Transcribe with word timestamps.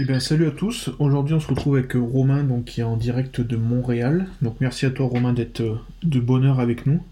Eh 0.00 0.04
bien, 0.04 0.20
salut 0.20 0.46
à 0.46 0.52
tous. 0.52 0.90
Aujourd'hui, 1.00 1.34
on 1.34 1.40
se 1.40 1.48
retrouve 1.48 1.74
avec 1.74 1.94
Romain, 1.94 2.44
donc, 2.44 2.66
qui 2.66 2.82
est 2.82 2.84
en 2.84 2.96
direct 2.96 3.40
de 3.40 3.56
Montréal. 3.56 4.28
Donc, 4.42 4.54
merci 4.60 4.86
à 4.86 4.92
toi, 4.92 5.08
Romain, 5.08 5.32
d'être 5.32 5.60
euh, 5.60 5.74
de 6.04 6.20
bonne 6.20 6.44
heure 6.44 6.60
avec 6.60 6.86
nous. 6.86 7.02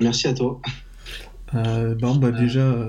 Merci 0.00 0.28
à 0.28 0.32
toi. 0.32 0.58
Euh, 1.54 1.94
bon, 1.96 2.16
bah, 2.16 2.30
déjà, 2.30 2.88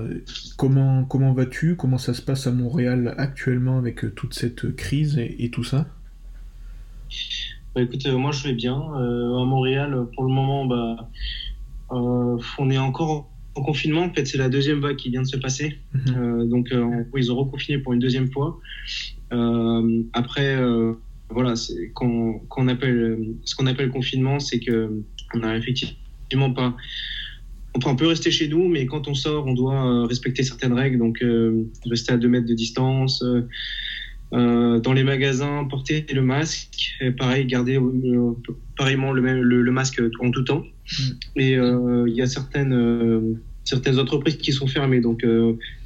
comment, 0.56 1.04
comment 1.04 1.34
vas-tu? 1.34 1.76
Comment 1.76 1.98
ça 1.98 2.14
se 2.14 2.22
passe 2.22 2.46
à 2.46 2.50
Montréal 2.50 3.14
actuellement 3.18 3.76
avec 3.76 4.06
euh, 4.06 4.10
toute 4.10 4.32
cette 4.32 4.74
crise 4.74 5.18
et, 5.18 5.50
tout 5.50 5.64
ça? 5.64 5.86
Bah, 7.74 7.82
Écoute, 7.82 8.06
moi 8.06 8.32
je 8.32 8.48
vais 8.48 8.54
bien. 8.54 8.74
à 8.74 9.44
Montréal, 9.44 10.06
pour 10.14 10.24
le 10.24 10.32
moment, 10.32 10.64
bah, 10.64 11.10
on 11.90 12.70
est 12.70 12.78
encore 12.78 13.28
en 13.54 13.62
confinement. 13.62 14.02
En 14.02 14.12
fait, 14.12 14.26
c'est 14.26 14.38
la 14.38 14.48
deuxième 14.48 14.80
vague 14.80 14.96
qui 14.96 15.10
vient 15.10 15.22
de 15.22 15.26
se 15.26 15.36
passer. 15.36 15.78
Mhm. 15.92 16.48
donc, 16.48 16.74
ils 17.16 17.32
ont 17.32 17.36
reconfiné 17.36 17.78
pour 17.78 17.92
une 17.92 18.00
deuxième 18.00 18.30
fois. 18.30 18.60
après, 20.12 20.56
voilà, 21.30 21.54
qu'on 21.94 22.68
appelle, 22.68 23.18
ce 23.44 23.54
qu'on 23.54 23.66
appelle 23.66 23.90
confinement, 23.90 24.38
c'est 24.38 24.60
que 24.60 24.90
on 25.34 25.42
a 25.42 25.56
effectivement 25.56 26.52
pas 26.52 26.76
on 27.84 27.96
peut 27.96 28.06
rester 28.06 28.30
chez 28.30 28.48
nous, 28.48 28.68
mais 28.68 28.86
quand 28.86 29.08
on 29.08 29.14
sort, 29.14 29.46
on 29.46 29.52
doit 29.52 29.86
euh, 29.86 30.04
respecter 30.04 30.42
certaines 30.42 30.72
règles, 30.72 30.98
donc 30.98 31.22
euh, 31.22 31.64
rester 31.86 32.12
à 32.12 32.16
2 32.16 32.28
mètres 32.28 32.46
de 32.46 32.54
distance. 32.54 33.24
Euh, 34.34 34.80
dans 34.80 34.92
les 34.92 35.04
magasins, 35.04 35.64
porter 35.70 36.04
le 36.12 36.22
masque, 36.22 36.96
et 37.00 37.12
pareil, 37.12 37.46
garder 37.46 37.78
pareillement 38.76 39.12
le, 39.12 39.22
même, 39.22 39.40
le, 39.40 39.72
masque 39.72 40.02
en 40.20 40.30
tout 40.30 40.42
temps. 40.42 40.64
Mm. 40.64 41.40
Et 41.40 41.52
il 41.52 42.14
y 42.14 42.20
a 42.20 42.26
certaines, 42.26 43.38
certaines 43.64 43.98
entreprises 43.98 44.36
qui 44.36 44.52
sont 44.52 44.66
fermées, 44.66 45.00
donc 45.00 45.24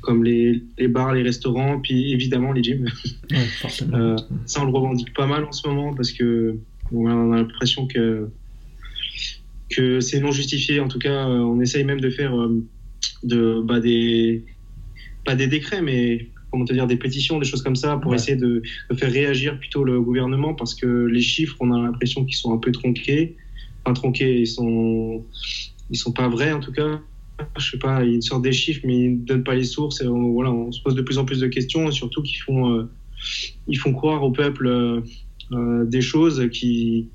comme 0.00 0.24
les, 0.24 0.62
les, 0.78 0.88
bars, 0.88 1.12
les 1.12 1.22
restaurants, 1.22 1.78
puis 1.80 2.12
évidemment 2.12 2.52
les 2.52 2.62
gyms. 2.62 2.88
ça, 4.46 4.62
on 4.62 4.64
le 4.64 4.72
revendique 4.72 5.12
pas 5.14 5.26
mal 5.26 5.44
en 5.44 5.52
ce 5.52 5.68
moment 5.68 5.94
parce 5.94 6.12
que 6.12 6.56
on 6.90 7.06
a 7.06 7.36
l'impression 7.36 7.86
que 7.86 8.30
que 9.68 10.00
c'est 10.00 10.20
non 10.20 10.32
justifié. 10.32 10.80
En 10.80 10.88
tout 10.88 10.98
cas, 10.98 11.28
euh, 11.28 11.38
on 11.38 11.60
essaye 11.60 11.84
même 11.84 12.00
de 12.00 12.10
faire 12.10 12.38
euh, 12.38 12.64
de, 13.22 13.60
bah, 13.62 13.80
des, 13.80 14.44
pas 15.24 15.34
des 15.34 15.46
décrets, 15.46 15.82
mais 15.82 16.28
comment 16.50 16.64
te 16.64 16.72
dire, 16.72 16.86
des 16.86 16.96
pétitions, 16.96 17.38
des 17.38 17.46
choses 17.46 17.62
comme 17.62 17.76
ça, 17.76 17.96
pour 17.96 18.14
essayer 18.14 18.36
de, 18.36 18.62
faire 18.94 19.10
réagir 19.10 19.58
plutôt 19.58 19.84
le 19.84 20.00
gouvernement, 20.00 20.54
parce 20.54 20.74
que 20.74 20.86
les 20.86 21.20
chiffres, 21.20 21.56
on 21.60 21.72
a 21.72 21.82
l'impression 21.82 22.24
qu'ils 22.24 22.36
sont 22.36 22.52
un 22.52 22.58
peu 22.58 22.72
tronqués. 22.72 23.36
Enfin, 23.84 23.94
tronqués, 23.94 24.40
ils 24.40 24.46
sont, 24.46 25.24
ils 25.90 25.96
sont 25.96 26.12
pas 26.12 26.28
vrais 26.28 26.52
en 26.52 26.60
tout 26.60 26.72
cas. 26.72 27.00
Je 27.56 27.70
sais 27.70 27.78
pas, 27.78 28.04
ils 28.04 28.22
sortent 28.22 28.42
des 28.42 28.52
chiffres, 28.52 28.80
mais 28.84 28.98
ils 28.98 29.12
ne 29.12 29.24
donnent 29.24 29.44
pas 29.44 29.54
les 29.54 29.64
sources. 29.64 30.00
Et 30.00 30.08
on, 30.08 30.32
voilà, 30.32 30.50
on 30.50 30.72
se 30.72 30.82
pose 30.82 30.94
de 30.94 31.02
plus 31.02 31.18
en 31.18 31.24
plus 31.24 31.40
de 31.40 31.46
questions, 31.46 31.88
et 31.88 31.92
surtout 31.92 32.22
qu'ils 32.22 32.40
font, 32.40 32.72
euh, 32.72 32.90
ils 33.68 33.78
font 33.78 33.92
croire 33.92 34.22
au 34.22 34.30
peuple 34.30 35.02
des 35.86 36.02
choses 36.02 36.46
qui 36.52 37.08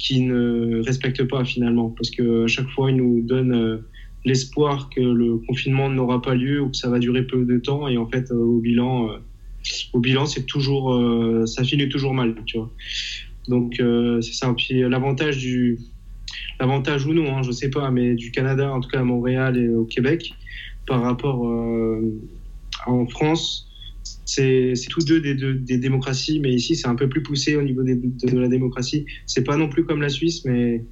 qui 0.00 0.22
ne 0.22 0.82
respectent 0.82 1.28
pas 1.28 1.44
finalement, 1.44 1.90
parce 1.90 2.10
que 2.10 2.44
à 2.44 2.46
chaque 2.48 2.68
fois 2.70 2.90
ils 2.90 2.96
nous 2.96 3.20
donnent 3.20 3.54
euh, 3.54 3.76
l'espoir 4.24 4.90
que 4.90 5.00
le 5.00 5.38
confinement 5.46 5.88
n'aura 5.88 6.20
pas 6.20 6.34
lieu 6.34 6.60
ou 6.60 6.70
que 6.70 6.76
ça 6.76 6.90
va 6.90 6.98
durer 6.98 7.26
peu 7.26 7.44
de 7.44 7.58
temps, 7.58 7.88
et 7.88 7.96
en 7.96 8.06
fait 8.06 8.30
euh, 8.30 8.36
au 8.36 8.60
bilan, 8.60 9.10
euh, 9.10 9.16
au 9.92 10.00
bilan 10.00 10.26
c'est 10.26 10.46
toujours, 10.46 10.98
ça 11.46 11.64
finit 11.64 11.88
toujours 11.88 12.14
mal, 12.14 12.34
tu 12.46 12.58
vois. 12.58 12.70
Donc 13.48 13.82
c'est 14.22 14.32
ça. 14.32 14.52
Puis 14.56 14.80
l'avantage 14.80 15.38
du, 15.38 15.78
l'avantage 16.58 17.06
ou 17.06 17.12
non, 17.12 17.36
hein, 17.36 17.42
je 17.42 17.50
sais 17.50 17.68
pas, 17.68 17.90
mais 17.90 18.14
du 18.14 18.30
Canada, 18.30 18.72
en 18.72 18.80
tout 18.80 18.88
cas 18.88 19.00
à 19.00 19.04
Montréal 19.04 19.58
et 19.58 19.68
au 19.68 19.84
Québec, 19.84 20.32
par 20.86 21.02
rapport 21.02 21.42
en 22.86 23.06
France, 23.06 23.69
c'est 24.24 24.74
tous 24.88 25.04
deux 25.04 25.20
des, 25.20 25.34
des, 25.34 25.78
démocraties, 25.78 26.40
mais 26.40 26.52
ici 26.52 26.76
c'est 26.76 26.88
un 26.88 26.94
peu 26.94 27.08
plus 27.08 27.22
poussé 27.22 27.56
au 27.56 27.62
niveau 27.62 27.82
de, 27.82 28.38
la 28.38 28.48
démocratie. 28.48 29.06
C'est 29.26 29.44
pas 29.44 29.56
non 29.56 29.68
plus 29.68 29.84
comme 29.84 30.00
la 30.00 30.08
Suisse, 30.08 30.44
mais 30.44 30.84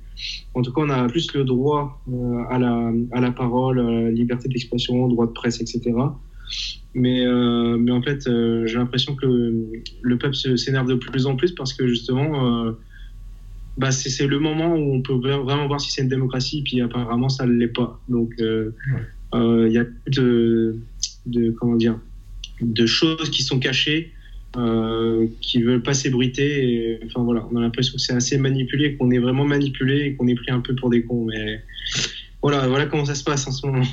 en 0.54 0.62
tout 0.62 0.72
cas 0.72 0.82
on 0.82 0.90
a 0.90 1.08
plus 1.08 1.32
le 1.34 1.44
droit 1.44 2.02
euh, 2.12 2.42
à, 2.50 2.58
la, 2.58 2.92
à 3.12 3.20
la 3.20 3.30
parole, 3.30 3.78
à 3.78 3.82
la 3.82 4.10
liberté 4.10 4.48
d'expression, 4.48 5.06
droit 5.08 5.26
de 5.26 5.32
presse, 5.32 5.60
etc. 5.60 5.92
Mais, 6.94 7.26
euh, 7.26 7.76
mais 7.78 7.92
en 7.92 8.02
fait, 8.02 8.26
euh, 8.26 8.66
j'ai 8.66 8.78
l'impression 8.78 9.14
que 9.14 9.26
le, 9.26 10.18
peuple 10.18 10.34
s'énerve 10.34 10.88
de 10.88 10.94
plus 10.94 11.26
en 11.26 11.36
plus 11.36 11.52
parce 11.52 11.72
que 11.72 11.86
justement, 11.86 12.74
bah, 13.76 13.92
c'est 13.92 14.26
le 14.26 14.40
moment 14.40 14.74
où 14.74 14.94
on 14.94 15.02
peut 15.02 15.14
vraiment 15.14 15.68
voir 15.68 15.80
si 15.80 15.92
c'est 15.92 16.02
une 16.02 16.08
démocratie, 16.08 16.62
puis 16.62 16.80
apparemment 16.80 17.28
ça 17.28 17.46
ne 17.46 17.52
l'est 17.52 17.68
pas. 17.68 18.00
Donc 18.08 18.34
il 18.38 19.72
y 19.72 19.78
a 19.78 19.84
plus 19.84 20.10
de, 20.10 20.76
de 21.26 21.50
comment 21.52 21.76
dire 21.76 22.00
de 22.60 22.86
choses 22.86 23.30
qui 23.30 23.42
sont 23.42 23.58
cachées, 23.58 24.12
euh, 24.56 25.26
qui 25.40 25.62
veulent 25.62 25.82
pas 25.82 25.94
s'ébruiter. 25.94 26.98
Enfin 27.06 27.22
voilà, 27.22 27.46
on 27.50 27.56
a 27.56 27.60
l'impression 27.60 27.94
que 27.94 28.00
c'est 28.00 28.14
assez 28.14 28.38
manipulé, 28.38 28.96
qu'on 28.96 29.10
est 29.10 29.18
vraiment 29.18 29.44
manipulé 29.44 30.06
et 30.06 30.14
qu'on 30.14 30.26
est 30.26 30.34
pris 30.34 30.50
un 30.50 30.60
peu 30.60 30.74
pour 30.74 30.90
des 30.90 31.02
cons. 31.02 31.26
Mais 31.26 31.62
voilà, 32.42 32.66
voilà 32.68 32.86
comment 32.86 33.04
ça 33.04 33.14
se 33.14 33.24
passe 33.24 33.46
en 33.46 33.52
ce 33.52 33.66
moment. 33.66 33.84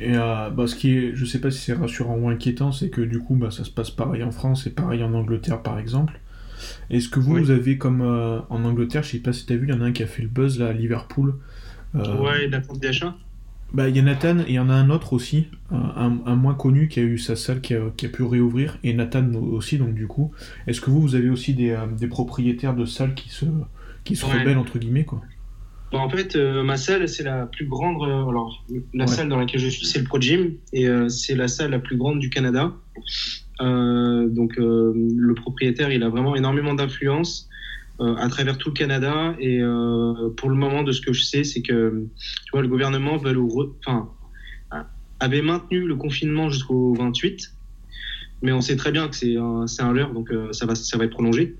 Et 0.00 0.14
euh, 0.14 0.50
bah, 0.50 0.66
ce 0.66 0.74
qui 0.74 0.96
est, 0.96 1.14
je 1.14 1.24
sais 1.24 1.40
pas 1.40 1.50
si 1.50 1.60
c'est 1.60 1.72
rassurant 1.72 2.16
ou 2.16 2.28
inquiétant, 2.28 2.72
c'est 2.72 2.90
que 2.90 3.00
du 3.00 3.18
coup, 3.18 3.34
bah, 3.34 3.50
ça 3.50 3.64
se 3.64 3.70
passe 3.70 3.90
pareil 3.90 4.22
en 4.22 4.30
France 4.30 4.66
et 4.66 4.70
pareil 4.70 5.02
en 5.02 5.14
Angleterre, 5.14 5.62
par 5.62 5.78
exemple. 5.78 6.20
Est-ce 6.90 7.08
que 7.08 7.20
vous, 7.20 7.36
vous 7.36 7.50
avez 7.50 7.78
comme 7.78 8.02
euh, 8.02 8.40
en 8.48 8.64
Angleterre, 8.64 9.02
je 9.02 9.10
sais 9.10 9.18
pas 9.18 9.32
si 9.32 9.46
tu 9.46 9.52
as 9.52 9.56
vu, 9.56 9.66
il 9.68 9.74
y 9.74 9.76
en 9.76 9.80
a 9.80 9.84
un 9.84 9.92
qui 9.92 10.02
a 10.02 10.06
fait 10.06 10.22
le 10.22 10.28
buzz 10.28 10.58
là 10.58 10.68
à 10.68 10.72
Liverpool. 10.72 11.34
Euh, 11.94 12.16
ouais, 12.18 12.48
d'attente 12.48 12.80
d'achat. 12.80 13.16
Bah, 13.76 13.90
il 13.90 13.96
y 13.96 13.98
a 13.98 14.02
Nathan 14.02 14.38
et 14.38 14.44
il 14.48 14.54
y 14.54 14.58
en 14.58 14.70
a 14.70 14.72
un 14.72 14.88
autre 14.88 15.12
aussi, 15.12 15.48
un, 15.70 16.08
moins 16.08 16.54
connu 16.54 16.88
qui 16.88 16.98
a 16.98 17.02
eu 17.02 17.18
sa 17.18 17.36
salle 17.36 17.60
qui 17.60 17.74
a, 17.74 17.90
pu 17.90 18.22
réouvrir, 18.22 18.78
et 18.82 18.94
Nathan 18.94 19.30
aussi, 19.34 19.76
donc 19.76 19.92
du 19.92 20.06
coup. 20.06 20.32
Est-ce 20.66 20.80
que 20.80 20.88
vous, 20.88 21.02
vous 21.02 21.14
avez 21.14 21.28
aussi 21.28 21.52
des, 21.52 21.72
euh, 21.72 22.08
propriétaires 22.08 22.74
de 22.74 22.86
salles 22.86 23.12
qui 23.12 23.28
se, 23.28 23.44
qui 24.02 24.16
se 24.16 24.24
rebellent, 24.24 24.56
entre 24.56 24.78
guillemets, 24.78 25.04
quoi? 25.04 25.20
Bah, 25.92 25.98
En 25.98 26.08
fait, 26.08 26.36
euh, 26.36 26.62
ma 26.62 26.78
salle, 26.78 27.06
c'est 27.06 27.22
la 27.22 27.44
plus 27.44 27.66
grande. 27.66 28.00
Euh, 28.00 28.26
alors, 28.26 28.64
la 28.94 29.06
salle 29.06 29.28
dans 29.28 29.36
laquelle 29.36 29.60
je 29.60 29.68
suis, 29.68 29.84
c'est 29.84 29.98
le 29.98 30.06
Pro 30.06 30.18
Gym, 30.18 30.54
et 30.72 30.88
c'est 31.10 31.34
la 31.34 31.46
salle 31.46 31.72
la 31.72 31.78
plus 31.78 31.98
grande 31.98 32.18
du 32.18 32.30
Canada. 32.30 32.72
donc, 33.60 34.56
le 34.56 35.34
propriétaire, 35.34 35.92
il 35.92 36.02
a 36.02 36.08
vraiment 36.08 36.34
énormément 36.34 36.72
d'influence. 36.72 37.50
Euh, 37.98 38.14
à 38.16 38.28
travers 38.28 38.58
tout 38.58 38.68
le 38.68 38.74
Canada. 38.74 39.34
Et 39.40 39.58
euh, 39.62 40.28
pour 40.36 40.50
le 40.50 40.54
moment, 40.54 40.82
de 40.82 40.92
ce 40.92 41.00
que 41.00 41.14
je 41.14 41.22
sais, 41.22 41.44
c'est 41.44 41.62
que 41.62 42.06
tu 42.44 42.50
vois, 42.52 42.60
le 42.60 42.68
gouvernement 42.68 43.16
veut 43.16 43.34
enfin, 43.86 44.10
avait 45.18 45.40
maintenu 45.40 45.86
le 45.86 45.96
confinement 45.96 46.50
jusqu'au 46.50 46.92
28, 46.92 47.54
mais 48.42 48.52
on 48.52 48.60
sait 48.60 48.76
très 48.76 48.92
bien 48.92 49.08
que 49.08 49.16
c'est 49.16 49.36
un, 49.36 49.64
un 49.78 49.92
leurre, 49.94 50.12
donc 50.12 50.30
euh, 50.30 50.52
ça, 50.52 50.66
va, 50.66 50.74
ça 50.74 50.98
va 50.98 51.04
être 51.04 51.12
prolongé. 51.12 51.56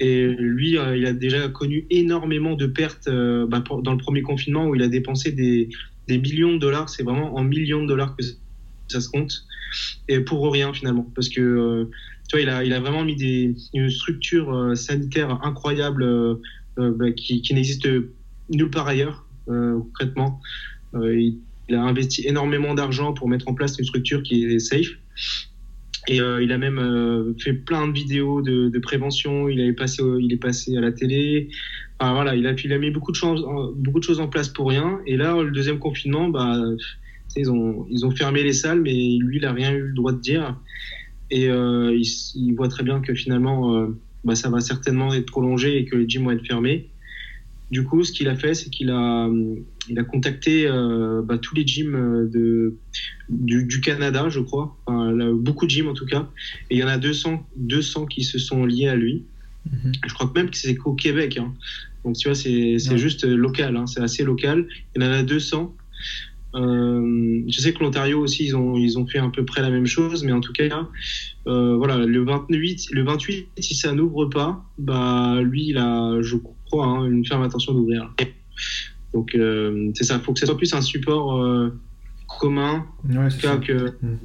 Et 0.00 0.26
lui, 0.26 0.70
il 0.72 1.06
a 1.06 1.12
déjà 1.12 1.48
connu 1.48 1.86
énormément 1.90 2.54
de 2.54 2.66
pertes 2.66 3.08
bah, 3.08 3.62
dans 3.82 3.92
le 3.92 3.98
premier 3.98 4.22
confinement 4.22 4.66
où 4.66 4.74
il 4.74 4.82
a 4.82 4.88
dépensé 4.88 5.30
des, 5.30 5.68
des 6.08 6.18
millions 6.18 6.54
de 6.54 6.58
dollars. 6.58 6.88
C'est 6.88 7.02
vraiment 7.02 7.36
en 7.36 7.42
millions 7.42 7.82
de 7.82 7.88
dollars 7.88 8.16
que 8.16 8.24
ça 8.88 9.00
se 9.00 9.08
compte. 9.08 9.44
Et 10.08 10.20
pour 10.20 10.52
rien 10.52 10.72
finalement. 10.72 11.10
Parce 11.16 11.28
que 11.28 11.88
tu 12.28 12.36
vois, 12.36 12.42
il 12.42 12.48
a, 12.50 12.64
il 12.64 12.72
a 12.74 12.80
vraiment 12.80 13.04
mis 13.04 13.16
des, 13.16 13.54
une 13.72 13.90
structure 13.90 14.54
euh, 14.54 14.74
sanitaire 14.74 15.40
incroyable 15.42 16.02
euh, 16.02 16.34
euh, 16.78 16.92
bah, 16.94 17.10
qui, 17.10 17.40
qui 17.40 17.54
n'existe 17.54 17.88
nulle 18.50 18.70
part 18.70 18.86
ailleurs, 18.86 19.26
concrètement. 19.46 20.40
Il, 20.94 21.38
a 21.70 21.82
investi 21.82 22.26
énormément 22.26 22.74
d'argent 22.74 23.12
pour 23.12 23.28
mettre 23.28 23.46
en 23.48 23.54
place 23.54 23.78
une 23.78 23.84
structure 23.84 24.22
qui 24.22 24.44
est 24.44 24.58
safe. 24.58 24.88
Et 26.06 26.16
il 26.16 26.52
a 26.52 26.56
même 26.56 27.34
fait 27.38 27.52
plein 27.52 27.88
de 27.88 27.92
vidéos 27.92 28.40
de, 28.40 28.70
de, 28.70 28.78
prévention. 28.78 29.50
Il, 29.50 29.60
est 29.60 29.74
passé, 29.74 30.02
il 30.18 30.32
est 30.32 30.38
passé 30.38 30.74
à 30.78 30.80
la 30.80 30.92
télé. 30.92 31.50
Enfin, 31.98 32.14
voilà, 32.14 32.36
il 32.36 32.46
a, 32.46 32.52
il 32.52 32.72
a 32.72 32.78
mis 32.78 32.90
beaucoup 32.90 33.12
de, 33.12 33.16
choses, 33.16 33.44
beaucoup 33.76 34.00
de 34.00 34.04
choses 34.04 34.20
en 34.20 34.28
place 34.28 34.48
pour 34.48 34.70
rien. 34.70 34.98
Et 35.06 35.18
là, 35.18 35.42
le 35.42 35.50
deuxième 35.50 35.78
confinement, 35.78 36.28
bah, 36.28 36.58
ils, 37.36 37.50
ont, 37.50 37.86
ils 37.90 38.06
ont 38.06 38.10
fermé 38.10 38.42
les 38.42 38.54
salles, 38.54 38.80
mais 38.80 39.18
lui, 39.20 39.36
il 39.36 39.42
n'a 39.42 39.52
rien 39.52 39.72
eu 39.72 39.82
le 39.82 39.94
droit 39.94 40.12
de 40.12 40.20
dire. 40.20 40.56
Et 41.30 41.48
euh, 41.48 41.96
il, 42.34 42.54
voit 42.54 42.68
très 42.68 42.82
bien 42.82 43.00
que 43.00 43.14
finalement, 43.14 43.76
euh, 43.76 43.98
bah, 44.24 44.34
ça 44.34 44.48
va 44.48 44.60
certainement 44.60 45.12
être 45.12 45.26
prolongé 45.26 45.76
et 45.78 45.84
que 45.84 45.96
les 45.96 46.08
gyms 46.08 46.24
vont 46.24 46.30
être 46.30 46.46
fermés. 46.46 46.88
Du 47.70 47.84
coup, 47.84 48.02
ce 48.02 48.12
qu'il 48.12 48.28
a 48.28 48.34
fait, 48.34 48.54
c'est 48.54 48.70
qu'il 48.70 48.90
a, 48.90 49.28
il 49.90 49.98
a 49.98 50.04
contacté 50.04 50.66
euh, 50.66 51.20
bah, 51.22 51.36
tous 51.36 51.54
les 51.54 51.66
gyms 51.66 52.30
de, 52.32 52.76
du, 53.28 53.80
Canada, 53.82 54.30
je 54.30 54.40
crois, 54.40 54.78
beaucoup 55.34 55.66
de 55.66 55.70
gyms 55.70 55.88
en 55.88 55.92
tout 55.92 56.06
cas, 56.06 56.30
et 56.70 56.76
il 56.76 56.78
y 56.78 56.84
en 56.84 56.88
a 56.88 56.96
200, 56.96 57.46
200 57.56 58.06
qui 58.06 58.24
se 58.24 58.38
sont 58.38 58.64
liés 58.64 58.88
à 58.88 58.96
lui. 58.96 59.24
Mhm. 59.70 59.92
Je 60.06 60.14
crois 60.14 60.28
que 60.28 60.38
même 60.38 60.48
que 60.48 60.56
c'est 60.56 60.74
qu'au 60.76 60.94
Québec. 60.94 61.36
Hein. 61.36 61.52
Donc 62.04 62.16
tu 62.16 62.28
vois, 62.28 62.34
c'est 62.34 62.78
juste 62.96 63.26
local, 63.26 63.76
hein. 63.76 63.86
c'est 63.86 64.00
assez 64.00 64.24
local. 64.24 64.66
Il 64.96 65.02
y 65.02 65.06
en 65.06 65.10
a 65.10 65.22
200. 65.22 65.76
Euh, 66.54 67.42
je 67.46 67.60
sais 67.60 67.72
que 67.72 67.80
l'Ontario 67.82 68.20
aussi, 68.20 68.46
ils 68.46 68.56
ont, 68.56 68.76
ils 68.76 68.98
ont 68.98 69.06
fait 69.06 69.18
à 69.18 69.28
peu 69.28 69.44
près 69.44 69.60
la 69.60 69.70
même 69.70 69.86
chose, 69.86 70.24
mais 70.24 70.32
en 70.32 70.40
tout 70.40 70.52
cas, 70.52 70.88
euh, 71.46 71.76
voilà, 71.76 71.98
le 71.98 72.24
28, 72.24 72.88
le 72.92 73.02
28, 73.04 73.48
si 73.58 73.74
ça 73.74 73.92
n'ouvre 73.92 74.26
pas, 74.26 74.64
bah, 74.78 75.40
lui, 75.42 75.66
il 75.68 75.78
a, 75.78 76.16
je 76.22 76.36
crois, 76.66 76.86
hein, 76.86 77.06
une 77.06 77.24
ferme 77.26 77.42
intention 77.42 77.74
d'ouvrir. 77.74 78.12
Donc, 79.14 79.34
euh, 79.34 79.90
c'est 79.94 80.04
ça, 80.04 80.14
il 80.16 80.20
faut 80.22 80.32
que 80.32 80.38
ce 80.40 80.46
soit 80.46 80.56
plus 80.56 80.72
un 80.74 80.80
support 80.80 81.38
commun, 82.38 82.86
Ouais, 83.08 83.16
en 83.18 83.30
c'est 83.30 83.36
tout 83.38 83.42
cas 83.42 83.52
ça. 83.54 83.58
que, 83.58 83.92
Mm. 84.02 84.18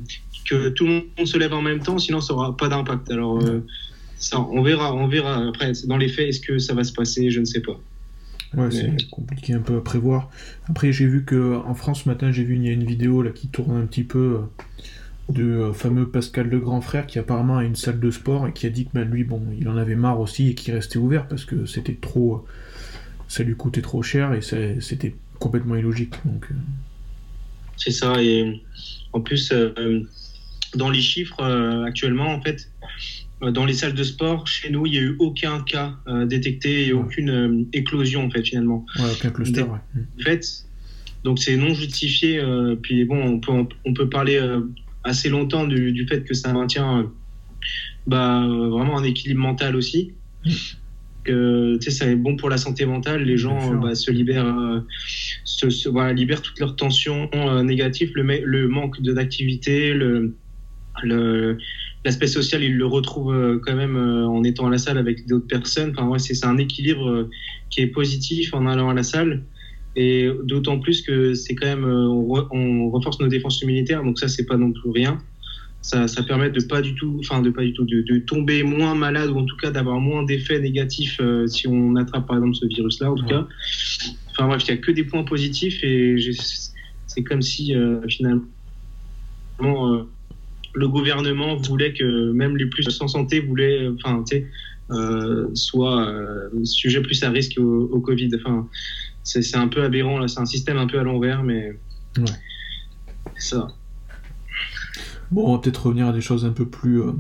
que 0.50 0.70
tout 0.70 0.86
le 0.86 0.92
monde 0.92 1.26
se 1.28 1.38
lève 1.38 1.54
en 1.54 1.62
même 1.62 1.80
temps, 1.80 1.98
sinon 1.98 2.20
ça 2.22 2.34
aura 2.34 2.56
pas 2.56 2.68
d'impact. 2.70 3.10
Alors 3.12 3.42
ça, 4.18 4.40
on 4.42 4.62
verra, 4.62 4.94
on 4.94 5.08
verra. 5.08 5.48
Après, 5.48 5.72
dans 5.88 5.98
les 5.98 6.08
faits, 6.10 6.30
est-ce 6.30 6.40
que 6.42 6.58
ça 6.58 6.74
va 6.74 6.84
se 6.84 6.94
passer 6.94 7.30
Je 7.32 7.40
ne 7.40 7.46
sais 7.46 7.62
pas. 7.62 7.80
Ouais, 8.56 8.70
c'est 8.72 9.10
compliqué 9.10 9.54
un 9.54 9.60
peu 9.60 9.78
à 9.78 9.82
prévoir. 9.82 10.30
Après, 10.68 10.92
j'ai 10.92 11.08
vu 11.08 11.26
que 11.26 11.56
en 11.66 11.74
France 11.74 12.04
ce 12.04 12.10
matin, 12.10 12.32
j'ai 12.32 12.44
vu 12.44 12.56
il 12.56 12.64
y 12.64 12.70
a 12.70 12.72
une 12.72 12.86
vidéo 12.86 13.22
là 13.22 13.32
qui 13.32 13.48
tourne 13.48 13.76
un 13.76 13.86
petit 13.86 14.04
peu 14.04 14.20
euh, 14.20 14.64
de 15.30 15.44
euh, 15.44 15.74
fameux 15.74 16.10
Pascal 16.10 16.50
le 16.50 16.60
grand 16.60 16.82
frère 16.82 17.08
qui 17.08 17.20
apparemment 17.20 17.58
a 17.58 17.64
une 17.64 17.76
salle 17.76 18.00
de 18.00 18.12
sport 18.12 18.48
et 18.48 18.54
qui 18.54 18.66
a 18.66 18.70
dit 18.70 18.86
que 18.86 18.92
bah, 18.94 19.04
lui, 19.04 19.24
bon, 19.24 19.42
il 19.58 19.68
en 19.70 19.78
avait 19.78 19.96
marre 19.96 20.20
aussi 20.20 20.50
et 20.50 20.56
qu'il 20.56 20.74
restait 20.74 20.98
ouvert 20.98 21.28
parce 21.28 21.46
que 21.46 21.66
c'était 21.66 21.96
trop, 21.96 22.36
euh, 22.36 22.52
ça 23.28 23.44
lui 23.44 23.56
coûtait 23.56 23.82
trop 23.82 24.04
cher 24.04 24.34
et 24.34 24.42
c'était 24.42 25.16
complètement 25.40 25.76
illogique. 25.76 26.16
Donc, 26.26 26.46
euh, 26.52 26.56
C'est 27.78 27.92
ça. 27.92 28.22
Et 28.22 28.62
en 29.14 29.22
plus, 29.22 29.54
dans 30.76 30.90
les 30.90 31.02
chiffres 31.02 31.44
actuellement, 31.86 32.34
en 32.34 32.42
fait, 32.42 32.70
dans 33.52 33.66
les 33.66 33.74
salles 33.74 33.94
de 33.94 34.04
sport, 34.04 34.48
chez 34.48 34.70
nous, 34.70 34.86
il 34.86 34.92
n'y 34.92 34.98
a 34.98 35.02
eu 35.02 35.16
aucun 35.20 35.62
cas 35.62 35.96
euh, 36.08 36.26
détecté 36.26 36.88
et 36.88 36.94
Ouais. 36.94 37.02
aucune 37.02 37.30
euh, 37.30 37.64
éclosion, 37.74 38.26
en 38.26 38.30
fait, 38.30 38.44
finalement. 38.44 38.86
ouais, 39.00 39.06
aucun 39.12 39.30
cluster. 39.32 39.64
Ouais. 39.64 39.80
En 40.20 40.24
fait, 40.24 40.46
donc 41.24 41.40
c'est 41.40 41.56
non 41.58 41.74
justifié. 41.74 42.40
euh, 42.40 42.76
puis 42.76 43.06
bon, 43.06 43.22
on 43.22 43.40
peut, 43.40 43.52
on 43.86 43.94
peut 43.94 44.10
parler 44.10 44.38
euh, 44.38 44.62
assez 45.04 45.30
longtemps 45.30 45.66
du, 45.68 45.92
du 45.92 46.08
fait 46.08 46.24
que 46.24 46.34
ça 46.34 46.52
maintient 46.54 47.00
euh, 47.00 47.04
bah, 48.08 48.44
euh, 48.44 48.70
vraiment 48.70 48.98
un 48.98 49.04
équilibre 49.04 49.42
mental 49.42 49.76
aussi. 49.76 50.12
Mm. 50.46 50.50
Que 51.24 51.78
tu 51.78 51.90
sais, 51.90 51.92
ça 51.92 52.06
est 52.12 52.18
bon 52.18 52.36
pour 52.36 52.50
la 52.50 52.58
santé 52.58 52.86
mentale. 52.86 53.24
Les 53.24 53.38
gens 53.38 53.74
euh, 53.74 53.78
bah, 53.78 53.96
se 53.96 54.12
libèrent, 54.12 54.46
euh, 54.58 54.82
se, 55.46 55.70
se- 55.70 55.88
voilà, 55.88 56.12
libèrent 56.12 56.42
toutes 56.42 56.60
leurs 56.60 56.76
tensions 56.76 57.30
euh, 57.34 57.64
négatives, 57.64 58.12
le, 58.16 58.24
le 58.44 58.68
manque 58.68 59.02
d'activité, 59.02 59.94
le, 59.94 60.36
le 61.02 61.58
l'aspect 62.06 62.28
social, 62.28 62.64
ils 62.64 62.76
le 62.76 62.86
retrouvent 62.86 63.34
euh, 63.34 63.60
quand 63.66 63.76
même 63.76 63.96
euh, 63.96 64.26
en 64.28 64.44
étant 64.44 64.68
à 64.68 64.70
la 64.70 64.78
salle 64.78 64.98
avec 64.98 65.26
d'autres 65.28 65.48
personnes. 65.48 65.92
Enfin, 65.96 66.08
ouais, 66.08 66.20
c'est 66.20 66.46
un 66.46 66.58
équilibre 66.58 67.08
euh, 67.10 67.30
qui 67.70 67.82
est 67.82 67.88
positif 67.88 68.54
en 68.54 68.66
allant 68.68 68.90
à 68.90 68.94
la 68.94 69.04
salle. 69.04 69.46
Et 69.96 70.28
d'autant 70.44 70.80
plus 70.80 71.04
que 71.04 71.34
c'est 71.36 71.54
quand 71.54 71.68
même, 71.68 71.86
on, 71.86 72.24
re- 72.24 72.48
on 72.52 72.90
renforce 72.90 73.20
nos 73.20 73.28
défenses 73.28 73.62
immunitaires, 73.62 74.04
donc 74.04 74.18
ça 74.18 74.28
c'est 74.28 74.46
pas 74.46 74.58
non 74.58 74.72
plus 74.72 74.90
rien. 74.90 75.22
Ça, 75.82 76.08
ça 76.08 76.24
permet 76.24 76.50
de 76.50 76.64
pas 76.64 76.82
du 76.82 76.96
tout, 76.96 77.18
enfin 77.20 77.42
de 77.42 77.50
pas 77.52 77.62
du 77.62 77.74
tout, 77.74 77.86
de, 77.86 78.02
de 78.02 78.20
tomber 78.20 78.64
moins 78.64 78.96
malade 78.96 79.30
ou 79.30 79.38
en 79.38 79.46
tout 79.46 79.58
cas 79.58 79.70
d'avoir 79.70 80.00
moins 80.00 80.24
d'effets 80.24 80.60
négatifs 80.60 81.20
euh, 81.22 81.46
si 81.46 81.68
on 81.68 81.96
attrape 81.98 82.26
par 82.26 82.38
exemple 82.38 82.56
ce 82.56 82.66
virus-là. 82.66 83.12
En 83.12 83.16
tout 83.16 83.26
Ouais. 83.26 83.32
cas, 83.32 83.48
enfin 84.32 84.48
bref, 84.48 84.64
il 84.66 84.70
y 84.70 84.74
a 84.74 84.78
que 84.78 84.92
des 84.92 85.04
points 85.04 85.26
positifs 85.26 85.84
et 85.84 86.16
c'est 87.06 87.24
comme 87.24 87.42
si 87.44 87.76
euh, 87.76 88.00
finalement 88.08 88.48
euh, 89.62 90.04
le 90.74 90.88
gouvernement 90.88 91.56
voulait 91.56 91.94
que 91.94 92.32
même 92.32 92.58
les 92.58 92.66
plus 92.66 92.84
sans 92.90 93.08
santé 93.08 93.40
voulaient, 93.40 93.84
euh, 93.84 93.96
enfin 94.04 94.24
tu 94.28 94.38
sais, 94.38 94.48
euh, 94.92 95.48
soient 95.54 96.08
euh, 96.08 96.50
sujets 96.64 97.02
plus 97.02 97.24
à 97.24 97.30
risque 97.30 97.58
au, 97.60 97.84
au 97.92 98.00
Covid. 98.02 98.30
Enfin, 98.36 98.68
c'est 99.24 99.56
un 99.56 99.68
peu 99.68 99.84
aberrant 99.84 100.18
là, 100.20 100.28
c'est 100.28 100.40
un 100.40 100.46
système 100.46 100.78
un 100.78 100.88
peu 100.88 101.00
à 101.00 101.04
l'envers, 101.04 101.44
mais 101.44 101.78
Ouais. 102.18 102.26
ça. 103.38 103.68
Bon, 105.32 105.48
on 105.48 105.54
va 105.56 105.60
peut-être 105.62 105.88
revenir 105.88 106.08
à 106.08 106.14
des 106.14 106.22
choses 106.22 106.46
un 106.46 106.52
peu 106.52 106.68
plus 106.68 107.02
euh, 107.02 107.12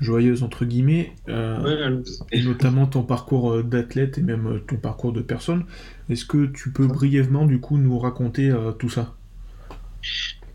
joyeuses 0.00 0.42
entre 0.42 0.64
guillemets. 0.64 1.12
Ouais, 1.28 2.02
et 2.30 2.42
notamment 2.42 2.86
ton 2.86 3.02
parcours 3.02 3.62
d'athlète 3.62 4.18
et 4.18 4.22
même 4.22 4.60
ton 4.66 4.76
parcours 4.76 5.12
de 5.12 5.20
personne. 5.20 5.64
Est-ce 6.08 6.24
que 6.24 6.46
tu 6.46 6.72
peux 6.72 6.86
brièvement 6.86 7.44
du 7.46 7.60
coup 7.60 7.76
nous 7.78 7.98
raconter 7.98 8.54
tout 8.78 8.88
ça? 8.88 9.14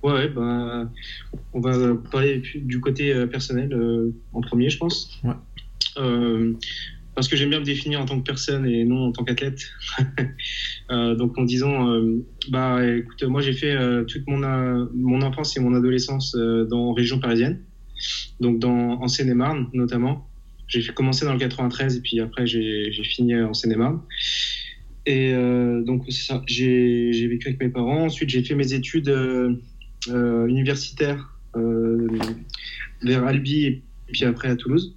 Ouais, 0.03 0.13
ouais, 0.13 0.27
bah, 0.29 0.89
on 1.53 1.59
va 1.59 1.95
parler 2.11 2.41
du 2.55 2.79
côté 2.79 3.13
euh, 3.13 3.27
personnel 3.27 3.73
euh, 3.73 4.13
en 4.33 4.41
premier, 4.41 4.69
je 4.69 4.77
pense. 4.77 5.19
Ouais. 5.23 5.33
Euh, 5.97 6.53
parce 7.17 7.27
que 7.27 7.35
j'aime 7.35 7.49
bien 7.49 7.59
me 7.59 7.65
définir 7.65 7.99
en 7.99 8.05
tant 8.05 8.19
que 8.19 8.23
personne 8.23 8.67
et 8.67 8.85
non 8.85 9.07
en 9.07 9.11
tant 9.11 9.23
qu'athlète. 9.23 9.59
Euh, 10.89 11.15
donc 11.15 11.38
en 11.38 11.44
disant, 11.44 11.91
euh, 11.91 12.25
bah 12.47 12.79
écoute, 12.88 13.21
moi 13.23 13.41
j'ai 13.41 13.51
fait 13.51 13.75
euh, 13.75 14.05
toute 14.05 14.25
mon, 14.25 14.39
mon 14.95 15.21
enfance 15.21 15.57
et 15.57 15.59
mon 15.59 15.75
adolescence 15.75 16.33
dans 16.33 16.94
région 16.94 17.19
parisienne, 17.19 17.59
donc 18.39 18.59
dans, 18.59 19.01
en 19.01 19.07
Seine-et-Marne 19.09 19.67
notamment. 19.73 20.29
J'ai 20.69 20.81
fait 20.81 20.94
commencer 20.94 21.25
dans 21.25 21.33
le 21.33 21.39
93 21.39 21.97
et 21.97 21.99
puis 21.99 22.21
après 22.21 22.47
j'ai 22.47 22.89
fini 23.03 23.35
en 23.35 23.53
Seine-et-Marne. 23.53 23.99
Et 25.05 25.33
donc 25.85 26.05
j'ai 26.47 27.27
vécu 27.27 27.49
avec 27.49 27.59
mes 27.59 27.67
parents. 27.69 28.05
Ensuite 28.05 28.29
j'ai 28.29 28.44
fait 28.44 28.55
mes 28.55 28.71
études 28.71 29.13
euh, 30.09 30.48
universitaires 30.48 31.38
euh, 31.56 32.07
vers 33.04 33.25
Albi 33.25 33.65
et 33.65 33.83
puis 34.07 34.25
après 34.25 34.50
à 34.50 34.56
Toulouse 34.56 34.95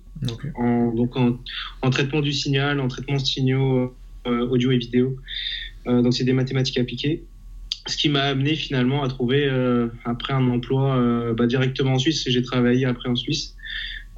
en, 0.55 0.93
donc 0.93 1.17
en, 1.17 1.39
en 1.83 1.91
traitement 1.91 2.21
du 2.21 2.33
signal, 2.33 2.81
en 2.81 2.89
traitement 2.89 3.17
de 3.17 3.25
signaux 3.25 3.95
euh, 4.27 4.49
audio 4.49 4.71
et 4.71 4.79
vidéo. 4.79 5.17
Donc 5.87 6.13
c'est 6.13 6.25
des 6.25 6.35
mathématiques 6.35 6.79
appliquées. 6.79 7.25
Ce 7.87 7.97
qui 7.97 8.11
m'a 8.11 8.25
amené 8.25 8.55
finalement 8.55 9.03
à 9.03 9.09
trouver 9.09 9.47
euh, 9.47 9.89
après 10.05 10.35
un 10.35 10.47
emploi 10.51 10.97
euh, 10.97 11.33
bah, 11.33 11.47
directement 11.47 11.95
en 11.95 11.99
Suisse. 11.99 12.25
J'ai 12.29 12.43
travaillé 12.43 12.85
après 12.85 13.09
en 13.09 13.17
Suisse 13.17 13.57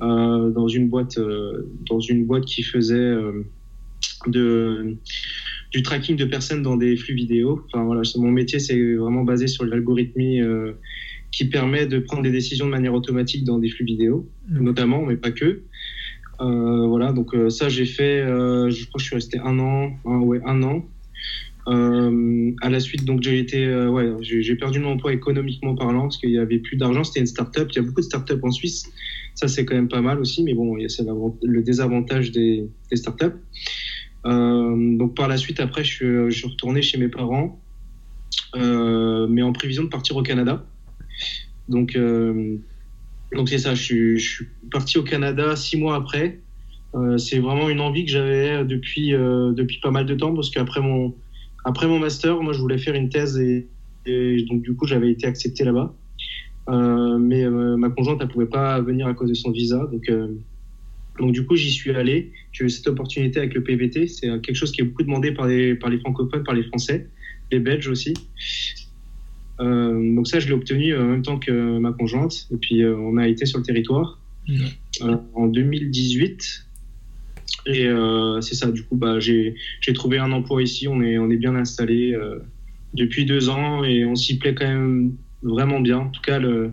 euh, 0.00 0.50
dans 0.50 0.66
une 0.66 0.88
boîte 0.88 1.18
dans 1.88 2.00
une 2.00 2.26
boîte 2.26 2.44
qui 2.44 2.64
faisait 2.64 3.14
de 4.26 4.96
du 5.72 5.82
tracking 5.82 6.16
de 6.16 6.24
personnes 6.24 6.62
dans 6.62 6.76
des 6.76 6.96
flux 6.96 7.14
vidéo. 7.14 7.64
Enfin 7.66 7.84
voilà, 7.84 8.02
mon 8.16 8.30
métier 8.30 8.58
c'est 8.58 8.78
vraiment 8.94 9.24
basé 9.24 9.46
sur 9.46 9.64
l'algorithmie 9.64 10.40
euh, 10.40 10.72
qui 11.30 11.46
permet 11.46 11.86
de 11.86 11.98
prendre 11.98 12.22
des 12.22 12.30
décisions 12.30 12.66
de 12.66 12.70
manière 12.70 12.94
automatique 12.94 13.44
dans 13.44 13.58
des 13.58 13.70
flux 13.70 13.86
vidéo, 13.86 14.28
notamment, 14.48 15.04
mais 15.06 15.16
pas 15.16 15.30
que. 15.30 15.62
Euh, 16.40 16.86
voilà, 16.86 17.12
donc 17.12 17.34
euh, 17.34 17.48
ça 17.48 17.68
j'ai 17.68 17.86
fait, 17.86 18.20
euh, 18.20 18.68
je 18.70 18.86
crois 18.86 18.98
que 18.98 19.02
je 19.02 19.06
suis 19.06 19.14
resté 19.14 19.38
un 19.38 19.58
an, 19.58 19.92
un, 20.04 20.18
ouais, 20.20 20.40
un 20.44 20.62
an. 20.62 20.86
Euh, 21.68 22.50
à 22.60 22.68
la 22.68 22.80
suite, 22.80 23.04
donc 23.04 23.22
j'ai 23.22 23.38
été, 23.38 23.64
euh, 23.64 23.88
ouais, 23.88 24.10
j'ai 24.20 24.56
perdu 24.56 24.80
mon 24.80 24.90
emploi 24.94 25.12
économiquement 25.12 25.76
parlant 25.76 26.02
parce 26.02 26.18
qu'il 26.18 26.30
y 26.30 26.38
avait 26.38 26.58
plus 26.58 26.76
d'argent. 26.76 27.04
C'était 27.04 27.20
une 27.20 27.26
start-up. 27.26 27.68
Il 27.70 27.76
y 27.76 27.78
a 27.78 27.82
beaucoup 27.82 28.00
de 28.00 28.06
start-up 28.06 28.40
en 28.42 28.50
Suisse. 28.50 28.90
Ça 29.36 29.46
c'est 29.46 29.64
quand 29.64 29.76
même 29.76 29.88
pas 29.88 30.00
mal 30.02 30.18
aussi, 30.18 30.42
mais 30.42 30.54
bon, 30.54 30.76
il 30.76 30.82
y 30.82 30.84
a- 30.84 30.88
c'est 30.88 31.04
le 31.42 31.62
désavantage 31.62 32.32
des, 32.32 32.66
des 32.90 32.96
start-up. 32.96 33.34
Euh, 34.26 34.96
donc 34.96 35.14
par 35.16 35.28
la 35.28 35.36
suite, 35.36 35.60
après, 35.60 35.84
je 35.84 35.90
suis, 35.94 36.06
je 36.06 36.30
suis 36.30 36.48
retourné 36.48 36.82
chez 36.82 36.98
mes 36.98 37.08
parents, 37.08 37.60
euh, 38.56 39.26
mais 39.28 39.42
en 39.42 39.52
prévision 39.52 39.84
de 39.84 39.88
partir 39.88 40.16
au 40.16 40.22
Canada. 40.22 40.64
Donc 41.68 41.96
euh, 41.96 42.56
donc 43.34 43.48
c'est 43.48 43.58
ça, 43.58 43.74
je 43.74 43.82
suis, 43.82 44.18
je 44.18 44.34
suis 44.34 44.46
parti 44.70 44.98
au 44.98 45.02
Canada 45.02 45.56
six 45.56 45.76
mois 45.76 45.96
après. 45.96 46.40
Euh, 46.94 47.16
c'est 47.16 47.38
vraiment 47.38 47.70
une 47.70 47.80
envie 47.80 48.04
que 48.04 48.10
j'avais 48.10 48.64
depuis, 48.64 49.14
euh, 49.14 49.52
depuis 49.52 49.80
pas 49.80 49.90
mal 49.90 50.04
de 50.04 50.14
temps 50.14 50.34
parce 50.34 50.50
qu'après 50.50 50.82
mon, 50.82 51.14
après 51.64 51.86
mon 51.86 51.98
master, 51.98 52.42
moi 52.42 52.52
je 52.52 52.60
voulais 52.60 52.76
faire 52.78 52.94
une 52.94 53.08
thèse 53.08 53.38
et, 53.38 53.68
et 54.04 54.44
donc 54.44 54.62
du 54.62 54.74
coup 54.74 54.86
j'avais 54.86 55.10
été 55.10 55.26
accepté 55.26 55.64
là-bas. 55.64 55.94
Euh, 56.68 57.18
mais 57.18 57.44
euh, 57.44 57.76
ma 57.76 57.88
conjointe 57.90 58.20
elle 58.20 58.28
pouvait 58.28 58.46
pas 58.46 58.80
venir 58.80 59.08
à 59.08 59.14
cause 59.14 59.28
de 59.28 59.34
son 59.34 59.50
visa 59.50 59.84
donc 59.90 60.08
euh, 60.08 60.28
donc 61.22 61.32
du 61.32 61.46
coup 61.46 61.56
j'y 61.56 61.70
suis 61.70 61.92
allé. 61.92 62.32
J'ai 62.52 62.66
eu 62.66 62.70
cette 62.70 62.86
opportunité 62.88 63.38
avec 63.38 63.54
le 63.54 63.62
PVT. 63.62 64.06
C'est 64.08 64.28
quelque 64.42 64.54
chose 64.54 64.72
qui 64.72 64.82
est 64.82 64.84
beaucoup 64.84 65.02
demandé 65.02 65.32
par 65.32 65.46
les, 65.46 65.74
par 65.74 65.88
les 65.88 65.98
francophones, 65.98 66.44
par 66.44 66.54
les 66.54 66.64
Français, 66.64 67.08
les 67.50 67.58
Belges 67.58 67.88
aussi. 67.88 68.12
Euh, 69.60 70.14
donc 70.14 70.26
ça, 70.26 70.40
je 70.40 70.46
l'ai 70.48 70.54
obtenu 70.54 70.96
en 70.96 71.04
même 71.04 71.22
temps 71.22 71.38
que 71.38 71.78
ma 71.78 71.92
conjointe. 71.92 72.48
Et 72.52 72.56
puis, 72.56 72.82
euh, 72.82 72.96
on 72.96 73.16
a 73.16 73.28
été 73.28 73.46
sur 73.46 73.58
le 73.58 73.64
territoire 73.64 74.18
euh, 74.50 75.16
en 75.34 75.46
2018. 75.46 76.66
Et 77.66 77.86
euh, 77.86 78.40
c'est 78.40 78.54
ça, 78.54 78.70
du 78.70 78.82
coup, 78.82 78.96
bah, 78.96 79.20
j'ai 79.20 79.54
trouvé 79.94 80.18
un 80.18 80.32
emploi 80.32 80.62
ici. 80.62 80.88
On 80.88 81.00
est, 81.02 81.18
on 81.18 81.30
est 81.30 81.36
bien 81.36 81.54
installé 81.54 82.12
euh, 82.12 82.38
depuis 82.94 83.24
deux 83.24 83.48
ans 83.48 83.84
et 83.84 84.04
on 84.04 84.16
s'y 84.16 84.38
plaît 84.38 84.54
quand 84.54 84.66
même 84.66 85.16
vraiment 85.42 85.80
bien. 85.80 85.98
En 85.98 86.08
tout 86.08 86.22
cas, 86.22 86.38
le 86.38 86.72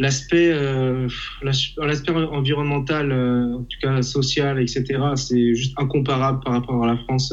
l'aspect 0.00 0.50
euh, 0.52 1.08
l'as- 1.42 1.74
l'aspect 1.78 2.12
environnemental, 2.12 3.12
euh, 3.12 3.54
en 3.58 3.64
tout 3.64 3.78
cas 3.82 4.02
social, 4.02 4.60
etc., 4.60 5.16
c'est 5.16 5.54
juste 5.54 5.74
incomparable 5.78 6.40
par 6.44 6.54
rapport 6.54 6.82
à 6.84 6.88
la 6.88 6.96
France. 6.98 7.32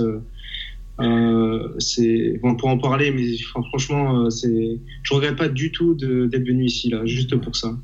euh, 1.02 1.76
c'est 1.80 2.40
bon, 2.42 2.56
pour 2.56 2.70
en 2.70 2.78
parler, 2.80 3.12
mais 3.12 3.38
franchement, 3.72 4.30
c'est, 4.32 4.82
je 5.04 5.14
regrette 5.14 5.38
pas 5.38 5.50
du 5.50 5.72
tout 5.72 5.96
d'être 5.96 6.48
venu 6.48 6.66
ici 6.66 6.90
là, 6.90 7.06
juste 7.06 7.36
pour 7.38 7.56
ça. 7.56 7.78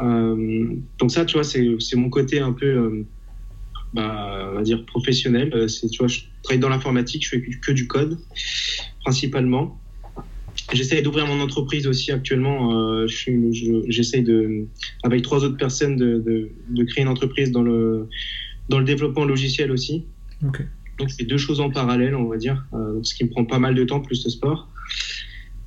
Donc 0.00 1.10
ça, 1.10 1.24
tu 1.24 1.34
vois, 1.34 1.44
c'est 1.44 1.96
mon 1.96 2.10
côté 2.10 2.40
un 2.40 2.52
peu, 2.52 3.06
bah, 3.92 4.50
on 4.52 4.56
va 4.56 4.62
dire 4.62 4.84
professionnel. 4.86 5.68
C'est, 5.68 5.88
tu 5.88 5.98
vois, 5.98 6.08
je 6.08 6.20
travaille 6.42 6.60
dans 6.60 6.68
l'informatique, 6.68 7.24
je 7.24 7.30
fais 7.30 7.42
que 7.42 7.72
du 7.72 7.88
code 7.88 8.18
principalement. 9.04 9.85
J'essaie 10.72 11.00
d'ouvrir 11.02 11.26
mon 11.26 11.40
entreprise 11.40 11.86
aussi 11.86 12.10
actuellement. 12.12 12.74
Euh, 12.74 13.06
je 13.06 13.16
suis- 13.16 13.54
je- 13.54 13.84
J'essaie 13.88 14.22
de, 14.22 14.66
avec 15.04 15.22
trois 15.22 15.44
autres 15.44 15.56
personnes, 15.56 15.96
de, 15.96 16.18
de, 16.18 16.50
de 16.68 16.84
créer 16.84 17.02
une 17.02 17.08
entreprise 17.10 17.50
dans 17.52 17.62
le 17.62 18.08
dans 18.68 18.78
le 18.80 18.84
développement 18.84 19.24
logiciel 19.24 19.70
aussi. 19.70 20.06
Ok. 20.44 20.62
Donc 20.98 21.10
c'est 21.10 21.24
deux 21.24 21.36
choses 21.38 21.60
en 21.60 21.70
parallèle, 21.70 22.16
on 22.16 22.26
va 22.26 22.36
dire, 22.36 22.66
euh, 22.74 22.98
ce 23.02 23.14
qui 23.14 23.22
me 23.24 23.28
prend 23.30 23.44
pas 23.44 23.58
mal 23.60 23.74
de 23.76 23.84
temps 23.84 24.00
plus 24.00 24.24
le 24.24 24.30
sport. 24.30 24.68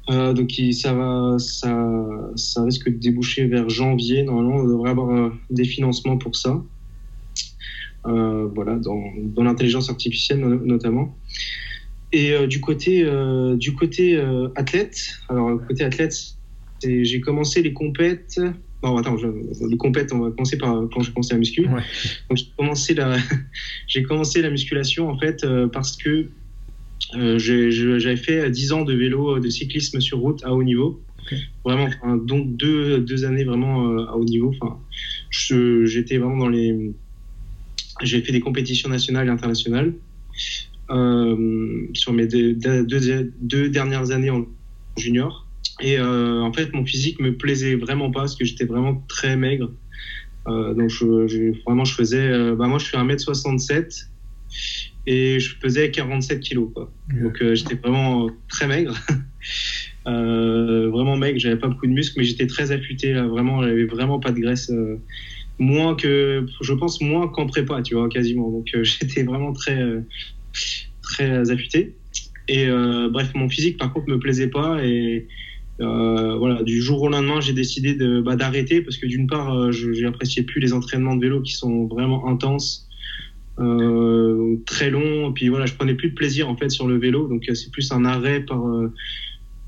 Euh, 0.10 0.34
donc 0.34 0.52
ça 0.74 0.94
va, 0.94 1.36
ça, 1.40 1.72
ça 2.36 2.64
risque 2.66 2.90
de 2.90 2.98
déboucher 2.98 3.46
vers 3.46 3.70
janvier. 3.70 4.24
Normalement, 4.24 4.58
on 4.64 4.68
devrait 4.68 4.90
avoir 4.90 5.12
euh, 5.16 5.30
des 5.50 5.64
financements 5.66 6.18
pour 6.18 6.36
ça. 6.36 6.62
Euh, 8.08 8.48
voilà, 8.56 8.76
dans, 8.78 9.02
dans 9.36 9.44
l'intelligence 9.44 9.90
artificielle 9.90 10.40
notamment. 10.40 11.18
Et 12.12 12.34
du 12.48 12.60
côté, 12.60 13.08
du 13.58 13.76
côté 13.76 14.20
athlète, 14.56 14.98
alors 15.30 15.60
côté 15.68 15.84
athlète, 15.84 16.16
j'ai 16.84 17.22
commencé 17.22 17.62
les 17.62 17.74
compètes. 17.74 18.40
Non, 18.82 18.98
attends, 18.98 19.18
les 19.70 19.78
compètes, 19.78 20.12
on 20.14 20.20
va 20.20 20.32
commencer 20.32 20.58
par 20.58 20.88
quand 20.92 21.02
j'ai 21.02 21.12
commencé 21.12 21.34
la 21.34 21.40
muscu. 21.40 21.66
Donc 21.66 22.38
j'ai 22.38 22.46
commencé 22.58 22.94
la, 22.96 23.18
j'ai 23.88 24.04
commencé 24.04 24.42
la 24.42 24.50
musculation 24.50 25.10
en 25.10 25.20
fait 25.20 25.46
parce 25.72 25.98
que 25.98 26.30
euh, 27.16 27.40
j'avais 27.40 28.18
fait 28.18 28.50
10 28.50 28.72
ans 28.74 28.84
de 28.84 28.94
vélo, 28.94 29.36
euh, 29.36 29.40
de 29.40 29.50
cyclisme 29.50 30.00
sur 30.00 30.20
route 30.20 30.44
à 30.44 30.54
haut 30.54 30.64
niveau. 30.64 31.02
Vraiment, 31.64 31.90
donc 32.26 32.58
deux, 32.58 33.02
deux, 33.02 33.24
années 33.24 33.44
vraiment 33.44 33.88
euh, 33.88 34.06
à 34.08 34.16
haut 34.16 34.24
niveau. 34.24 34.52
Enfin, 34.60 34.80
j'étais 35.30 36.18
vraiment 36.18 36.38
dans 36.38 36.50
les. 36.50 36.92
J'ai 38.02 38.22
fait 38.22 38.32
des 38.32 38.40
compétitions 38.40 38.90
nationales 38.90 39.28
et 39.28 39.30
internationales 39.30 39.94
sur 40.90 42.14
mes 42.14 42.28
deux, 42.28 42.56
deux, 42.56 43.70
dernières 43.70 44.12
années 44.12 44.30
en 44.30 44.46
junior. 44.98 45.48
Et 45.82 46.00
en 46.00 46.52
fait, 46.54 46.74
mon 46.74 46.86
physique 46.86 47.20
me 47.20 47.36
plaisait 47.36 47.76
vraiment 47.76 48.12
pas 48.12 48.22
parce 48.22 48.36
que 48.36 48.46
j'étais 48.46 48.66
vraiment 48.66 49.04
très 49.08 49.38
maigre. 49.38 49.72
donc, 50.46 50.90
je, 50.90 51.64
vraiment, 51.64 51.86
je 51.86 51.94
faisais. 51.94 52.56
bah, 52.56 52.68
moi, 52.68 52.80
je 52.80 52.86
fais 52.86 52.98
1m67 52.98 54.08
et 55.10 55.40
je 55.40 55.58
pesais 55.58 55.92
47 55.92 56.40
kilos. 56.40 56.70
Quoi. 56.74 56.92
Donc 57.22 57.42
euh, 57.42 57.56
j'étais 57.56 57.76
vraiment 57.76 58.30
très 58.48 58.68
maigre. 58.68 58.96
euh, 60.08 60.90
vraiment 60.90 61.18
maigre, 61.18 61.40
j'avais 61.40 61.58
pas 61.58 61.68
beaucoup 61.68 61.88
de 61.88 61.92
muscles, 61.92 62.20
mais 62.20 62.26
j'étais 62.26 62.48
très 62.48 62.72
affûté. 62.72 63.14
Là, 63.14 63.24
vraiment, 63.24 63.64
j'avais 63.64 63.86
vraiment 63.86 64.20
pas 64.20 64.32
de 64.32 64.40
graisse. 64.40 64.70
Euh, 64.70 65.02
moins 65.58 65.96
que, 65.96 66.46
je 66.62 66.74
pense, 66.74 67.02
moins 67.02 67.28
qu'en 67.28 67.48
prépa, 67.48 67.82
tu 67.82 67.96
vois, 67.96 68.08
quasiment. 68.08 68.52
Donc 68.52 68.70
euh, 68.76 68.84
j'étais 68.84 69.24
vraiment 69.24 69.52
très, 69.52 69.84
très 71.02 71.52
affûté. 71.52 71.96
Et 72.48 72.68
bref, 73.12 73.32
mon 73.36 73.48
physique, 73.48 73.78
par 73.78 73.94
contre, 73.94 74.10
me 74.10 74.18
plaisait 74.18 74.48
pas. 74.48 74.84
Et 74.84 75.28
voilà, 75.80 76.64
du 76.64 76.82
jour 76.82 77.02
au 77.02 77.10
lendemain, 77.10 77.42
j'ai 77.42 77.54
décidé 77.54 77.94
de, 77.94 78.22
bah, 78.22 78.36
d'arrêter 78.36 78.82
parce 78.82 78.98
que 78.98 79.06
d'une 79.06 79.28
part, 79.28 79.72
je 79.72 80.02
n'appréciais 80.02 80.44
plus 80.44 80.60
les 80.60 80.74
entraînements 80.74 81.16
de 81.16 81.22
vélo 81.22 81.42
qui 81.42 81.54
sont 81.54 81.86
vraiment 81.86 82.28
intenses. 82.28 82.90
Euh, 83.60 84.56
très 84.66 84.90
long. 84.90 85.30
Et 85.30 85.34
puis 85.34 85.50
voilà, 85.50 85.66
je 85.66 85.74
prenais 85.74 85.94
plus 85.94 86.10
de 86.10 86.16
plaisir 86.16 86.50
en 86.50 86.56
fait 86.56 86.70
sur 86.70 86.88
le 86.88 86.98
vélo, 86.98 87.28
donc 87.28 87.50
euh, 87.50 87.54
c'est 87.54 87.72
plus 87.72 87.92
un 87.92 88.06
arrêt 88.06 88.40
par 88.42 88.66
euh, 88.66 88.94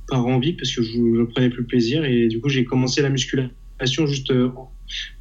par 0.07 0.25
envie 0.25 0.53
parce 0.53 0.73
que 0.73 0.81
je, 0.81 0.91
je 0.91 1.23
prenais 1.23 1.49
plus 1.49 1.63
de 1.63 1.67
plaisir. 1.67 2.05
Et 2.05 2.27
du 2.27 2.39
coup, 2.39 2.47
j'ai 2.47 2.63
commencé 2.63 3.01
la 3.01 3.09
musculation 3.09 4.05
juste 4.05 4.31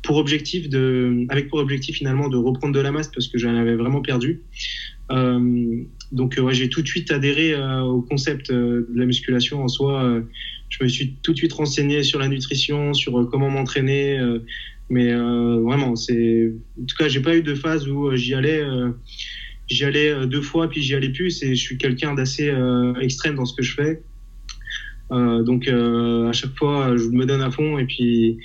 pour 0.02 0.16
objectif 0.16 0.68
de, 0.68 1.26
avec 1.30 1.48
pour 1.48 1.58
objectif 1.58 1.96
finalement 1.96 2.28
de 2.28 2.36
reprendre 2.36 2.74
de 2.74 2.80
la 2.80 2.92
masse 2.92 3.08
parce 3.08 3.26
que 3.26 3.38
j'en 3.38 3.54
avais 3.56 3.74
vraiment 3.74 4.02
perdu. 4.02 4.42
Euh, 5.10 5.82
donc 6.12 6.38
ouais, 6.40 6.54
j'ai 6.54 6.68
tout 6.68 6.82
de 6.82 6.88
suite 6.88 7.10
adhéré 7.10 7.54
au 7.82 8.02
concept 8.02 8.50
de 8.50 8.86
la 8.94 9.06
musculation 9.06 9.62
en 9.62 9.68
soi. 9.68 10.22
je 10.68 10.82
me 10.82 10.88
suis 10.88 11.14
tout 11.22 11.32
de 11.32 11.36
suite 11.36 11.52
renseigné 11.52 12.02
sur 12.02 12.18
la 12.18 12.28
nutrition, 12.28 12.94
sur 12.94 13.28
comment 13.30 13.48
m'entraîner, 13.48 14.18
mais 14.90 15.12
euh, 15.12 15.60
vraiment, 15.60 15.94
c'est. 15.94 16.52
En 16.80 16.84
tout 16.84 16.96
cas, 16.96 17.08
j'ai 17.08 17.20
pas 17.20 17.36
eu 17.36 17.42
de 17.42 17.54
phase 17.54 17.88
où 17.88 18.08
euh, 18.08 18.16
j'y 18.16 18.34
allais. 18.34 18.60
Euh, 18.60 18.90
j'y 19.68 19.84
allais 19.84 20.26
deux 20.26 20.42
fois 20.42 20.68
puis 20.68 20.82
j'y 20.82 20.96
allais 20.96 21.10
plus. 21.10 21.44
Et 21.44 21.54
je 21.54 21.62
suis 21.62 21.78
quelqu'un 21.78 22.14
d'assez 22.14 22.52
extrême 23.00 23.36
dans 23.36 23.44
ce 23.44 23.54
que 23.54 23.62
je 23.62 23.74
fais. 23.74 24.02
donc 25.10 25.68
à 25.68 26.32
chaque 26.32 26.56
fois, 26.58 26.96
je 26.96 27.04
me 27.04 27.24
donne 27.24 27.40
à 27.40 27.52
fond 27.52 27.78
et 27.78 27.84
puis 27.84 28.38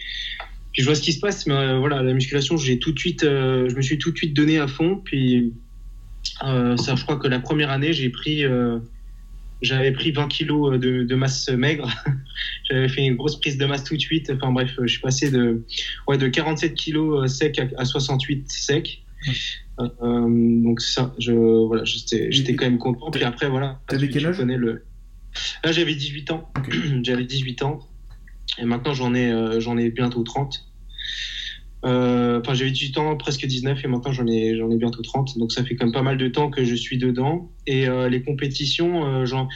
puis 0.72 0.82
je 0.84 0.86
vois 0.86 0.94
ce 0.94 1.02
qui 1.02 1.14
se 1.14 1.20
passe. 1.20 1.48
Mais 1.48 1.80
voilà, 1.80 2.04
la 2.04 2.14
musculation, 2.14 2.58
j'ai 2.58 2.78
tout 2.78 2.92
de 2.92 3.00
suite, 3.00 3.22
je 3.24 3.76
me 3.76 3.82
suis 3.82 3.98
tout 3.98 4.12
de 4.12 4.18
suite 4.18 4.36
donné 4.36 4.60
à 4.60 4.68
fond. 4.68 5.02
Puis 5.04 5.52
ça, 6.42 6.96
je 6.96 7.04
crois 7.04 7.18
que 7.18 7.28
la 7.28 7.40
première 7.40 7.72
année, 7.72 7.94
j'ai 7.94 8.10
pris 8.10 8.46
j'avais 9.62 9.92
pris 9.92 10.12
20 10.12 10.28
kilos 10.28 10.80
de, 10.80 11.04
de 11.04 11.16
masse 11.16 11.50
maigre. 11.50 11.90
J'avais 12.70 12.90
fait 12.90 13.06
une 13.06 13.16
grosse 13.16 13.40
prise 13.40 13.58
de 13.58 13.66
masse 13.66 13.84
tout 13.84 13.96
de 13.96 14.02
suite. 14.02 14.32
Enfin 14.34 14.52
bref, 14.52 14.72
je 14.82 14.88
suis 14.88 15.02
passé 15.02 15.32
de, 15.32 15.64
ouais, 16.08 16.18
de 16.18 16.28
47 16.28 16.74
kilos 16.74 17.24
euh, 17.24 17.28
sec 17.28 17.62
à, 17.78 17.86
68 17.86 18.52
sec. 18.52 19.04
Euh, 19.80 19.92
donc 20.64 20.82
ça, 20.82 21.14
je, 21.20 21.32
voilà, 21.32 21.84
j'étais 21.86 22.56
quand 22.56 22.66
même 22.66 22.78
content. 22.78 23.12
Puis 23.12 23.24
après, 23.24 23.50
voilà. 23.50 23.82
T'avais 23.88 24.10
quel 24.10 24.26
âge 24.26 24.40
le... 24.40 24.84
Là, 25.64 25.72
j'avais 25.72 25.96
18 25.96 26.32
ans. 26.32 26.52
j'avais 27.04 27.26
18 27.26 27.64
ans. 27.64 27.80
Et 28.58 28.66
maintenant, 28.66 28.94
j'en 28.94 29.14
ai, 29.14 29.32
euh, 29.32 29.60
j'en 29.60 29.78
ai 29.78 29.90
bientôt 29.90 30.24
30. 30.24 30.66
Euh, 31.86 32.40
enfin, 32.40 32.54
j'avais 32.54 32.72
18 32.72 32.98
ans, 32.98 33.16
presque 33.16 33.46
19, 33.46 33.84
et 33.84 33.88
maintenant 33.88 34.12
j'en 34.12 34.26
ai, 34.26 34.58
j'en 34.58 34.72
ai 34.72 34.78
bientôt 34.78 35.02
30. 35.02 35.38
Donc 35.38 35.52
ça 35.52 35.64
fait 35.64 35.76
quand 35.76 35.86
même 35.86 35.94
pas 35.94 36.02
mal 36.02 36.18
de 36.18 36.28
temps 36.28 36.50
que 36.50 36.64
je 36.64 36.76
suis 36.76 36.98
dedans. 36.98 37.52
Et 37.68 37.88
euh, 37.88 38.10
les 38.10 38.24
compétitions, 38.24 39.06
euh, 39.06 39.26
genre, 39.26 39.48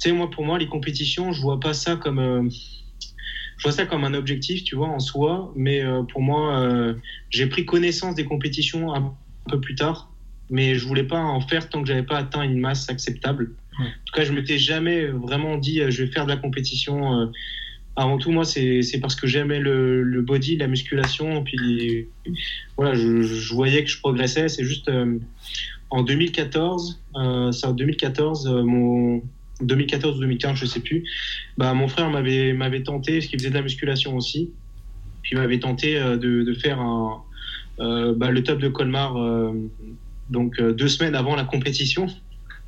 tu 0.00 0.08
sais, 0.08 0.12
moi, 0.12 0.28
pour 0.30 0.44
moi, 0.44 0.58
les 0.58 0.66
compétitions, 0.66 1.32
je 1.32 1.40
vois 1.40 1.60
pas 1.60 1.72
ça 1.72 1.96
comme. 1.96 2.50
je 2.50 3.62
vois 3.62 3.72
ça 3.72 3.86
comme 3.86 4.04
un 4.04 4.14
objectif, 4.14 4.64
tu 4.64 4.74
vois, 4.74 4.88
en 4.88 4.98
soi. 4.98 5.52
Mais 5.54 5.82
pour 6.10 6.22
moi, 6.22 6.94
j'ai 7.28 7.46
pris 7.46 7.64
connaissance 7.64 8.14
des 8.14 8.24
compétitions 8.24 8.94
un, 8.94 9.14
peu 9.48 9.60
plus 9.60 9.74
tard. 9.74 10.12
Mais 10.52 10.74
je 10.74 10.84
voulais 10.86 11.04
pas 11.04 11.20
en 11.20 11.40
faire 11.40 11.68
tant 11.68 11.82
que 11.82 11.86
j'avais 11.86 12.02
pas 12.02 12.18
atteint 12.18 12.42
une 12.42 12.58
masse 12.58 12.88
acceptable. 12.88 13.54
En 13.78 13.84
tout 13.84 14.14
cas, 14.14 14.24
je 14.24 14.32
m'étais 14.32 14.58
jamais 14.58 15.06
vraiment 15.06 15.56
dit, 15.56 15.80
je 15.88 16.02
vais 16.02 16.10
faire 16.10 16.24
de 16.24 16.30
la 16.30 16.36
compétition 16.36 17.30
avant 17.96 18.18
tout, 18.18 18.30
moi, 18.30 18.44
c'est 18.44 19.00
parce 19.00 19.14
que 19.14 19.26
j'aimais 19.26 19.60
le, 19.60 20.22
body, 20.22 20.56
la 20.56 20.68
musculation. 20.68 21.42
Puis 21.42 22.08
voilà, 22.76 22.94
je, 22.94 23.52
voyais 23.52 23.84
que 23.84 23.90
je 23.90 23.98
progressais. 23.98 24.48
C'est 24.48 24.64
juste 24.64 24.88
euh, 24.88 25.18
en 25.90 26.02
2014, 26.02 27.02
euh, 27.16 27.52
ça, 27.52 27.70
en 27.70 27.72
2014, 27.72 28.46
euh, 28.46 28.62
mon 28.62 29.22
2014 29.60 30.16
ou 30.16 30.20
2015, 30.20 30.56
je 30.56 30.66
sais 30.66 30.80
plus. 30.80 31.04
Bah, 31.58 31.74
mon 31.74 31.88
frère 31.88 32.10
m'avait 32.10 32.82
tenté, 32.82 33.14
parce 33.14 33.26
qu'il 33.26 33.38
faisait 33.38 33.50
de 33.50 33.54
la 33.54 33.62
musculation 33.62 34.16
aussi. 34.16 34.50
Puis 35.22 35.32
il 35.32 35.38
m'avait 35.38 35.58
tenté 35.58 36.00
de, 36.00 36.16
de, 36.16 36.54
faire 36.54 36.78
bah, 37.78 38.30
le 38.30 38.42
top 38.42 38.58
de 38.58 38.68
Colmar, 38.68 39.52
donc 40.30 40.58
deux 40.62 40.88
semaines 40.88 41.14
avant 41.14 41.36
la 41.36 41.44
compétition, 41.44 42.06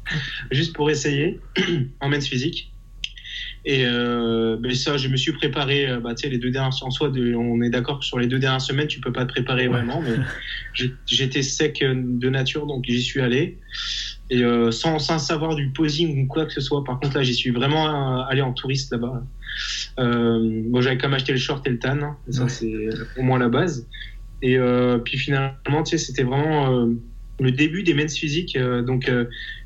juste 0.50 0.75
pour 0.75 0.91
essayer 0.91 1.41
en 2.00 2.11
men's 2.11 2.29
physique. 2.29 2.72
Et 3.64 3.85
euh, 3.87 4.57
ben 4.59 4.75
ça, 4.75 4.97
je 4.97 5.09
me 5.09 5.16
suis 5.16 5.33
préparé. 5.33 5.88
Euh, 5.88 6.00
bah, 6.00 6.14
tu 6.14 6.23
sais, 6.23 6.28
les 6.28 6.38
deux 6.38 6.50
dernières 6.50 6.75
en 6.83 6.90
soi, 6.90 7.11
de, 7.11 7.35
on 7.35 7.62
est 7.62 7.71
d'accord 7.71 8.00
que 8.00 8.04
sur 8.04 8.19
les 8.19 8.26
deux 8.26 8.40
dernières 8.40 8.61
semaines, 8.61 8.88
tu 8.88 9.00
peux 9.00 9.12
pas 9.12 9.25
te 9.25 9.31
préparer 9.31 9.69
vraiment. 9.69 10.02
Mais 10.02 10.16
j'étais 11.07 11.42
sec 11.42 11.81
euh, 11.83 11.95
de 11.97 12.28
nature, 12.28 12.66
donc 12.66 12.85
j'y 12.88 13.02
suis 13.02 13.21
allé. 13.21 13.59
Et 14.31 14.42
euh, 14.42 14.71
sans, 14.71 14.99
sans 14.99 15.19
savoir 15.19 15.54
du 15.57 15.69
posing 15.69 16.25
ou 16.25 16.26
quoi 16.26 16.47
que 16.47 16.52
ce 16.52 16.61
soit. 16.62 16.83
Par 16.85 16.99
contre, 16.99 17.16
là, 17.16 17.23
j'y 17.23 17.35
suis 17.35 17.50
vraiment 17.50 17.87
euh, 17.87 18.25
allé 18.28 18.40
en 18.40 18.52
touriste 18.52 18.90
là-bas. 18.90 19.23
Euh, 19.99 20.62
bon, 20.66 20.81
j'avais 20.81 20.97
quand 20.97 21.09
même 21.09 21.16
acheté 21.16 21.33
le 21.33 21.38
short 21.38 21.66
et 21.66 21.71
le 21.71 21.78
tan. 21.78 22.00
Hein. 22.00 22.16
Ça, 22.31 22.49
c'est 22.49 22.88
au 23.19 23.23
moins 23.23 23.38
la 23.38 23.49
base. 23.49 23.87
Et 24.40 24.59
puis 25.04 25.19
finalement, 25.19 25.85
tu 25.85 25.90
sais, 25.90 25.99
c'était 25.99 26.25
vraiment 26.25 26.88
le 27.38 27.52
début 27.52 27.85
des 27.85 27.95
men's 27.95 28.16
physiques. 28.16 28.59
donc, 28.59 29.09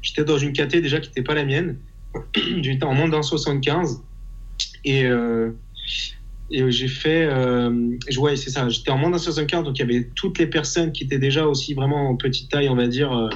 j'étais 0.02 0.24
dans 0.24 0.36
une 0.36 0.52
caté 0.52 0.82
déjà 0.82 1.00
qui 1.00 1.08
n'était 1.08 1.22
pas 1.22 1.34
la 1.34 1.44
mienne. 1.46 1.78
J'étais 2.62 2.84
en 2.84 2.94
moins 2.94 3.08
d'un 3.08 3.22
75 3.22 4.02
et, 4.84 5.04
euh, 5.04 5.50
et 6.50 6.70
j'ai 6.70 6.88
fait. 6.88 7.26
Euh, 7.30 7.98
ouais, 8.18 8.36
c'est 8.36 8.50
ça. 8.50 8.68
J'étais 8.68 8.90
en 8.90 8.98
moins 8.98 9.10
d'un 9.10 9.18
75, 9.18 9.64
donc 9.64 9.78
il 9.78 9.80
y 9.80 9.82
avait 9.82 10.08
toutes 10.14 10.38
les 10.38 10.46
personnes 10.46 10.92
qui 10.92 11.04
étaient 11.04 11.18
déjà 11.18 11.46
aussi 11.46 11.74
vraiment 11.74 12.08
en 12.10 12.16
petite 12.16 12.50
taille, 12.50 12.68
on 12.68 12.76
va 12.76 12.86
dire. 12.86 13.12
Euh, 13.12 13.28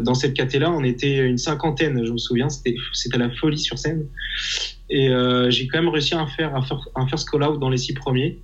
dans 0.00 0.14
cette 0.14 0.34
caté-là, 0.34 0.70
on 0.70 0.82
était 0.82 1.18
une 1.18 1.36
cinquantaine, 1.36 2.06
je 2.06 2.12
me 2.12 2.16
souviens, 2.16 2.48
c'était 2.48 3.18
la 3.18 3.30
folie 3.30 3.58
sur 3.58 3.78
scène. 3.78 4.06
Et 4.88 5.10
euh, 5.10 5.50
j'ai 5.50 5.66
quand 5.66 5.78
même 5.78 5.90
réussi 5.90 6.14
à 6.14 6.26
faire 6.26 6.54
un 6.94 7.06
first 7.06 7.28
call-out 7.28 7.58
dans 7.60 7.68
les 7.68 7.76
six 7.76 7.92
premiers, 7.92 8.38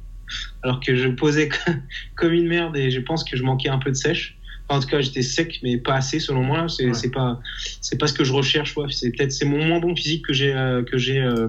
alors 0.63 0.81
que 0.81 0.95
je 0.95 1.09
posais 1.09 1.49
comme 2.15 2.33
une 2.33 2.47
merde 2.47 2.77
et 2.77 2.91
je 2.91 3.01
pense 3.01 3.25
que 3.25 3.37
je 3.37 3.43
manquais 3.43 3.71
un 3.71 3.79
peu 3.79 3.91
de 3.91 3.97
sèche 3.97 4.39
en 4.71 4.81
tout 4.81 4.87
cas, 4.87 5.01
j'étais 5.01 5.23
sec, 5.23 5.59
mais 5.63 5.79
pas 5.79 5.95
assez 5.95 6.21
selon 6.21 6.45
moi. 6.45 6.69
C'est 6.69 6.95
c'est 6.95 7.11
pas 7.11 7.41
c'est 7.81 7.99
pas 7.99 8.07
ce 8.07 8.15
que 8.15 8.25
je 8.25 8.33
recherche. 8.33 8.77
C'est 8.91 9.11
peut-être 9.11 9.33
c'est 9.33 9.45
mon 9.45 9.65
moins 9.65 9.81
bon 9.81 9.97
physique 9.97 10.25
que 10.25 10.33
j'ai 10.33 10.55
euh, 10.55 10.85
que 10.85 10.97
j'ai 10.97 11.21
euh, 11.21 11.49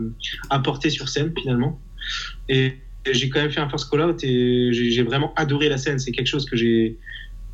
apporté 0.49 0.89
sur 0.89 1.07
scène 1.07 1.31
finalement. 1.39 1.79
Et, 2.49 2.73
j'ai 3.11 3.29
quand 3.29 3.41
même 3.41 3.49
fait 3.49 3.59
un 3.59 3.67
first 3.67 3.89
call 3.89 4.01
out 4.01 4.23
et 4.23 4.69
j'ai 4.73 5.01
vraiment 5.01 5.33
adoré 5.35 5.69
la 5.69 5.77
scène. 5.77 5.97
C'est 5.97 6.11
quelque 6.11 6.27
chose 6.27 6.45
que 6.45 6.55
j'ai 6.55 6.99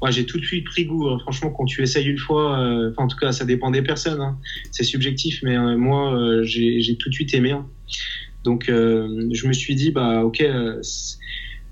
j'ai 0.10 0.26
tout 0.26 0.40
de 0.40 0.46
suite 0.46 0.66
pris 0.66 0.84
goût. 0.84 1.08
Hein. 1.08 1.20
Franchement, 1.22 1.52
quand 1.52 1.64
tu 1.64 1.82
essayes 1.82 2.06
une 2.06 2.18
fois, 2.18 2.60
euh, 2.60 2.92
en 2.98 3.08
tout 3.08 3.16
cas, 3.16 3.32
ça 3.32 3.46
dépend 3.46 3.72
des 3.72 3.82
personnes. 3.82 4.20
Hein. 4.20 4.38
C'est 4.72 4.84
subjectif, 4.84 5.40
mais 5.44 5.58
moi, 5.78 6.42
j'ai 6.44 6.98
tout 7.00 7.08
de 7.08 7.14
suite 7.14 7.34
aimé. 7.34 7.52
Hein. 7.52 7.66
Donc, 8.44 8.66
je 8.68 9.48
me 9.48 9.54
suis 9.54 9.76
dit, 9.76 9.92
bah, 9.92 10.26
ok, 10.26 10.46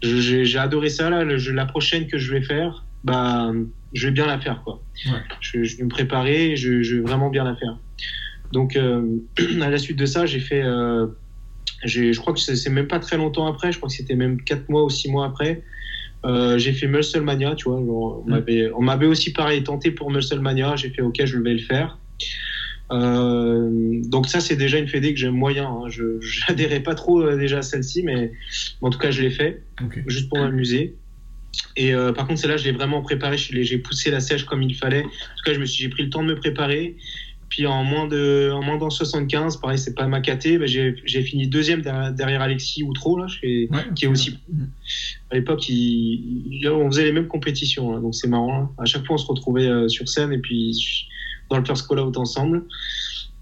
j'ai 0.02 0.58
adoré 0.58 0.88
ça 0.88 1.10
là. 1.10 1.25
la 1.25 1.66
prochaine 1.66 2.08
que 2.08 2.18
je 2.18 2.34
vais 2.34 2.42
faire, 2.42 2.86
bah, 3.04 3.52
je 3.96 4.08
vais 4.08 4.14
bien 4.14 4.28
la 4.28 4.40
faire. 4.40 4.62
Quoi. 4.64 4.82
Je, 5.40 5.60
vais 5.60 5.84
me 5.84 5.90
préparer, 5.90 6.56
je, 6.56 6.96
vais 6.96 7.02
vraiment 7.02 7.30
bien 7.30 7.44
la 7.44 7.56
faire. 7.56 7.78
Donc, 8.52 8.78
à 9.62 9.70
la 9.70 9.78
suite 9.78 9.98
de 9.98 10.06
ça, 10.06 10.25
j'ai 10.25 10.40
fait. 10.40 10.62
je 11.84 12.18
crois 12.20 12.34
que 12.34 12.40
c'est 12.40 12.70
même 12.70 12.88
pas 12.88 13.00
très 13.00 13.18
longtemps 13.18 13.48
après, 13.48 13.72
je 13.72 13.78
crois 13.78 13.90
que 13.90 13.96
c'était 13.96 14.16
même 14.16 14.42
4 14.42 14.70
mois 14.70 14.84
ou 14.84 14.90
6 14.90 15.10
mois 15.10 15.25
après. 15.25 15.64
j'ai 16.58 16.74
fait 16.74 16.88
Musclemania, 16.88 17.56
tu 17.56 17.70
vois. 17.70 17.80
On 17.80 18.82
m'avait 18.82 19.08
aussi 19.08 19.34
pareil 19.34 19.64
tenté 19.64 19.92
pour 19.92 20.12
Musclemania. 20.12 20.75
J'ai 20.75 20.90
fait 20.90 21.02
OK, 21.02 21.20
je 21.24 21.38
vais 21.40 21.54
le 21.54 21.60
faire. 21.60 21.98
Euh, 22.92 24.00
donc 24.04 24.28
ça 24.28 24.40
c'est 24.40 24.56
déjà 24.56 24.78
une 24.78 24.88
fédé 24.88 25.14
que 25.14 25.20
j'aime 25.20 25.34
moyen. 25.34 25.68
Hein. 25.68 25.90
Je 25.90 26.20
n'adhérais 26.48 26.82
pas 26.82 26.96
trop 26.96 27.22
euh, 27.22 27.38
déjà 27.38 27.60
à 27.60 27.62
celle-ci, 27.62 28.04
mais 28.04 28.32
en 28.82 28.90
tout 28.90 29.00
cas 29.00 29.12
je 29.12 29.22
l'ai 29.22 29.32
fait 29.32 29.64
juste 30.08 30.30
pour 30.30 30.40
m'amuser. 30.40 30.96
Et 31.76 31.94
euh, 31.94 32.12
par 32.14 32.28
contre 32.28 32.40
celle-là 32.40 32.58
je 32.58 32.66
l'ai 32.66 32.72
vraiment 32.72 33.02
préparé. 33.02 33.38
J'ai 33.38 33.78
poussé 33.78 34.12
la 34.12 34.20
sèche 34.20 34.46
comme 34.46 34.62
il 34.62 34.76
fallait. 34.76 35.04
En 35.04 35.10
tout 35.10 35.44
cas 35.46 35.54
je 35.54 35.60
me 35.60 35.66
suis 35.66 35.84
j'ai 35.84 35.90
pris 35.90 36.04
le 36.04 36.10
temps 36.10 36.24
de 36.24 36.30
me 36.30 36.36
préparer. 36.36 36.96
Puis 37.50 37.68
en 37.68 37.84
moins 37.84 38.08
de 38.08 38.52
en 38.52 38.64
moins 38.64 38.78
dans 38.78 38.90
75, 38.90 39.58
pareil 39.58 39.78
c'est 39.78 39.94
pas 39.94 40.08
ma 40.08 40.20
caté, 40.20 40.58
mais 40.58 40.68
j'ai 40.68 41.22
fini 41.22 41.48
deuxième 41.48 41.82
derrière, 41.82 42.42
Alexis 42.42 42.84
Outreau 42.84 43.18
là, 43.18 43.28
qui 43.96 44.06
est 44.06 44.08
aussi 44.08 44.38
à 45.32 45.36
l'époque 45.36 45.64
on 45.70 46.92
faisait 46.92 47.06
les 47.06 47.12
mêmes 47.12 47.28
compétitions, 47.28 48.00
donc 48.00 48.16
c'est 48.16 48.28
marrant. 48.28 48.62
Hein. 48.62 48.70
À 48.80 48.86
chaque 48.86 49.06
fois 49.06 49.16
on 49.16 49.20
se 49.20 49.28
retrouvait 49.28 49.70
sur 49.90 50.10
scène 50.10 50.34
et 50.34 50.40
puis 50.40 50.76
dans 51.50 51.58
le 51.58 51.66
first 51.66 51.88
call 51.88 52.00
out 52.00 52.18
ensemble. 52.18 52.64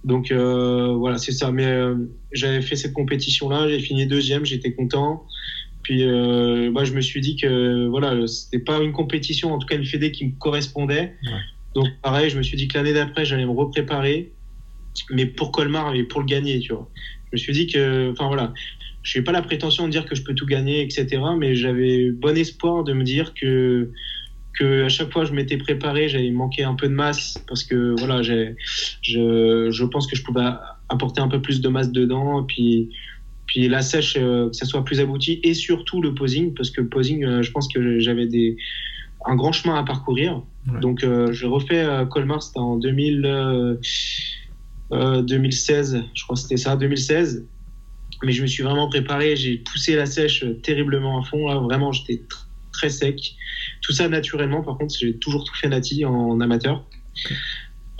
Donc 0.03 0.31
euh, 0.31 0.93
voilà, 0.97 1.17
c'est 1.17 1.31
ça. 1.31 1.51
Mais 1.51 1.65
euh, 1.65 1.95
j'avais 2.31 2.61
fait 2.61 2.75
cette 2.75 2.93
compétition-là, 2.93 3.69
j'ai 3.69 3.79
fini 3.79 4.05
deuxième, 4.05 4.45
j'étais 4.45 4.73
content. 4.73 5.25
Puis 5.83 6.03
euh, 6.03 6.71
moi, 6.71 6.85
je 6.85 6.93
me 6.93 7.01
suis 7.01 7.21
dit 7.21 7.35
que 7.35 7.87
voilà, 7.87 8.25
c'était 8.25 8.63
pas 8.63 8.81
une 8.81 8.93
compétition, 8.93 9.53
en 9.53 9.59
tout 9.59 9.67
cas 9.67 9.75
une 9.75 9.85
fédé 9.85 10.11
qui 10.11 10.25
me 10.25 10.31
correspondait. 10.39 11.13
Donc 11.75 11.87
pareil, 12.01 12.29
je 12.29 12.37
me 12.37 12.43
suis 12.43 12.57
dit 12.57 12.67
que 12.67 12.77
l'année 12.77 12.93
d'après, 12.93 13.25
j'allais 13.25 13.45
me 13.45 13.51
repréparer, 13.51 14.31
mais 15.11 15.25
pour 15.25 15.51
Colmar 15.51 15.93
et 15.95 16.03
pour 16.03 16.21
le 16.21 16.25
gagner, 16.25 16.59
tu 16.59 16.73
vois. 16.73 16.89
Je 17.25 17.29
me 17.33 17.37
suis 17.37 17.53
dit 17.53 17.67
que, 17.67 18.11
enfin 18.11 18.27
voilà, 18.27 18.53
je 19.01 19.17
n'ai 19.17 19.23
pas 19.23 19.31
la 19.31 19.41
prétention 19.41 19.85
de 19.85 19.91
dire 19.91 20.05
que 20.05 20.15
je 20.15 20.23
peux 20.23 20.33
tout 20.33 20.45
gagner, 20.45 20.81
etc. 20.81 21.21
Mais 21.37 21.55
j'avais 21.55 22.11
bon 22.11 22.37
espoir 22.37 22.83
de 22.83 22.93
me 22.93 23.03
dire 23.03 23.33
que 23.33 23.91
que 24.53 24.83
à 24.83 24.89
chaque 24.89 25.11
fois 25.11 25.25
je 25.25 25.33
m'étais 25.33 25.57
préparé, 25.57 26.09
j'avais 26.09 26.29
manqué 26.29 26.63
un 26.63 26.75
peu 26.75 26.87
de 26.87 26.93
masse 26.93 27.43
parce 27.47 27.63
que 27.63 27.95
voilà, 27.97 28.21
je, 28.21 28.53
je 29.01 29.83
pense 29.85 30.05
que 30.05 30.15
je 30.15 30.23
pouvais 30.23 30.45
apporter 30.89 31.21
un 31.21 31.27
peu 31.27 31.41
plus 31.41 31.59
de 31.59 31.69
masse 31.69 31.91
dedans, 31.91 32.43
et 32.43 32.45
puis 32.45 32.89
puis 33.47 33.67
la 33.67 33.81
sèche 33.81 34.17
euh, 34.17 34.49
que 34.49 34.55
ça 34.55 34.65
soit 34.65 34.83
plus 34.83 34.99
abouti 34.99 35.39
et 35.43 35.53
surtout 35.53 36.01
le 36.01 36.13
posing 36.13 36.53
parce 36.53 36.71
que 36.71 36.81
le 36.81 36.87
posing, 36.87 37.23
euh, 37.23 37.41
je 37.41 37.51
pense 37.51 37.67
que 37.67 37.99
j'avais 37.99 38.25
des 38.25 38.57
un 39.25 39.35
grand 39.35 39.53
chemin 39.53 39.75
à 39.75 39.83
parcourir. 39.83 40.41
Donc 40.81 41.03
euh, 41.03 41.31
je 41.31 41.45
refais 41.45 41.85
Colmar, 42.11 42.43
c'était 42.43 42.59
en 42.59 42.75
2000, 42.75 43.77
2016, 44.91 46.03
je 46.13 46.23
crois 46.23 46.35
que 46.35 46.41
c'était 46.41 46.57
ça, 46.57 46.75
2016. 46.75 47.45
Mais 48.23 48.31
je 48.31 48.41
me 48.41 48.47
suis 48.47 48.63
vraiment 48.63 48.89
préparé, 48.89 49.35
j'ai 49.35 49.57
poussé 49.57 49.95
la 49.95 50.05
sèche 50.05 50.45
terriblement 50.61 51.21
à 51.21 51.23
fond. 51.23 51.47
Là, 51.47 51.55
vraiment, 51.55 51.91
j'étais 51.91 52.21
très 52.71 52.89
sec. 52.89 53.35
Tout 53.81 53.93
ça 53.93 54.09
naturellement, 54.09 54.61
par 54.61 54.77
contre, 54.77 54.95
j'ai 54.97 55.15
toujours 55.17 55.43
tout 55.45 55.55
fait 55.55 55.69
nati 55.69 56.03
en 56.05 56.39
amateur. 56.41 56.85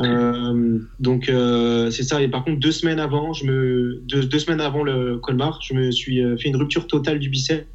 Euh, 0.04 0.80
donc 1.00 1.30
euh, 1.30 1.90
c'est 1.92 2.04
ça. 2.04 2.22
Et 2.22 2.28
par 2.28 2.44
contre, 2.44 2.60
deux 2.60 2.72
semaines 2.72 3.00
avant, 3.00 3.34
je 3.34 3.46
me 3.46 4.02
deux, 4.08 4.40
semaines 4.40 4.62
avant 4.62 4.84
le 4.84 5.18
Colmar, 5.18 5.60
je 5.62 5.74
me 5.74 5.92
suis 5.92 6.22
euh, 6.22 6.38
fait 6.38 6.50
une 6.50 6.56
rupture 6.56 6.88
totale 6.88 7.20
du 7.20 7.30
biceps. 7.30 7.66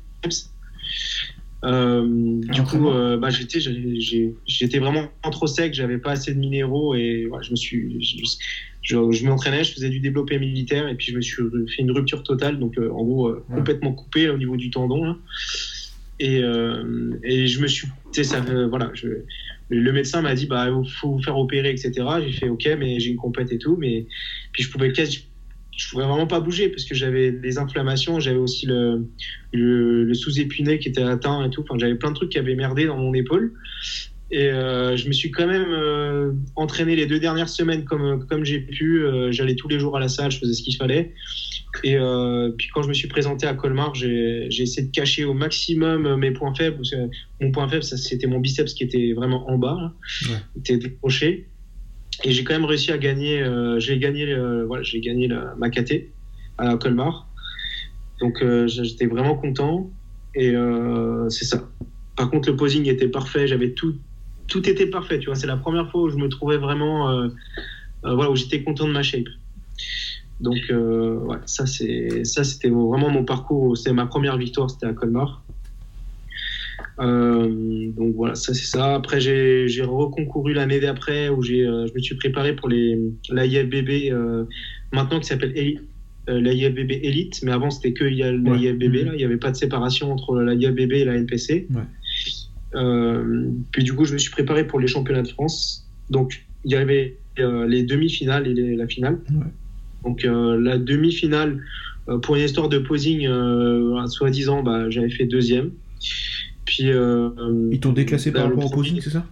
du 1.62 2.62
coup, 2.62 2.90
bah, 3.20 3.30
j'étais 3.30 3.58
j'étais 4.46 4.78
vraiment 4.78 5.08
trop 5.30 5.46
sec, 5.46 5.74
j'avais 5.74 5.98
pas 5.98 6.12
assez 6.12 6.32
de 6.34 6.38
minéraux 6.38 6.94
et 6.94 7.28
je 7.42 7.50
me 7.50 7.56
suis 7.56 7.98
je, 8.80 8.96
je, 9.12 9.26
m'entraînais, 9.26 9.64
je 9.64 9.74
faisais 9.74 9.90
du 9.90 10.00
développé 10.00 10.38
militaire 10.38 10.88
et 10.88 10.94
puis 10.94 11.12
je 11.12 11.16
me 11.16 11.20
suis 11.20 11.42
fait 11.74 11.82
une 11.82 11.90
rupture 11.90 12.22
totale, 12.22 12.58
donc 12.58 12.78
en 12.78 13.04
gros 13.04 13.34
complètement 13.54 13.92
coupé 13.92 14.28
au 14.28 14.38
niveau 14.38 14.56
du 14.56 14.70
tendon. 14.70 15.16
Et, 16.20 16.42
euh, 16.42 17.12
et 17.22 17.46
je 17.46 17.60
me 17.60 17.68
suis, 17.68 17.88
ça, 18.12 18.40
voilà, 18.68 18.90
je, 18.94 19.08
le 19.70 19.92
médecin 19.92 20.22
m'a 20.22 20.34
dit 20.34 20.46
bah 20.46 20.68
faut 21.00 21.12
vous 21.12 21.22
faire 21.22 21.38
opérer 21.38 21.70
etc. 21.70 21.92
J'ai 22.26 22.32
fait 22.32 22.48
ok 22.48 22.68
mais 22.78 23.00
j'ai 23.00 23.10
une 23.10 23.16
compète 23.16 23.52
et 23.52 23.58
tout 23.58 23.76
mais 23.76 24.06
puis 24.52 24.62
je 24.62 24.70
pouvais 24.70 24.92
quasi, 24.92 25.28
je 25.76 25.88
pouvais 25.90 26.04
vraiment 26.04 26.26
pas 26.26 26.40
bouger 26.40 26.68
parce 26.68 26.84
que 26.84 26.94
j'avais 26.94 27.30
des 27.30 27.58
inflammations, 27.58 28.18
j'avais 28.18 28.38
aussi 28.38 28.66
le, 28.66 29.08
le, 29.52 30.12
sous-épiné 30.14 30.78
qui 30.78 30.88
était 30.88 31.02
atteint 31.02 31.44
et 31.46 31.50
tout. 31.50 31.62
Enfin 31.62 31.76
j'avais 31.78 31.94
plein 31.94 32.10
de 32.10 32.16
trucs 32.16 32.30
qui 32.30 32.38
avaient 32.38 32.56
merdé 32.56 32.86
dans 32.86 32.96
mon 32.96 33.14
épaule. 33.14 33.52
Et 34.30 34.50
euh, 34.50 34.96
je 34.96 35.08
me 35.08 35.12
suis 35.12 35.30
quand 35.30 35.46
même 35.46 35.70
euh, 35.70 36.32
entraîné 36.54 36.96
les 36.96 37.06
deux 37.06 37.18
dernières 37.18 37.48
semaines 37.48 37.84
comme, 37.84 38.26
comme 38.26 38.44
j'ai 38.44 38.60
pu. 38.60 39.02
Euh, 39.02 39.32
j'allais 39.32 39.54
tous 39.54 39.68
les 39.68 39.78
jours 39.78 39.96
à 39.96 40.00
la 40.00 40.08
salle, 40.08 40.30
je 40.30 40.38
faisais 40.38 40.52
ce 40.52 40.62
qu'il 40.62 40.76
fallait. 40.76 41.14
Et 41.82 41.96
euh, 41.96 42.50
puis 42.56 42.68
quand 42.74 42.82
je 42.82 42.88
me 42.88 42.94
suis 42.94 43.08
présenté 43.08 43.46
à 43.46 43.54
Colmar, 43.54 43.94
j'ai 43.94 44.48
essayé 44.50 44.86
de 44.86 44.92
cacher 44.92 45.24
au 45.24 45.32
maximum 45.32 46.16
mes 46.16 46.30
points 46.30 46.54
faibles. 46.54 46.76
Parce 46.76 46.90
que 46.90 47.08
mon 47.40 47.52
point 47.52 47.68
faible, 47.68 47.82
c'était 47.82 48.26
mon 48.26 48.40
biceps 48.40 48.74
qui 48.74 48.84
était 48.84 49.12
vraiment 49.14 49.48
en 49.48 49.56
bas, 49.56 49.94
ouais. 50.28 50.36
était 50.58 50.76
décroché. 50.76 51.48
Et 52.24 52.32
j'ai 52.32 52.44
quand 52.44 52.54
même 52.54 52.64
réussi 52.64 52.92
à 52.92 52.98
gagner. 52.98 53.40
Euh, 53.42 53.78
j'ai 53.80 53.98
gagné, 53.98 54.30
euh, 54.30 54.66
voilà, 54.66 54.82
j'ai 54.82 55.00
gagné 55.00 55.28
la, 55.28 55.54
ma 55.56 55.70
KT 55.70 56.10
à 56.58 56.76
Colmar. 56.76 57.28
Donc 58.20 58.44
j'étais 58.66 59.06
vraiment 59.06 59.36
content. 59.36 59.90
Et 60.34 60.52
c'est 61.30 61.44
ça. 61.44 61.70
Par 62.16 62.30
contre, 62.30 62.50
le 62.50 62.56
posing 62.56 62.86
était 62.88 63.08
parfait. 63.08 63.46
J'avais 63.46 63.70
tout, 63.70 63.94
tout 64.48 64.68
était 64.68 64.86
parfait. 64.86 65.18
Tu 65.18 65.26
vois, 65.26 65.36
c'est 65.36 65.46
la 65.46 65.56
première 65.56 65.90
fois 65.90 66.02
où 66.02 66.08
je 66.08 66.16
me 66.16 66.28
trouvais 66.28 66.56
vraiment, 66.56 67.28
voilà, 68.02 68.30
où 68.30 68.36
j'étais 68.36 68.62
content 68.62 68.86
de 68.86 68.92
ma 68.92 69.02
shape. 69.02 69.28
Donc, 70.40 70.58
euh, 70.70 71.18
ouais, 71.18 71.38
ça, 71.46 71.66
c'est, 71.66 72.24
ça, 72.24 72.44
c'était 72.44 72.68
vraiment 72.68 73.10
mon 73.10 73.24
parcours. 73.24 73.76
C'est 73.76 73.92
ma 73.92 74.06
première 74.06 74.36
victoire, 74.36 74.70
c'était 74.70 74.86
à 74.86 74.92
Colmar. 74.92 75.42
Euh, 77.00 77.90
donc 77.96 78.14
voilà, 78.14 78.34
ça 78.34 78.54
c'est 78.54 78.66
ça. 78.66 78.94
Après, 78.94 79.20
j'ai, 79.20 79.68
j'ai 79.68 79.82
reconcouru 79.82 80.52
l'année 80.52 80.80
d'après 80.80 81.28
où 81.28 81.42
j'ai, 81.42 81.64
euh, 81.64 81.86
je 81.86 81.94
me 81.94 82.00
suis 82.00 82.16
préparé 82.16 82.54
pour 82.56 82.68
les, 82.68 82.98
l'IFBB, 83.30 84.12
maintenant 84.92 85.20
qui 85.20 85.26
s'appelle 85.26 85.52
l'IFBB 86.28 86.90
Elite, 87.02 87.40
mais 87.42 87.52
avant 87.52 87.70
c'était 87.70 87.92
que 87.92 88.04
l'IFBB, 88.04 88.82
mhm. 88.82 89.04
là, 89.06 89.12
il 89.12 89.16
n'y 89.16 89.24
avait 89.24 89.36
pas 89.36 89.50
de 89.50 89.56
séparation 89.56 90.12
entre 90.12 90.40
l'IFBB 90.40 90.92
et 90.92 91.04
la 91.04 91.14
NPC. 91.14 91.68
Puis 92.72 93.84
du 93.84 93.94
coup, 93.94 94.04
je 94.04 94.12
me 94.12 94.18
suis 94.18 94.30
préparé 94.30 94.66
pour 94.66 94.80
les 94.80 94.88
championnats 94.88 95.22
de 95.22 95.28
France. 95.28 95.86
Donc 96.10 96.44
il 96.64 96.72
y 96.72 96.76
avait 96.76 97.16
les 97.36 97.82
demi-finales 97.82 98.46
et 98.46 98.76
la 98.76 98.86
finale. 98.86 99.18
Donc 100.04 100.24
euh, 100.24 100.60
la 100.60 100.78
demi-finale, 100.78 101.62
euh, 102.08 102.18
pour 102.18 102.36
une 102.36 102.42
histoire 102.42 102.68
de 102.68 102.78
posing, 102.78 103.26
euh, 103.26 104.06
soi-disant, 104.06 104.62
bah, 104.62 104.88
j'avais 104.90 105.10
fait 105.10 105.26
deuxième. 105.26 105.72
Puis, 106.64 106.84
Ils 106.84 107.80
t'ont 107.80 107.92
déclassé 107.92 108.32
par 108.32 108.44
rapport 108.44 108.66
au 108.66 108.70
posing, 108.70 109.00
c'est 109.00 109.10
ça? 109.10 109.26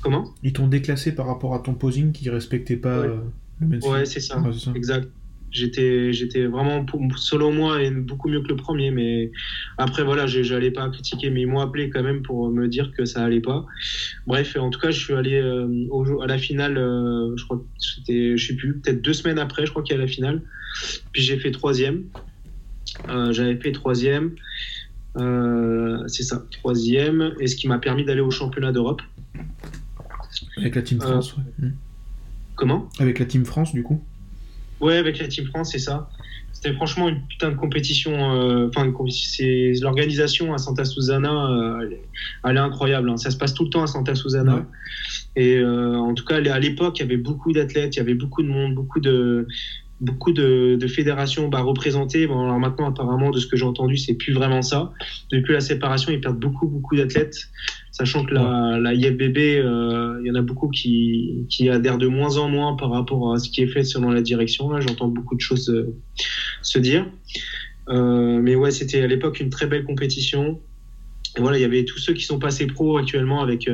Comment? 0.00 0.32
Ils 0.42 0.52
t'ont 0.52 0.68
déclassé 0.68 1.14
par 1.14 1.26
rapport 1.26 1.54
à 1.54 1.58
ton 1.58 1.74
posing 1.74 2.12
qui 2.12 2.30
respectait 2.30 2.76
pas 2.76 3.06
le 3.06 3.78
Ouais, 3.88 4.04
c'est 4.04 4.20
ça. 4.20 4.42
Exact. 4.74 5.08
J'étais, 5.50 6.12
j'étais 6.12 6.44
vraiment, 6.44 6.84
selon 7.16 7.52
moi, 7.52 7.78
beaucoup 7.90 8.28
mieux 8.28 8.42
que 8.42 8.48
le 8.48 8.56
premier. 8.56 8.90
Mais 8.90 9.30
après, 9.78 10.02
voilà, 10.02 10.26
j'allais 10.26 10.70
pas 10.70 10.88
critiquer, 10.90 11.30
mais 11.30 11.42
ils 11.42 11.46
m'ont 11.46 11.60
appelé 11.60 11.88
quand 11.88 12.02
même 12.02 12.22
pour 12.22 12.50
me 12.50 12.68
dire 12.68 12.92
que 12.92 13.04
ça 13.04 13.24
allait 13.24 13.40
pas. 13.40 13.64
Bref, 14.26 14.56
en 14.56 14.70
tout 14.70 14.80
cas, 14.80 14.90
je 14.90 14.98
suis 15.00 15.14
allé 15.14 15.34
euh, 15.34 15.86
au, 15.90 16.20
à 16.20 16.26
la 16.26 16.38
finale, 16.38 16.76
euh, 16.76 17.34
je 17.36 17.44
crois 17.44 17.58
que 17.58 17.64
c'était, 17.78 18.36
je 18.36 18.46
sais 18.46 18.56
plus, 18.56 18.78
peut-être 18.78 19.02
deux 19.02 19.12
semaines 19.12 19.38
après, 19.38 19.64
je 19.66 19.70
crois 19.70 19.82
qu'il 19.82 19.96
y 19.96 19.98
a 19.98 20.00
la 20.00 20.08
finale. 20.08 20.42
Puis 21.12 21.22
j'ai 21.22 21.38
fait 21.38 21.50
troisième. 21.52 22.04
Euh, 23.08 23.32
j'avais 23.32 23.56
fait 23.56 23.72
troisième. 23.72 24.34
c'est 25.16 26.22
ça, 26.22 26.44
troisième. 26.50 27.34
Et 27.40 27.46
ce 27.46 27.56
qui 27.56 27.68
m'a 27.68 27.78
permis 27.78 28.04
d'aller 28.04 28.20
au 28.20 28.30
championnat 28.30 28.72
d'Europe. 28.72 29.02
Avec 30.58 30.74
la 30.74 30.82
Team 30.82 31.00
France, 31.00 31.34
ouais. 31.36 31.70
Comment? 32.56 32.88
Avec 32.98 33.18
la 33.18 33.26
Team 33.26 33.44
France, 33.44 33.72
du 33.72 33.82
coup? 33.82 34.02
Ouais, 34.80 34.96
avec 34.96 35.18
la 35.18 35.28
Team 35.28 35.46
France, 35.46 35.72
c'est 35.72 35.78
ça. 35.78 36.08
C'était 36.52 36.72
franchement 36.72 37.08
une 37.08 37.20
putain 37.26 37.50
de 37.50 37.56
compétition. 37.56 38.12
Euh, 38.12 38.68
enfin, 38.68 38.90
c'est 39.10 39.72
l'organisation 39.82 40.54
à 40.54 40.58
Santa 40.58 40.86
Susana, 40.86 41.50
euh, 41.50 41.90
elle, 42.44 42.56
est 42.56 42.58
incroyable. 42.58 43.10
Hein. 43.10 43.18
Ça 43.18 43.30
se 43.30 43.36
passe 43.36 43.52
tout 43.52 43.64
le 43.64 43.70
temps 43.70 43.82
à 43.82 43.86
Santa 43.86 44.14
Susana. 44.14 44.66
Et 45.36 45.58
euh, 45.58 45.96
en 45.96 46.14
tout 46.14 46.24
cas, 46.24 46.36
à 46.36 46.58
l'époque, 46.58 46.98
il 46.98 47.02
y 47.02 47.04
avait 47.04 47.18
beaucoup 47.18 47.52
d'athlètes, 47.52 47.96
il 47.96 47.98
y 47.98 48.02
avait 48.02 48.14
beaucoup 48.14 48.42
de 48.42 48.48
monde, 48.48 48.74
beaucoup 48.74 49.00
de 49.00 49.46
beaucoup 50.00 50.32
de, 50.32 50.78
fédérations 50.88 51.48
bah, 51.48 51.60
représentées. 51.60 52.26
Bon, 52.26 52.42
alors 52.42 52.58
maintenant, 52.58 52.88
apparemment, 52.88 53.30
de 53.30 53.38
ce 53.38 53.46
que 53.46 53.56
j'ai 53.56 53.64
entendu, 53.64 53.96
c'est 53.96 54.14
plus 54.14 54.32
vraiment 54.32 54.62
ça. 54.62 54.92
Depuis 55.30 55.52
la 55.52 55.60
séparation, 55.60 56.12
ils 56.12 56.20
perdent 56.20 56.40
beaucoup, 56.40 56.66
beaucoup 56.66 56.96
d'athlètes, 56.96 57.36
sachant 57.96 58.26
que 58.26 58.34
la, 58.34 58.78
la 58.78 58.92
IFBB, 58.92 59.38
euh, 59.38 60.20
il 60.20 60.26
y 60.26 60.30
en 60.30 60.34
a 60.34 60.42
beaucoup 60.42 60.68
qui, 60.68 61.46
qui 61.48 61.70
adhèrent 61.70 61.96
de 61.96 62.08
moins 62.08 62.36
en 62.36 62.46
moins 62.50 62.76
par 62.76 62.90
rapport 62.90 63.32
à 63.32 63.38
ce 63.38 63.48
qui 63.48 63.62
est 63.62 63.66
fait 63.68 63.84
selon 63.84 64.10
la 64.10 64.20
direction. 64.20 64.68
Là, 64.68 64.80
j'entends 64.80 65.08
beaucoup 65.08 65.34
de 65.34 65.40
choses 65.40 65.70
euh, 65.70 65.96
se 66.60 66.78
dire. 66.78 67.06
Euh, 67.88 68.38
mais 68.42 68.54
ouais, 68.54 68.70
c'était 68.70 69.00
à 69.00 69.06
l'époque 69.06 69.40
une 69.40 69.48
très 69.48 69.66
belle 69.66 69.84
compétition. 69.84 70.60
Et 71.38 71.40
voilà, 71.40 71.56
il 71.56 71.62
y 71.62 71.64
avait 71.64 71.86
tous 71.86 71.98
ceux 71.98 72.12
qui 72.12 72.24
sont 72.24 72.38
passés 72.38 72.66
pro 72.66 72.98
actuellement 72.98 73.40
avec 73.40 73.66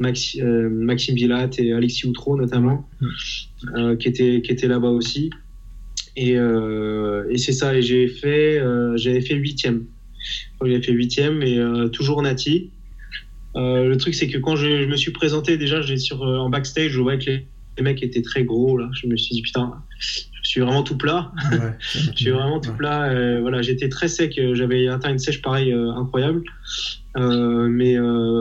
Maxime 0.00 1.14
Bilat 1.14 1.50
et 1.58 1.72
Alexis 1.72 2.08
Outreau 2.08 2.36
notamment, 2.36 2.88
qui 3.98 4.08
étaient, 4.08 4.42
qui 4.42 4.50
étaient 4.50 4.68
là-bas 4.68 4.90
aussi. 4.90 5.30
Et, 6.16 6.32
et 6.32 7.38
c'est 7.38 7.52
ça, 7.52 7.76
et 7.76 7.82
j'ai 7.82 8.06
fait, 8.06 8.62
j'avais 8.96 9.20
fait 9.20 9.34
huitième. 9.34 9.86
J'avais 10.60 10.82
fait 10.82 10.92
huitième 10.92 11.42
et 11.42 11.60
toujours 11.92 12.22
Nati. 12.22 12.70
Le 13.54 13.94
truc, 13.96 14.14
c'est 14.14 14.28
que 14.28 14.38
quand 14.38 14.56
je, 14.56 14.86
me 14.86 14.96
suis 14.96 15.12
présenté, 15.12 15.56
déjà, 15.56 15.82
sur, 15.96 16.22
en 16.22 16.48
backstage, 16.48 16.92
je 16.92 17.00
voyais 17.00 17.18
que 17.18 17.30
les, 17.30 17.46
les 17.78 17.84
mecs 17.84 18.02
étaient 18.02 18.22
très 18.22 18.44
gros. 18.44 18.76
Là. 18.76 18.88
Je 18.92 19.06
me 19.06 19.16
suis 19.16 19.34
dit, 19.34 19.42
putain, 19.42 19.82
je 20.48 20.48
suis 20.48 20.60
vraiment 20.60 20.82
tout 20.82 20.96
plat. 20.96 21.32
je 21.92 22.16
suis 22.16 22.30
vraiment 22.30 22.60
tout 22.60 22.72
plat. 22.72 23.04
Euh, 23.04 23.40
voilà, 23.40 23.62
j'étais 23.62 23.88
très 23.88 24.08
sec. 24.08 24.38
Euh, 24.38 24.54
j'avais 24.54 24.88
atteint 24.88 25.10
une 25.10 25.18
sèche 25.18 25.42
pareil 25.42 25.72
euh, 25.72 25.92
incroyable. 25.92 26.42
mais 27.16 27.96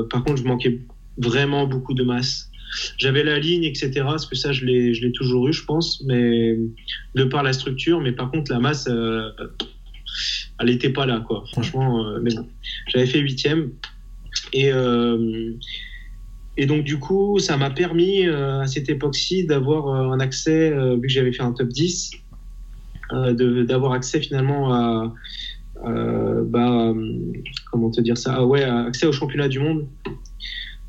par 0.09 0.23
contre, 0.23 0.37
je 0.41 0.47
manquais 0.47 0.79
vraiment 1.17 1.67
beaucoup 1.67 1.93
de 1.93 2.03
masse. 2.03 2.49
J'avais 2.97 3.23
la 3.23 3.39
ligne, 3.39 3.63
etc. 3.63 3.91
Parce 4.03 4.25
que 4.25 4.35
ça, 4.35 4.51
je 4.51 4.65
l'ai, 4.65 4.93
je 4.93 5.01
l'ai 5.01 5.11
toujours 5.11 5.47
eu, 5.47 5.53
je 5.53 5.63
pense, 5.63 6.03
mais 6.05 6.57
de 7.15 7.23
par 7.23 7.43
la 7.43 7.53
structure. 7.53 8.01
Mais 8.01 8.11
par 8.11 8.29
contre, 8.31 8.51
la 8.51 8.59
masse, 8.59 8.87
elle 8.87 10.65
n'était 10.65 10.89
pas 10.89 11.05
là, 11.05 11.23
quoi. 11.25 11.43
Franchement, 11.51 12.05
mais 12.21 12.33
bon, 12.33 12.47
j'avais 12.87 13.05
fait 13.05 13.19
huitième. 13.19 13.71
Et 14.53 14.71
et 16.57 16.65
donc, 16.65 16.83
du 16.83 16.97
coup, 16.97 17.37
ça 17.37 17.55
m'a 17.55 17.69
permis 17.69 18.25
euh, 18.25 18.61
à 18.61 18.67
cette 18.67 18.89
époque-ci 18.89 19.45
d'avoir 19.45 19.87
euh, 19.87 20.11
un 20.11 20.19
accès, 20.19 20.71
euh, 20.71 20.95
vu 20.95 21.01
que 21.01 21.09
j'avais 21.09 21.31
fait 21.31 21.43
un 21.43 21.53
top 21.53 21.69
10, 21.69 22.11
d'avoir 23.67 23.93
accès 23.93 24.19
finalement 24.19 24.73
à, 24.73 25.13
bah, 25.85 26.93
comment 27.71 27.89
te 27.89 28.01
dire 28.01 28.17
ça, 28.17 28.33
ah 28.35 28.45
ouais, 28.45 28.63
accès 28.63 29.05
aux 29.05 29.13
championnats 29.13 29.47
du 29.47 29.59
monde, 29.59 29.87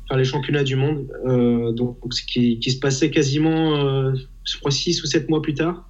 faire 0.09 0.17
les 0.17 0.25
championnats 0.25 0.65
du 0.65 0.75
monde, 0.75 1.07
ce 1.25 2.21
qui, 2.23 2.59
qui, 2.59 2.71
se 2.71 2.79
passait 2.79 3.09
quasiment, 3.09 4.13
je 4.13 4.57
crois, 4.57 4.71
6 4.71 5.01
ou 5.01 5.05
7 5.05 5.29
mois 5.29 5.41
plus 5.41 5.53
tard. 5.53 5.89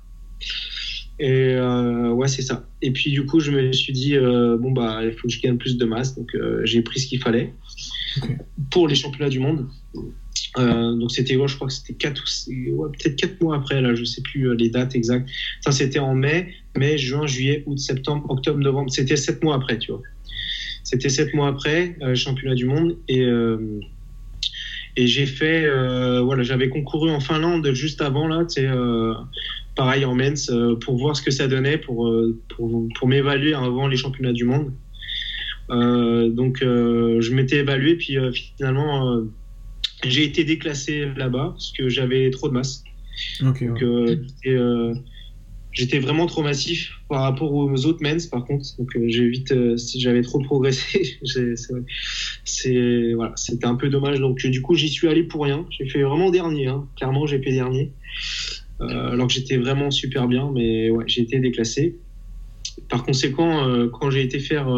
Et 1.19 1.55
ouais, 1.59 2.27
c'est 2.27 2.41
ça. 2.41 2.65
Et 2.81 2.91
puis 2.91 3.11
du 3.11 3.25
coup, 3.25 3.39
je 3.39 3.51
me 3.51 3.71
suis 3.73 3.93
dit, 3.93 4.17
bon, 4.17 4.71
bah, 4.71 5.01
il 5.03 5.11
faut 5.11 5.27
que 5.27 5.33
je 5.33 5.41
gagne 5.41 5.57
plus 5.57 5.77
de 5.77 5.85
masse, 5.85 6.15
donc 6.15 6.31
j'ai 6.63 6.81
pris 6.81 6.99
ce 6.99 7.07
qu'il 7.07 7.19
fallait 7.19 7.53
pour 8.71 8.87
les 8.87 8.95
championnats 8.95 9.29
du 9.29 9.39
monde. 9.39 9.67
Euh, 10.57 10.95
donc 10.95 11.11
c'était, 11.11 11.33
je 11.33 11.55
crois 11.55 11.67
que 11.67 11.73
c'était 11.73 11.93
4 11.93 12.23
ou 12.71 12.87
peut-être 12.87 13.15
4 13.15 13.41
mois 13.41 13.57
après, 13.57 13.81
là, 13.81 13.93
je 13.93 14.03
sais 14.03 14.21
plus 14.21 14.49
euh, 14.49 14.55
les 14.55 14.69
dates 14.69 14.95
exactes. 14.95 15.29
Ça, 15.61 15.71
c'était 15.71 15.99
en 15.99 16.15
mai, 16.15 16.53
mai, 16.75 16.97
juin, 16.97 17.27
juillet, 17.27 17.63
août, 17.65 17.77
septembre, 17.77 18.29
octobre, 18.29 18.59
novembre. 18.59 18.91
C'était 18.91 19.15
7 19.17 19.43
mois 19.43 19.55
après, 19.55 19.77
tu 19.77 19.91
vois. 19.91 20.01
C'était 20.83 21.09
7 21.09 21.33
mois 21.33 21.49
après, 21.49 21.97
euh, 22.01 22.15
championnat 22.15 22.55
du 22.55 22.65
monde. 22.65 22.97
Et, 23.07 23.25
et 24.95 25.07
j'ai 25.07 25.25
fait, 25.25 25.67
voilà, 26.21 26.43
j'avais 26.43 26.69
concouru 26.69 27.09
en 27.11 27.19
Finlande 27.19 27.71
juste 27.73 28.01
avant, 28.01 28.27
là, 28.27 28.45
tu 28.45 28.61
sais, 28.61 28.67
pareil 29.79 30.03
en 30.03 30.13
mens, 30.13 30.51
pour 30.83 30.97
voir 30.97 31.15
ce 31.15 31.21
que 31.21 31.31
ça 31.31 31.47
donnait, 31.47 31.77
pour, 31.77 32.13
pour, 32.49 32.87
pour 32.97 33.07
m'évaluer 33.07 33.53
avant 33.53 33.87
les 33.87 33.95
championnats 33.95 34.33
du 34.33 34.43
monde. 34.43 34.73
Euh, 35.69 36.29
donc 36.29 36.61
euh, 36.61 37.21
je 37.21 37.33
m'étais 37.33 37.57
évalué, 37.57 37.95
puis 37.95 38.17
euh, 38.17 38.31
finalement 38.31 39.23
j'ai 40.03 40.23
été 40.23 40.43
déclassé 40.43 41.05
là-bas 41.15 41.51
parce 41.53 41.71
que 41.71 41.89
j'avais 41.89 42.29
trop 42.31 42.49
de 42.49 42.53
masse. 42.53 42.83
donc 43.41 43.83
j'étais 45.71 45.99
vraiment 45.99 46.25
trop 46.25 46.41
massif 46.41 46.93
par 47.09 47.21
rapport 47.21 47.53
aux 47.53 47.85
autres 47.85 47.99
mens 48.01 48.27
par 48.31 48.45
contre. 48.45 48.65
Donc 48.77 48.89
j'ai 49.07 49.29
vite 49.29 49.53
j'avais 49.95 50.21
trop 50.21 50.39
progressé. 50.39 51.19
C'est 52.43 53.13
voilà 53.13 53.33
c'était 53.35 53.67
un 53.67 53.75
peu 53.75 53.89
dommage. 53.89 54.19
Donc 54.19 54.43
du 54.43 54.61
coup 54.61 54.73
j'y 54.73 54.89
suis 54.89 55.07
allé 55.07 55.23
pour 55.23 55.43
rien. 55.43 55.65
J'ai 55.69 55.87
fait 55.87 56.01
vraiment 56.01 56.31
dernier 56.31 56.67
hein. 56.67 56.87
clairement 56.95 57.27
j'ai 57.27 57.41
fait 57.41 57.51
dernier 57.51 57.93
alors 58.79 59.27
que 59.27 59.33
j'étais 59.33 59.57
vraiment 59.57 59.91
super 59.91 60.27
bien 60.27 60.51
mais 60.53 60.89
ouais 60.89 61.03
j'ai 61.07 61.21
été 61.21 61.39
déclassé 61.39 61.97
par 62.89 63.03
conséquent 63.03 63.89
quand 63.91 64.09
j'ai 64.09 64.21
été 64.21 64.39
faire 64.39 64.69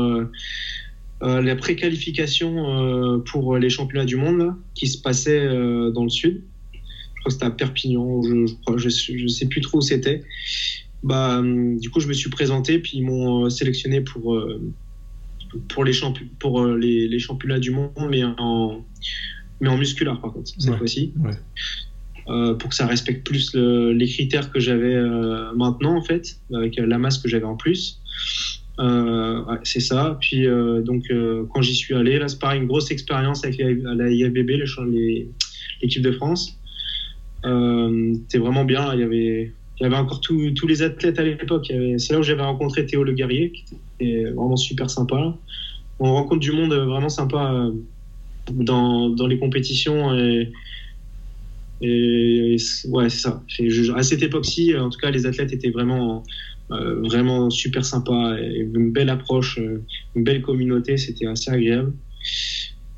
euh, 1.24 1.42
la 1.42 1.56
préqualification 1.56 2.56
euh, 2.58 3.20
pour 3.20 3.58
les 3.58 3.70
championnats 3.70 4.06
du 4.06 4.16
monde 4.16 4.56
qui 4.74 4.88
se 4.88 5.00
passaient 5.00 5.46
euh, 5.46 5.92
dans 5.92 6.04
le 6.04 6.10
sud. 6.10 6.42
Je 6.74 6.80
crois 7.20 7.26
que 7.26 7.34
c'était 7.34 7.46
à 7.46 7.52
Perpignan, 7.52 8.24
je, 8.24 8.48
je, 8.78 9.28
sais 9.28 9.46
plus 9.46 9.62
trop 9.62 9.78
où 9.78 9.82
c'était. 9.82 10.24
Bah, 11.04 11.42
du 11.44 11.90
coup, 11.92 12.00
je 12.00 12.08
me 12.08 12.14
suis 12.14 12.32
présenté, 12.32 12.80
puis 12.80 12.94
ils 12.96 13.04
m'ont 13.04 13.48
sélectionné 13.52 14.02
pour, 14.02 14.44
pour, 15.68 15.84
les, 15.84 15.94
pour 16.40 16.66
les, 16.66 17.08
les, 17.08 17.20
championnats 17.20 17.60
du 17.60 17.70
monde, 17.70 17.92
mais 18.10 18.24
en, 18.24 18.84
mais 19.60 19.70
en 19.70 19.78
musculaire 19.78 20.20
par 20.20 20.34
contre, 20.34 20.50
cette 20.58 20.76
fois-ci. 20.76 21.14
Pour 22.60 22.70
que 22.70 22.76
ça 22.76 22.86
respecte 22.86 23.26
plus 23.26 23.54
les 23.56 24.08
critères 24.08 24.52
que 24.52 24.60
j'avais 24.60 24.96
maintenant, 25.56 25.98
en 25.98 26.04
fait, 26.04 26.38
avec 26.54 26.78
la 26.78 26.98
masse 26.98 27.18
que 27.18 27.28
j'avais 27.28 27.46
en 27.46 27.56
plus. 27.56 28.02
Euh, 28.82 29.44
c'est 29.64 29.80
ça. 29.80 30.18
Puis 30.20 30.48
euh, 30.48 30.82
donc 30.82 31.04
euh, 31.12 31.46
quand 31.54 31.62
j'y 31.62 31.76
suis 31.76 31.94
allé, 31.94 32.18
là 32.18 32.28
c'est 32.28 32.40
pareil, 32.40 32.62
une 32.62 32.68
grosse 32.68 32.90
expérience 32.92 33.44
avec 33.44 33.60
la, 33.60 34.10
IABB, 34.10 34.50
l'équipe 35.82 36.02
de 36.02 36.12
France. 36.14 36.58
C'était 37.44 38.38
vraiment 38.38 38.66
bien. 38.66 38.94
il 38.94 39.00
y 39.00 39.04
avait 39.04 39.54
il 39.80 39.84
y 39.84 39.86
avait 39.86 39.96
encore 39.96 40.22
tous 40.22 40.68
les 40.68 40.84
athlètes 40.84 41.18
à 41.18 41.24
l'époque. 41.24 41.72
C'est 41.98 42.14
là 42.14 42.20
où 42.20 42.24
j'avais 42.24 42.44
rencontré 42.44 42.86
Théo 42.86 43.04
Le 43.04 43.14
Guerrier, 43.14 43.52
qui 43.52 43.64
était 44.00 44.26
vraiment 44.26 44.56
super 44.56 44.92
sympa. 44.92 45.36
On 46.00 46.14
rencontre 46.14 46.40
du 46.40 46.52
monde 46.52 46.72
vraiment 46.74 47.10
sympa 47.10 47.68
dans, 48.52 49.10
dans 49.10 49.26
les 49.26 49.40
compétitions. 49.40 50.16
Et 51.82 52.56
ouais, 52.90 53.10
c'est 53.10 53.20
ça. 53.20 53.44
À 53.96 54.04
cette 54.04 54.22
époque-ci, 54.22 54.76
en 54.78 54.90
tout 54.90 55.00
cas, 55.00 55.10
les 55.10 55.26
athlètes 55.26 55.52
étaient 55.52 55.72
vraiment 55.72 56.24
euh, 56.72 57.02
vraiment 57.02 57.50
super 57.50 57.84
sympa, 57.84 58.38
et 58.40 58.60
une 58.60 58.92
belle 58.92 59.10
approche, 59.10 59.58
euh, 59.60 59.84
une 60.16 60.24
belle 60.24 60.42
communauté, 60.42 60.98
c'était 60.98 61.26
assez 61.26 61.52
agréable. 61.52 61.94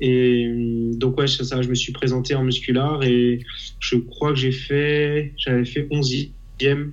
Et 0.00 0.46
euh, 0.46 0.94
donc 0.96 1.18
ouais, 1.18 1.26
ça, 1.26 1.62
je 1.62 1.68
me 1.68 1.74
suis 1.74 1.92
présenté 1.92 2.34
en 2.34 2.44
musculaire 2.44 3.00
et 3.02 3.40
je 3.80 3.96
crois 3.96 4.30
que 4.30 4.38
j'ai 4.38 4.52
fait, 4.52 5.32
j'avais 5.36 5.64
fait 5.64 5.88
11e, 5.90 6.90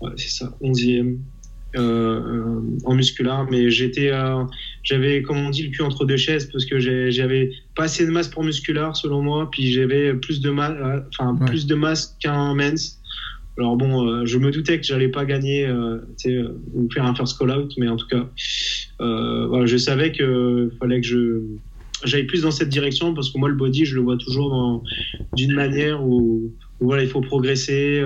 ouais, 0.00 0.10
c'est 0.16 0.30
ça, 0.30 0.56
11e 0.62 1.18
euh, 1.76 2.60
en 2.84 2.94
musculaire, 2.94 3.46
mais 3.50 3.70
j'étais, 3.70 4.10
j'avais 4.82 5.22
comme 5.22 5.38
on 5.38 5.50
dit 5.50 5.64
le 5.64 5.70
cul 5.70 5.82
entre 5.82 6.04
deux 6.04 6.16
chaises 6.16 6.46
parce 6.50 6.64
que 6.64 6.78
j'avais 6.78 7.50
pas 7.74 7.84
assez 7.84 8.06
de 8.06 8.10
masse 8.10 8.28
pour 8.28 8.44
musculaire 8.44 8.96
selon 8.96 9.22
moi, 9.22 9.50
puis 9.50 9.72
j'avais 9.72 10.14
plus 10.14 10.40
de 10.40 10.50
masse, 10.50 10.74
enfin 11.18 11.36
plus 11.46 11.66
de 11.66 11.74
masse 11.74 12.16
qu'un 12.20 12.54
men's. 12.54 13.00
Alors 13.58 13.76
bon, 13.76 14.08
euh, 14.08 14.24
je 14.24 14.38
me 14.38 14.50
doutais 14.50 14.78
que 14.80 14.86
j'allais 14.86 15.08
pas 15.08 15.26
gagner 15.26 15.66
euh, 15.66 15.98
euh, 16.26 16.48
ou 16.72 16.88
faire 16.90 17.04
un 17.04 17.14
first 17.14 17.38
call 17.38 17.50
out, 17.50 17.72
mais 17.76 17.88
en 17.88 17.96
tout 17.96 18.06
cas, 18.06 18.26
voilà, 18.98 19.66
je 19.66 19.76
savais 19.76 20.12
qu'il 20.12 20.70
fallait 20.78 21.00
que 21.00 21.06
je 21.06 21.42
j'aille 22.02 22.24
plus 22.24 22.42
dans 22.42 22.50
cette 22.50 22.70
direction 22.70 23.12
parce 23.12 23.30
que 23.30 23.38
moi 23.38 23.50
le 23.50 23.56
body, 23.56 23.84
je 23.84 23.94
le 23.94 24.00
vois 24.00 24.16
toujours 24.16 24.82
d'une 25.36 25.52
manière 25.52 26.02
où, 26.02 26.50
voilà, 26.80 27.02
il 27.02 27.08
faut 27.10 27.20
progresser. 27.20 28.02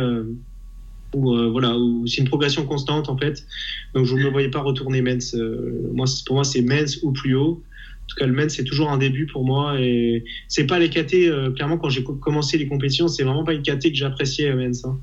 Ou 1.15 1.51
voilà, 1.51 1.77
c'est 2.07 2.21
une 2.21 2.29
progression 2.29 2.67
constante 2.67 3.09
en 3.09 3.17
fait. 3.17 3.45
Donc 3.95 4.05
je 4.07 4.15
ne 4.15 4.25
me 4.25 4.29
voyais 4.29 4.51
pas 4.51 4.61
retourner 4.61 5.03
mens. 5.03 5.35
moi, 5.93 6.07
pour 6.27 6.37
moi, 6.37 6.45
c'est 6.45 6.63
mens 6.63 6.99
ou 7.03 7.13
plus 7.13 7.35
haut. 7.35 7.63
En 8.05 8.07
tout 8.07 8.17
cas, 8.17 8.27
le 8.27 8.35
men, 8.35 8.51
c'est 8.51 8.65
toujours 8.65 8.91
un 8.91 8.99
début 8.99 9.25
pour 9.25 9.47
moi. 9.47 9.81
Et 9.81 10.25
c'est 10.49 10.67
pas 10.67 10.79
les 10.79 10.91
KT, 10.91 11.15
euh, 11.15 11.51
clairement, 11.53 11.79
quand 11.79 11.89
j'ai 11.89 12.05
commencé 12.05 12.59
les 12.59 12.67
compétitions, 12.67 13.09
c'est 13.09 13.23
vraiment 13.23 13.45
pas 13.45 13.55
une 13.55 13.63
KT 13.63 13.89
que 13.89 13.95
j'appréciais, 13.95 14.51
euh, 14.51 14.57
mens. 14.57 14.85
Hein. 14.85 14.99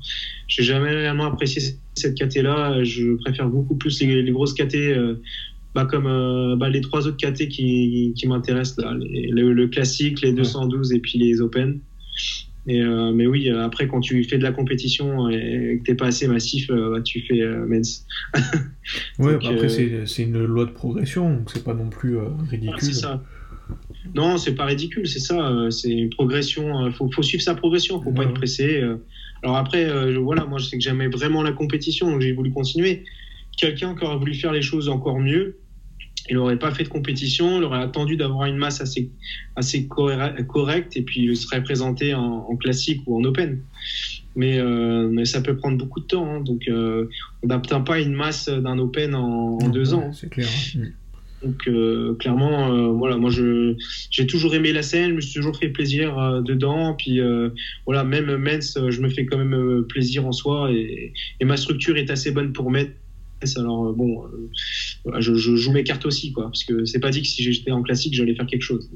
J'ai 0.46 0.62
jamais 0.62 0.90
réellement 0.90 1.24
apprécié 1.24 1.74
cette 1.94 2.14
KT-là. 2.14 2.84
Je 2.84 3.16
préfère 3.16 3.48
beaucoup 3.48 3.74
plus 3.74 4.00
les, 4.02 4.30
grosses 4.30 4.54
KT, 4.54 4.76
euh, 4.76 5.16
bah, 5.74 5.84
comme 5.84 6.56
bah, 6.58 6.68
les 6.68 6.80
trois 6.80 7.08
autres 7.08 7.16
KT 7.16 7.48
qui, 7.48 8.12
qui 8.16 8.28
m'intéressent, 8.28 8.84
là. 8.84 8.94
le, 8.94 9.66
classique, 9.66 10.20
les 10.20 10.32
212 10.32 10.92
et 10.92 11.00
puis 11.00 11.18
les 11.18 11.40
Open. 11.40 11.80
Euh, 12.68 13.12
mais 13.12 13.26
oui, 13.26 13.50
après, 13.50 13.88
quand 13.88 14.00
tu 14.00 14.22
fais 14.24 14.38
de 14.38 14.42
la 14.42 14.52
compétition 14.52 15.28
et 15.28 15.78
que 15.80 15.84
t'es 15.84 15.94
pas 15.94 16.06
assez 16.06 16.28
massif, 16.28 16.70
euh, 16.70 16.92
bah, 16.92 17.00
tu 17.02 17.20
fais 17.22 17.40
euh, 17.40 17.66
mens. 17.66 18.06
ouais, 19.18 19.34
après, 19.34 19.68
c'est 19.68 20.22
une 20.22 20.44
loi 20.44 20.66
de 20.66 20.70
progression, 20.70 21.28
donc 21.34 21.50
c'est 21.52 21.64
pas 21.64 21.74
non 21.74 21.88
plus 21.88 22.16
ridicule. 22.48 22.80
c'est 22.80 22.92
ça. 22.92 23.22
Non, 24.14 24.36
c'est 24.38 24.54
pas 24.54 24.66
ridicule, 24.66 25.08
c'est 25.08 25.18
ça. 25.18 25.68
c'est 25.70 25.90
une 25.90 26.10
progression. 26.10 26.86
Il 26.86 26.92
faut, 26.92 27.10
faut, 27.10 27.22
suivre 27.22 27.42
sa 27.42 27.54
progression, 27.54 28.00
faut 28.00 28.12
pas 28.12 28.24
être 28.24 28.34
pressé. 28.34 28.82
Alors 29.42 29.56
après, 29.56 30.14
voilà, 30.18 30.44
moi, 30.44 30.58
je 30.58 30.66
sais 30.66 30.76
que 30.76 30.82
j'aimais 30.82 31.08
vraiment 31.08 31.42
la 31.42 31.52
compétition, 31.52 32.10
donc 32.10 32.20
j'ai 32.20 32.32
voulu 32.32 32.50
continuer. 32.50 33.04
Quelqu'un 33.56 33.94
qui 33.94 34.04
aurait 34.04 34.16
voulu 34.16 34.34
faire 34.34 34.52
les 34.52 34.62
choses 34.62 34.88
encore 34.88 35.18
mieux, 35.18 35.56
il 36.28 36.36
n'aurait 36.36 36.58
pas 36.58 36.70
fait 36.72 36.84
de 36.84 36.88
compétition, 36.88 37.58
il 37.58 37.64
aurait 37.64 37.82
attendu 37.82 38.16
d'avoir 38.16 38.46
une 38.46 38.56
masse 38.56 38.80
assez, 38.80 39.10
assez 39.56 39.88
correcte 39.88 40.96
et 40.96 41.02
puis 41.02 41.22
il 41.24 41.36
serait 41.36 41.62
présenté 41.62 42.14
en, 42.14 42.56
classique 42.56 43.02
ou 43.06 43.18
en 43.18 43.24
open. 43.24 43.60
Mais, 44.34 44.58
euh, 44.58 45.08
mais, 45.12 45.26
ça 45.26 45.42
peut 45.42 45.56
prendre 45.56 45.76
beaucoup 45.76 46.00
de 46.00 46.06
temps. 46.06 46.26
Hein. 46.26 46.40
donc 46.40 46.62
euh, 46.68 47.06
on 47.42 47.48
n'obtient 47.48 47.80
pas 47.80 48.00
une 48.00 48.14
masse 48.14 48.48
d'un 48.48 48.78
open 48.78 49.14
en, 49.14 49.58
deux 49.68 49.94
ans. 49.94 50.12
C'est 50.12 50.30
clair. 50.30 50.48
Hein. 50.76 50.86
Donc 51.42 51.66
euh, 51.66 52.14
clairement, 52.14 52.92
voilà, 52.92 53.16
moi 53.16 53.28
je 53.28 53.74
j'ai 54.10 54.28
toujours 54.28 54.54
aimé 54.54 54.72
la 54.72 54.84
scène, 54.84 55.10
je 55.10 55.14
me 55.16 55.20
suis 55.20 55.34
toujours 55.34 55.56
fait 55.56 55.70
plaisir 55.70 56.40
dedans. 56.42 56.94
Puis 56.94 57.20
voilà, 57.84 58.04
même 58.04 58.36
Mens, 58.36 58.78
je 58.88 59.00
me 59.00 59.08
fais 59.08 59.26
quand 59.26 59.38
même 59.38 59.84
plaisir 59.88 60.24
en 60.24 60.32
soi 60.32 60.70
et, 60.70 61.12
et, 61.40 61.44
ma 61.44 61.56
structure 61.56 61.96
est 61.96 62.10
assez 62.10 62.30
bonne 62.30 62.52
pour 62.52 62.70
Alors 63.56 63.92
bon, 63.92 64.24
je, 65.18 65.34
je, 65.34 65.56
joue 65.56 65.72
mes 65.72 65.84
cartes 65.84 66.06
aussi, 66.06 66.32
quoi, 66.32 66.44
parce 66.44 66.64
que 66.64 66.84
c'est 66.84 67.00
pas 67.00 67.10
dit 67.10 67.22
que 67.22 67.28
si 67.28 67.42
j'étais 67.42 67.70
en 67.70 67.82
classique, 67.82 68.14
j'allais 68.14 68.34
faire 68.34 68.46
quelque 68.46 68.62
chose. 68.62 68.90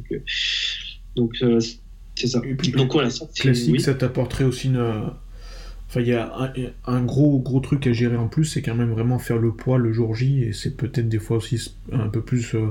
Donc 1.16 1.42
c'est 2.14 2.26
ça. 2.26 2.40
donc 2.74 2.92
voilà, 2.92 3.11
ça, 3.11 3.26
classique, 3.35 3.80
ça 3.80 3.94
t'apporterait 3.94 4.44
aussi 4.44 4.68
une 4.68 5.11
Enfin, 5.88 6.00
il 6.00 6.09
y 6.09 6.14
a 6.14 6.52
un, 6.87 7.02
gros, 7.02 7.38
gros 7.38 7.61
truc 7.61 7.87
à 7.87 7.92
gérer 7.92 8.16
en 8.16 8.26
plus, 8.26 8.44
c'est 8.44 8.62
quand 8.62 8.74
même 8.74 8.90
vraiment 8.90 9.18
faire 9.18 9.38
le 9.38 9.52
poids 9.52 9.78
le 9.78 9.92
jour 9.92 10.14
J, 10.14 10.42
et 10.42 10.52
c'est 10.52 10.76
peut-être 10.76 11.09
des 11.09 11.20
fois 11.20 11.37
aussi 11.37 11.72
un 11.92 12.09
peu 12.09 12.22
plus 12.22 12.54
euh, 12.54 12.70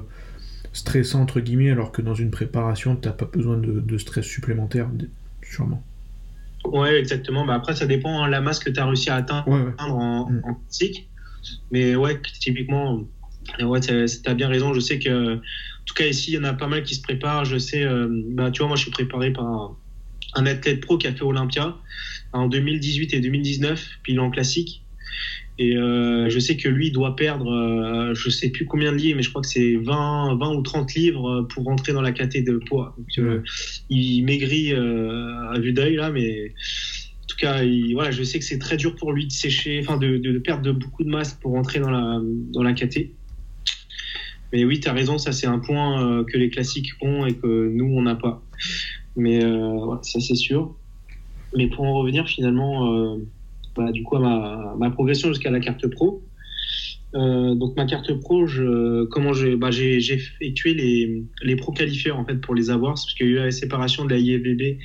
stressant, 0.73 1.21
entre 1.21 1.39
guillemets, 1.39 1.71
alors 1.71 1.93
que 1.93 2.01
dans 2.01 2.13
une 2.13 2.29
préparation, 2.29 2.95
t'as 2.97 3.13
pas 3.13 3.25
besoin 3.25 3.57
de, 3.57 3.97
stress 3.97 4.25
supplémentaire, 4.25 4.89
sûrement. 5.41 5.81
Ouais, 6.65 6.99
exactement. 6.99 7.45
Bah 7.45 7.53
après, 7.53 7.75
ça 7.75 7.85
dépend 7.85 8.19
de 8.19 8.25
hein, 8.25 8.27
la 8.27 8.41
masse 8.41 8.59
que 8.59 8.69
tu 8.69 8.79
as 8.79 8.85
réussi 8.85 9.09
à 9.09 9.15
atteindre, 9.15 9.47
En, 9.77 10.29
mm. 10.29 10.41
en, 10.43 10.59
physique. 10.69 11.07
Mais 11.71 11.95
ouais, 11.95 12.19
typiquement, 12.39 13.07
ouais, 13.61 13.79
tu 13.79 13.91
as 13.91 14.33
bien 14.33 14.47
raison. 14.47 14.73
Je 14.73 14.79
sais 14.79 14.99
que, 14.99 15.35
en 15.35 15.39
tout 15.85 15.93
cas, 15.93 16.05
ici, 16.05 16.31
il 16.31 16.33
y 16.35 16.37
en 16.37 16.43
a 16.43 16.53
pas 16.53 16.67
mal 16.67 16.83
qui 16.83 16.95
se 16.95 17.01
préparent. 17.01 17.45
Je 17.45 17.57
sais, 17.57 17.83
euh, 17.83 18.07
bah, 18.31 18.51
tu 18.51 18.59
vois, 18.59 18.67
moi, 18.67 18.77
je 18.77 18.83
suis 18.83 18.91
préparé 18.91 19.31
par 19.31 19.77
un, 20.35 20.45
athlète 20.45 20.81
pro 20.81 20.97
qui 20.97 21.07
a 21.07 21.13
fait 21.13 21.23
Olympia 21.23 21.77
en 22.33 22.47
2018 22.47 23.13
et 23.13 23.19
2019, 23.19 23.87
puis 24.03 24.19
en 24.19 24.29
classique. 24.29 24.85
Et 25.57 25.77
euh, 25.77 26.29
je 26.29 26.37
sais 26.39 26.57
que 26.57 26.67
lui 26.67 26.91
doit 26.91 27.15
perdre, 27.15 27.49
euh, 27.49 28.13
je 28.13 28.29
sais 28.29 28.49
plus 28.49 28.65
combien 28.65 28.91
de 28.91 28.97
livres, 28.97 29.15
mais 29.17 29.23
je 29.23 29.29
crois 29.29 29.41
que 29.41 29.47
c'est 29.47 29.77
20, 29.77 30.35
20 30.35 30.55
ou 30.55 30.61
30 30.61 30.93
livres 30.95 31.47
pour 31.49 31.63
rentrer 31.63 31.93
dans 31.93 32.01
la 32.01 32.11
catégorie 32.11 32.59
de 32.59 32.65
poids. 32.65 32.93
Donc, 32.97 33.07
euh, 33.19 33.41
il 33.89 34.23
maigrit 34.23 34.73
à 34.73 35.57
vue 35.59 35.71
d'œil 35.71 35.95
là, 35.95 36.11
mais 36.11 36.53
tout 37.35 37.45
cas, 37.45 37.61
voilà, 37.93 38.11
je 38.11 38.23
sais 38.23 38.39
que 38.39 38.45
c'est 38.45 38.59
très 38.59 38.77
dur 38.77 38.95
pour 38.95 39.11
lui 39.11 39.27
de 39.27 39.31
sécher, 39.31 39.79
enfin 39.81 39.97
de, 39.97 40.37
perdre 40.39 40.71
beaucoup 40.71 41.03
de 41.03 41.09
masse 41.09 41.33
pour 41.33 41.51
rentrer 41.51 41.79
dans 41.79 41.91
la, 41.91 42.19
dans 42.53 42.63
la 42.63 42.73
caté. 42.73 43.13
Mais 44.53 44.63
oui, 44.63 44.79
tu 44.79 44.87
as 44.87 44.93
raison, 44.93 45.17
ça 45.17 45.31
c'est 45.31 45.47
un 45.47 45.59
point 45.59 46.23
que 46.23 46.37
les 46.37 46.49
classiques 46.49 46.91
ont 47.01 47.25
et 47.25 47.33
que 47.33 47.69
nous 47.69 47.85
on 47.85 48.01
n'a 48.03 48.15
pas. 48.15 48.41
Mais 49.15 49.41
ça 50.01 50.19
c'est 50.19 50.35
sûr. 50.35 50.75
Mais 51.55 51.67
pour 51.67 51.85
en 51.85 51.93
revenir 51.93 52.27
finalement, 52.27 52.93
euh, 52.93 53.17
bah, 53.75 53.91
du 53.91 54.03
coup, 54.03 54.17
à 54.17 54.75
ma, 54.77 54.89
progression 54.91 55.29
jusqu'à 55.29 55.51
la 55.51 55.59
carte 55.59 55.87
pro. 55.87 56.23
Euh, 57.13 57.55
donc 57.55 57.77
ma 57.77 57.85
carte 57.85 58.13
pro, 58.19 58.45
je, 58.45 59.05
comment 59.05 59.31
j'ai 59.31 59.55
bah, 59.55 59.69
effectué 59.71 60.73
les, 60.73 61.23
les 61.43 61.55
pro 61.55 61.71
qualifieurs 61.71 62.19
en 62.19 62.25
fait 62.25 62.35
pour 62.41 62.55
les 62.55 62.69
avoir, 62.69 62.93
parce 62.93 63.13
qu'il 63.13 63.27
y 63.27 63.29
a 63.29 63.31
eu 63.31 63.35
la 63.35 63.51
séparation 63.51 64.03
de 64.03 64.09
la 64.09 64.17
IFBB 64.17 64.79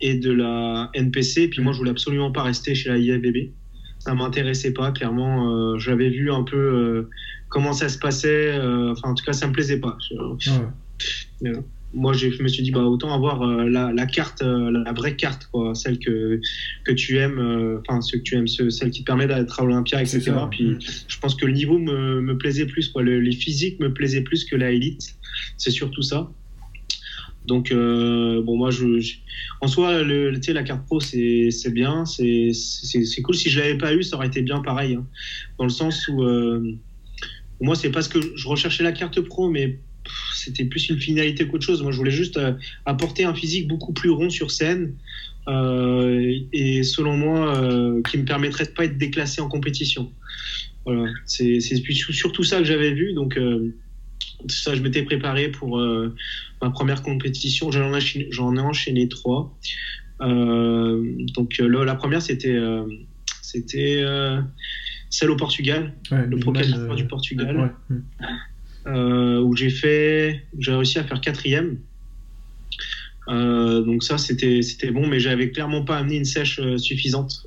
et 0.00 0.14
de 0.14 0.32
la 0.32 0.90
NPC. 0.94 1.42
Et 1.42 1.48
puis 1.48 1.62
moi, 1.62 1.72
je 1.72 1.78
voulais 1.78 1.90
absolument 1.90 2.32
pas 2.32 2.42
rester 2.42 2.74
chez 2.74 2.88
la 2.88 2.98
IFBB. 2.98 3.50
Ça 3.98 4.14
m'intéressait 4.14 4.72
pas, 4.72 4.92
clairement. 4.92 5.50
Euh, 5.50 5.78
J'avais 5.78 6.08
vu 6.08 6.30
un 6.30 6.44
peu 6.44 6.56
euh, 6.56 7.10
comment 7.48 7.72
ça 7.72 7.88
se 7.88 7.98
passait. 7.98 8.52
Euh, 8.52 8.92
enfin, 8.92 9.10
en 9.10 9.14
tout 9.14 9.24
cas, 9.24 9.32
ça 9.32 9.46
me 9.48 9.52
plaisait 9.52 9.80
pas. 9.80 9.96
Ouais 11.40 11.52
moi 11.94 12.12
je 12.12 12.42
me 12.42 12.48
suis 12.48 12.62
dit 12.62 12.70
bah 12.70 12.82
autant 12.82 13.12
avoir 13.14 13.42
euh, 13.42 13.68
la, 13.68 13.92
la, 13.92 14.06
carte 14.06 14.42
euh, 14.42 14.70
la 14.70 14.92
vraie 14.92 15.16
carte 15.16 15.48
quoi 15.50 15.74
celle 15.74 15.98
que 15.98 16.40
que 16.84 16.92
tu 16.92 17.16
aimes 17.16 17.38
euh, 17.38 17.80
enfin 17.80 18.00
ce 18.00 18.16
que 18.16 18.22
tu 18.22 18.34
aimes 18.34 18.46
celle 18.46 18.90
qui 18.90 19.00
te 19.00 19.06
permet 19.06 19.26
d'être 19.26 19.60
à 19.60 19.64
Olympia 19.64 20.02
etc 20.02 20.32
puis 20.50 20.76
je 20.80 21.18
pense 21.18 21.34
que 21.34 21.46
le 21.46 21.52
niveau 21.52 21.78
me, 21.78 22.20
me 22.20 22.36
plaisait 22.36 22.66
plus 22.66 22.88
quoi 22.88 23.02
le, 23.02 23.20
les 23.20 23.32
physiques 23.32 23.80
me 23.80 23.92
plaisaient 23.92 24.22
plus 24.22 24.44
que 24.44 24.56
la 24.56 24.70
élite 24.70 25.16
c'est 25.56 25.70
surtout 25.70 26.02
ça 26.02 26.30
donc 27.48 27.72
bon 27.72 28.56
moi 28.56 28.70
je, 28.70 29.00
en 29.60 29.66
soi 29.66 30.02
le, 30.02 30.40
sais 30.40 30.52
la 30.52 30.62
carte 30.62 30.86
pro 30.86 31.00
c'est 31.00 31.72
bien 31.72 32.04
c'est 32.04 33.22
cool 33.24 33.34
si 33.34 33.50
je 33.50 33.58
l'avais 33.58 33.78
pas 33.78 33.92
eu 33.94 34.02
ça 34.04 34.16
aurait 34.16 34.28
été 34.28 34.42
bien 34.42 34.60
pareil 34.60 34.94
hein. 34.94 35.06
dans 35.58 35.64
le 35.64 35.70
sens 35.70 36.06
où 36.08 36.22
moi 37.60 37.74
c'est 37.74 37.90
parce 37.90 38.06
que 38.06 38.20
je 38.36 38.46
recherchais 38.46 38.84
la 38.84 38.92
carte 38.92 39.20
pro 39.20 39.50
mais 39.50 39.80
c'était 40.34 40.64
plus 40.64 40.88
une 40.88 40.98
finalité 40.98 41.46
qu'autre 41.46 41.64
chose. 41.64 41.82
Moi, 41.82 41.92
je 41.92 41.96
voulais 41.96 42.10
juste 42.10 42.36
euh, 42.36 42.52
apporter 42.86 43.24
un 43.24 43.34
physique 43.34 43.68
beaucoup 43.68 43.92
plus 43.92 44.10
rond 44.10 44.30
sur 44.30 44.50
scène 44.50 44.94
euh, 45.48 46.38
et 46.52 46.82
selon 46.82 47.16
moi, 47.16 47.56
euh, 47.58 48.02
qui 48.10 48.18
me 48.18 48.24
permettrait 48.24 48.64
de 48.64 48.70
pas 48.70 48.84
être 48.84 48.98
déclassé 48.98 49.40
en 49.40 49.48
compétition. 49.48 50.12
Voilà, 50.84 51.10
c'est 51.26 51.60
surtout 51.60 52.44
ça 52.44 52.58
que 52.58 52.64
j'avais 52.64 52.92
vu. 52.92 53.12
Donc, 53.12 53.38
ça, 54.48 54.74
je 54.74 54.80
m'étais 54.80 55.02
préparé 55.02 55.48
pour 55.48 55.78
ma 56.62 56.70
première 56.70 57.02
compétition. 57.02 57.70
J'en 57.70 57.92
ai, 58.56 58.60
enchaîné 58.60 59.08
trois. 59.08 59.56
donc, 60.20 61.58
la 61.58 61.94
première, 61.94 62.22
c'était 62.22 62.58
c'était 63.42 64.04
celle 65.10 65.30
au 65.30 65.36
Portugal, 65.36 65.94
le 66.10 66.38
Pro 66.38 66.52
du 66.94 67.06
Portugal. 67.06 67.72
Euh, 68.88 69.40
où 69.40 69.54
j'ai 69.54 69.70
fait, 69.70 70.44
j'ai 70.58 70.72
réussi 70.72 70.98
à 70.98 71.04
faire 71.04 71.20
quatrième. 71.20 71.78
Euh, 73.28 73.82
donc 73.82 74.02
ça, 74.02 74.16
c'était 74.16 74.62
c'était 74.62 74.90
bon, 74.90 75.06
mais 75.06 75.20
j'avais 75.20 75.50
clairement 75.50 75.84
pas 75.84 75.98
amené 75.98 76.16
une 76.16 76.24
sèche 76.24 76.58
euh, 76.60 76.78
suffisante. 76.78 77.44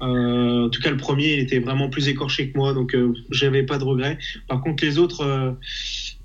en 0.00 0.68
tout 0.68 0.82
cas, 0.82 0.90
le 0.90 0.98
premier, 0.98 1.34
il 1.34 1.38
était 1.38 1.60
vraiment 1.60 1.88
plus 1.88 2.08
écorché 2.08 2.50
que 2.50 2.58
moi, 2.58 2.74
donc 2.74 2.94
j'avais 3.30 3.62
pas 3.62 3.78
de 3.78 3.84
regrets. 3.84 4.18
Par 4.48 4.60
contre, 4.60 4.84
les 4.84 4.98
autres, 4.98 5.56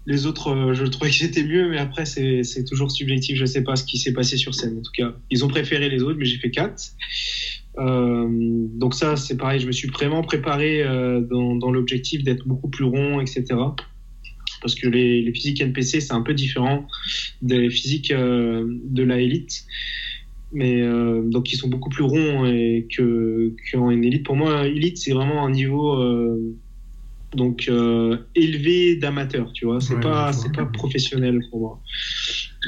les 0.06 0.26
autres, 0.26 0.74
je 0.74 0.86
trouvais 0.86 1.10
que 1.10 1.16
c'était 1.16 1.44
mieux, 1.44 1.70
mais 1.70 1.78
après, 1.78 2.06
c'est 2.06 2.64
toujours 2.68 2.92
subjectif. 2.92 3.38
Je 3.38 3.46
sais 3.46 3.64
pas 3.64 3.76
ce 3.76 3.84
qui 3.84 3.98
s'est 3.98 4.14
passé 4.14 4.38
sur 4.38 4.56
scène. 4.56 4.78
En 4.80 4.82
tout 4.82 4.92
cas, 4.92 5.14
ils 5.30 5.46
ont 5.46 5.48
préféré 5.48 5.90
les 5.90 6.02
autres, 6.02 6.18
mais 6.18 6.26
j'ai 6.26 6.38
fait 6.38 6.52
quatre. 6.52 6.94
donc 7.78 8.96
ça, 8.96 9.16
c'est 9.16 9.38
pareil. 9.38 9.60
Je 9.60 9.68
me 9.68 9.72
suis 9.72 9.88
vraiment 9.90 10.24
préparé 10.24 10.84
dans, 11.30 11.56
dans 11.56 11.72
l'objectif 11.72 12.24
d'être 12.24 12.48
beaucoup 12.48 12.70
plus 12.70 12.86
rond, 12.86 13.22
etc 13.22 13.56
parce 14.62 14.76
que 14.76 14.88
les, 14.88 15.30
physiques 15.34 15.62
NPC, 15.62 16.00
c'est 16.00 16.14
un 16.14 16.22
peu 16.22 16.34
différent 16.34 16.88
des 17.42 17.70
physiques 17.70 18.12
euh, 18.12 18.64
de 18.86 19.04
la 19.04 19.20
élite. 19.20 19.66
Mais 20.54 20.82
euh, 20.82 21.22
donc, 21.24 21.52
ils 21.52 21.56
sont 21.56 21.68
beaucoup 21.68 21.90
plus 21.90 22.04
ronds 22.04 22.46
et 22.46 22.88
que, 22.96 23.54
qu'en 23.72 23.90
élite. 23.90 24.24
Pour 24.24 24.36
moi, 24.36 24.68
élite, 24.68 24.98
c'est 24.98 25.14
vraiment 25.14 25.46
un 25.46 25.52
niveau 25.52 25.98
euh, 27.34 27.38
donc 27.38 27.72
élevé 28.36 28.96
d'amateur, 28.96 29.52
tu 29.54 29.66
vois. 29.66 29.82
C'est 29.82 30.00
pas, 30.00 30.34
c'est 30.34 30.54
pas 30.54 30.66
professionnel 30.66 31.42
pour 31.50 31.60
moi. 31.60 31.82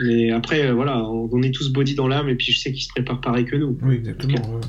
Mais 0.04 0.32
après, 0.32 0.72
voilà, 0.72 1.04
on, 1.04 1.42
est 1.42 1.52
tous 1.52 1.72
body 1.72 1.96
dans 1.96 2.08
l'âme 2.08 2.30
et 2.30 2.36
puis 2.36 2.52
je 2.52 2.60
sais 2.60 2.72
qu'ils 2.72 2.84
se 2.84 2.90
préparent 2.90 3.22
pareil 3.22 3.46
que 3.46 3.56
nous. 3.56 3.78
Oui, 3.84 3.96
exactement. 3.96 4.62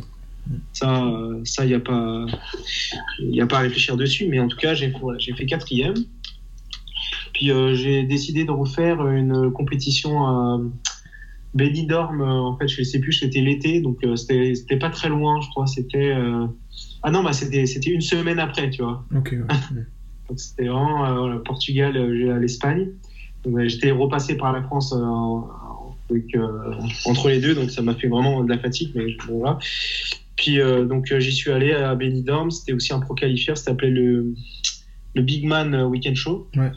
Ça, 0.75 1.11
ça, 1.45 1.65
il 1.65 1.69
n'y 1.69 1.75
a 1.75 1.81
pas, 1.81 2.27
il 3.19 3.41
a 3.41 3.47
pas 3.47 3.59
à 3.59 3.61
réfléchir 3.61 3.97
dessus. 3.97 4.27
Mais 4.29 4.41
en 4.41 4.49
tout 4.49 4.59
cas, 4.59 4.75
j'ai, 4.75 4.93
j'ai 5.19 5.33
fait 5.33 5.47
quatrième. 5.47 5.95
Puis 7.35 7.51
euh, 7.51 7.75
j'ai 7.75 8.05
décidé 8.05 8.45
de 8.45 8.51
refaire 8.51 9.07
une 9.09 9.51
compétition 9.53 10.25
à 10.25 10.61
Benidorm. 11.53 12.23
Euh, 12.23 12.25
en 12.25 12.57
fait, 12.57 12.69
je 12.69 12.81
ne 12.81 12.85
sais 12.85 13.01
plus, 13.01 13.13
c'était 13.13 13.41
l'été, 13.41 13.81
donc 13.81 14.03
euh, 14.05 14.17
c'était 14.17 14.79
pas 14.79 14.91
très 14.91 15.09
loin, 15.09 15.41
je 15.43 15.49
crois. 15.51 15.67
C'était 15.67 16.15
ah 17.07 17.11
non, 17.11 17.23
bah 17.23 17.33
c'était 17.33 17.65
une 17.91 18.01
semaine 18.01 18.39
après, 18.39 18.71
tu 18.71 18.83
vois. 18.83 19.05
Ok. 19.15 19.37
c'était 20.37 20.67
vraiment 20.67 21.27
le 21.27 21.43
Portugal, 21.43 21.97
à 21.97 22.39
l'Espagne. 22.39 22.89
J'étais 23.67 23.91
repassé 23.91 24.37
par 24.37 24.53
la 24.53 24.63
France 24.63 24.93
entre 27.05 27.29
les 27.29 27.41
deux, 27.41 27.55
donc 27.55 27.71
ça 27.71 27.83
m'a 27.83 27.95
fait 27.95 28.09
vraiment 28.09 28.43
de 28.43 28.49
la 28.49 28.59
fatigue, 28.59 28.91
mais 28.95 29.17
voilà. 29.29 29.59
Puis 30.37 30.59
donc 30.89 31.15
j'y 31.19 31.33
suis 31.33 31.51
allé 31.51 31.73
à 31.73 31.95
Benidorm. 31.95 32.51
C'était 32.51 32.73
aussi 32.73 32.93
un 32.93 33.01
pro 33.01 33.15
qualifier, 33.15 33.55
ça 33.55 33.65
s'appelait 33.65 33.91
le 33.91 34.35
le 35.15 35.23
Big 35.23 35.47
Man 35.47 35.75
euh, 35.75 35.87
Weekend 35.87 36.17
Show. 36.17 36.49
Ouais. 36.57 36.71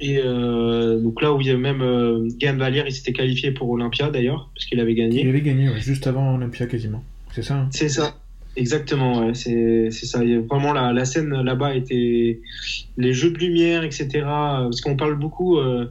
Et 0.00 0.18
euh, 0.18 0.98
donc 0.98 1.22
là 1.22 1.32
où 1.32 1.40
il 1.40 1.46
y 1.46 1.50
a 1.50 1.56
même 1.56 1.80
euh, 1.80 2.28
Vallière, 2.56 2.86
il 2.86 2.92
s'était 2.92 3.12
qualifié 3.12 3.52
pour 3.52 3.70
Olympia 3.70 4.10
d'ailleurs, 4.10 4.50
parce 4.54 4.66
qu'il 4.66 4.80
avait 4.80 4.94
gagné. 4.94 5.22
Il 5.22 5.28
avait 5.28 5.42
gagné, 5.42 5.70
juste 5.80 6.06
avant 6.06 6.34
Olympia 6.34 6.66
quasiment. 6.66 7.04
C'est 7.32 7.42
ça 7.42 7.56
hein? 7.56 7.68
C'est 7.70 7.88
ça. 7.88 8.16
Exactement, 8.54 9.20
ouais, 9.20 9.34
c'est 9.34 9.90
ça. 9.90 10.18
vraiment 10.48 10.74
la, 10.74 10.92
la 10.92 11.04
scène 11.06 11.30
là-bas 11.42 11.74
était 11.74 12.40
les 12.98 13.12
jeux 13.14 13.30
de 13.30 13.38
lumière, 13.38 13.82
etc. 13.82 14.08
Parce 14.24 14.82
qu'on 14.82 14.96
parle 14.96 15.18
beaucoup, 15.18 15.56
euh, 15.56 15.86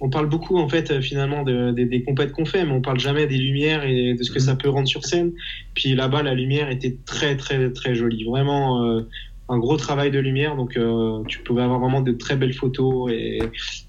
on 0.00 0.08
parle 0.08 0.28
beaucoup 0.28 0.58
en 0.58 0.68
fait 0.68 1.00
finalement 1.00 1.42
de, 1.42 1.72
des 1.72 2.02
compètes 2.04 2.30
qu'on 2.30 2.44
fait, 2.44 2.64
mais 2.64 2.72
on 2.72 2.80
parle 2.80 3.00
jamais 3.00 3.26
des 3.26 3.36
lumières 3.36 3.84
et 3.84 4.14
de 4.14 4.22
ce 4.22 4.30
que 4.30 4.38
mm-hmm. 4.38 4.42
ça 4.42 4.54
peut 4.54 4.68
rendre 4.68 4.86
sur 4.86 5.04
scène. 5.04 5.32
Puis 5.74 5.94
là-bas, 5.94 6.22
la 6.22 6.34
lumière 6.34 6.70
était 6.70 6.96
très 7.04 7.36
très 7.36 7.70
très 7.72 7.96
jolie. 7.96 8.24
Vraiment, 8.24 9.02
un 9.52 9.58
gros 9.58 9.76
travail 9.76 10.10
de 10.10 10.18
lumière, 10.18 10.56
donc 10.56 10.78
euh, 10.78 11.22
tu 11.28 11.40
pouvais 11.40 11.60
avoir 11.60 11.78
vraiment 11.78 12.00
de 12.00 12.12
très 12.12 12.36
belles 12.36 12.54
photos 12.54 13.12
et, 13.12 13.38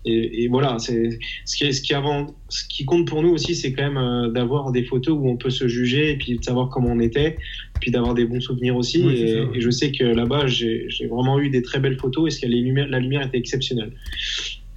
et, 0.04 0.50
voilà. 0.50 0.78
C'est 0.78 1.18
ce 1.46 1.56
qui, 1.56 1.74
ce 1.74 1.82
qui 1.82 1.94
avant, 1.94 2.36
ce 2.50 2.68
qui 2.68 2.84
compte 2.84 3.08
pour 3.08 3.24
nous 3.24 3.30
aussi, 3.30 3.56
c'est 3.56 3.72
quand 3.72 3.84
même 3.84 3.98
euh, 3.98 4.30
d'avoir 4.30 4.74
des 4.74 4.84
photos 4.84 5.18
où 5.18 5.30
on 5.30 5.38
peut 5.38 5.50
se 5.50 5.70
juger 5.70 6.12
et 6.12 6.18
puis 6.18 6.38
de 6.38 6.44
savoir 6.44 6.68
comment 6.68 6.90
on 6.90 7.00
était, 7.00 7.38
puis 7.80 7.92
d'avoir 7.92 8.14
des 8.14 8.26
bons 8.26 8.42
souvenirs 8.42 8.76
aussi. 8.76 9.08
et, 9.08 9.62
je 9.62 9.70
sais 9.70 9.94
que 9.94 10.04
là-bas, 10.04 10.48
j'ai 10.48 10.90
vraiment 11.10 11.40
eu 11.40 11.50
des 11.50 11.62
très 11.62 11.80
belles 11.80 11.98
photos 11.98 12.36
et 12.36 12.42
que 12.42 12.46
les 12.46 12.62
la 12.90 13.00
lumière 13.00 13.26
était 13.26 13.38
exceptionnelle. 13.38 13.94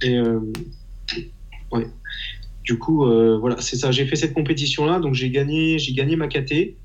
Et 0.01 0.15
euh, 0.15 0.39
ouais. 1.73 1.87
Du 2.63 2.77
coup, 2.77 3.05
voilà, 3.39 3.57
c'est 3.59 3.75
ça. 3.75 3.91
J'ai 3.91 4.05
fait 4.05 4.15
cette 4.15 4.33
compétition-là, 4.33 4.99
donc 4.99 5.15
j'ai 5.15 5.29
gagné, 5.31 5.79
j'ai 5.79 5.91
gagné 5.91 6.15
ma 6.15 6.27
KT. 6.27 6.75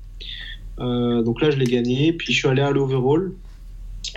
donc 0.77 1.41
là, 1.41 1.51
je 1.51 1.57
l'ai 1.57 1.65
gagné. 1.65 2.11
Puis 2.11 2.33
je 2.33 2.39
suis 2.39 2.47
allé 2.49 2.61
à 2.61 2.71
l'overall. 2.71 3.33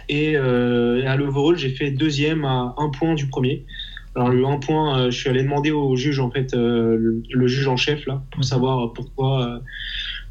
Et 0.09 0.37
euh, 0.37 1.07
à 1.07 1.17
l'overall, 1.17 1.57
j'ai 1.57 1.71
fait 1.71 1.91
deuxième 1.91 2.45
à 2.45 2.75
un 2.77 2.89
point 2.91 3.15
du 3.15 3.27
premier. 3.27 3.65
Alors 4.15 4.31
le 4.31 4.47
un 4.47 4.59
point, 4.59 4.99
euh, 4.99 5.11
je 5.11 5.19
suis 5.19 5.29
allé 5.29 5.43
demander 5.43 5.71
au 5.71 5.95
juge 5.97 6.21
en 6.21 6.31
fait, 6.31 6.55
euh, 6.55 7.23
le, 7.29 7.47
juge 7.49 7.69
en 7.69 7.77
chef 7.77 8.07
là, 8.07 8.23
pour 8.31 8.45
savoir 8.45 8.93
pourquoi 8.93 9.61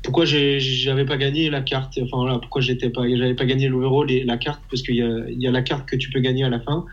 pourquoi 0.01 0.25
j'avais 0.25 1.05
pas 1.05 1.17
gagné 1.17 1.49
la 1.49 1.61
carte. 1.61 1.99
Enfin 2.01 2.17
voilà, 2.17 2.39
pourquoi 2.39 2.61
j'étais 2.61 2.89
pas, 2.89 3.01
j'avais 3.07 3.33
pas 3.33 3.45
gagné 3.45 3.67
l'overall 3.67 4.11
et 4.11 4.23
la 4.23 4.37
carte 4.37 4.61
parce 4.69 4.83
qu'il 4.83 4.95
y 4.95 5.01
a, 5.01 5.25
y 5.29 5.47
a 5.47 5.51
la 5.51 5.63
carte 5.63 5.87
que 5.87 5.95
tu 5.95 6.11
peux 6.11 6.19
gagner 6.19 6.43
à 6.43 6.49
la 6.49 6.59
fin. 6.59 6.85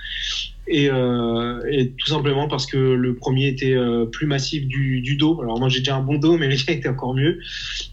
Et, 0.67 0.87
et, 0.87 1.91
tout 1.91 2.07
simplement 2.07 2.49
parce 2.49 2.67
que 2.67 2.79
le 2.79 3.15
premier 3.17 3.49
était 3.49 3.77
plus 4.13 4.27
massif 4.27 4.67
du, 4.67 5.03
du, 5.03 5.17
dos. 5.17 5.41
Alors 5.43 5.59
moi 5.59 5.69
j'ai 5.69 5.81
déjà 5.81 5.97
un 5.97 6.03
bon 6.03 6.17
dos, 6.17 6.39
mais 6.39 6.49
le 6.49 6.55
gars 6.55 6.73
était 6.73 6.89
encore 6.89 7.15
mieux. 7.15 7.39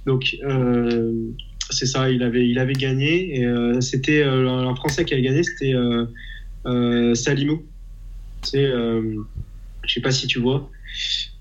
Donc 0.06 0.38
euh, 0.44 1.12
c'est 1.70 1.86
ça, 1.86 2.10
il 2.10 2.24
avait, 2.24 2.74
gagné. 2.74 3.40
Et 3.40 3.46
euh, 3.46 3.80
c'était 3.82 4.22
euh, 4.22 4.48
un 4.50 4.76
Français 4.76 5.06
qui 5.06 5.14
avait 5.14 5.24
gagné, 5.24 5.44
c'était 5.44 5.74
euh, 5.74 7.16
Salimo. 7.16 7.66
C'est, 8.42 8.72
je 8.72 9.94
sais 9.94 10.02
pas 10.02 10.12
si 10.12 10.28
tu 10.28 10.40
vois. 10.40 10.70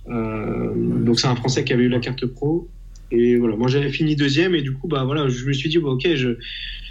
donc 0.09 1.21
c'est 1.21 1.29
un 1.29 1.37
Français 1.37 1.65
qui 1.65 1.73
avait 1.73 1.85
eu 1.85 1.89
la 1.89 2.01
carte 2.01 2.27
pro. 2.27 2.69
Et 3.11 3.37
voilà, 3.37 3.57
moi 3.57 3.69
j'avais 3.69 3.91
fini 3.91 4.17
deuxième 4.17 4.55
et 4.55 4.61
du 4.61 4.73
coup 4.75 4.87
bah 4.87 5.05
voilà, 5.05 5.29
je 5.29 5.47
me 5.47 5.53
suis 5.53 5.71
dit 5.71 5.79
bah, 5.79 5.91
ok, 5.91 6.15
je, 6.15 6.31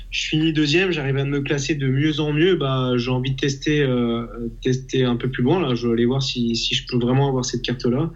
je 0.10 0.28
finis 0.30 0.54
deuxième, 0.54 0.92
j'arrive 0.92 1.18
à 1.18 1.26
me 1.26 1.42
classer 1.42 1.76
de 1.76 1.88
mieux 1.88 2.20
en 2.20 2.32
mieux, 2.32 2.56
bah, 2.56 2.94
j'ai 2.96 3.12
envie 3.12 3.32
de 3.32 3.36
tester, 3.36 3.82
euh, 3.82 4.26
tester 4.64 5.04
un 5.04 5.18
peu 5.18 5.30
plus 5.30 5.44
loin. 5.44 5.60
Là. 5.60 5.76
Je 5.76 5.88
vais 5.88 5.94
aller 5.94 6.06
voir 6.06 6.24
si, 6.24 6.56
si 6.56 6.76
je 6.76 6.86
peux 6.88 6.98
vraiment 6.98 7.28
avoir 7.28 7.44
cette 7.44 7.62
carte-là. 7.62 8.12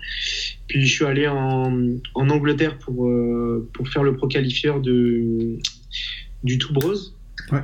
Puis 0.68 0.86
je 0.86 0.94
suis 0.94 1.06
allé 1.06 1.28
en, 1.28 1.98
en 2.16 2.30
Angleterre 2.30 2.78
pour, 2.78 3.08
euh, 3.08 3.70
pour 3.74 3.90
faire 3.90 4.04
le 4.04 4.16
pro-qualifieur 4.16 4.80
de, 4.80 5.58
du 6.44 6.58
Tout 6.58 6.74
Bros. 6.74 6.96
Ouais. 7.52 7.64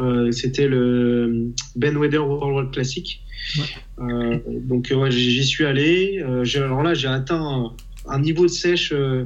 Euh, 0.00 0.32
C'était 0.32 0.66
le 0.66 1.52
Ben 1.76 1.96
Weather 1.96 2.26
World 2.26 2.72
Classic. 2.72 3.22
Ouais. 3.56 4.42
donc 4.64 4.92
j'y 5.10 5.44
suis 5.44 5.64
allé. 5.64 6.20
alors 6.56 6.82
là, 6.82 6.94
j'ai 6.94 7.08
atteint 7.08 7.72
un 8.06 8.20
niveau 8.20 8.42
de 8.42 8.50
sèche 8.50 8.90
que 8.90 9.24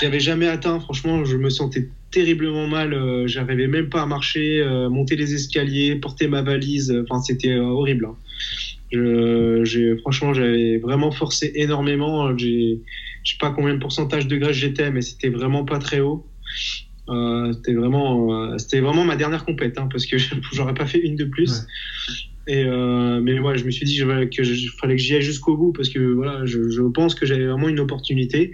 j'avais 0.00 0.20
jamais 0.20 0.48
atteint. 0.48 0.80
Franchement, 0.80 1.24
je 1.24 1.36
me 1.36 1.48
sentais 1.48 1.88
terriblement 2.12 2.68
mal. 2.68 2.94
Euh, 2.94 3.26
j'arrivais 3.26 3.66
même 3.66 3.88
pas 3.88 4.02
à 4.02 4.06
marcher, 4.06 4.60
euh, 4.60 4.88
monter 4.88 5.16
les 5.16 5.34
escaliers, 5.34 5.96
porter 5.96 6.28
ma 6.28 6.42
valise. 6.42 6.94
Enfin, 7.02 7.20
c'était 7.20 7.54
euh, 7.54 7.64
horrible. 7.64 8.06
Hein. 8.06 8.16
Je, 8.92 9.96
franchement, 10.02 10.34
j'avais 10.34 10.78
vraiment 10.78 11.10
forcé 11.10 11.50
énormément. 11.56 12.36
J'ai, 12.36 12.78
je 13.24 13.32
sais 13.32 13.38
pas 13.40 13.50
combien 13.50 13.74
de 13.74 13.80
pourcentage 13.80 14.28
de 14.28 14.36
graisse 14.36 14.56
j'étais, 14.56 14.92
mais 14.92 15.00
c'était 15.00 15.30
vraiment 15.30 15.64
pas 15.64 15.78
très 15.78 16.00
haut. 16.00 16.26
c'était 17.54 17.72
vraiment, 17.72 18.58
c'était 18.58 18.80
vraiment 18.80 19.04
ma 19.04 19.16
dernière 19.16 19.46
compète, 19.46 19.78
hein, 19.78 19.88
parce 19.90 20.04
que 20.04 20.18
j'aurais 20.52 20.74
pas 20.74 20.86
fait 20.86 20.98
une 21.00 21.16
de 21.16 21.24
plus. 21.24 21.62
Et 22.46 22.64
mais 22.64 23.38
ouais, 23.38 23.56
je 23.56 23.64
me 23.64 23.70
suis 23.70 23.86
dit 23.86 23.96
que 23.96 24.44
je, 24.44 24.68
fallait 24.78 24.96
que 24.96 25.02
j'y 25.02 25.14
aille 25.14 25.22
jusqu'au 25.22 25.56
bout 25.56 25.72
parce 25.72 25.88
que 25.88 25.98
voilà, 25.98 26.44
je, 26.44 26.68
je 26.68 26.82
pense 26.82 27.14
que 27.14 27.24
j'avais 27.24 27.46
vraiment 27.46 27.70
une 27.70 27.80
opportunité. 27.80 28.52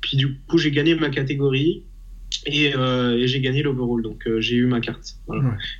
Puis 0.00 0.16
du 0.16 0.38
coup, 0.48 0.58
j'ai 0.58 0.72
gagné 0.72 0.96
ma 0.96 1.10
catégorie. 1.10 1.84
Euh, 2.52 3.16
et, 3.16 3.26
j'ai 3.26 3.40
gagné 3.40 3.62
l'overall, 3.62 4.02
donc 4.02 4.26
euh, 4.26 4.40
j'ai 4.40 4.56
eu 4.56 4.66
ma 4.66 4.80
carte. 4.80 5.16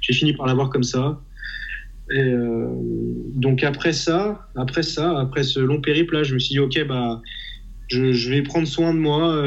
J'ai 0.00 0.12
fini 0.12 0.32
par 0.32 0.46
l'avoir 0.46 0.70
comme 0.70 0.82
ça. 0.82 1.22
Et, 2.10 2.18
euh, 2.18 2.68
donc 3.34 3.62
après 3.62 3.92
ça, 3.92 4.48
après 4.56 4.82
ça, 4.82 5.18
après 5.18 5.42
ce 5.42 5.60
long 5.60 5.80
périple 5.80 6.14
là, 6.14 6.22
je 6.22 6.34
me 6.34 6.38
suis 6.38 6.52
dit 6.52 6.58
ok 6.58 6.86
bah 6.86 7.20
je, 7.88 8.30
vais 8.30 8.42
prendre 8.42 8.66
soin 8.66 8.92
de 8.92 8.98
moi, 8.98 9.42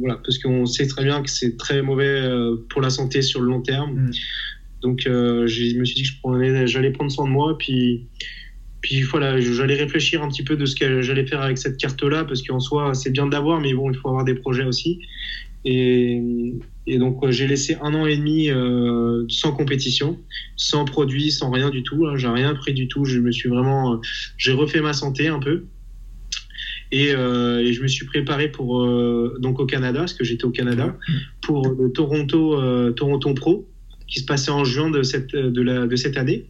voilà, 0.00 0.18
parce 0.24 0.38
qu'on 0.38 0.64
sait 0.64 0.86
très 0.86 1.04
bien 1.04 1.22
que 1.22 1.30
c'est 1.30 1.58
très 1.58 1.82
mauvais 1.82 2.26
pour 2.70 2.80
la 2.80 2.90
santé 2.90 3.20
sur 3.20 3.40
le 3.40 3.48
long 3.48 3.60
terme. 3.60 3.92
Mm. 3.92 4.10
Donc 4.82 5.00
je 5.04 5.78
me 5.78 5.84
suis 5.84 6.02
dit 6.02 6.04
que 6.04 6.66
j'allais 6.66 6.90
prendre 6.90 7.10
soin 7.10 7.26
de 7.26 7.32
moi, 7.32 7.56
puis 7.58 8.08
puis 8.80 9.02
voilà, 9.02 9.38
j'allais 9.40 9.74
réfléchir 9.74 10.22
un 10.22 10.28
petit 10.28 10.42
peu 10.42 10.56
de 10.56 10.64
ce 10.64 10.74
que 10.74 11.02
j'allais 11.02 11.26
faire 11.26 11.42
avec 11.42 11.58
cette 11.58 11.76
carte-là, 11.76 12.24
parce 12.24 12.42
qu'en 12.42 12.60
soi, 12.60 12.94
c'est 12.94 13.10
bien 13.10 13.26
d'avoir, 13.26 13.60
mais 13.60 13.74
bon, 13.74 13.90
il 13.90 13.96
faut 13.96 14.08
avoir 14.08 14.24
des 14.24 14.34
projets 14.34 14.64
aussi. 14.64 15.00
Et, 15.64 16.22
donc 16.98 17.30
j'ai 17.30 17.46
laissé 17.46 17.76
un 17.82 17.94
an 17.94 18.06
et 18.06 18.16
demi 18.16 18.50
euh, 18.50 19.24
sans 19.28 19.52
compétition, 19.52 20.18
sans 20.56 20.84
produit, 20.84 21.30
sans 21.30 21.50
rien 21.50 21.70
du 21.70 21.82
tout. 21.82 22.06
Hein, 22.06 22.16
j'ai 22.16 22.28
rien 22.28 22.54
pris 22.54 22.74
du 22.74 22.88
tout. 22.88 23.04
Je 23.04 23.18
me 23.18 23.30
suis 23.30 23.48
vraiment, 23.48 24.00
j'ai 24.36 24.52
refait 24.52 24.80
ma 24.80 24.92
santé 24.92 25.28
un 25.28 25.38
peu. 25.38 25.64
Et, 26.92 27.14
euh, 27.14 27.72
je 27.72 27.82
me 27.82 27.88
suis 27.88 28.06
préparé 28.06 28.48
pour 28.48 28.82
euh, 28.82 29.38
donc 29.40 29.60
au 29.60 29.66
Canada, 29.66 30.00
parce 30.00 30.14
que 30.14 30.24
j'étais 30.24 30.44
au 30.44 30.50
Canada, 30.50 30.96
pour 31.40 31.76
Toronto 31.94 32.60
euh, 32.60 32.90
Toronto 32.92 33.32
Pro, 33.34 33.68
qui 34.08 34.20
se 34.20 34.24
passait 34.24 34.50
en 34.50 34.64
juin 34.64 34.90
de 34.90 35.02
cette 35.02 35.36
de, 35.36 35.62
la, 35.62 35.86
de 35.86 35.96
cette 35.96 36.16
année. 36.16 36.46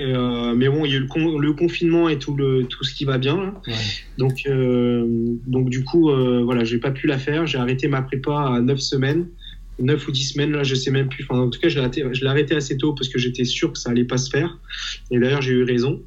Euh, 0.00 0.54
mais 0.54 0.68
bon, 0.68 0.84
il 0.84 0.92
y 0.92 0.94
a 0.94 0.98
eu 0.98 1.00
le, 1.00 1.52
confinement 1.52 2.08
et 2.08 2.18
tout, 2.18 2.36
le, 2.36 2.64
tout 2.64 2.84
ce 2.84 2.94
qui 2.94 3.04
va 3.04 3.18
bien. 3.18 3.54
Donc, 4.16 4.42
euh, 4.46 5.04
donc, 5.46 5.70
du 5.70 5.84
coup, 5.84 6.10
euh, 6.10 6.42
voilà, 6.44 6.64
j'ai 6.64 6.78
pas 6.78 6.90
pu 6.90 7.06
la 7.06 7.18
faire. 7.18 7.46
J'ai 7.46 7.58
arrêté 7.58 7.88
ma 7.88 8.02
prépa 8.02 8.54
à 8.54 8.60
9 8.60 8.78
semaines. 8.78 9.28
9 9.80 10.08
ou 10.08 10.10
10 10.10 10.32
semaines, 10.32 10.52
là, 10.52 10.64
je 10.64 10.74
sais 10.74 10.90
même 10.90 11.08
plus. 11.08 11.24
Enfin, 11.24 11.40
en 11.40 11.50
tout 11.50 11.60
cas, 11.60 11.68
je 11.68 11.78
l'ai 11.78 12.26
arrêté, 12.26 12.54
assez 12.54 12.76
tôt 12.76 12.94
parce 12.94 13.08
que 13.08 13.18
j'étais 13.18 13.44
sûr 13.44 13.72
que 13.72 13.78
ça 13.78 13.90
allait 13.90 14.04
pas 14.04 14.18
se 14.18 14.30
faire. 14.30 14.58
Et 15.10 15.18
d'ailleurs, 15.18 15.42
j'ai 15.42 15.52
eu 15.52 15.62
raison. 15.62 16.02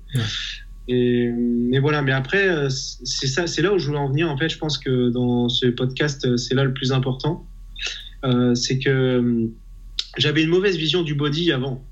Et, 0.87 1.29
mais 1.29 1.79
voilà, 1.79 2.01
mais 2.01 2.11
après, 2.11 2.69
c'est 2.69 3.27
ça, 3.27 3.47
c'est 3.47 3.61
là 3.61 3.73
où 3.73 3.79
je 3.79 3.87
voulais 3.87 3.99
en 3.99 4.09
venir. 4.09 4.29
En 4.29 4.37
fait, 4.37 4.49
je 4.49 4.57
pense 4.57 4.77
que 4.77 5.09
dans 5.09 5.47
ce 5.47 5.67
podcast, 5.67 6.35
c'est 6.35 6.53
là 6.53 6.65
le 6.65 6.73
plus 6.73 6.91
important. 6.91 7.47
c'est 8.55 8.79
que 8.79 9.49
j'avais 10.17 10.43
une 10.43 10.49
mauvaise 10.49 10.75
vision 10.75 11.03
du 11.03 11.15
body 11.15 11.51
avant. 11.51 11.85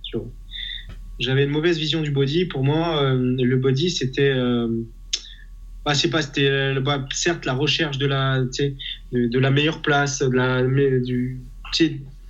J'avais 1.20 1.44
une 1.44 1.50
mauvaise 1.50 1.78
vision 1.78 2.02
du 2.02 2.12
body. 2.12 2.46
Pour 2.46 2.64
moi, 2.64 3.04
euh, 3.04 3.36
le 3.38 3.58
body, 3.58 3.90
c'était. 3.90 4.32
Euh, 4.34 4.68
bah, 5.86 5.94
je 5.94 6.00
sais 6.00 6.10
pas, 6.10 6.22
c'était 6.22 6.48
euh, 6.48 6.80
bah, 6.82 7.06
certes 7.12 7.46
la 7.46 7.54
recherche 7.54 7.98
de 7.98 8.06
la, 8.06 8.42
de, 8.42 9.28
de, 9.28 9.40
la 9.40 9.52
meilleure 9.52 9.82
place, 9.82 10.20
de 10.20 10.36
la, 10.36 10.62
du, 10.64 11.42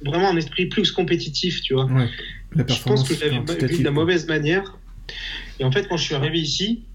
vraiment 0.06 0.30
un 0.30 0.38
esprit 0.38 0.68
plus 0.68 0.92
compétitif, 0.92 1.62
tu 1.62 1.74
vois. 1.74 1.86
Ouais, 1.86 2.10
je 2.56 2.84
pense 2.84 3.08
que 3.08 3.16
j'avais 3.16 3.40
vu 3.68 3.80
de 3.80 3.84
la 3.84 3.92
mauvaise 3.92 4.28
manière. 4.28 4.78
Et 5.60 5.64
en 5.64 5.72
fait, 5.72 5.88
quand 5.88 5.98
je 5.98 6.04
suis 6.04 6.16
arrivé 6.16 6.40
ici, 6.40 6.86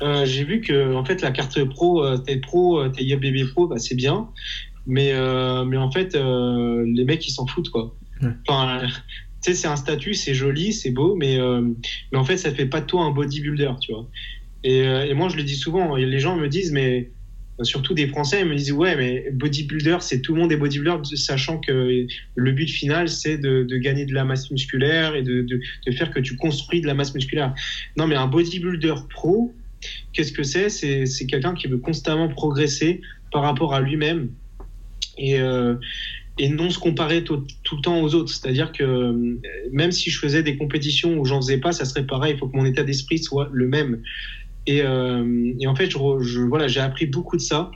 euh, 0.00 0.24
j'ai 0.24 0.44
vu 0.44 0.60
que 0.60 0.94
en 0.94 1.04
fait 1.04 1.20
la 1.22 1.32
carte 1.32 1.62
pro, 1.64 2.02
euh, 2.02 2.16
t'es 2.16 2.38
pro, 2.38 2.88
t'es 2.88 3.04
IABB 3.04 3.50
pro, 3.52 3.66
bah, 3.66 3.78
c'est 3.78 3.96
bien, 3.96 4.28
mais 4.86 5.12
mais 5.66 5.76
en 5.76 5.90
fait 5.90 6.14
les 6.14 7.04
mecs 7.04 7.26
ils 7.28 7.32
s'en 7.32 7.46
foutent 7.46 7.70
quoi. 7.70 7.94
Ouais. 8.22 8.30
Enfin, 8.48 8.86
c'est 9.54 9.68
un 9.68 9.76
statut, 9.76 10.14
c'est 10.14 10.34
joli, 10.34 10.72
c'est 10.72 10.90
beau, 10.90 11.14
mais, 11.14 11.38
euh, 11.38 11.62
mais 12.12 12.18
en 12.18 12.24
fait, 12.24 12.36
ça 12.36 12.52
fait 12.52 12.66
pas 12.66 12.80
de 12.80 12.86
toi 12.86 13.04
un 13.04 13.10
bodybuilder, 13.10 13.72
tu 13.80 13.92
vois. 13.92 14.08
Et, 14.64 14.82
euh, 14.82 15.06
et, 15.06 15.14
moi, 15.14 15.28
je 15.28 15.36
le 15.36 15.42
dis 15.42 15.56
souvent, 15.56 15.96
les 15.96 16.18
gens 16.18 16.36
me 16.36 16.48
disent, 16.48 16.72
mais 16.72 17.10
surtout 17.62 17.94
des 17.94 18.06
Français, 18.08 18.40
ils 18.40 18.46
me 18.46 18.54
disent, 18.54 18.72
ouais, 18.72 18.96
mais 18.96 19.30
bodybuilder, 19.32 19.98
c'est 20.00 20.20
tout 20.20 20.34
le 20.34 20.40
monde 20.40 20.52
est 20.52 20.56
bodybuilder, 20.56 21.16
sachant 21.16 21.58
que 21.58 22.06
le 22.34 22.52
but 22.52 22.68
final, 22.68 23.08
c'est 23.08 23.38
de, 23.38 23.64
gagner 23.76 24.04
de 24.04 24.12
la 24.12 24.24
masse 24.24 24.50
musculaire 24.50 25.14
et 25.14 25.22
de, 25.22 25.46
faire 25.92 26.10
que 26.10 26.20
tu 26.20 26.36
construis 26.36 26.80
de 26.80 26.86
la 26.86 26.94
masse 26.94 27.14
musculaire. 27.14 27.54
Non, 27.96 28.06
mais 28.06 28.16
un 28.16 28.26
bodybuilder 28.26 28.94
pro, 29.08 29.54
qu'est-ce 30.12 30.32
que 30.32 30.42
c'est 30.42 30.68
C'est 30.68 31.26
quelqu'un 31.26 31.54
qui 31.54 31.68
veut 31.68 31.78
constamment 31.78 32.28
progresser 32.28 33.00
par 33.32 33.42
rapport 33.42 33.74
à 33.74 33.80
lui-même. 33.80 34.30
Et, 35.18 35.40
euh, 35.40 35.76
et 36.38 36.48
non 36.48 36.70
se 36.70 36.78
comparer 36.78 37.24
tout, 37.24 37.44
le 37.72 37.80
temps 37.80 38.00
aux 38.00 38.14
autres. 38.14 38.32
C'est-à-dire 38.32 38.72
que 38.72 38.84
euh, 38.84 39.40
même 39.72 39.92
si 39.92 40.10
je 40.10 40.18
faisais 40.18 40.42
des 40.42 40.56
compétitions 40.56 41.18
où 41.18 41.24
j'en 41.24 41.40
faisais 41.40 41.58
pas, 41.58 41.72
ça 41.72 41.84
serait 41.84 42.06
pareil. 42.06 42.34
Il 42.34 42.38
faut 42.38 42.48
que 42.48 42.56
mon 42.56 42.66
état 42.66 42.82
d'esprit 42.82 43.18
soit 43.18 43.48
le 43.52 43.66
même. 43.68 44.02
Et, 44.66 44.82
euh, 44.82 45.52
en 45.66 45.74
fait, 45.74 45.94
voilà, 45.94 46.68
j'ai 46.68 46.80
appris 46.80 47.06
beaucoup 47.06 47.36
de 47.36 47.42
ça. 47.42 47.70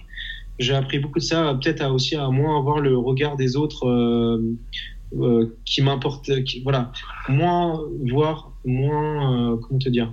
J'ai 0.59 0.75
appris 0.75 0.99
beaucoup 0.99 1.20
de 1.20 1.25
ça, 1.25 1.59
peut-être 1.62 1.81
à 1.81 1.90
aussi 1.90 2.16
à 2.16 2.29
moins 2.29 2.59
avoir 2.59 2.81
le 2.81 2.94
regard 2.99 3.37
des 3.37 3.57
autres 3.57 3.87
euh, 3.87 5.56
qui 5.65 5.81
m'importe, 5.81 6.31
voilà, 6.65 6.92
moins 7.31 7.81
voir, 8.11 8.52
moins, 8.67 9.58
comment 9.63 9.79
te 9.79 9.88
dire, 9.88 10.13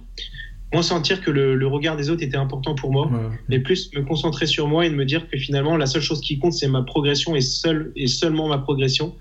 moins 0.74 0.82
sentir 0.82 1.22
que 1.22 1.32
le, 1.32 1.56
le, 1.56 1.68
regard 1.68 1.96
des 1.96 2.10
autres 2.10 2.24
était 2.24 2.38
important 2.38 2.76
pour 2.76 2.92
moi, 2.92 3.10
mais 3.48 3.60
plus 3.60 3.90
me 3.96 4.02
concentrer 4.02 4.46
sur 4.46 4.68
moi 4.68 4.86
et 4.86 4.90
de 4.90 4.96
me 4.96 5.06
dire 5.06 5.30
que 5.30 5.38
finalement 5.38 5.78
la 5.78 5.86
seule 5.86 6.02
chose 6.02 6.22
qui 6.22 6.40
compte 6.40 6.54
c'est 6.54 6.68
ma 6.68 6.84
progression 6.84 7.36
et 7.36 7.42
seul 7.42 7.92
et 7.96 8.08
seulement 8.08 8.48
ma 8.48 8.58
progression. 8.58 9.16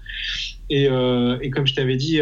Et, 0.70 0.84
et 0.86 1.50
comme 1.50 1.66
je 1.66 1.74
t'avais 1.74 1.96
dit, 1.96 2.20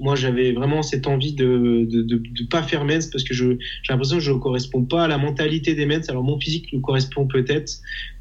moi 0.00 0.14
j'avais 0.14 0.52
vraiment 0.52 0.82
cette 0.82 1.06
envie 1.06 1.32
de 1.32 1.46
ne 1.46 1.84
de, 1.84 2.02
de, 2.02 2.44
pas 2.48 2.62
faire 2.62 2.84
mens 2.84 3.10
parce 3.10 3.24
que 3.24 3.34
j'ai 3.34 3.58
l'impression 3.88 4.16
que 4.18 4.22
je 4.22 4.32
ne 4.32 4.38
correspond 4.38 4.84
pas 4.84 5.04
à 5.04 5.08
la 5.08 5.18
mentalité 5.18 5.74
des 5.74 5.86
mens. 5.86 6.08
Alors 6.08 6.22
mon 6.22 6.38
physique 6.38 6.72
me 6.72 6.80
correspond 6.80 7.26
peut-être, 7.26 7.72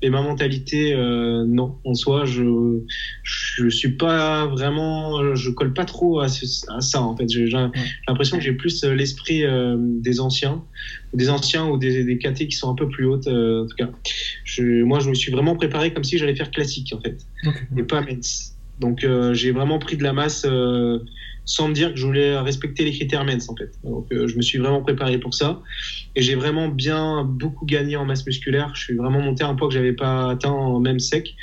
mais 0.02 0.10
ma 0.10 0.22
mentalité, 0.22 0.94
euh, 0.94 1.46
non. 1.46 1.78
En 1.84 1.94
soi, 1.94 2.26
je 2.26 2.82
je 3.24 3.70
suis 3.70 3.92
pas 3.92 4.48
vraiment, 4.48 5.36
je 5.36 5.52
colle 5.52 5.74
pas 5.74 5.86
trop 5.86 6.20
à, 6.20 6.28
ça 6.30 7.02
en 7.02 7.16
fait. 7.16 7.30
J'ai 7.30 7.48
l'impression 8.08 8.38
que 8.38 8.44
j'ai 8.44 8.54
plus 8.54 8.84
euh, 8.84 8.94
l'esprit 8.94 9.44
euh, 9.44 9.76
des 9.78 10.20
anciens, 10.20 10.64
des 11.14 11.30
anciens 11.30 11.68
ou 11.68 11.78
des, 11.78 12.04
des 12.04 12.18
qui 12.18 12.52
sont 12.52 12.72
un 12.72 12.76
peu 12.76 12.90
plus 12.90 13.06
hautes. 13.06 13.28
en 13.28 13.68
tout 13.68 13.76
cas, 13.78 13.90
je, 14.44 14.84
moi 14.84 15.00
je 15.00 15.10
me 15.10 15.16
suis 15.16 15.32
vraiment 15.32 15.56
préparé 15.56 15.94
comme 15.94 16.04
si 16.04 16.18
j'allais 16.18 16.36
faire 16.36 16.52
classique 16.52 16.94
en 16.96 17.02
fait, 17.02 17.18
et 17.78 17.84
pas 17.84 18.02
mens. 18.02 18.54
Donc 18.80 19.06
j'ai 19.34 19.52
vraiment 19.52 19.80
pris 19.80 19.98
de 19.98 20.04
la 20.04 20.14
masse 20.14 20.46
sans 21.48 21.68
me 21.70 21.74
dire 21.74 21.94
que 21.94 21.98
je 21.98 22.06
voulais 22.06 22.38
respecter 22.38 22.84
les 22.84 22.92
critères 22.92 23.24
MENS 23.24 23.40
en 23.48 23.56
fait. 23.56 23.72
Donc 23.84 24.12
euh, 24.12 24.28
je 24.28 24.36
me 24.36 24.42
suis 24.42 24.58
vraiment 24.60 24.82
préparé 24.82 25.18
pour 25.18 25.34
ça 25.34 25.62
et 26.16 26.22
j'ai 26.22 26.36
vraiment 26.36 26.68
bien 26.68 27.24
beaucoup 27.24 27.66
gagné 27.66 27.96
en 27.96 28.04
masse 28.06 28.26
musculaire. 28.26 28.72
Je 28.76 28.84
suis 28.84 28.96
vraiment 28.96 29.22
monté 29.22 29.46
à 29.46 29.48
un 29.48 29.56
poids 29.56 29.70
que 29.70 29.74
j'avais 29.74 29.94
pas 29.94 30.32
atteint 30.32 30.52
en 30.52 30.82
même 30.82 31.00
sec. 31.00 31.36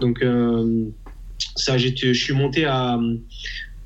Donc 0.00 0.22
euh, 0.22 0.84
ça, 1.56 1.76
je 1.76 2.12
suis 2.12 2.32
monté 2.32 2.64
à, 2.64 3.00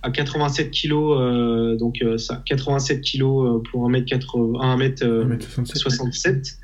à 0.02 0.10
87 0.10 0.70
kilos, 0.70 1.18
euh, 1.18 1.76
donc 1.76 2.04
ça, 2.18 2.42
87 2.44 3.00
kilos 3.00 3.62
pour 3.70 3.90
1m, 3.90 4.04
1m67, 4.18 6.56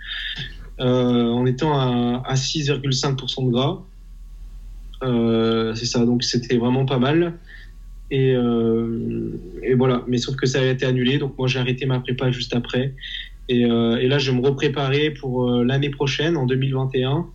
en 0.78 1.46
étant 1.46 1.78
à, 1.78 2.22
à 2.26 2.34
6,5% 2.34 3.46
de 3.46 3.50
gras. 3.50 3.82
c'est 5.74 5.86
ça, 5.86 6.04
donc 6.04 6.22
c'était 6.22 6.58
vraiment 6.58 6.84
pas 6.84 6.98
mal. 6.98 7.38
Euh, 8.14 9.30
et, 9.62 9.74
voilà, 9.74 10.04
mais 10.06 10.18
sauf 10.18 10.36
que 10.36 10.46
ça 10.46 10.60
a 10.60 10.64
été 10.64 10.86
annulé, 10.86 11.18
donc 11.18 11.36
moi 11.38 11.48
j'ai 11.48 11.58
arrêté 11.58 11.86
ma 11.86 12.00
prépa 12.00 12.30
juste 12.30 12.54
après. 12.54 12.94
Et, 13.48 13.64
euh, 13.64 14.06
là, 14.08 14.18
je 14.18 14.30
me 14.30 14.40
repréparer 14.40 15.10
pour 15.10 15.50
euh, 15.50 15.64
l'année 15.64 15.90
prochaine, 15.90 16.36
en 16.36 16.46
2021, 16.46 17.26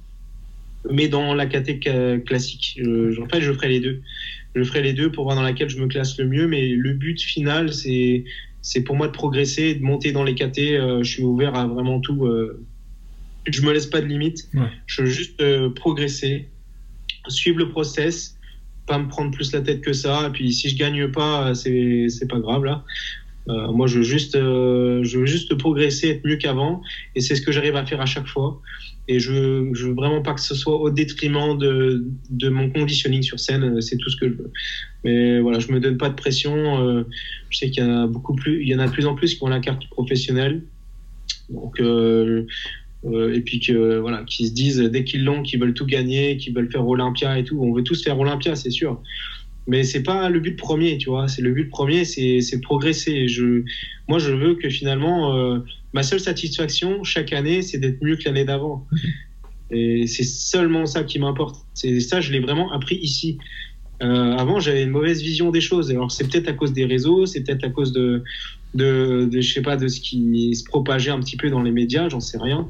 mais 0.91 1.07
dans 1.07 1.33
la 1.33 1.45
catégorie 1.45 2.23
classique. 2.23 2.79
en 2.81 3.27
fait, 3.27 3.41
je 3.41 3.53
ferai 3.53 3.69
les 3.69 3.79
deux. 3.79 4.01
Je 4.55 4.63
ferai 4.63 4.81
les 4.81 4.93
deux 4.93 5.11
pour 5.11 5.25
voir 5.25 5.35
dans 5.35 5.43
laquelle 5.43 5.69
je 5.69 5.79
me 5.79 5.87
classe 5.87 6.17
le 6.17 6.25
mieux, 6.25 6.47
mais 6.47 6.69
le 6.69 6.93
but 6.93 7.21
final, 7.21 7.73
c'est 7.73 8.23
c'est 8.61 8.81
pour 8.81 8.95
moi 8.97 9.07
de 9.07 9.13
progresser, 9.13 9.75
de 9.75 9.83
monter 9.83 10.11
dans 10.11 10.23
les 10.23 10.35
catés. 10.35 10.77
je 11.01 11.09
suis 11.09 11.23
ouvert 11.23 11.55
à 11.55 11.65
vraiment 11.65 11.99
tout. 11.99 12.27
je 13.47 13.61
me 13.61 13.71
laisse 13.71 13.85
pas 13.85 14.01
de 14.01 14.07
limite. 14.07 14.49
Je 14.87 15.03
veux 15.03 15.07
juste 15.07 15.41
progresser, 15.75 16.47
suivre 17.27 17.59
le 17.59 17.69
process 17.69 18.38
pas 18.89 18.97
me 18.97 19.07
prendre 19.07 19.31
plus 19.31 19.53
la 19.53 19.61
tête 19.61 19.81
que 19.81 19.93
ça. 19.93 20.27
Et 20.27 20.31
puis 20.31 20.51
si 20.51 20.69
je 20.69 20.77
gagne 20.77 21.09
pas, 21.11 21.53
c'est 21.55 22.27
pas 22.29 22.39
grave 22.39 22.65
là. 22.65 22.83
Euh, 23.49 23.71
moi, 23.71 23.87
je 23.87 23.97
veux 23.97 24.03
juste, 24.03 24.35
euh, 24.35 25.03
je 25.03 25.17
veux 25.17 25.25
juste 25.25 25.55
progresser, 25.55 26.09
être 26.09 26.25
mieux 26.25 26.35
qu'avant, 26.35 26.81
et 27.15 27.21
c'est 27.21 27.35
ce 27.35 27.41
que 27.41 27.51
j'arrive 27.51 27.75
à 27.75 27.85
faire 27.85 27.99
à 27.99 28.05
chaque 28.05 28.27
fois. 28.27 28.61
Et 29.07 29.19
je, 29.19 29.69
je 29.73 29.87
veux 29.87 29.93
vraiment 29.93 30.21
pas 30.21 30.35
que 30.35 30.41
ce 30.41 30.53
soit 30.53 30.79
au 30.79 30.91
détriment 30.91 31.57
de, 31.57 32.05
de 32.29 32.49
mon 32.49 32.69
conditioning 32.69 33.23
sur 33.23 33.39
scène. 33.39 33.81
C'est 33.81 33.97
tout 33.97 34.09
ce 34.11 34.17
que 34.17 34.29
je 34.29 34.35
veux. 34.35 34.51
Mais 35.03 35.39
voilà, 35.39 35.57
je 35.57 35.71
me 35.71 35.79
donne 35.79 35.97
pas 35.97 36.09
de 36.09 36.13
pression. 36.13 36.53
Euh, 36.87 37.03
je 37.49 37.57
sais 37.57 37.71
qu'il 37.71 37.83
y 37.83 37.87
en 37.87 38.03
a 38.03 38.05
beaucoup 38.05 38.35
plus, 38.35 38.61
il 38.61 38.67
y 38.67 38.75
en 38.75 38.79
a 38.79 38.85
de 38.85 38.91
plus 38.91 39.07
en 39.07 39.15
plus 39.15 39.33
qui 39.33 39.43
ont 39.43 39.47
la 39.47 39.61
carte 39.61 39.89
professionnelle. 39.89 40.61
Donc, 41.49 41.81
euh, 43.05 43.33
et 43.33 43.41
puis 43.41 43.59
que 43.59 43.97
voilà, 43.97 44.23
qui 44.25 44.47
se 44.47 44.53
disent 44.53 44.79
dès 44.79 45.03
qu'ils 45.03 45.23
l'ont, 45.23 45.41
qu'ils 45.41 45.59
veulent 45.59 45.73
tout 45.73 45.85
gagner, 45.85 46.37
qu'ils 46.37 46.53
veulent 46.53 46.71
faire 46.71 46.87
Olympia 46.87 47.37
et 47.39 47.43
tout. 47.43 47.59
On 47.61 47.73
veut 47.73 47.83
tous 47.83 48.03
faire 48.03 48.19
Olympia, 48.19 48.55
c'est 48.55 48.71
sûr. 48.71 49.01
Mais 49.67 49.83
c'est 49.83 50.03
pas 50.03 50.29
le 50.29 50.39
but 50.39 50.57
premier, 50.57 50.97
tu 50.97 51.09
vois. 51.09 51.27
C'est 51.27 51.41
le 51.41 51.51
but 51.51 51.69
premier, 51.69 52.03
c'est 52.03 52.61
progresser. 52.61 53.27
Je, 53.27 53.63
moi, 54.07 54.19
je 54.19 54.31
veux 54.31 54.55
que 54.55 54.69
finalement, 54.69 55.35
euh, 55.35 55.59
ma 55.93 56.03
seule 56.03 56.19
satisfaction 56.19 57.03
chaque 57.03 57.33
année, 57.33 57.61
c'est 57.61 57.77
d'être 57.77 58.01
mieux 58.01 58.15
que 58.15 58.23
l'année 58.25 58.45
d'avant. 58.45 58.87
Et 59.71 60.07
c'est 60.07 60.23
seulement 60.23 60.87
ça 60.87 61.03
qui 61.03 61.19
m'importe. 61.19 61.63
C'est 61.75 61.99
ça, 61.99 62.19
je 62.19 62.31
l'ai 62.31 62.39
vraiment 62.39 62.71
appris 62.71 62.95
ici. 62.95 63.37
Euh, 64.01 64.35
avant, 64.37 64.59
j'avais 64.59 64.83
une 64.83 64.89
mauvaise 64.89 65.21
vision 65.21 65.51
des 65.51 65.61
choses. 65.61 65.91
Alors, 65.91 66.11
c'est 66.11 66.27
peut-être 66.27 66.47
à 66.47 66.53
cause 66.53 66.73
des 66.73 66.85
réseaux, 66.85 67.25
c'est 67.25 67.43
peut-être 67.43 67.65
à 67.65 67.69
cause 67.69 67.91
de, 67.91 68.23
de, 68.73 69.27
de, 69.31 69.41
je 69.41 69.53
sais 69.53 69.61
pas, 69.61 69.77
de 69.77 69.87
ce 69.87 69.99
qui 69.99 70.55
se 70.55 70.63
propageait 70.63 71.11
un 71.11 71.19
petit 71.19 71.37
peu 71.37 71.49
dans 71.49 71.61
les 71.61 71.71
médias, 71.71 72.09
j'en 72.09 72.19
sais 72.19 72.37
rien. 72.37 72.67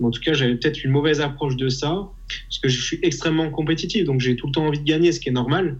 Mais 0.00 0.06
en 0.06 0.10
tout 0.10 0.20
cas, 0.20 0.32
j'avais 0.32 0.54
peut-être 0.54 0.84
une 0.84 0.90
mauvaise 0.90 1.20
approche 1.20 1.56
de 1.56 1.68
ça, 1.68 2.08
parce 2.48 2.58
que 2.62 2.68
je 2.68 2.80
suis 2.80 2.98
extrêmement 3.02 3.50
compétitif, 3.50 4.04
donc 4.04 4.20
j'ai 4.20 4.36
tout 4.36 4.46
le 4.46 4.52
temps 4.52 4.66
envie 4.66 4.80
de 4.80 4.84
gagner, 4.84 5.12
ce 5.12 5.20
qui 5.20 5.28
est 5.28 5.32
normal. 5.32 5.78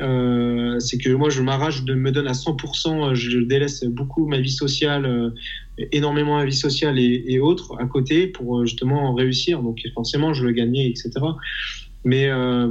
Euh, 0.00 0.80
c'est 0.80 0.98
que 0.98 1.10
moi, 1.10 1.28
je 1.28 1.42
m'arrache, 1.42 1.84
de 1.84 1.94
me 1.94 2.10
donne 2.10 2.26
à 2.26 2.32
100%, 2.32 3.14
je 3.14 3.38
délaisse 3.38 3.84
beaucoup 3.84 4.26
ma 4.26 4.40
vie 4.40 4.50
sociale, 4.50 5.04
euh, 5.04 5.30
énormément 5.92 6.36
ma 6.36 6.44
vie 6.44 6.54
sociale 6.54 6.98
et, 6.98 7.24
et, 7.28 7.38
autres 7.38 7.76
à 7.78 7.86
côté 7.86 8.26
pour 8.26 8.58
euh, 8.58 8.64
justement 8.64 9.14
réussir. 9.14 9.62
Donc 9.62 9.80
forcément, 9.94 10.34
je 10.34 10.44
veux 10.44 10.52
gagner, 10.52 10.88
etc. 10.88 11.10
Mais, 12.04 12.28
euh, 12.28 12.68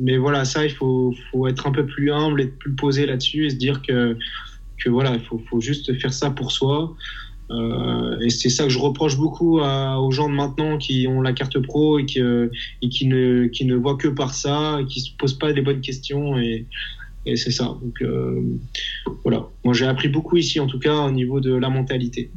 mais 0.00 0.16
voilà, 0.16 0.44
ça, 0.44 0.64
il 0.64 0.70
faut, 0.70 1.14
faut 1.30 1.46
être 1.46 1.66
un 1.66 1.72
peu 1.72 1.84
plus 1.84 2.10
humble, 2.10 2.40
être 2.40 2.56
plus 2.58 2.74
posé 2.74 3.06
là-dessus 3.06 3.46
et 3.46 3.50
se 3.50 3.56
dire 3.56 3.82
que 3.82 4.16
que 4.82 4.90
voilà, 4.90 5.14
il 5.14 5.20
faut, 5.20 5.60
juste 5.60 5.98
faire 6.00 6.12
ça 6.12 6.30
pour 6.30 6.52
soi. 6.52 6.94
Euh, 7.50 8.18
et 8.20 8.30
c'est 8.30 8.48
ça 8.48 8.64
que 8.64 8.70
je 8.70 8.78
reproche 8.78 9.16
beaucoup 9.16 9.60
aux 9.60 10.10
gens 10.10 10.28
de 10.28 10.34
maintenant 10.34 10.78
qui 10.78 11.06
ont 11.08 11.20
la 11.20 11.32
carte 11.32 11.58
pro 11.60 11.98
et 11.98 12.06
qui, 12.06 12.20
ne, 12.20 13.74
voient 13.74 13.96
que 13.96 14.08
par 14.08 14.34
ça, 14.34 14.78
et 14.80 14.86
qui 14.86 15.00
se 15.00 15.10
posent 15.16 15.38
pas 15.38 15.52
les 15.52 15.62
bonnes 15.62 15.80
questions. 15.80 16.38
Et, 16.38 16.66
c'est 17.34 17.50
ça. 17.50 17.64
Donc 17.64 18.02
euh, 18.02 18.40
voilà, 19.24 19.48
moi 19.64 19.74
j'ai 19.74 19.86
appris 19.86 20.08
beaucoup 20.08 20.36
ici, 20.36 20.60
en 20.60 20.68
tout 20.68 20.78
cas 20.78 20.94
au 20.94 21.10
niveau 21.10 21.40
de 21.40 21.54
la 21.54 21.68
mentalité. 21.68 22.30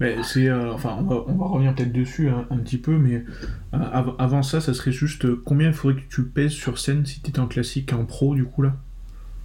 Mais 0.00 0.16
c'est, 0.22 0.48
euh, 0.48 0.72
enfin, 0.72 0.96
on 1.00 1.34
va, 1.34 1.46
revenir 1.46 1.74
peut-être 1.74 1.92
dessus 1.92 2.28
un, 2.28 2.56
petit 2.58 2.78
peu, 2.78 2.96
mais 2.96 3.24
avant 3.72 4.42
ça, 4.42 4.60
ça 4.60 4.72
serait 4.72 4.92
juste 4.92 5.26
combien 5.44 5.68
il 5.68 5.74
faudrait 5.74 6.00
que 6.00 6.08
tu 6.08 6.24
pèses 6.24 6.52
sur 6.52 6.78
scène 6.78 7.04
si 7.04 7.20
tu 7.20 7.28
étais 7.28 7.40
en 7.40 7.46
classique, 7.46 7.92
en 7.92 8.06
pro 8.06 8.34
du 8.34 8.44
coup 8.44 8.62
là? 8.62 8.76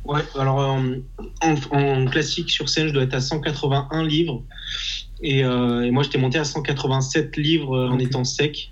Ouais, 0.05 0.21
alors 0.37 0.59
euh, 0.59 0.97
en, 1.71 2.05
classique 2.05 2.51
sur 2.51 2.67
scène, 2.67 2.87
je 2.87 2.93
dois 2.93 3.03
être 3.03 3.13
à 3.13 3.21
181 3.21 4.03
livres. 4.05 4.43
Et, 5.21 5.45
euh, 5.45 5.81
et 5.81 5.91
moi, 5.91 6.03
j'étais 6.03 6.17
monté 6.17 6.37
à 6.37 6.43
187 6.43 7.37
livres 7.37 7.77
euh, 7.77 7.89
en 7.89 7.99
étant 7.99 8.25
sec. 8.25 8.71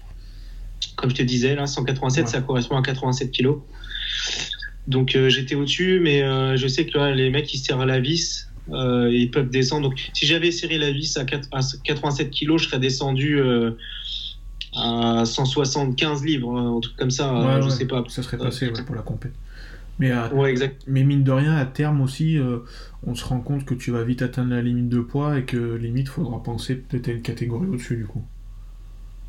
Comme 0.98 1.10
je 1.10 1.16
te 1.16 1.24
disais, 1.24 1.56
là, 1.56 1.68
187, 1.68 2.28
ça 2.28 2.42
correspond 2.42 2.76
à 2.76 2.82
87 2.82 3.32
kilos. 3.32 3.60
Donc 4.88 5.16
j'étais 5.30 5.56
au-dessus, 5.56 6.00
mais 6.02 6.22
je 6.58 6.68
sais 6.68 6.86
que 6.86 6.98
là, 6.98 7.14
les 7.14 7.30
mecs, 7.30 7.54
ils 7.54 7.60
serrent 7.60 7.86
la 7.86 8.00
vis. 8.00 8.48
ils 8.68 9.30
peuvent 9.32 9.50
descendre. 9.50 9.90
Donc 9.90 10.10
si 10.14 10.26
j'avais 10.26 10.52
serré 10.52 10.80
la 10.80 10.92
vis 10.92 11.18
à, 11.18 11.24
87 11.24 12.30
kilos, 12.32 12.64
je 12.64 12.68
serais 12.68 12.80
descendu 12.80 13.40
à 14.76 15.24
175 15.24 16.26
livres, 16.26 16.58
un 16.58 16.80
truc 16.80 16.96
comme 16.98 17.12
ça. 17.12 17.62
je 17.64 17.70
sais 17.70 17.86
pas. 17.86 18.04
Ça 18.10 18.24
serait 18.24 18.38
passé 18.38 18.72
pour 18.86 18.96
la 18.96 19.04
compétition. 19.04 19.40
Mais, 20.02 20.12
mais 20.88 21.04
mine 21.04 21.24
de 21.24 21.32
rien, 21.32 21.56
à 21.56 21.66
terme 21.66 22.02
aussi, 22.02 22.38
euh, 22.38 22.60
on 23.04 23.14
se 23.14 23.24
rend 23.24 23.40
compte 23.40 23.66
que 23.66 23.76
tu 23.76 23.92
vas 23.92 24.04
vite 24.04 24.24
atteindre 24.24 24.50
la 24.50 24.62
limite 24.62 24.90
de 24.90 25.00
poids 25.00 25.38
et 25.38 25.44
que 25.44 25.76
limite, 25.76 26.10
faudra 26.10 26.42
penser 26.42 26.76
peut-être 26.76 27.08
à 27.08 27.12
une 27.12 27.22
catégorie 27.22 27.68
au-dessus 27.68 27.98
du 27.98 28.06
coup. 28.06 28.24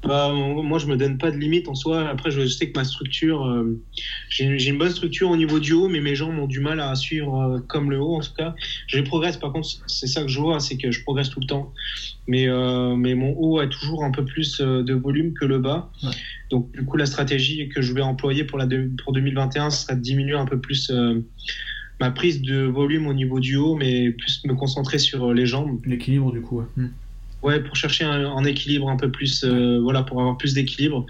Bah, 0.05 0.33
moi, 0.33 0.79
je 0.79 0.87
me 0.87 0.97
donne 0.97 1.17
pas 1.17 1.31
de 1.31 1.37
limite 1.37 1.69
en 1.69 1.77
soi. 1.77 2.09
Après, 2.09 2.33
je 2.33 2.47
sais 2.47 2.69
que 2.71 2.79
ma 2.79 2.85
structure, 2.85 3.47
euh, 3.47 3.81
j'ai 4.29 4.69
une 4.69 4.79
bonne 4.79 4.91
structure 4.91 5.31
au 5.31 5.37
niveau 5.37 5.61
du 5.61 5.75
haut, 5.75 5.89
mais 5.89 6.01
mes 6.01 6.17
jambes 6.17 6.39
ont 6.39 6.49
du 6.49 6.59
mal 6.59 6.81
à 6.81 6.95
suivre 6.97 7.41
euh, 7.41 7.61
comme 7.69 7.91
le 7.91 8.01
haut 8.01 8.17
en 8.17 8.21
tout 8.21 8.35
cas. 8.37 8.55
Je 8.89 9.01
progresse, 9.01 9.37
par 9.37 9.53
contre, 9.53 9.69
c'est 9.87 10.09
ça 10.09 10.23
que 10.23 10.29
je 10.29 10.41
vois, 10.41 10.59
c'est 10.59 10.77
que 10.77 10.91
je 10.91 11.03
progresse 11.05 11.31
tout 11.31 11.39
le 11.39 11.47
temps. 11.47 11.73
Mais, 12.27 12.49
euh, 12.49 12.97
mais 12.97 13.15
mon 13.15 13.35
haut 13.39 13.61
a 13.61 13.69
toujours 13.69 14.03
un 14.03 14.11
peu 14.11 14.25
plus 14.25 14.61
de 14.61 14.95
volume 14.95 15.35
que 15.35 15.45
le 15.45 15.59
bas. 15.59 15.91
Donc, 16.53 16.71
du 16.71 16.85
coup, 16.85 16.97
la 16.97 17.07
stratégie 17.07 17.69
que 17.69 17.83
je 17.83 17.93
vais 17.93 18.03
employer 18.03 18.45
pour, 18.45 18.59
la 18.59 18.69
pour 19.03 19.13
2021, 19.13 19.71
ce 19.71 19.83
serait 19.83 19.97
de 19.97 20.01
diminuer 20.01 20.37
un 20.37 20.47
peu 20.47 20.61
plus 20.61 20.93
ma 21.99 22.11
prise 22.11 22.43
de 22.43 22.63
volume 22.63 23.07
au 23.07 23.15
niveau 23.15 23.41
du 23.41 23.57
haut, 23.57 23.75
mais 23.75 24.11
plus 24.11 24.45
me 24.45 24.55
concentrer 24.55 24.99
sur 24.99 25.33
les 25.33 25.47
jambes. 25.47 25.81
L'équilibre, 25.85 26.33
du 26.33 26.41
coup, 26.41 26.59
ouais. 26.59 26.67
Hmm. 26.77 26.89
Ouais, 27.43 27.59
pour 27.61 27.75
chercher 27.75 28.05
un, 28.05 28.45
équilibre 28.45 28.89
un 28.89 28.97
peu 28.97 29.11
plus, 29.11 29.43
euh, 29.43 29.81
voilà, 29.81 30.05
pour 30.05 30.21
avoir 30.21 30.37
plus 30.37 30.55
d'équilibre. 30.55 31.07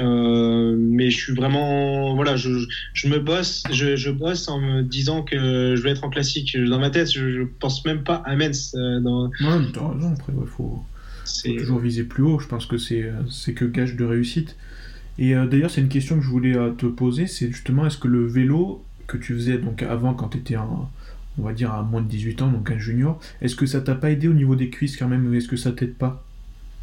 Euh, 0.00 0.74
mais 0.78 1.10
je 1.10 1.18
suis 1.18 1.34
vraiment, 1.34 2.14
voilà, 2.14 2.36
je, 2.36 2.48
je 2.94 3.08
me 3.08 3.18
bosse, 3.18 3.62
je, 3.70 3.94
je, 3.94 4.10
bosse 4.10 4.48
en 4.48 4.58
me 4.58 4.82
disant 4.82 5.22
que 5.22 5.74
je 5.76 5.82
vais 5.82 5.90
être 5.90 6.04
en 6.04 6.08
classique. 6.08 6.56
Dans 6.56 6.78
ma 6.78 6.88
tête, 6.88 7.12
je, 7.12 7.30
je 7.30 7.42
pense 7.42 7.84
même 7.84 8.04
pas 8.04 8.22
à 8.24 8.36
Mens. 8.36 8.74
Euh, 8.74 9.00
dans... 9.00 9.26
Ouais, 9.26 9.58
mais 9.60 9.66
t'as 9.72 9.86
raison. 9.86 10.14
Après, 10.14 10.32
il 10.38 10.46
faut, 10.46 10.82
toujours 11.58 11.78
viser 11.78 12.04
plus 12.04 12.22
haut. 12.22 12.38
Je 12.38 12.46
pense 12.46 12.64
que 12.64 12.78
c'est 12.78 13.10
c'est 13.30 13.52
que 13.52 13.66
gage 13.66 13.96
de 13.96 14.04
réussite. 14.04 14.56
Et 15.18 15.34
d'ailleurs, 15.34 15.70
c'est 15.70 15.80
une 15.80 15.88
question 15.88 16.16
que 16.16 16.22
je 16.22 16.28
voulais 16.28 16.54
te 16.76 16.86
poser, 16.86 17.26
c'est 17.26 17.50
justement 17.50 17.86
est-ce 17.86 17.98
que 17.98 18.08
le 18.08 18.26
vélo 18.26 18.84
que 19.06 19.16
tu 19.16 19.34
faisais 19.34 19.58
donc 19.58 19.82
avant 19.82 20.14
quand 20.14 20.28
tu 20.28 20.38
étais 20.38 20.56
en 20.56 20.90
on 21.38 21.42
va 21.42 21.52
dire 21.52 21.72
à 21.72 21.82
moins 21.82 22.00
de 22.00 22.08
18 22.08 22.42
ans, 22.42 22.48
donc 22.48 22.70
un 22.70 22.78
junior. 22.78 23.20
Est-ce 23.42 23.56
que 23.56 23.66
ça 23.66 23.80
t'a 23.80 23.94
pas 23.94 24.10
aidé 24.10 24.28
au 24.28 24.32
niveau 24.32 24.56
des 24.56 24.70
cuisses 24.70 24.96
quand 24.96 25.08
même, 25.08 25.26
ou 25.26 25.34
est-ce 25.34 25.48
que 25.48 25.56
ça 25.56 25.72
t'aide 25.72 25.94
pas? 25.94 26.24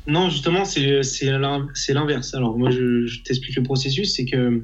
Non, 0.05 0.29
justement, 0.29 0.65
c'est 0.65 1.01
l'inverse. 1.89 2.33
Alors 2.33 2.57
moi, 2.57 2.69
je, 2.69 3.21
t'explique 3.23 3.55
le 3.55 3.63
processus, 3.63 4.15
c'est 4.15 4.25
que 4.25 4.63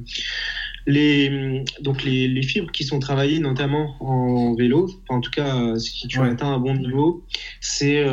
les, 0.85 1.63
donc 1.81 2.03
les, 2.03 2.41
fibres 2.43 2.71
qui 2.71 2.83
sont 2.83 2.99
travaillées 2.99 3.39
notamment 3.39 3.95
en 4.01 4.53
vélo, 4.55 4.89
en 5.07 5.21
tout 5.21 5.31
cas, 5.31 5.77
si 5.77 6.07
tu 6.07 6.19
as 6.19 6.25
atteint 6.25 6.53
un 6.53 6.59
bon 6.59 6.75
niveau, 6.75 7.25
c'est 7.61 8.05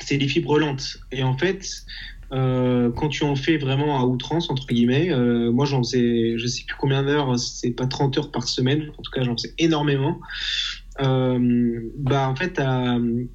c'est 0.00 0.16
les 0.18 0.28
fibres 0.28 0.58
lentes. 0.58 0.98
Et 1.12 1.22
en 1.22 1.36
fait, 1.36 1.84
euh, 2.34 2.90
quand 2.90 3.08
tu 3.08 3.22
en 3.24 3.36
fais 3.36 3.58
vraiment 3.58 4.00
à 4.00 4.04
outrance, 4.04 4.50
entre 4.50 4.66
guillemets, 4.66 5.12
euh, 5.12 5.52
moi 5.52 5.66
j'en 5.66 5.82
faisais, 5.82 6.36
je 6.36 6.46
sais 6.46 6.64
plus 6.66 6.76
combien 6.76 7.04
d'heures, 7.04 7.38
c'est 7.38 7.70
pas 7.70 7.86
30 7.86 8.18
heures 8.18 8.30
par 8.32 8.48
semaine, 8.48 8.90
en 8.98 9.02
tout 9.02 9.10
cas 9.12 9.22
j'en 9.22 9.36
faisais 9.36 9.54
énormément. 9.58 10.20
Euh, 11.00 11.80
bah 11.96 12.28
en 12.28 12.34
fait, 12.34 12.60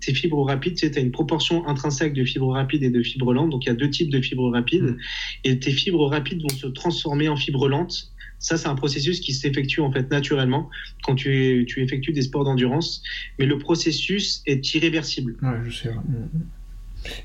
tes 0.01 0.13
fibres 0.13 0.45
rapides, 0.45 0.75
tu 0.75 0.85
as 0.85 0.99
une 0.99 1.11
proportion 1.11 1.65
intrinsèque 1.67 2.13
de 2.13 2.25
fibres 2.25 2.51
rapides 2.51 2.83
et 2.83 2.89
de 2.89 3.01
fibres 3.01 3.33
lentes, 3.33 3.51
donc 3.51 3.65
il 3.65 3.69
y 3.69 3.71
a 3.71 3.75
deux 3.75 3.89
types 3.89 4.09
de 4.09 4.21
fibres 4.21 4.51
rapides, 4.51 4.83
mmh. 4.83 4.97
et 5.45 5.59
tes 5.59 5.71
fibres 5.71 6.07
rapides 6.07 6.41
vont 6.41 6.49
se 6.55 6.67
transformer 6.67 7.29
en 7.29 7.37
fibres 7.37 7.69
lentes. 7.69 8.11
Ça, 8.41 8.57
c'est 8.57 8.69
un 8.69 8.75
processus 8.75 9.19
qui 9.19 9.33
s'effectue 9.33 9.81
en 9.81 9.91
fait 9.91 10.09
naturellement 10.11 10.69
quand 11.03 11.15
tu, 11.15 11.65
tu 11.67 11.83
effectues 11.83 12.13
des 12.13 12.21
sports 12.21 12.45
d'endurance, 12.45 13.03
mais 13.37 13.45
le 13.45 13.57
processus 13.57 14.41
est 14.45 14.73
irréversible. 14.73 15.35
Ouais, 15.41 15.57
je 15.65 15.71
sais. 15.71 15.89
Mmh. 15.89 16.29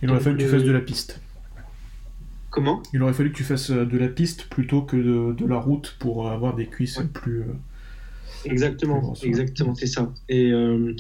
Il 0.02 0.10
aurait 0.10 0.20
fallu 0.20 0.36
que 0.36 0.42
tu 0.42 0.48
fasses 0.48 0.64
de 0.64 0.72
la 0.72 0.80
piste. 0.80 1.20
Comment 2.54 2.80
Il 2.92 3.02
aurait 3.02 3.12
fallu 3.12 3.32
que 3.32 3.36
tu 3.36 3.42
fasses 3.42 3.70
euh, 3.70 3.84
de 3.84 3.98
la 3.98 4.06
piste 4.06 4.44
plutôt 4.44 4.82
que 4.82 4.96
de, 4.96 5.44
la 5.44 5.58
route 5.58 5.96
pour 5.98 6.30
avoir 6.30 6.54
des 6.54 6.66
cuisses 6.66 7.00
plus. 7.12 7.40
Euh, 7.40 7.46
exactement, 8.44 9.12
exactement, 9.24 9.74
c'est 9.74 9.88
ça. 9.88 10.12
Et, 10.28 10.52
euh, 10.52 10.94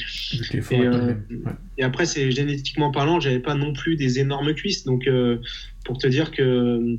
et, 1.78 1.84
après, 1.84 2.06
c'est 2.06 2.32
génétiquement 2.32 2.90
parlant, 2.90 3.20
j'avais 3.20 3.38
pas 3.38 3.54
non 3.54 3.72
plus 3.72 3.94
des 3.94 4.18
énormes 4.18 4.52
cuisses, 4.54 4.82
donc 4.82 5.08
pour 5.84 5.96
te 5.98 6.08
dire 6.08 6.32
que 6.32 6.98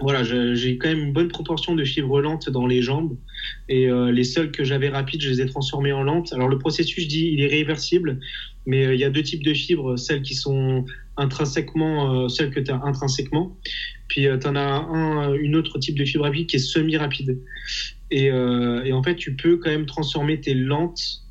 voilà, 0.00 0.22
j'ai 0.22 0.78
quand 0.78 0.88
même 0.88 0.98
une 0.98 1.12
bonne 1.12 1.28
proportion 1.28 1.74
de 1.74 1.84
fibres 1.84 2.20
lentes 2.20 2.48
dans 2.50 2.66
les 2.66 2.82
jambes. 2.82 3.16
Et 3.68 3.88
euh, 3.88 4.12
les 4.12 4.24
seules 4.24 4.52
que 4.52 4.62
j'avais 4.62 4.88
rapides, 4.88 5.20
je 5.20 5.28
les 5.28 5.40
ai 5.40 5.46
transformées 5.46 5.92
en 5.92 6.02
lentes. 6.02 6.32
Alors 6.32 6.48
le 6.48 6.58
processus, 6.58 7.02
je 7.02 7.08
dis, 7.08 7.30
il 7.32 7.40
est 7.40 7.48
réversible, 7.48 8.20
mais 8.64 8.86
euh, 8.86 8.94
il 8.94 9.00
y 9.00 9.04
a 9.04 9.10
deux 9.10 9.22
types 9.22 9.42
de 9.42 9.52
fibres, 9.52 9.96
celles 9.96 10.22
qui 10.22 10.34
sont 10.34 10.84
intrinsèquement, 11.18 12.24
euh, 12.24 12.28
celles 12.28 12.50
que 12.50 12.60
tu 12.60 12.70
as 12.70 12.80
intrinsèquement. 12.82 13.56
Puis 14.08 14.26
tu 14.40 14.46
en 14.46 14.56
as 14.56 14.60
un, 14.60 15.34
une 15.34 15.54
autre 15.56 15.78
type 15.78 15.98
de 15.98 16.04
fibre 16.04 16.24
rapide 16.24 16.46
qui 16.46 16.56
est 16.56 16.60
semi-rapide. 16.60 17.38
Et, 18.10 18.32
en 18.32 19.02
fait, 19.02 19.16
tu 19.16 19.36
peux 19.36 19.58
quand 19.58 19.68
même 19.68 19.84
transformer 19.84 20.40
tes 20.40 20.54
lentes, 20.54 21.24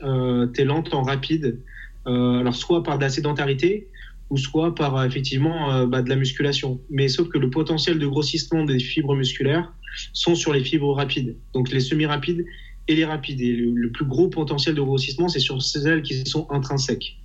tes 0.00 0.64
lentes 0.64 0.92
en 0.92 1.02
rapides. 1.02 1.60
alors 2.04 2.56
soit 2.56 2.82
par 2.82 2.98
de 2.98 3.04
la 3.04 3.10
sédentarité, 3.10 3.86
ou 4.30 4.36
soit 4.36 4.74
par 4.74 5.04
effectivement 5.04 5.72
euh, 5.72 5.86
bah, 5.86 6.02
de 6.02 6.08
la 6.08 6.16
musculation. 6.16 6.80
Mais 6.90 7.08
sauf 7.08 7.28
que 7.28 7.38
le 7.38 7.50
potentiel 7.50 7.98
de 7.98 8.06
grossissement 8.06 8.64
des 8.64 8.78
fibres 8.78 9.14
musculaires 9.14 9.72
sont 10.12 10.34
sur 10.34 10.52
les 10.52 10.62
fibres 10.62 10.92
rapides, 10.94 11.36
donc 11.54 11.70
les 11.70 11.80
semi-rapides 11.80 12.44
et 12.88 12.96
les 12.96 13.04
rapides. 13.04 13.40
Et 13.40 13.52
le, 13.52 13.90
plus 13.90 14.04
gros 14.04 14.28
potentiel 14.28 14.74
de 14.74 14.82
grossissement, 14.82 15.28
c'est 15.28 15.40
sur 15.40 15.62
celles 15.62 16.02
qui 16.02 16.24
sont 16.26 16.46
intrinsèques. 16.50 17.16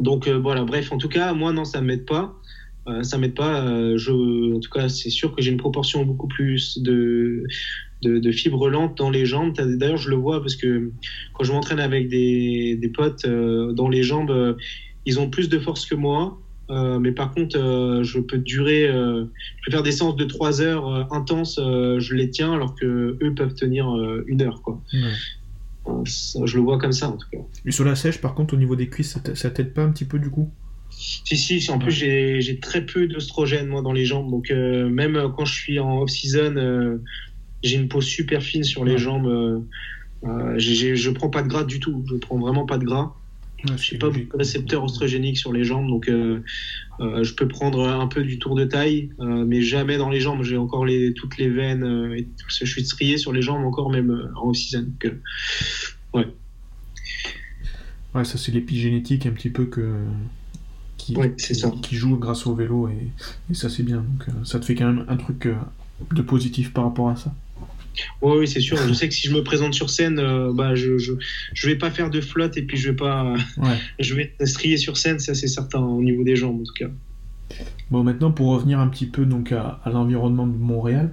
Donc 0.00 0.26
euh, 0.26 0.38
voilà, 0.38 0.64
bref, 0.64 0.92
en 0.92 0.98
tout 0.98 1.08
cas, 1.08 1.32
moi 1.32 1.52
non, 1.52 1.64
ça 1.64 1.80
ne 1.80 1.86
m'aide 1.86 2.06
pas. 2.06 2.34
Euh, 2.88 3.02
ça 3.02 3.18
m'aide 3.18 3.34
pas. 3.34 3.64
je, 3.96 4.56
en 4.56 4.60
tout 4.60 4.70
cas, 4.70 4.88
c'est 4.88 5.10
sûr 5.10 5.34
que 5.34 5.42
j'ai 5.42 5.50
une 5.50 5.58
proportion 5.58 6.04
beaucoup 6.04 6.28
plus 6.28 6.78
de, 6.78 7.44
de, 8.02 8.32
fibres 8.32 8.68
lentes 8.70 8.96
dans 8.96 9.10
les 9.10 9.26
jambes. 9.26 9.54
D'ailleurs, 9.54 9.98
je 9.98 10.08
le 10.08 10.16
vois 10.16 10.40
parce 10.40 10.56
que 10.56 10.90
quand 11.34 11.44
je 11.44 11.52
m'entraîne 11.52 11.80
avec 11.80 12.08
des, 12.08 12.76
des 12.76 12.88
potes 12.88 13.26
dans 13.26 13.88
les 13.88 14.02
jambes, 14.02 14.56
ils 15.04 15.20
ont 15.20 15.28
plus 15.28 15.48
de 15.48 15.58
force 15.58 15.84
que 15.86 15.94
moi. 15.94 16.38
Euh, 16.70 16.98
mais 17.00 17.12
par 17.12 17.32
contre, 17.32 17.58
euh, 17.58 18.04
je 18.04 18.20
peux 18.20 18.38
durer, 18.38 18.86
euh, 18.86 19.24
je 19.24 19.64
peux 19.64 19.72
faire 19.72 19.82
des 19.82 19.92
séances 19.92 20.16
de 20.16 20.24
3 20.24 20.62
heures 20.62 21.12
intenses, 21.12 21.58
je 21.58 22.14
les 22.14 22.30
tiens, 22.30 22.52
alors 22.52 22.74
que 22.74 23.18
eux 23.20 23.34
peuvent 23.34 23.54
tenir 23.54 23.88
une 24.26 24.42
heure. 24.42 24.62
Quoi. 24.62 24.80
Je 26.04 26.56
le 26.56 26.62
vois 26.62 26.78
comme 26.78 26.92
ça 26.92 27.08
en 27.08 27.16
tout 27.16 27.28
cas. 27.30 27.38
Et 27.64 27.70
sur 27.70 27.84
la 27.84 27.94
sèche, 27.94 28.20
par 28.20 28.34
contre, 28.34 28.54
au 28.54 28.56
niveau 28.56 28.76
des 28.76 28.88
cuisses, 28.88 29.18
ça 29.34 29.50
t'aide 29.50 29.72
pas 29.72 29.82
un 29.82 29.90
petit 29.90 30.04
peu 30.04 30.18
du 30.18 30.30
coup? 30.30 30.50
Si, 30.90 31.36
si, 31.36 31.70
en 31.70 31.78
plus 31.78 31.92
j'ai 31.92 32.58
très 32.60 32.84
peu 32.84 33.06
d'oestrogène 33.06 33.68
moi 33.68 33.80
dans 33.80 33.92
les 33.92 34.04
jambes, 34.04 34.30
donc 34.30 34.50
même 34.50 35.32
quand 35.36 35.44
je 35.44 35.54
suis 35.54 35.78
en 35.78 36.02
off-season, 36.02 36.98
j'ai 37.62 37.76
une 37.76 37.88
peau 37.88 38.00
super 38.00 38.42
fine 38.42 38.64
sur 38.64 38.84
les 38.84 38.98
jambes. 38.98 39.62
je 40.24 41.10
prends 41.10 41.30
pas 41.30 41.42
de 41.42 41.48
gras 41.48 41.64
du 41.64 41.80
tout, 41.80 42.04
je 42.08 42.16
prends 42.16 42.38
vraiment 42.38 42.66
pas 42.66 42.78
de 42.78 42.84
gras. 42.84 43.14
Je 43.64 43.72
je 43.76 43.82
suis 43.82 43.98
pas 43.98 44.08
beaucoup 44.08 44.32
de 44.32 44.38
récepteurs 44.38 44.82
oestrogéniques 44.84 45.36
sur 45.36 45.52
les 45.52 45.64
jambes, 45.64 45.86
donc 45.86 46.10
euh, 47.00 47.20
euh, 47.20 47.24
je 47.24 47.34
peux 47.34 47.48
prendre 47.48 47.88
un 47.88 48.06
peu 48.06 48.22
du 48.22 48.38
tour 48.38 48.54
de 48.54 48.64
taille, 48.64 49.10
euh, 49.20 49.44
mais 49.46 49.62
jamais 49.62 49.96
dans 49.96 50.10
les 50.10 50.20
jambes. 50.20 50.42
J'ai 50.42 50.56
encore 50.56 50.84
les, 50.84 51.14
toutes 51.14 51.38
les 51.38 51.48
veines, 51.48 52.12
et 52.16 52.24
tout 52.24 52.46
je 52.48 52.64
suis 52.64 52.84
strié 52.84 53.18
sur 53.18 53.32
les 53.32 53.42
jambes 53.42 53.64
encore 53.64 53.90
même 53.90 54.30
en 54.36 54.48
off-season. 54.48 54.86
ouais. 56.14 56.26
Ouais, 58.14 58.24
ça 58.24 58.38
c'est 58.38 58.50
l'épigénétique 58.50 59.26
un 59.26 59.30
petit 59.30 59.50
peu 59.50 59.66
que 59.66 60.04
qui, 60.96 61.16
qui, 61.82 61.96
joue 61.96 62.16
grâce 62.16 62.46
au 62.46 62.54
vélo 62.54 62.88
et, 62.88 63.08
et 63.50 63.54
ça 63.54 63.70
c'est 63.70 63.84
bien. 63.84 63.98
Donc 63.98 64.26
ça 64.44 64.58
te 64.58 64.64
fait 64.64 64.74
quand 64.74 64.92
même 64.92 65.04
un 65.08 65.16
truc 65.16 65.48
de 66.12 66.22
positif 66.22 66.72
par 66.72 66.84
rapport 66.84 67.08
à 67.08 67.16
ça. 67.16 67.32
Oui, 68.22 68.48
c'est 68.48 68.60
sûr. 68.60 68.76
Je 68.76 68.92
sais 68.92 69.08
que 69.08 69.14
si 69.14 69.28
je 69.28 69.34
me 69.34 69.42
présente 69.42 69.74
sur 69.74 69.90
scène, 69.90 70.18
euh, 70.18 70.52
bah, 70.52 70.74
je, 70.74 70.98
je, 70.98 71.66
vais 71.66 71.76
pas 71.76 71.90
faire 71.90 72.10
de 72.10 72.20
flotte 72.20 72.56
et 72.56 72.62
puis 72.62 72.76
je 72.76 72.90
vais 72.90 72.96
pas, 72.96 73.34
je 73.98 74.14
vais 74.14 74.34
strier 74.44 74.76
sur 74.76 74.96
scène, 74.96 75.18
ça 75.18 75.34
c'est 75.34 75.48
certain 75.48 75.80
au 75.80 76.02
niveau 76.02 76.24
des 76.24 76.36
jambes 76.36 76.60
en 76.60 76.64
tout 76.64 76.74
cas. 76.74 76.90
Bon, 77.90 78.04
maintenant 78.04 78.30
pour 78.30 78.50
revenir 78.50 78.78
un 78.78 78.88
petit 78.88 79.06
peu 79.06 79.26
donc 79.26 79.52
à, 79.52 79.80
l'environnement 79.86 80.46
de 80.46 80.56
Montréal, 80.56 81.12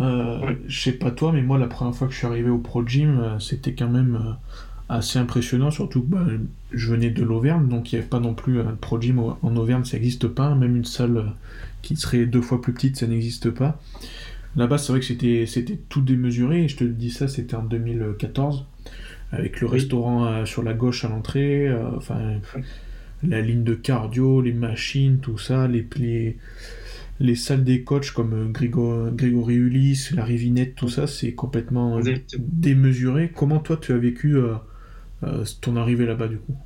euh, 0.00 0.54
je 0.66 0.80
sais 0.80 0.92
pas 0.92 1.10
toi, 1.10 1.32
mais 1.32 1.42
moi 1.42 1.58
la 1.58 1.66
première 1.66 1.94
fois 1.94 2.06
que 2.06 2.12
je 2.12 2.18
suis 2.18 2.26
arrivé 2.26 2.50
au 2.50 2.58
Pro 2.58 2.86
Gym, 2.86 3.18
euh, 3.20 3.38
c'était 3.38 3.74
quand 3.74 3.88
même 3.88 4.14
euh, 4.14 4.32
assez 4.88 5.18
impressionnant, 5.18 5.70
surtout 5.70 6.02
que 6.02 6.06
bah, 6.06 6.26
je 6.72 6.88
venais 6.88 7.10
de 7.10 7.22
l'Auvergne, 7.22 7.68
donc 7.68 7.92
il 7.92 7.96
n'y 7.96 8.00
avait 8.00 8.08
pas 8.08 8.20
non 8.20 8.34
plus 8.34 8.60
un 8.60 8.76
Pro 8.80 9.00
Gym 9.00 9.18
en 9.18 9.56
Auvergne, 9.56 9.84
ça 9.84 9.96
n'existe 9.96 10.28
pas, 10.28 10.54
même 10.54 10.76
une 10.76 10.84
salle 10.84 11.32
qui 11.82 11.96
serait 11.96 12.26
deux 12.26 12.42
fois 12.42 12.60
plus 12.60 12.72
petite, 12.72 12.96
ça 12.96 13.06
n'existe 13.06 13.50
pas. 13.50 13.80
Là-bas, 14.56 14.78
c'est 14.78 14.92
vrai 14.92 15.00
que 15.00 15.06
c'était, 15.06 15.46
c'était 15.46 15.76
tout 15.88 16.02
démesuré, 16.02 16.64
et 16.64 16.68
je 16.68 16.76
te 16.76 16.84
dis 16.84 17.10
ça, 17.10 17.26
c'était 17.28 17.54
en 17.54 17.62
2014, 17.64 18.66
avec 19.32 19.60
le 19.60 19.66
restaurant 19.66 20.26
euh, 20.26 20.44
sur 20.44 20.62
la 20.62 20.74
gauche 20.74 21.04
à 21.04 21.08
l'entrée, 21.08 21.68
euh, 21.68 21.96
enfin, 21.96 22.40
la 23.22 23.40
ligne 23.40 23.64
de 23.64 23.74
cardio, 23.74 24.42
les 24.42 24.52
machines, 24.52 25.20
tout 25.20 25.38
ça, 25.38 25.68
les, 25.68 25.88
les, 25.96 26.38
les 27.20 27.34
salles 27.36 27.64
des 27.64 27.84
coachs 27.84 28.12
comme 28.12 28.34
euh, 28.34 29.10
Grégory 29.12 29.54
Ulysse, 29.56 30.12
la 30.12 30.24
Rivinette, 30.24 30.74
tout 30.76 30.88
ça, 30.90 31.06
c'est 31.06 31.34
complètement 31.34 32.00
démesuré. 32.36 33.32
Comment 33.34 33.60
toi, 33.60 33.78
tu 33.78 33.92
as 33.92 33.98
vécu 33.98 34.36
ton 35.60 35.76
arrivée 35.76 36.06
là-bas, 36.06 36.28
du 36.28 36.38
coup? 36.38 36.56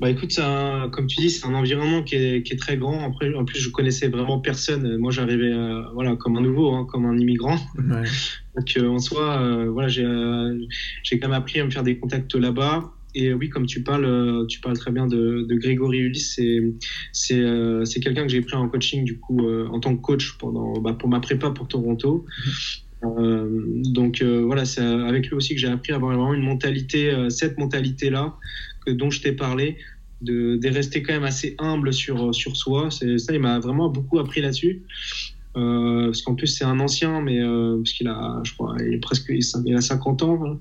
Bah 0.00 0.10
écoute, 0.10 0.38
un, 0.38 0.88
comme 0.90 1.08
tu 1.08 1.20
dis, 1.20 1.30
c'est 1.30 1.44
un 1.44 1.54
environnement 1.54 2.04
qui 2.04 2.14
est, 2.14 2.42
qui 2.44 2.52
est, 2.52 2.56
très 2.56 2.76
grand. 2.76 3.04
Après, 3.04 3.34
en 3.34 3.44
plus, 3.44 3.58
je 3.58 3.68
connaissais 3.70 4.06
vraiment 4.06 4.38
personne. 4.38 4.96
Moi, 4.96 5.10
j'arrivais 5.10 5.52
euh, 5.52 5.82
voilà, 5.92 6.14
comme 6.14 6.36
un 6.36 6.40
nouveau, 6.40 6.72
hein, 6.72 6.86
comme 6.88 7.04
un 7.04 7.18
immigrant. 7.18 7.56
Donc, 8.56 8.76
euh, 8.76 8.88
en 8.88 9.00
soi, 9.00 9.40
euh, 9.40 9.70
voilà, 9.70 9.88
j'ai 9.88 10.06
j'ai 11.02 11.18
quand 11.18 11.28
même 11.28 11.36
appris 11.36 11.58
à 11.58 11.64
me 11.64 11.70
faire 11.70 11.82
des 11.82 11.98
contacts 11.98 12.34
là-bas. 12.36 12.92
Et 13.14 13.32
oui, 13.32 13.48
comme 13.48 13.66
tu 13.66 13.82
parles, 13.82 14.46
tu 14.48 14.60
parles 14.60 14.78
très 14.78 14.92
bien 14.92 15.08
de, 15.08 15.44
de 15.48 15.54
Grégory 15.56 15.98
Ulysse. 15.98 16.34
C'est 17.12 17.42
c'est 17.82 18.00
quelqu'un 18.00 18.22
que 18.22 18.28
j'ai 18.28 18.42
pris 18.42 18.54
en 18.54 18.68
coaching, 18.68 19.02
du 19.02 19.18
coup, 19.18 19.48
en 19.48 19.80
tant 19.80 19.96
que 19.96 20.00
coach 20.00 20.36
pendant, 20.38 20.74
bah, 20.80 20.92
pour 20.92 21.08
ma 21.08 21.18
prépa 21.18 21.50
pour 21.50 21.66
Toronto. 21.66 22.24
donc 23.02 24.22
voilà, 24.22 24.64
c'est 24.64 24.82
avec 24.82 25.26
lui 25.28 25.34
aussi 25.34 25.54
que 25.54 25.60
j'ai 25.60 25.68
appris 25.68 25.92
à 25.92 25.96
avoir 25.96 26.16
vraiment 26.16 26.34
une 26.34 26.44
mentalité, 26.44 27.12
cette 27.30 27.58
mentalité-là, 27.58 28.36
dont 28.90 29.10
je 29.10 29.20
t'ai 29.22 29.32
parlé, 29.32 29.76
de, 30.20 30.56
de, 30.56 30.68
rester 30.68 31.02
quand 31.02 31.12
même 31.12 31.24
assez 31.24 31.54
humble 31.58 31.92
sur, 31.92 32.34
sur 32.34 32.56
soi. 32.56 32.90
Ça, 32.90 33.06
il 33.06 33.40
m'a 33.40 33.58
vraiment 33.58 33.88
beaucoup 33.88 34.18
appris 34.18 34.40
là-dessus. 34.40 34.82
Euh, 35.56 36.06
parce 36.06 36.22
qu'en 36.22 36.34
plus, 36.34 36.46
c'est 36.46 36.64
un 36.64 36.78
ancien, 36.78 37.20
mais 37.20 37.40
euh, 37.40 37.76
parce 37.78 37.92
qu'il 37.92 38.08
a, 38.08 38.40
je 38.44 38.52
crois, 38.52 38.76
il, 38.80 38.94
est 38.94 38.98
presque, 38.98 39.32
il 39.64 39.74
a 39.74 39.80
50 39.80 40.22
ans, 40.22 40.40
hein, 40.44 40.58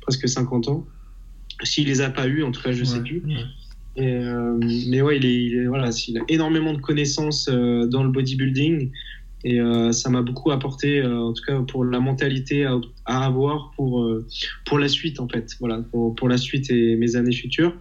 presque 0.00 0.28
50 0.28 0.68
ans. 0.68 0.86
S'il 1.62 1.86
les 1.86 2.00
a 2.00 2.10
pas 2.10 2.26
eu, 2.26 2.42
en 2.42 2.50
tout 2.50 2.62
cas, 2.62 2.72
je 2.72 2.84
sais 2.84 3.00
plus. 3.00 3.22
Euh, 3.98 4.58
mais 4.88 5.02
ouais, 5.02 5.18
il, 5.18 5.26
est, 5.26 5.44
il, 5.44 5.56
est, 5.56 5.66
voilà, 5.66 5.90
il 6.08 6.18
a 6.18 6.22
énormément 6.28 6.72
de 6.72 6.80
connaissances 6.80 7.48
dans 7.48 8.02
le 8.02 8.08
bodybuilding. 8.10 8.90
Et 9.42 9.58
euh, 9.58 9.92
ça 9.92 10.10
m'a 10.10 10.22
beaucoup 10.22 10.50
apporté, 10.50 11.00
euh, 11.00 11.18
en 11.18 11.32
tout 11.32 11.42
cas 11.42 11.60
pour 11.62 11.84
la 11.84 11.98
mentalité 11.98 12.66
à, 12.66 12.78
avoir 13.06 13.72
pour, 13.74 14.02
euh, 14.02 14.26
pour 14.66 14.78
la 14.78 14.88
suite, 14.88 15.18
en 15.18 15.28
fait. 15.28 15.56
Voilà, 15.60 15.78
pour, 15.90 16.14
pour, 16.14 16.28
la 16.28 16.36
suite 16.36 16.70
et 16.70 16.96
mes 16.96 17.16
années 17.16 17.32
futures. 17.32 17.76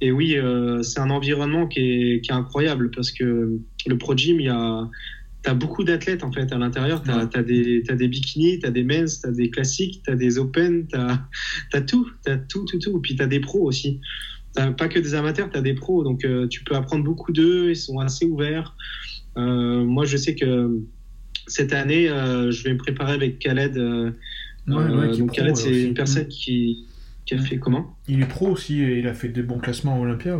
Et 0.00 0.12
oui, 0.12 0.36
c'est 0.82 1.00
un 1.00 1.10
environnement 1.10 1.66
qui 1.66 1.80
est, 1.80 2.20
qui 2.20 2.30
est, 2.30 2.34
incroyable 2.34 2.90
parce 2.90 3.10
que 3.10 3.58
le 3.86 3.98
Pro 3.98 4.16
Gym, 4.16 4.40
il 4.40 4.46
y 4.46 4.48
a. 4.48 4.88
T'as 5.42 5.54
beaucoup 5.54 5.84
d'athlètes 5.84 6.22
en 6.22 6.30
fait 6.30 6.52
à 6.52 6.58
l'intérieur. 6.58 7.02
T'as 7.02 7.26
as 7.32 7.42
des, 7.42 7.82
as 7.88 7.94
des 7.94 8.08
bikinis, 8.08 8.58
t'as 8.58 8.70
des 8.70 8.84
men's, 8.84 9.22
t'as 9.22 9.30
des 9.30 9.48
classiques, 9.48 10.02
t'as 10.04 10.14
des 10.14 10.38
open, 10.38 10.86
t'as 10.86 11.18
as 11.72 11.80
tout, 11.80 12.06
t'as 12.22 12.36
tout, 12.36 12.66
tout, 12.66 12.78
tout. 12.78 13.00
Puis 13.00 13.16
t'as 13.16 13.26
des 13.26 13.40
pros 13.40 13.66
aussi. 13.66 14.00
T'as 14.52 14.70
pas 14.72 14.88
que 14.88 14.98
des 14.98 15.14
amateurs, 15.14 15.48
t'as 15.50 15.62
des 15.62 15.72
pros. 15.72 16.04
Donc 16.04 16.26
tu 16.50 16.62
peux 16.62 16.74
apprendre 16.76 17.04
beaucoup 17.04 17.32
d'eux. 17.32 17.70
Ils 17.70 17.76
sont 17.76 18.00
assez 18.00 18.26
ouverts. 18.26 18.76
moi, 19.34 20.04
je 20.04 20.18
sais 20.18 20.34
que 20.34 20.78
cette 21.50 21.72
année, 21.72 22.06
je 22.06 22.62
vais 22.64 22.72
me 22.72 22.78
préparer 22.78 23.12
avec 23.12 23.38
Khaled. 23.38 23.74
donc 24.66 25.32
Khaled, 25.32 25.56
c'est 25.56 25.82
une 25.82 25.94
personne 25.94 26.28
qui, 26.28 26.86
qui 27.26 27.34
a 27.34 27.38
fait 27.38 27.58
comment? 27.58 27.96
Il 28.08 28.22
est 28.22 28.26
pro 28.26 28.48
aussi 28.48 28.80
et 28.80 28.98
il 28.98 29.06
a 29.06 29.14
fait 29.14 29.28
des 29.28 29.42
bons 29.42 29.58
classements 29.58 29.96
à 29.96 30.00
Olympia. 30.00 30.38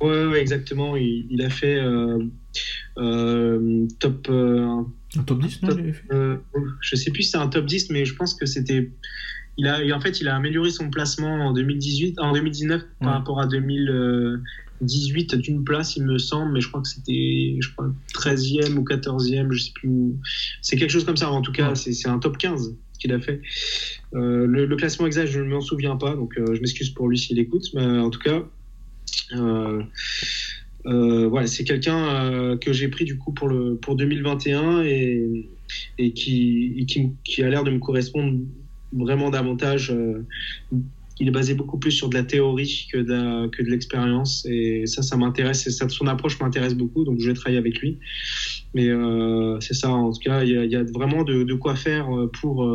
Ouais, 0.00 0.26
ouais, 0.26 0.40
exactement. 0.40 0.96
Il, 0.96 1.42
a 1.42 1.50
fait 1.50 1.80
top. 2.94 4.28
un 4.30 5.22
top 5.26 5.40
10, 5.40 5.62
non 5.62 6.38
Je 6.80 6.96
sais 6.96 7.10
plus 7.10 7.22
si 7.24 7.30
c'est 7.30 7.38
un 7.38 7.48
top 7.48 7.66
10, 7.66 7.90
mais 7.90 8.04
je 8.04 8.14
pense 8.14 8.34
que 8.34 8.46
c'était 8.46 8.90
il 9.58 9.66
a, 9.66 9.80
en 9.94 10.00
fait, 10.00 10.20
il 10.20 10.28
a 10.28 10.36
amélioré 10.36 10.70
son 10.70 10.88
placement 10.88 11.48
en 11.48 11.52
2018, 11.52 12.20
en 12.20 12.32
2019 12.32 12.82
par 13.00 13.12
rapport 13.12 13.40
à 13.40 13.46
2018 14.80 15.34
d'une 15.36 15.64
place, 15.64 15.96
il 15.96 16.04
me 16.04 16.18
semble, 16.18 16.52
mais 16.52 16.60
je 16.60 16.68
crois 16.68 16.80
que 16.80 16.88
c'était, 16.88 17.56
je 17.60 17.68
crois, 17.72 17.92
13e 18.14 18.76
ou 18.76 18.84
14e, 18.84 19.52
je 19.52 19.62
sais 19.62 19.72
plus. 19.74 20.14
C'est 20.62 20.76
quelque 20.76 20.90
chose 20.90 21.04
comme 21.04 21.16
ça. 21.16 21.30
En 21.30 21.42
tout 21.42 21.52
cas, 21.52 21.74
c'est 21.74 22.08
un 22.08 22.18
top 22.18 22.38
15 22.38 22.74
qu'il 22.98 23.12
a 23.12 23.20
fait. 23.20 23.40
Euh, 24.14 24.46
le, 24.46 24.76
classement 24.76 25.06
exact, 25.06 25.26
je 25.26 25.40
ne 25.40 25.48
m'en 25.48 25.60
souviens 25.60 25.96
pas, 25.96 26.14
donc 26.14 26.36
euh, 26.38 26.54
je 26.54 26.60
m'excuse 26.60 26.90
pour 26.90 27.08
lui 27.08 27.18
s'il 27.18 27.38
écoute, 27.38 27.66
mais 27.74 27.84
en 27.84 28.10
tout 28.10 28.20
cas. 28.20 28.44
Euh, 29.32 29.82
voilà, 30.84 31.46
c'est 31.46 31.64
quelqu'un 31.64 32.56
que 32.58 32.72
j'ai 32.72 32.88
pris 32.88 33.04
du 33.04 33.18
coup 33.18 33.32
pour, 33.32 33.48
le, 33.48 33.76
pour 33.76 33.94
2021 33.96 34.82
et, 34.84 35.48
et 35.98 36.12
qui, 36.12 36.84
qui, 36.88 37.10
qui, 37.24 37.42
a 37.42 37.50
l'air 37.50 37.62
de 37.62 37.70
me 37.70 37.78
correspondre 37.78 38.38
vraiment 38.92 39.28
davantage. 39.28 39.92
Euh, 41.18 41.20
il 41.20 41.28
est 41.28 41.32
basé 41.32 41.54
beaucoup 41.54 41.78
plus 41.78 41.90
sur 41.90 42.08
de 42.08 42.14
la 42.14 42.24
théorie 42.24 42.88
que 42.92 42.98
de, 42.98 43.48
que 43.48 43.62
de 43.62 43.68
l'expérience. 43.68 44.46
Et 44.46 44.86
ça, 44.86 45.02
ça 45.02 45.16
m'intéresse. 45.16 45.66
Et 45.66 45.70
son 45.70 46.06
approche 46.06 46.40
m'intéresse 46.40 46.74
beaucoup. 46.74 47.04
Donc, 47.04 47.20
je 47.20 47.28
vais 47.28 47.34
travailler 47.34 47.58
avec 47.58 47.78
lui. 47.78 47.98
Mais 48.74 48.88
euh, 48.88 49.58
c'est 49.60 49.74
ça, 49.74 49.90
en 49.90 50.12
tout 50.12 50.20
cas, 50.20 50.44
il 50.44 50.50
y 50.50 50.76
a, 50.76 50.82
vraiment 50.84 51.24
de, 51.24 51.42
de, 51.42 51.54
quoi 51.54 51.74
faire 51.74 52.14
euh, 52.14 52.30
pour, 52.40 52.68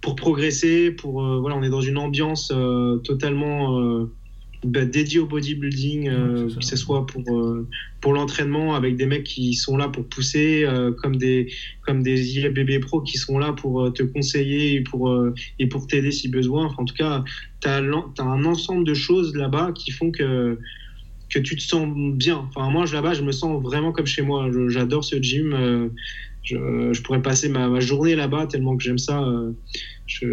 pour 0.00 0.16
progresser. 0.16 0.90
Pour, 0.90 1.22
voilà, 1.40 1.56
on 1.56 1.62
est 1.62 1.70
dans 1.70 1.80
une 1.80 1.98
ambiance 1.98 2.52
totalement 3.04 4.08
bah, 4.64 4.84
dédié 4.84 5.20
au 5.20 5.26
bodybuilding, 5.26 6.08
euh, 6.08 6.48
que 6.48 6.64
ce 6.64 6.76
soit 6.76 7.06
pour, 7.06 7.22
euh, 7.30 7.68
pour 8.00 8.12
l'entraînement 8.12 8.74
avec 8.74 8.96
des 8.96 9.06
mecs 9.06 9.24
qui 9.24 9.54
sont 9.54 9.76
là 9.76 9.88
pour 9.88 10.08
pousser, 10.08 10.64
euh, 10.64 10.90
comme 10.92 11.16
des, 11.16 11.52
comme 11.82 12.02
des 12.02 12.38
IFBB 12.38 12.80
Pro 12.80 13.00
qui 13.00 13.18
sont 13.18 13.38
là 13.38 13.52
pour 13.52 13.92
te 13.92 14.02
conseiller 14.02 14.74
et 14.74 14.80
pour, 14.80 15.14
et 15.60 15.66
pour 15.68 15.86
t'aider 15.86 16.10
si 16.10 16.28
besoin. 16.28 16.66
Enfin, 16.66 16.82
en 16.82 16.84
tout 16.86 16.94
cas, 16.94 17.22
tu 17.60 17.68
as, 17.68 17.76
as, 17.76 18.22
un 18.22 18.44
ensemble 18.44 18.84
de 18.84 18.94
choses 18.94 19.36
là-bas 19.36 19.72
qui 19.76 19.92
font 19.92 20.10
que, 20.10 20.58
que 21.32 21.38
tu 21.38 21.54
te 21.54 21.62
sens 21.62 21.88
bien. 22.16 22.48
Enfin, 22.48 22.68
moi, 22.70 22.84
là-bas, 22.92 23.14
je 23.14 23.22
me 23.22 23.32
sens 23.32 23.62
vraiment 23.62 23.92
comme 23.92 24.06
chez 24.06 24.22
moi. 24.22 24.50
J'adore 24.68 25.04
ce 25.04 25.22
gym. 25.22 25.90
Je, 26.48 26.92
je, 26.92 27.02
pourrais 27.02 27.20
passer 27.20 27.48
ma, 27.48 27.68
ma 27.68 27.80
journée 27.80 28.14
là-bas 28.14 28.46
tellement 28.46 28.76
que 28.76 28.82
j'aime 28.82 28.98
ça. 28.98 29.22
Je, 30.06 30.26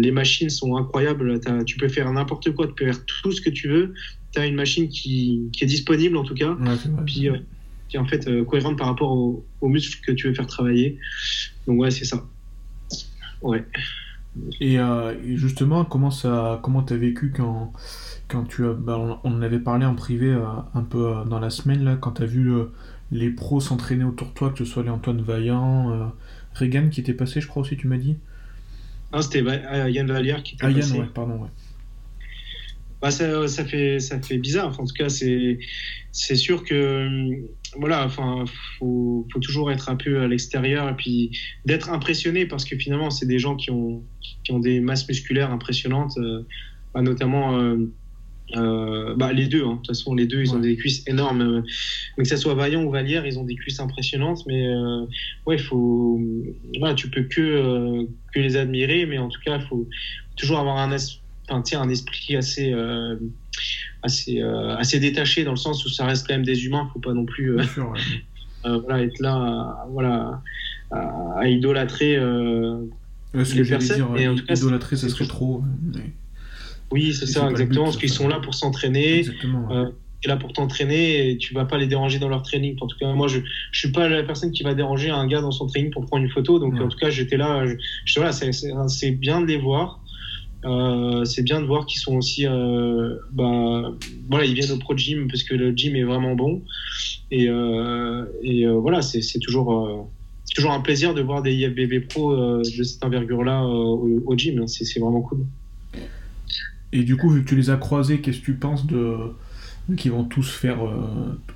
les 0.00 0.12
machines 0.12 0.50
sont 0.50 0.76
incroyables. 0.76 1.40
Tu 1.66 1.76
peux 1.76 1.88
faire 1.88 2.10
n'importe 2.12 2.52
quoi, 2.54 2.68
tu 2.68 2.74
peux 2.74 2.84
faire 2.84 3.04
tout 3.04 3.32
ce 3.32 3.40
que 3.40 3.50
tu 3.50 3.68
veux. 3.68 3.94
Tu 4.32 4.38
as 4.38 4.46
une 4.46 4.54
machine 4.54 4.88
qui, 4.88 5.50
qui, 5.52 5.64
est 5.64 5.66
disponible 5.66 6.16
en 6.16 6.24
tout 6.24 6.34
cas, 6.34 6.56
puis 7.04 7.28
euh, 7.28 7.36
qui 7.88 7.96
est 7.96 7.98
en 7.98 8.06
fait 8.06 8.26
euh, 8.28 8.44
cohérente 8.44 8.78
par 8.78 8.86
rapport 8.86 9.10
aux, 9.12 9.68
muscles 9.68 10.00
que 10.06 10.12
tu 10.12 10.28
veux 10.28 10.34
faire 10.34 10.46
travailler. 10.46 10.98
Donc 11.66 11.80
ouais, 11.80 11.90
c'est 11.90 12.04
ça. 12.04 12.24
Ouais. 13.42 13.64
Et, 14.60 14.78
euh, 14.78 15.14
justement, 15.36 15.84
comment 15.84 16.10
ça, 16.10 16.60
comment 16.62 16.82
t'as 16.82 16.96
vécu 16.96 17.32
quand, 17.36 17.72
quand 18.28 18.44
tu 18.44 18.64
as, 18.66 18.72
bah, 18.72 19.18
on, 19.24 19.30
en 19.30 19.42
avait 19.42 19.58
parlé 19.58 19.84
en 19.84 19.94
privé 19.94 20.34
un 20.74 20.82
peu 20.82 21.14
dans 21.26 21.38
la 21.38 21.50
semaine 21.50 21.84
là, 21.84 21.96
quand 21.96 22.12
tu 22.12 22.22
as 22.22 22.26
vu 22.26 22.50
les 23.10 23.30
pros 23.30 23.60
s'entraîner 23.60 24.04
autour 24.04 24.28
de 24.28 24.32
toi, 24.32 24.50
que 24.50 24.58
ce 24.58 24.64
soit 24.64 24.82
les 24.82 24.90
Antoine 24.90 25.20
Vaillant, 25.20 26.12
Regan 26.54 26.90
qui 26.90 27.00
était 27.00 27.14
passé, 27.14 27.40
je 27.40 27.46
crois 27.46 27.62
aussi, 27.62 27.76
tu 27.76 27.86
m'as 27.86 27.98
dit? 27.98 28.16
Non, 29.12 29.20
c'était 29.20 29.42
euh, 29.42 29.90
Yann 29.90 30.10
Vallière 30.10 30.42
qui 30.42 30.54
était 30.54 30.64
ah, 30.64 30.70
Yann, 30.70 30.92
ouais, 30.92 31.06
pardon, 31.12 31.42
ouais. 31.42 31.48
Bah, 33.00 33.10
ça, 33.10 33.48
ça, 33.48 33.64
fait, 33.64 34.00
ça 34.00 34.20
fait 34.20 34.38
bizarre. 34.38 34.78
en 34.80 34.86
tout 34.86 34.94
cas, 34.94 35.08
c'est, 35.08 35.58
c'est 36.12 36.36
sûr 36.36 36.64
que 36.64 37.42
voilà, 37.76 38.04
enfin, 38.04 38.44
faut, 38.78 39.26
faut 39.32 39.38
toujours 39.40 39.70
être 39.70 39.88
un 39.88 39.96
peu 39.96 40.20
à 40.20 40.28
l'extérieur 40.28 40.88
et 40.88 40.94
puis 40.94 41.30
d'être 41.64 41.90
impressionné 41.90 42.46
parce 42.46 42.64
que 42.64 42.76
finalement, 42.76 43.10
c'est 43.10 43.26
des 43.26 43.38
gens 43.38 43.56
qui 43.56 43.70
ont, 43.70 44.02
qui 44.44 44.52
ont 44.52 44.58
des 44.58 44.80
masses 44.80 45.08
musculaires 45.08 45.50
impressionnantes, 45.50 46.16
euh, 46.18 46.42
bah, 46.94 47.02
notamment 47.02 47.58
euh, 47.58 47.90
euh, 48.56 49.14
bah, 49.14 49.32
les 49.32 49.46
deux, 49.46 49.64
hein. 49.64 49.72
de 49.72 49.76
toute 49.76 49.86
façon, 49.88 50.14
les 50.14 50.26
deux, 50.26 50.42
ils 50.42 50.54
ont 50.54 50.58
des 50.58 50.76
cuisses 50.76 51.06
énormes. 51.06 51.64
que 52.16 52.24
ça 52.24 52.36
soit 52.36 52.54
Vaillant 52.54 52.84
ou 52.84 52.90
Vallière, 52.90 53.24
ils 53.26 53.38
ont 53.38 53.44
des 53.44 53.54
cuisses 53.54 53.80
impressionnantes. 53.80 54.44
Mais 54.46 54.66
ouais, 55.46 55.58
faut, 55.58 56.20
voilà, 56.78 56.94
tu 56.94 57.08
peux 57.08 57.22
que, 57.22 58.06
que 58.34 58.40
les 58.40 58.56
admirer, 58.56 59.06
mais 59.06 59.18
en 59.18 59.28
tout 59.28 59.40
cas, 59.44 59.58
il 59.58 59.66
faut 59.66 59.88
toujours 60.36 60.58
avoir 60.58 60.76
un, 60.76 60.94
enfin, 61.48 61.62
un 61.80 61.88
esprit 61.88 62.36
assez, 62.36 62.74
assez, 64.02 64.40
assez 64.40 64.98
détaché 65.00 65.44
dans 65.44 65.52
le 65.52 65.56
sens 65.56 65.84
où 65.84 65.88
ça 65.88 66.06
reste 66.06 66.26
quand 66.26 66.34
même 66.34 66.44
des 66.44 66.64
humains. 66.64 66.88
Faut 66.92 67.00
pas 67.00 67.12
non 67.12 67.24
plus 67.24 67.56
voilà, 68.64 69.02
être 69.02 69.20
là, 69.20 69.86
voilà, 69.90 70.42
à, 70.90 71.48
idolâtrer. 71.48 72.18
les 73.34 73.64
personnes. 73.64 73.96
Dire, 73.96 74.16
et 74.16 74.28
en 74.28 74.34
tout 74.34 74.44
cas, 74.44 74.54
idolâtrer, 74.54 74.96
ça 74.96 75.08
serait 75.08 75.26
trop. 75.26 75.62
Oui, 76.92 77.14
c'est 77.14 77.26
ça, 77.26 77.50
exactement. 77.50 77.84
Parce 77.84 77.96
qu'ils 77.96 78.10
sont 78.10 78.28
là 78.28 78.38
pour 78.40 78.54
s'entraîner. 78.54 79.24
Euh, 79.70 79.86
là 80.24 80.36
pour 80.36 80.52
t'entraîner 80.52 81.30
et 81.30 81.36
tu 81.36 81.52
vas 81.52 81.64
pas 81.64 81.78
les 81.78 81.88
déranger 81.88 82.20
dans 82.20 82.28
leur 82.28 82.42
training. 82.42 82.76
En 82.80 82.86
tout 82.86 82.96
cas, 82.96 83.12
moi, 83.12 83.26
je, 83.26 83.40
je 83.72 83.78
suis 83.78 83.90
pas 83.90 84.08
la 84.08 84.22
personne 84.22 84.52
qui 84.52 84.62
va 84.62 84.74
déranger 84.74 85.10
un 85.10 85.26
gars 85.26 85.40
dans 85.40 85.50
son 85.50 85.66
training 85.66 85.90
pour 85.90 86.06
prendre 86.06 86.24
une 86.24 86.30
photo. 86.30 86.58
Donc, 86.60 86.80
en 86.80 86.88
tout 86.88 86.98
cas, 86.98 87.10
j'étais 87.10 87.36
là. 87.36 87.64
Je, 88.04 88.20
voilà, 88.20 88.32
c'est 88.32 89.10
bien 89.10 89.40
de 89.40 89.46
les 89.46 89.56
voir. 89.56 90.01
Euh, 90.64 91.24
c'est 91.24 91.42
bien 91.42 91.60
de 91.60 91.66
voir 91.66 91.86
qu'ils 91.86 92.00
sont 92.00 92.16
aussi, 92.16 92.44
bah, 92.44 93.92
voilà, 94.28 94.44
ils 94.44 94.54
viennent 94.54 94.70
au 94.72 94.78
pro 94.78 94.96
gym 94.96 95.28
parce 95.28 95.42
que 95.42 95.54
le 95.54 95.72
gym 95.72 95.96
est 95.96 96.04
vraiment 96.04 96.34
bon. 96.34 96.62
Et, 97.30 97.48
euh, 97.48 98.24
et 98.42 98.66
voilà, 98.66 99.02
c'est 99.02 99.38
toujours, 99.40 100.10
toujours 100.54 100.72
un 100.72 100.80
plaisir 100.80 101.14
de 101.14 101.22
voir 101.22 101.42
des 101.42 101.52
IFBB 101.54 102.08
pro 102.08 102.58
de 102.58 102.82
cette 102.82 103.04
envergure-là 103.04 103.64
au, 103.64 104.34
gym. 104.36 104.66
C'est 104.66 105.00
vraiment 105.00 105.22
cool. 105.22 105.44
Et 106.92 107.04
du 107.04 107.16
coup, 107.16 107.30
vu 107.30 107.42
que 107.42 107.48
tu 107.48 107.56
les 107.56 107.70
as 107.70 107.76
croisés, 107.76 108.20
qu'est-ce 108.20 108.40
que 108.40 108.44
tu 108.44 108.54
penses 108.54 108.86
de 108.86 109.16
qui 109.96 110.10
vont 110.10 110.22
tous 110.22 110.48
faire 110.48 110.78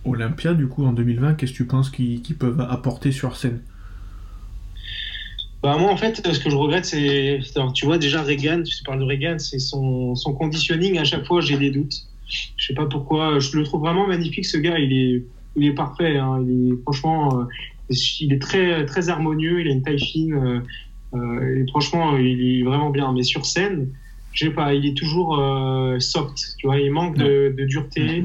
Olympia 0.05 0.53
du 0.53 0.67
coup 0.67 0.85
en 0.85 0.93
2020 0.93 1.35
Qu'est-ce 1.35 1.53
que 1.53 1.57
tu 1.59 1.65
penses 1.65 1.91
qu'ils 1.91 2.37
peuvent 2.37 2.61
apporter 2.61 3.13
sur 3.13 3.37
scène? 3.37 3.61
Bah 5.67 5.77
moi 5.79 5.91
en 5.91 5.97
fait 5.97 6.25
ce 6.25 6.39
que 6.39 6.49
je 6.49 6.55
regrette 6.55 6.85
c'est 6.85 7.41
tu 7.75 7.87
vois 7.87 7.99
déjà 7.99 8.23
Reagan 8.23 8.63
tu 8.63 8.85
parles 8.85 9.01
de 9.01 9.05
Reagan 9.05 9.41
c'est 9.41 9.59
son, 9.59 10.15
son 10.15 10.33
conditioning. 10.33 10.97
À 10.97 11.03
chaque 11.03 11.27
fois 11.27 11.41
j'ai 11.41 11.59
des 11.59 11.73
doutes. 11.73 12.07
Je 12.29 12.67
sais 12.69 12.75
pas 12.75 12.87
pourquoi. 12.87 13.41
Je 13.41 13.57
le 13.57 13.65
trouve 13.65 13.81
vraiment 13.81 14.07
magnifique 14.07 14.47
ce 14.47 14.59
gars. 14.59 14.79
Il 14.79 14.93
est 14.93 15.25
il 15.57 15.65
est 15.65 15.75
parfait 15.75 16.19
hein. 16.19 16.41
il 16.47 16.73
est 16.73 16.83
franchement 16.83 17.41
euh, 17.41 17.95
il 18.21 18.33
est 18.33 18.41
très 18.41 18.87
très 18.87 19.09
harmonieux. 19.09 19.61
Il 19.61 19.67
a 19.67 19.73
une 19.73 19.83
taille 19.83 19.99
fine 19.99 20.35
euh, 20.35 20.61
euh 21.15 21.65
et 21.65 21.67
franchement 21.69 22.17
il 22.17 22.61
est 22.61 22.63
vraiment 22.63 22.91
bien. 22.91 23.13
Mais 23.13 23.25
sur 23.25 23.45
scène 23.45 23.89
je 24.31 24.45
sais 24.45 24.53
pas, 24.53 24.73
il 24.75 24.85
est 24.87 24.95
toujours 24.95 25.41
euh, 25.41 25.99
soft, 25.99 26.57
tu 26.59 26.67
vois, 26.67 26.79
il 26.79 26.93
manque 26.93 27.17
de, 27.17 27.55
dureté, 27.65 28.23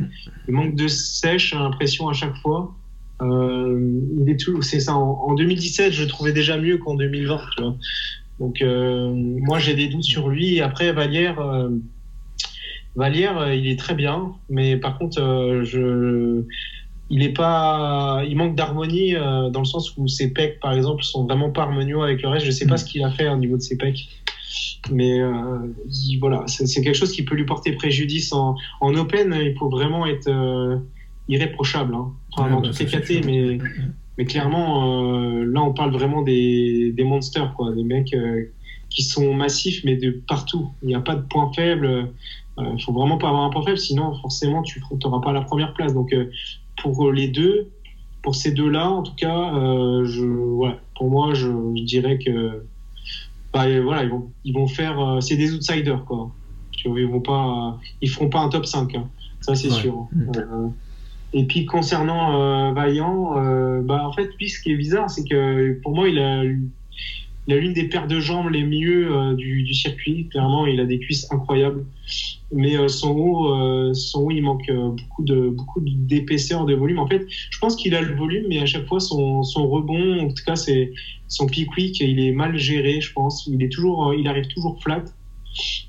il 0.48 0.54
manque 0.54 0.76
de 0.76 0.90
sèche, 0.90 1.52
j'ai 1.52 1.56
l'impression 1.56 2.10
à 2.10 2.14
chaque 2.14 2.36
fois. 2.36 2.76
Euh, 3.22 4.02
il 4.20 4.30
est 4.30 4.40
tout, 4.40 4.62
c'est 4.62 4.80
ça. 4.80 4.96
En, 4.96 5.34
2017, 5.34 5.94
je 5.94 6.04
le 6.04 6.08
trouvais 6.08 6.34
déjà 6.34 6.58
mieux 6.58 6.78
qu'en 6.78 6.96
2020, 6.96 7.40
tu 7.56 7.64
vois. 7.64 7.76
Donc 8.40 8.62
euh, 8.62 9.12
moi 9.14 9.60
j'ai 9.60 9.76
des 9.76 9.88
doutes 9.88 10.04
sur 10.04 10.30
lui. 10.30 10.62
après 10.62 10.92
Valière, 10.94 11.70
Valière, 12.96 13.54
il 13.54 13.68
est 13.68 13.78
très 13.78 13.94
bien, 13.94 14.34
mais 14.50 14.78
par 14.78 14.98
contre, 14.98 15.62
je, 15.64 16.44
il 17.12 17.22
est 17.22 17.34
pas, 17.34 18.24
il 18.28 18.36
manque 18.36 18.56
d'harmonie 18.56 19.14
dans 19.14 19.60
le 19.60 19.66
sens 19.66 19.96
où 19.96 20.08
ses 20.08 20.34
pecs, 20.34 20.60
par 20.60 20.74
exemple, 20.74 21.04
sont 21.04 21.26
vraiment 21.26 21.52
pas 21.52 21.64
harmonieux 21.64 22.02
avec 22.02 22.24
le 22.24 22.30
reste. 22.30 22.46
Je 22.46 22.52
sais 22.52 22.66
pas 22.66 22.76
mm. 22.76 22.80
ce 22.80 22.86
qu'il 22.86 23.04
a 23.04 23.12
fait 23.12 23.30
au 23.30 23.38
niveau 23.38 23.58
de 23.58 23.62
ses 23.62 23.78
pecs. 23.78 24.08
Mais 24.90 25.20
euh, 25.20 25.60
voilà, 26.20 26.44
c'est 26.48 26.82
quelque 26.82 26.96
chose 26.96 27.12
qui 27.12 27.24
peut 27.24 27.36
lui 27.36 27.46
porter 27.46 27.74
préjudice 27.74 28.34
en, 28.34 28.56
en 28.80 28.96
open. 28.96 29.38
Il 29.40 29.56
faut 29.58 29.70
vraiment 29.70 30.06
être 30.06 30.28
euh, 30.28 30.78
irréprochable 31.28 31.96
hein. 31.96 32.12
dans 32.38 32.62
bah, 32.62 32.68
toutes 32.68 32.80
les 32.80 32.86
catés, 32.86 33.22
mais, 33.26 33.58
mais 34.18 34.26
clairement, 34.26 35.06
euh, 35.10 35.46
là, 35.46 35.62
on 35.62 35.74
parle 35.74 35.92
vraiment 35.92 36.22
des, 36.22 36.92
des 36.92 37.04
monsters, 37.04 37.54
quoi, 37.54 37.72
des 37.72 37.84
mecs 37.84 38.16
qui 38.90 39.04
sont 39.04 39.34
massifs, 39.34 39.84
mais 39.86 39.96
de 39.96 40.12
partout. 40.28 40.70
Il 40.82 40.90
n'y 40.90 40.96
a 40.96 41.00
pas 41.00 41.16
de 41.16 41.22
point 41.22 41.52
faible. 41.54 42.10
Il 42.58 42.84
faut 42.84 42.92
vraiment 42.92 43.18
pas 43.18 43.30
avoir 43.30 43.44
un 43.44 43.50
point 43.50 43.64
faible, 43.64 43.78
sinon 43.78 44.14
forcément 44.16 44.62
tu 44.62 44.82
n'auras 45.04 45.22
pas 45.22 45.32
la 45.32 45.42
première 45.42 45.74
place. 45.74 45.94
Donc 45.94 46.14
pour 46.82 47.12
les 47.12 47.30
deux, 47.30 47.70
pour 48.22 48.36
ces 48.36 48.52
deux-là, 48.52 48.90
en 48.90 49.04
tout 49.04 49.16
cas, 49.16 49.54
je, 50.04 50.26
ouais, 50.26 50.76
pour 50.96 51.10
moi, 51.10 51.34
je, 51.34 51.48
je 51.48 51.84
dirais 51.84 52.20
que 52.20 52.62
bah, 53.54 53.66
voilà, 53.82 54.04
ils 54.04 54.10
vont, 54.10 54.32
ils 54.44 54.54
vont 54.54 54.68
faire. 54.68 55.00
Euh, 55.00 55.20
c'est 55.20 55.36
des 55.36 55.54
outsiders, 55.54 56.06
quoi. 56.06 56.32
Ils 56.84 57.06
vont 57.06 57.22
pas, 57.22 57.78
ils 58.02 58.10
feront 58.10 58.30
pas 58.30 58.40
un 58.40 58.50
top 58.50 58.66
5, 58.66 58.96
hein. 58.96 59.08
ça 59.42 59.54
c'est 59.56 59.70
sûr. 59.70 60.08
Mm. 60.12 60.32
Euh, 60.36 60.68
Et 61.34 61.46
puis 61.46 61.66
concernant 61.66 62.74
Vaillant, 62.74 63.82
bah 63.84 64.06
en 64.06 64.12
fait 64.12 64.30
lui 64.38 64.50
ce 64.50 64.62
qui 64.62 64.72
est 64.72 64.76
bizarre 64.76 65.10
c'est 65.10 65.24
que 65.28 65.80
pour 65.82 65.96
moi 65.96 66.10
il 66.10 66.20
a 66.20 66.44
il 67.48 67.54
a 67.54 67.58
l'une 67.58 67.74
des 67.74 67.86
paires 67.86 68.08
de 68.08 68.20
jambes 68.20 68.50
les 68.50 68.64
mieux 68.64 69.12
euh, 69.12 69.34
du, 69.34 69.64
du, 69.64 69.74
circuit. 69.74 70.28
Clairement, 70.30 70.68
il 70.68 70.80
a 70.80 70.86
des 70.86 71.00
cuisses 71.00 71.32
incroyables. 71.32 71.86
Mais 72.54 72.78
euh, 72.78 72.88
son, 72.88 73.12
haut, 73.12 73.54
euh, 73.54 73.94
son 73.94 74.22
haut, 74.22 74.32
il 74.32 74.42
manque 74.42 74.70
beaucoup 74.72 75.24
de 75.24 75.50
beaucoup 75.50 75.82
d'épaisseur, 75.82 76.66
de 76.66 76.76
volume. 76.76 77.00
En 77.00 77.08
fait, 77.08 77.26
je 77.28 77.60
pense 77.60 77.76
qu'il 77.76 77.96
a 77.96 78.02
le 78.02 78.16
volume, 78.16 78.46
mais 78.48 78.60
à 78.60 78.66
chaque 78.66 78.86
fois, 78.86 79.00
son, 79.00 79.44
son 79.44 79.68
rebond, 79.68 80.20
en 80.20 80.28
tout 80.28 80.44
cas, 80.46 80.56
c'est 80.56 80.92
son 81.28 81.48
pick 81.48 81.70
quick, 81.72 82.00
il 82.00 82.20
est 82.20 82.32
mal 82.32 82.58
géré, 82.58 83.02
je 83.02 83.12
pense. 83.12 83.48
Il 83.52 83.64
est 83.64 83.70
toujours, 83.70 84.14
il 84.14 84.28
arrive 84.28 84.48
toujours 84.48 84.82
flat. 84.82 85.04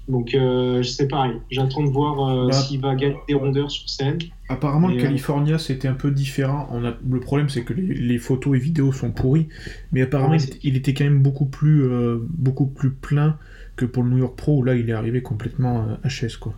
Donc, 0.08 0.34
euh, 0.34 0.82
c'est 0.82 1.08
pareil. 1.08 1.34
J'attends 1.50 1.84
de 1.84 1.90
voir 1.90 2.28
euh, 2.28 2.48
bah, 2.48 2.52
s'il 2.52 2.80
va 2.80 2.94
gagner 2.94 3.16
des 3.28 3.34
rondeurs 3.34 3.70
sur 3.70 3.88
scène. 3.88 4.18
Apparemment, 4.48 4.88
le 4.88 4.96
euh, 4.96 5.00
California, 5.00 5.58
c'était 5.58 5.88
un 5.88 5.94
peu 5.94 6.10
différent. 6.10 6.68
On 6.72 6.84
a... 6.84 6.94
Le 7.08 7.20
problème, 7.20 7.48
c'est 7.48 7.62
que 7.62 7.72
les, 7.72 8.18
photos 8.18 8.56
et 8.56 8.58
vidéos 8.58 8.92
sont 8.92 9.12
pourries. 9.12 9.48
Mais 9.92 10.02
apparemment, 10.02 10.36
il, 10.62 10.76
était 10.76 10.94
quand 10.94 11.04
même 11.04 11.22
beaucoup 11.22 11.46
plus, 11.46 11.88
beaucoup 12.28 12.66
plus 12.66 12.90
plein 12.90 13.38
que 13.76 13.84
pour 13.84 14.02
le 14.02 14.10
New 14.10 14.18
York 14.18 14.36
Pro, 14.36 14.58
où 14.58 14.62
là, 14.62 14.74
il 14.74 14.90
est 14.90 14.94
arrivé 14.94 15.22
complètement 15.22 15.86
HS, 16.04 16.36
quoi. 16.38 16.54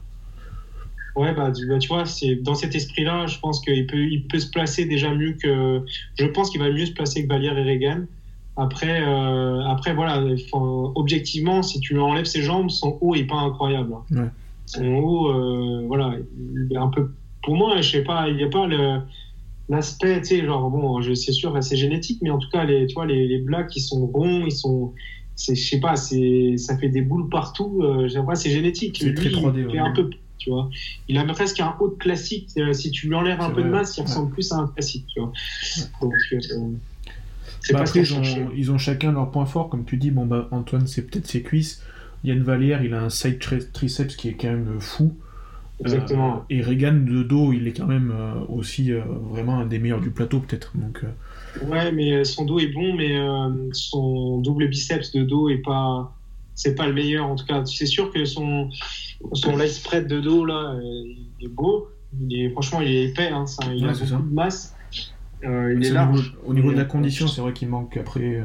Ouais, 1.17 1.33
bah, 1.33 1.53
bah 1.69 1.79
tu 1.79 1.89
vois, 1.89 2.07
c'est 2.07 2.35
dans 2.35 2.57
cet 2.57 2.75
esprit-là, 2.75 3.27
je 3.27 3.39
pense 3.39 3.61
qu'il 3.61 3.87
peut, 3.87 3.99
il 3.99 4.27
peut 4.27 4.41
se 4.41 4.51
placer 4.51 4.85
déjà 4.85 5.15
mieux 5.15 5.35
que. 5.41 5.81
Je 6.19 6.27
pense 6.27 6.51
qu'il 6.51 6.61
va 6.61 6.71
mieux 6.71 6.87
se 6.87 6.93
placer 6.93 7.23
que 7.23 7.29
Valier 7.29 7.49
et 7.49 7.63
Reagan. 7.63 8.07
Après, 8.57 9.03
euh, 9.03 9.65
après 9.67 9.95
voilà, 9.95 10.23
objectivement, 10.95 11.63
si 11.63 11.81
tu 11.81 11.95
lui 11.95 12.01
enlèves 12.01 12.25
ses 12.25 12.43
jambes, 12.43 12.71
son 12.71 12.99
haut 13.01 13.15
est 13.15 13.25
pas 13.25 13.37
incroyable. 13.37 13.95
Son 14.67 14.87
haut, 14.87 15.29
euh, 15.29 15.85
voilà, 15.87 16.15
il 16.39 16.73
est 16.73 16.77
un 16.77 16.89
peu. 16.89 17.11
Pour 17.43 17.57
moi, 17.57 17.81
je 17.81 17.91
sais 17.91 18.05
pas, 18.05 18.29
il 18.29 18.37
n'y 18.37 18.45
a 18.45 18.49
pas 18.49 18.67
l'aspect, 19.69 20.21
tu 20.21 20.27
sais, 20.27 20.45
genre 20.45 20.71
bon, 20.71 21.03
c'est 21.15 21.33
sûr, 21.33 21.57
c'est 21.63 21.77
génétique, 21.77 22.21
mais 22.23 22.31
en 22.31 22.39
tout 22.39 22.49
cas, 22.49 22.65
les, 22.65 22.87
tu 22.87 22.95
vois, 22.95 23.07
les, 23.07 23.27
les 23.27 23.39
blacks, 23.39 23.69
qui 23.69 23.81
sont 23.81 24.07
ronds, 24.07 24.45
ils 24.47 24.53
sont, 24.53 24.93
je 25.37 25.55
sais 25.55 25.81
pas, 25.81 25.97
c'est, 25.97 26.57
ça 26.57 26.77
fait 26.79 26.89
des 26.89 27.03
boules 27.03 27.29
partout. 27.29 27.81
Euh, 27.83 28.09
c'est 28.35 28.51
génétique. 28.51 28.99
C'est 29.01 29.15
très 29.15 29.29
3D, 29.29 29.67
il 29.69 29.79
un 29.79 29.91
peu, 29.91 30.11
tu 30.39 30.51
vois. 30.51 30.71
Il 31.09 31.19
a 31.19 31.25
presque 31.25 31.61
un 31.61 31.75
haut 31.81 31.89
de 31.89 31.95
classique. 31.95 32.51
Euh, 32.57 32.73
si 32.73 32.91
tu 32.91 33.09
lui 33.09 33.15
enlèves 33.15 33.41
un 33.41 33.51
peu 33.51 33.63
de 33.63 33.69
masse, 33.69 33.97
il 33.97 34.03
ressemble 34.03 34.31
plus 34.33 34.53
à 34.53 34.57
un 34.57 34.69
classique, 34.69 35.07
tu 35.13 35.21
vois. 35.21 35.33
Donc, 36.01 36.13
euh, 37.71 37.73
bah, 37.73 37.81
après, 37.81 38.03
ils 38.57 38.71
ont, 38.71 38.79
chacun 38.79 39.13
leur 39.13 39.31
point 39.31 39.47
fort, 39.47 39.69
comme 39.69 39.85
tu 39.85 39.97
dis. 39.97 40.11
Bon, 40.11 40.27
bah, 40.27 40.49
Antoine, 40.51 40.87
c'est 40.87 41.03
peut-être 41.03 41.27
ses 41.27 41.43
cuisses. 41.43 41.83
Yann 42.25 42.43
Vallière, 42.43 42.83
il 42.83 42.95
a 42.95 43.03
un 43.03 43.11
side 43.11 43.39
triceps 43.73 44.17
qui 44.17 44.29
est 44.29 44.35
quand 44.35 44.49
même 44.49 44.81
fou. 44.81 45.15
Exactement. 45.81 46.37
Euh, 46.37 46.41
et 46.51 46.63
Regan 46.63 47.05
de 47.05 47.23
dos, 47.23 47.53
il 47.53 47.67
est 47.67 47.73
quand 47.73 47.87
même 47.87 48.13
euh, 48.15 48.35
aussi 48.49 48.93
euh, 48.93 49.01
vraiment 49.31 49.59
un 49.59 49.67
des 49.67 49.79
meilleurs 49.79 50.01
du 50.01 50.11
plateau, 50.11 50.41
peut-être. 50.41 50.73
Donc, 50.75 51.03
Ouais, 51.67 51.93
mais 51.93 52.25
son 52.25 52.45
dos 52.45 52.59
est 52.59 52.73
bon, 52.73 52.95
mais 52.95 53.17
son 53.73 54.41
double 54.41 54.69
biceps 54.69 55.13
de 55.13 55.23
dos 55.23 55.49
est 55.49 55.63
pas. 55.63 56.13
C'est 56.57 56.75
pas 56.75 56.87
le 56.87 56.93
meilleur, 56.93 57.27
en 57.27 57.37
tout 57.37 57.47
cas. 57.47 57.65
C'est 57.65 57.87
sûr 57.87 58.13
que 58.13 58.25
son, 58.25 58.71
son 59.33 59.57
light 59.57 59.71
spread 59.71 60.09
de 60.09 60.21
dos, 60.21 60.45
là, 60.45 60.77
il 60.83 61.45
est 61.47 61.49
beau. 61.49 61.89
Il 62.29 62.41
est, 62.41 62.51
franchement, 62.51 62.81
il 62.81 62.89
est 62.89 63.05
épais. 63.05 63.29
Hein, 63.29 63.45
il 63.73 63.85
a 63.85 63.93
beaucoup 63.93 64.05
de 64.05 64.35
masse. 64.35 64.74
Euh, 65.45 65.75
il 65.77 65.85
est, 65.85 65.99
Au 66.47 66.55
niveau, 66.55 66.73
de 66.73 66.77
la 66.77 66.85
condition, 66.85 67.27
c'est 67.27 67.41
vrai 67.41 67.53
qu'il 67.53 67.69
manque 67.69 67.97
après. 67.97 68.37
Euh, 68.37 68.45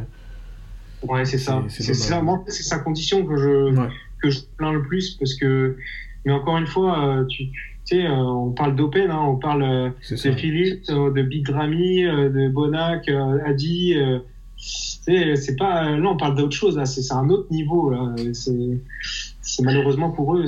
ouais, 1.08 1.26
c'est 1.26 1.38
ça. 1.38 1.64
C'est 1.68 1.94
ça. 1.94 2.22
c'est 2.48 2.64
sa 2.64 2.80
condition 2.80 3.26
que 3.26 3.38
je, 3.38 3.88
que 4.22 4.30
je 4.30 4.40
plains 4.58 4.74
le 4.74 4.82
plus 4.82 5.12
parce 5.16 5.36
que. 5.36 5.78
Mais 6.26 6.34
encore 6.34 6.58
une 6.58 6.68
fois, 6.68 7.06
euh, 7.06 7.26
tu, 7.26 7.46
sais, 7.86 8.08
on 8.10 8.52
parle 8.52 8.76
d'Open, 8.76 9.10
hein, 9.10 9.22
on 9.22 9.38
parle 9.38 9.94
de 10.10 10.16
Philippe, 10.16 10.86
de 10.88 11.22
Big 11.22 11.46
Grammy, 11.46 12.04
de 12.04 12.50
Bonac, 12.50 13.10
Adi. 13.46 13.96
c'est 14.58 15.56
pas. 15.58 15.90
Là, 15.98 16.10
on 16.10 16.18
parle 16.18 16.36
d'autre 16.36 16.56
chose. 16.56 16.78
Là, 16.78 16.86
c'est 16.86 17.14
un 17.14 17.30
autre 17.30 17.52
niveau. 17.52 17.94
C'est 18.34 19.64
malheureusement 19.64 20.12
pour 20.12 20.36
eux, 20.36 20.46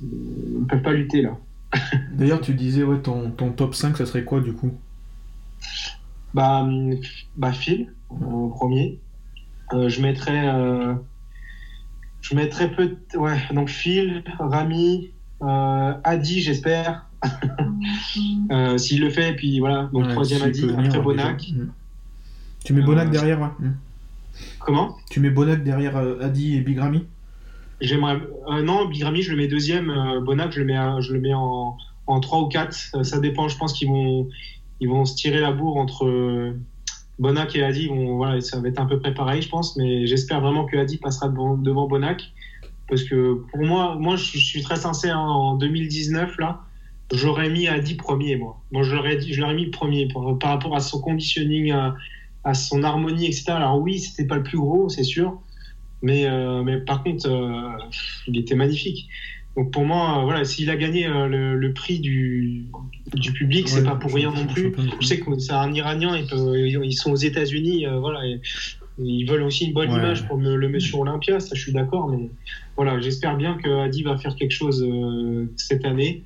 ils 0.00 0.60
ne 0.60 0.64
peuvent 0.64 0.82
pas 0.82 0.92
lutter 0.92 1.22
là. 1.22 1.36
D'ailleurs, 2.12 2.40
tu 2.40 2.54
disais, 2.54 2.82
ouais, 2.82 2.98
ton, 2.98 3.30
ton 3.30 3.50
top 3.50 3.74
5, 3.74 3.96
ça 3.96 4.06
serait 4.06 4.24
quoi 4.24 4.40
du 4.40 4.52
coup? 4.52 4.72
Bah, 6.34 6.66
bah 7.36 7.52
Phil, 7.52 7.92
en 8.10 8.48
premier. 8.48 9.00
Euh, 9.72 9.88
je 9.88 10.00
mettrais. 10.00 10.48
Euh, 10.48 10.94
je 12.20 12.34
mettrais 12.34 12.70
peu. 12.70 12.96
Ouais, 13.14 13.38
donc 13.52 13.68
Phil, 13.68 14.22
Rami, 14.38 15.10
euh, 15.42 15.94
Adi, 16.04 16.40
j'espère. 16.40 17.06
S'il 18.76 19.00
le 19.00 19.10
fait, 19.10 19.30
et 19.30 19.36
puis 19.36 19.60
voilà. 19.60 19.88
Donc 19.92 20.08
troisième 20.08 20.42
Adi, 20.42 20.68
après 20.76 21.00
Bonac. 21.00 21.44
Tu 22.64 22.72
mets 22.72 22.82
Bonac 22.82 23.10
derrière, 23.10 23.40
ouais. 23.40 23.48
Mm. 23.58 23.76
Comment? 24.60 24.96
Tu 25.10 25.20
mets 25.20 25.30
Bonac 25.30 25.62
derrière 25.62 25.96
Adi 25.96 26.56
et 26.56 26.60
Big 26.60 26.78
Ramy? 26.78 27.06
J'aimerais. 27.80 28.20
non, 28.62 28.86
Big 28.88 29.02
Ramy, 29.02 29.22
je 29.22 29.32
le 29.32 29.36
mets 29.36 29.48
deuxième. 29.48 29.92
Bonac, 30.24 30.52
je 30.52 30.60
le 30.60 30.66
mets, 30.66 31.02
je 31.02 31.12
le 31.12 31.20
mets 31.20 31.34
en, 31.34 31.76
en 32.06 32.20
3 32.20 32.40
ou 32.40 32.48
4. 32.48 33.04
ça 33.04 33.18
dépend, 33.18 33.48
je 33.48 33.56
pense 33.56 33.72
qu'ils 33.72 33.88
vont, 33.88 34.28
ils 34.82 34.88
vont 34.88 35.04
se 35.04 35.14
tirer 35.14 35.38
la 35.38 35.52
bourre 35.52 35.76
entre 35.76 36.06
euh, 36.06 36.58
Bonac 37.20 37.54
et 37.54 37.62
Adi. 37.62 37.88
voilà, 37.88 38.40
ça 38.40 38.58
va 38.58 38.66
être 38.66 38.80
un 38.80 38.86
peu 38.86 38.98
près 38.98 39.14
pareil, 39.14 39.40
je 39.40 39.48
pense, 39.48 39.76
mais 39.76 40.08
j'espère 40.08 40.40
vraiment 40.40 40.64
que 40.64 40.76
Adi 40.76 40.96
passera 40.96 41.28
devant, 41.28 41.86
Bonac. 41.86 42.32
Parce 42.88 43.04
que 43.04 43.34
pour 43.52 43.62
moi, 43.62 43.96
moi 44.00 44.16
je, 44.16 44.38
suis 44.38 44.60
très 44.60 44.74
sincère, 44.74 45.16
hein, 45.16 45.30
en 45.30 45.54
2019, 45.54 46.36
là, 46.38 46.62
j'aurais 47.12 47.48
mis 47.48 47.68
Adi 47.68 47.94
premier, 47.94 48.34
moi. 48.34 48.60
L'aurais, 48.72 49.20
je 49.20 49.40
l'aurais 49.40 49.54
mis 49.54 49.68
premier 49.68 50.08
par, 50.08 50.50
rapport 50.50 50.74
à 50.74 50.80
son 50.80 51.00
conditioning, 51.00 51.72
à, 52.42 52.54
son 52.54 52.82
harmonie, 52.82 53.26
etc. 53.26 53.52
Alors 53.52 53.80
oui, 53.80 54.00
c'était 54.00 54.26
pas 54.26 54.36
le 54.36 54.42
plus 54.42 54.58
gros, 54.58 54.88
c'est 54.88 55.04
sûr. 55.04 55.40
Mais, 56.02 56.26
euh, 56.26 56.64
mais 56.64 56.78
par 56.78 57.04
contre, 57.04 57.28
euh, 57.28 57.78
il 58.26 58.36
était 58.36 58.56
magnifique. 58.56 59.06
Donc 59.56 59.70
pour 59.70 59.84
moi, 59.84 60.18
euh, 60.18 60.24
voilà, 60.24 60.44
s'il 60.44 60.70
a 60.70 60.76
gagné 60.76 61.06
euh, 61.06 61.26
le, 61.26 61.72
prix 61.72 62.00
du, 62.00 62.66
du 63.14 63.32
public, 63.32 63.68
c'est 63.68 63.84
pas 63.84 63.96
pour 63.96 64.14
rien 64.14 64.32
non 64.32 64.46
plus. 64.46 64.72
Je 65.00 65.06
sais 65.06 65.20
que 65.20 65.38
c'est 65.38 65.52
un 65.52 65.72
Iranien, 65.72 66.16
ils 66.16 66.92
sont 66.94 67.12
aux 67.12 67.16
États-Unis, 67.16 67.86
euh, 67.86 67.98
voilà, 67.98 68.20
ils 68.98 69.24
veulent 69.28 69.42
aussi 69.42 69.66
une 69.66 69.74
bonne 69.74 69.90
image 69.90 70.26
pour 70.26 70.38
le, 70.38 70.56
le 70.56 70.80
sur 70.80 71.00
Olympia, 71.00 71.38
ça 71.40 71.54
je 71.54 71.60
suis 71.60 71.72
d'accord, 71.72 72.08
mais 72.08 72.30
voilà, 72.76 73.00
j'espère 73.00 73.36
bien 73.36 73.56
que 73.56 73.68
Adi 73.68 74.02
va 74.02 74.16
faire 74.16 74.36
quelque 74.36 74.52
chose 74.52 74.86
cette 75.56 75.84
année. 75.84 76.24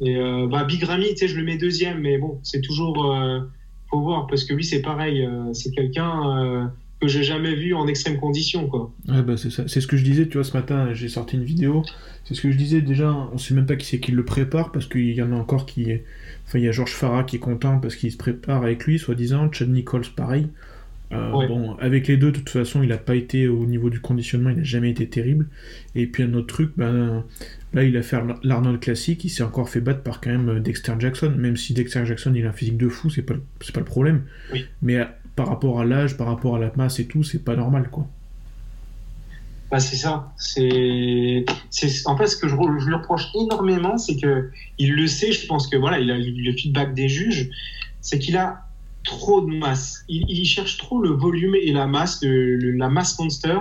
Et 0.00 0.16
bah, 0.48 0.64
Big 0.64 0.82
Ramy, 0.82 1.08
tu 1.10 1.16
sais, 1.16 1.28
je 1.28 1.36
le 1.36 1.44
mets 1.44 1.58
deuxième, 1.58 2.00
mais 2.00 2.18
bon, 2.18 2.40
c'est 2.42 2.60
toujours 2.60 3.16
faut 3.90 4.00
voir 4.00 4.26
parce 4.26 4.44
que 4.44 4.52
lui 4.52 4.64
c'est 4.64 4.82
pareil, 4.82 5.28
c'est 5.52 5.70
quelqu'un 5.70 6.72
que 7.00 7.08
j'ai 7.08 7.22
jamais 7.22 7.54
vu 7.54 7.74
en 7.74 7.86
extrême 7.86 8.18
condition 8.18 8.68
quoi. 8.68 8.92
Ouais 9.08 9.22
bah 9.22 9.36
c'est 9.36 9.50
ça, 9.50 9.68
c'est 9.68 9.80
ce 9.80 9.86
que 9.86 9.96
je 9.96 10.04
disais, 10.04 10.26
tu 10.26 10.38
vois 10.38 10.44
ce 10.44 10.56
matin, 10.56 10.92
j'ai 10.94 11.08
sorti 11.08 11.36
une 11.36 11.44
vidéo 11.44 11.84
c'est 12.28 12.34
ce 12.34 12.42
que 12.42 12.50
je 12.50 12.58
disais 12.58 12.82
déjà, 12.82 13.10
on 13.32 13.38
sait 13.38 13.54
même 13.54 13.64
pas 13.64 13.76
qui 13.76 13.86
c'est 13.86 14.00
qui 14.00 14.12
le 14.12 14.22
prépare 14.22 14.70
parce 14.70 14.86
qu'il 14.86 15.14
y 15.14 15.22
en 15.22 15.32
a 15.32 15.34
encore 15.34 15.64
qui. 15.64 15.86
Enfin, 16.46 16.58
il 16.58 16.64
y 16.64 16.68
a 16.68 16.72
Georges 16.72 16.92
Farah 16.92 17.24
qui 17.24 17.36
est 17.36 17.38
content 17.38 17.78
parce 17.78 17.96
qu'il 17.96 18.12
se 18.12 18.18
prépare 18.18 18.62
avec 18.62 18.84
lui, 18.84 18.98
soi-disant. 18.98 19.50
Chad 19.50 19.70
Nichols, 19.70 20.04
pareil. 20.14 20.48
Euh, 21.10 21.30
bon, 21.30 21.74
avec 21.76 22.06
les 22.06 22.18
deux, 22.18 22.30
de 22.30 22.36
toute 22.36 22.50
façon, 22.50 22.82
il 22.82 22.90
n'a 22.90 22.98
pas 22.98 23.14
été 23.14 23.48
au 23.48 23.64
niveau 23.64 23.88
du 23.88 24.00
conditionnement, 24.00 24.50
il 24.50 24.58
n'a 24.58 24.62
jamais 24.62 24.90
été 24.90 25.08
terrible. 25.08 25.48
Et 25.94 26.06
puis 26.06 26.22
un 26.22 26.34
autre 26.34 26.48
truc, 26.48 26.72
ben, 26.76 27.24
là, 27.72 27.84
il 27.84 27.96
a 27.96 28.02
fait 28.02 28.18
l'Arnold 28.42 28.78
classique, 28.78 29.24
il 29.24 29.30
s'est 29.30 29.42
encore 29.42 29.70
fait 29.70 29.80
battre 29.80 30.02
par 30.02 30.20
quand 30.20 30.28
même 30.28 30.60
Dexter 30.60 30.92
Jackson, 30.98 31.32
même 31.34 31.56
si 31.56 31.72
Dexter 31.72 32.04
Jackson, 32.04 32.34
il 32.34 32.44
a 32.44 32.50
un 32.50 32.52
physique 32.52 32.76
de 32.76 32.90
fou, 32.90 33.08
c'est 33.08 33.22
pas, 33.22 33.36
pas 33.72 33.80
le 33.80 33.86
problème. 33.86 34.24
Mais 34.82 34.96
euh, 34.96 35.06
par 35.38 35.46
rapport 35.46 35.78
à 35.78 35.84
l'âge, 35.84 36.16
par 36.16 36.26
rapport 36.26 36.56
à 36.56 36.58
la 36.58 36.72
masse 36.74 36.98
et 36.98 37.06
tout, 37.06 37.22
c'est 37.22 37.44
pas 37.44 37.54
normal, 37.54 37.90
quoi. 37.90 38.04
Bah, 39.70 39.78
c'est 39.78 39.94
ça. 39.94 40.32
C'est, 40.36 41.44
en 42.06 42.16
fait 42.16 42.26
ce 42.26 42.36
que 42.36 42.48
je, 42.48 42.56
je 42.56 42.86
lui 42.86 42.94
reproche 42.94 43.28
énormément, 43.36 43.98
c'est 43.98 44.16
que 44.16 44.50
il 44.78 44.94
le 44.94 45.06
sait. 45.06 45.30
Je 45.30 45.46
pense 45.46 45.68
que 45.68 45.76
voilà, 45.76 46.00
il 46.00 46.10
a 46.10 46.18
le 46.18 46.52
feedback 46.52 46.92
des 46.92 47.08
juges, 47.08 47.50
c'est 48.00 48.18
qu'il 48.18 48.36
a 48.36 48.64
trop 49.04 49.40
de 49.42 49.54
masse. 49.54 50.04
Il, 50.08 50.44
cherche 50.44 50.76
trop 50.76 51.00
le 51.00 51.10
volume 51.10 51.54
et 51.54 51.70
la 51.70 51.86
masse, 51.86 52.18
de, 52.18 52.74
la 52.76 52.88
masse 52.88 53.16
monster 53.20 53.58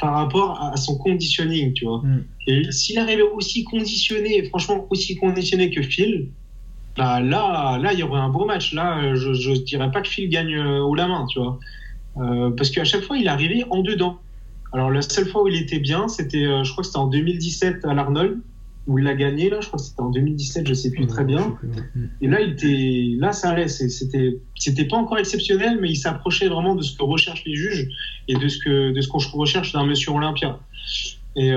par 0.00 0.14
rapport 0.14 0.62
à, 0.62 0.76
son 0.78 0.96
conditioning, 0.96 1.74
tu 1.74 1.84
vois. 1.84 1.98
Mm. 1.98 2.24
Et 2.46 2.72
s'il 2.72 2.98
arrivait 2.98 3.20
aussi 3.20 3.64
conditionné, 3.64 4.44
franchement 4.44 4.86
aussi 4.88 5.16
conditionné 5.16 5.68
que 5.70 5.82
Phil, 5.82 6.30
bah 6.98 7.20
là, 7.20 7.78
là, 7.78 7.92
il 7.92 8.00
y 8.00 8.02
aurait 8.02 8.20
un 8.20 8.28
beau 8.28 8.44
match. 8.44 8.74
Là, 8.74 9.14
je, 9.14 9.32
je 9.32 9.52
dirais 9.52 9.90
pas 9.92 10.02
que 10.02 10.08
Phil 10.08 10.28
gagne 10.28 10.56
euh, 10.56 10.80
au 10.80 10.96
la 10.96 11.06
main, 11.06 11.26
tu 11.26 11.38
vois, 11.38 11.58
euh, 12.16 12.50
parce 12.50 12.70
qu'à 12.70 12.82
chaque 12.82 13.02
fois, 13.02 13.16
il 13.16 13.28
arrivait 13.28 13.64
en 13.70 13.82
dedans. 13.82 14.18
Alors 14.72 14.90
la 14.90 15.00
seule 15.00 15.26
fois 15.26 15.44
où 15.44 15.48
il 15.48 15.54
était 15.54 15.78
bien, 15.78 16.08
c'était, 16.08 16.44
euh, 16.44 16.64
je 16.64 16.72
crois 16.72 16.82
que 16.82 16.88
c'était 16.88 16.98
en 16.98 17.06
2017 17.06 17.84
à 17.84 17.94
l'Arnold 17.94 18.40
où 18.88 18.98
il 18.98 19.06
a 19.06 19.14
gagné 19.14 19.48
là. 19.48 19.60
Je 19.60 19.68
crois 19.68 19.78
que 19.78 19.84
c'était 19.84 20.00
en 20.00 20.10
2017, 20.10 20.66
je 20.66 20.74
sais 20.74 20.90
plus 20.90 21.06
très 21.06 21.24
bien. 21.24 21.56
Et 22.20 22.26
là, 22.26 22.40
il 22.40 22.52
était, 22.52 23.16
là 23.18 23.32
ça 23.32 23.50
allait. 23.50 23.68
C'était, 23.68 24.40
c'était 24.56 24.86
pas 24.86 24.96
encore 24.96 25.18
exceptionnel, 25.18 25.78
mais 25.80 25.90
il 25.90 25.96
s'approchait 25.96 26.48
vraiment 26.48 26.74
de 26.74 26.82
ce 26.82 26.96
que 26.96 27.04
recherchent 27.04 27.44
les 27.44 27.54
juges 27.54 27.88
et 28.26 28.34
de 28.34 28.48
ce 28.48 28.58
que 28.58 28.92
de 28.92 29.00
ce 29.00 29.08
qu'on 29.08 29.18
recherche 29.18 29.72
d'un 29.72 29.86
Monsieur 29.86 30.10
Olympia. 30.10 30.58
Et 31.38 31.52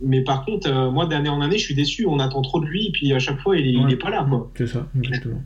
mais 0.00 0.22
par 0.22 0.44
contre, 0.44 0.90
moi 0.90 1.06
d'année 1.06 1.28
en 1.28 1.40
année, 1.40 1.58
je 1.58 1.64
suis 1.64 1.74
déçu. 1.74 2.06
On 2.06 2.18
attend 2.18 2.40
trop 2.42 2.60
de 2.60 2.66
lui, 2.66 2.86
et 2.86 2.92
puis 2.92 3.12
à 3.12 3.18
chaque 3.18 3.38
fois, 3.40 3.56
il 3.56 3.86
n'est 3.86 3.96
pas 3.96 4.10
là. 4.10 4.26
C'est 4.56 4.66
ça, 4.66 4.86
exactement. 4.96 5.42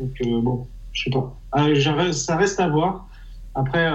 Donc 0.00 0.42
bon, 0.42 0.66
je 0.92 1.04
sais 1.04 1.10
pas. 1.10 1.38
Ah, 1.52 1.68
ça 2.12 2.36
reste 2.36 2.58
à 2.58 2.68
voir. 2.68 3.08
Après, 3.54 3.88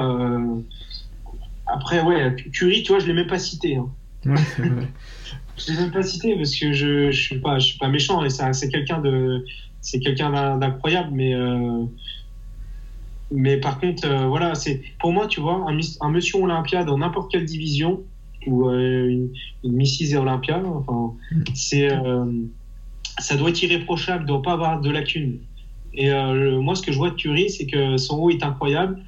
après 1.68 2.02
ouais, 2.02 2.36
Curie, 2.54 2.84
tu 2.84 2.94
vois, 2.94 3.00
je 3.00 3.08
l'ai 3.08 3.14
même 3.14 3.28
pas 3.28 3.40
cité. 3.40 3.76
Hein. 3.76 3.90
Ouais, 4.26 4.36
c'est 4.56 4.62
vrai. 4.62 4.88
je 5.58 5.72
l'ai 5.72 5.78
même 5.80 5.92
pas 5.92 6.04
cité 6.04 6.36
parce 6.38 6.56
que 6.56 6.72
je, 6.72 7.12
je 7.12 7.22
suis 7.22 7.40
pas, 7.40 7.60
je 7.60 7.68
suis 7.68 7.78
pas 7.78 7.90
méchant 7.90 8.24
et 8.24 8.30
c'est 8.30 8.70
quelqu'un 8.70 9.00
de, 9.00 9.44
c'est 9.82 10.00
quelqu'un 10.00 10.58
d'incroyable, 10.58 11.10
mais 11.12 11.34
mais 13.32 13.58
par 13.58 13.80
contre, 13.80 14.08
euh, 14.08 14.28
voilà, 14.28 14.56
c'est 14.56 14.82
pour 15.00 15.12
moi, 15.12 15.28
tu 15.28 15.40
vois, 15.40 15.66
un, 15.70 15.78
un 16.02 16.10
monsieur 16.10 16.40
Olympia 16.40 16.84
dans 16.84 16.98
n'importe 16.98 17.32
quelle 17.32 17.46
division 17.46 18.04
ou 18.48 18.70
euh, 18.70 19.08
une, 19.08 19.30
une 19.64 19.76
Mrs. 19.76 20.18
Olympia, 20.18 20.62
enfin, 20.66 21.14
c'est 21.54 21.92
euh, 21.92 22.26
ça 23.20 23.36
doit 23.36 23.50
être 23.50 23.62
irréprochable, 23.62 24.26
doit 24.26 24.42
pas 24.42 24.54
avoir 24.54 24.82
de 24.82 24.90
lacunes. 24.90 25.40
Et 25.94 26.10
moi, 26.62 26.76
ce 26.76 26.84
que 26.84 26.92
je 26.92 26.98
vois 26.98 27.10
de 27.10 27.16
Curie, 27.16 27.50
c'est 27.50 27.66
que 27.66 27.98
son 27.98 28.20
haut 28.20 28.30
est 28.30 28.44
incroyable. 28.44 29.02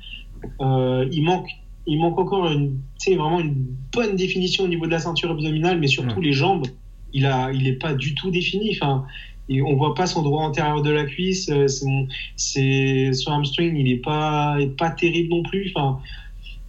il 0.60 1.22
manque, 1.24 1.48
il 1.86 2.00
manque 2.00 2.18
encore 2.18 2.52
une, 2.52 2.80
vraiment 3.08 3.40
une 3.40 3.68
bonne 3.94 4.16
définition 4.16 4.64
au 4.64 4.68
niveau 4.68 4.88
de 4.88 4.92
la 4.92 5.00
ceinture 5.00 5.32
abdominale, 5.32 5.80
mais 5.80 5.88
surtout 5.88 6.20
les 6.20 6.34
jambes. 6.34 6.66
Il 7.14 7.26
a, 7.26 7.52
il 7.54 7.68
est 7.68 7.74
pas 7.74 7.94
du 7.94 8.16
tout 8.16 8.32
défini. 8.32 8.76
Enfin, 8.76 9.06
et 9.52 9.62
on 9.62 9.76
voit 9.76 9.94
pas 9.96 10.08
son 10.08 10.22
droit 10.22 10.44
antérieur 10.44 10.82
de 10.82 10.92
la 10.92 11.04
cuisse. 11.04 11.50
Euh, 11.50 11.68
c'est 12.36 13.12
son 13.14 13.32
hamstring, 13.32 13.76
il 13.76 13.92
est 13.92 13.98
pas, 14.02 14.58
pas 14.78 14.92
terrible 14.92 15.30
non 15.30 15.44
plus. 15.44 15.72
Enfin, 15.76 16.00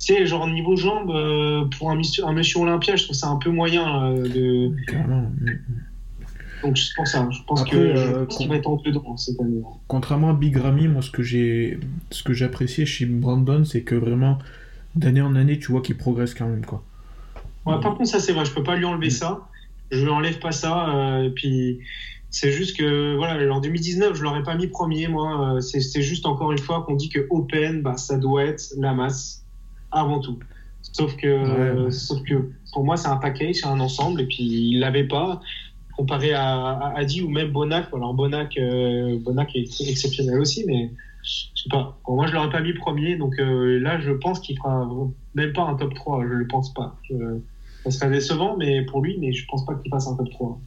c'est 0.03 0.27
genre 0.27 0.49
niveau 0.49 0.75
jambes 0.75 1.13
euh, 1.13 1.65
pour 1.79 1.93
un, 1.93 1.95
un, 1.95 2.33
monsieur 2.33 2.61
Olympia, 2.61 2.97
je 2.97 3.05
trouve 3.05 3.15
ça 3.15 3.29
un 3.29 3.37
peu 3.37 3.51
moyen 3.51 4.05
euh, 4.05 4.23
de. 4.23 4.73
Donc 6.65 6.77
c'est 6.77 6.93
pour 6.97 7.07
ça. 7.07 7.29
Je 7.31 7.39
pense 7.47 7.63
qu'il 7.63 8.49
va 8.49 8.57
être 8.57 8.67
en 8.69 8.77
dedans 8.77 9.17
cette 9.17 9.41
année. 9.41 9.63
Contrairement 9.87 10.31
à 10.31 10.33
Big 10.33 10.57
Ramy, 10.57 10.89
moi 10.89 11.03
ce 11.03 11.11
que 11.11 11.23
j'ai, 11.23 11.79
ce 12.11 12.25
que 12.25 12.33
j'appréciais 12.33 12.85
chez 12.85 13.07
Brandon, 13.07 13.65
c'est 13.65 13.83
que 13.83 13.95
vraiment 13.95 14.39
d'année 14.97 15.23
en 15.23 15.37
année, 15.37 15.61
tu 15.61 15.71
vois 15.71 15.83
qu'il 15.83 15.97
progresse 15.97 16.35
quand 16.35 16.49
même 16.49 16.67
quoi. 16.67 16.83
Ouais, 17.65 17.81
par 17.81 17.95
contre, 17.95 18.11
ça 18.11 18.19
c'est 18.19 18.33
vrai, 18.33 18.45
je 18.45 18.53
peux 18.53 18.65
pas 18.65 18.75
lui 18.75 18.85
enlever 18.85 19.11
ça. 19.11 19.47
Je 19.93 20.03
lui 20.03 20.11
enlève 20.11 20.41
pas 20.41 20.53
ça. 20.53 21.23
et 21.23 21.31
puis 21.31 21.79
c'est 22.33 22.51
juste 22.51 22.79
que, 22.79 23.15
voilà, 23.15 23.55
en 23.55 23.61
2019, 23.61 24.17
je 24.17 24.23
l'aurais 24.23 24.43
pas 24.43 24.57
mis 24.57 24.67
premier, 24.67 25.07
moi. 25.07 25.57
Euh, 25.57 25.61
c'est 25.61 26.01
juste 26.01 26.25
encore 26.25 26.51
une 26.51 26.59
fois 26.59 26.83
qu'on 26.83 26.95
dit 26.95 27.11
que 27.11 27.27
Open, 27.29 27.83
bah, 27.83 27.99
ça 27.99 28.17
doit 28.17 28.45
être 28.45 28.73
la 28.79 28.95
masse 28.95 29.42
avant 29.93 30.21
tout. 30.21 30.39
Sauf 30.83 31.17
que, 31.17 31.91
sauf 31.91 32.23
que 32.23 32.51
pour 32.73 32.85
moi, 32.85 32.97
c'est 32.97 33.09
un 33.09 33.17
package, 33.17 33.57
c'est 33.57 33.67
un 33.67 33.81
ensemble, 33.81 34.21
et 34.21 34.27
puis 34.27 34.43
il 34.43 34.81
l'avait 34.81 35.07
pas 35.07 35.41
comparé 35.97 36.33
à, 36.33 36.93
Adi 36.97 37.23
ou 37.23 37.29
même 37.29 37.51
Bonac. 37.51 37.89
Alors 37.95 38.15
Bonac, 38.15 38.57
euh, 38.57 39.19
Bonac 39.21 39.55
est 39.55 39.81
exceptionnel 39.89 40.41
aussi, 40.41 40.65
mais 40.67 40.91
je 41.23 41.63
sais 41.63 41.69
pas. 41.71 41.99
Moi, 42.09 42.27
je 42.27 42.33
l'aurais 42.33 42.51
pas 42.51 42.61
mis 42.61 42.73
premier, 42.73 43.17
donc 43.17 43.39
euh, 43.39 43.79
là, 43.79 44.01
je 44.01 44.11
pense 44.11 44.41
qu'il 44.41 44.57
fera 44.57 44.89
même 45.35 45.53
pas 45.53 45.63
un 45.63 45.75
top 45.75 45.95
3. 45.95 46.25
Je 46.25 46.33
le 46.33 46.47
pense 46.47 46.75
pas. 46.75 46.99
ça 47.85 47.91
serait 47.91 48.11
décevant, 48.11 48.57
mais 48.57 48.83
pour 48.83 49.03
lui, 49.03 49.17
mais 49.21 49.33
je 49.33 49.47
pense 49.47 49.65
pas 49.65 49.75
qu'il 49.75 49.91
fasse 49.91 50.09
un 50.09 50.17
top 50.17 50.31
3. 50.31 50.61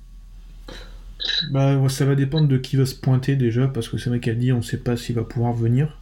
Bah, 1.52 1.90
ça 1.90 2.06
va 2.06 2.16
dépendre 2.16 2.48
de 2.48 2.58
qui 2.58 2.76
va 2.76 2.86
se 2.86 2.96
pointer 2.96 3.36
déjà, 3.36 3.68
parce 3.68 3.90
que 3.90 3.98
c'est 3.98 4.10
vrai 4.10 4.20
dit 4.36 4.54
on 4.54 4.62
sait 4.62 4.82
pas 4.82 4.96
s'il 4.96 5.16
va 5.16 5.24
pouvoir 5.24 5.54
venir. 5.54 5.98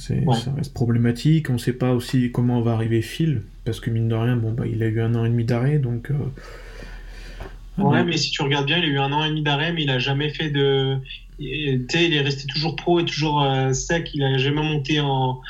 Ça 0.00 0.52
reste 0.56 0.74
problématique. 0.74 1.50
On 1.50 1.58
sait 1.58 1.72
pas 1.72 1.92
aussi 1.92 2.32
comment 2.32 2.60
va 2.60 2.72
arriver 2.72 3.02
Phil, 3.02 3.42
parce 3.64 3.80
que 3.80 3.90
mine 3.90 4.08
de 4.08 4.14
rien, 4.14 4.36
bon, 4.36 4.52
bah, 4.52 4.66
il 4.66 4.82
a 4.82 4.86
eu 4.86 5.00
un 5.00 5.14
an 5.14 5.24
et 5.24 5.28
demi 5.28 5.44
d'arrêt, 5.44 5.78
donc. 5.78 6.10
Euh, 6.10 7.82
ouais, 7.82 8.04
mais 8.04 8.16
si 8.16 8.30
tu 8.30 8.42
regardes 8.42 8.66
bien, 8.66 8.78
il 8.78 8.84
a 8.84 8.88
eu 8.88 8.98
un 8.98 9.12
an 9.12 9.24
et 9.24 9.28
demi 9.28 9.42
d'arrêt, 9.42 9.72
mais 9.72 9.84
il 9.84 9.90
a 9.90 9.98
jamais 9.98 10.30
fait 10.30 10.50
de. 10.50 10.96
Sais, 11.38 12.06
il 12.06 12.14
est 12.14 12.22
resté 12.22 12.46
toujours 12.46 12.76
pro 12.76 13.00
et 13.00 13.04
toujours 13.04 13.42
euh, 13.42 13.72
sec, 13.72 14.10
il 14.14 14.22
a 14.24 14.38
jamais 14.38 14.62
monté 14.62 15.00
en. 15.00 15.40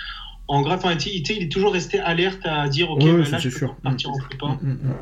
En 0.49 0.63
grave, 0.63 0.79
enfin, 0.79 0.97
il, 1.05 1.29
il 1.29 1.43
est 1.43 1.51
toujours 1.51 1.73
resté 1.73 1.99
alerte 1.99 2.45
à 2.45 2.69
dire 2.69 2.89
ok, 2.91 3.03
ouais, 3.03 3.29
là, 3.29 3.39
je 3.39 3.49
peux 3.49 3.67
partir 3.83 4.11
en 4.11 4.19
prépa. 4.19 4.47
Mm, 4.47 4.59
mm, 4.63 4.71
mm. 4.71 4.95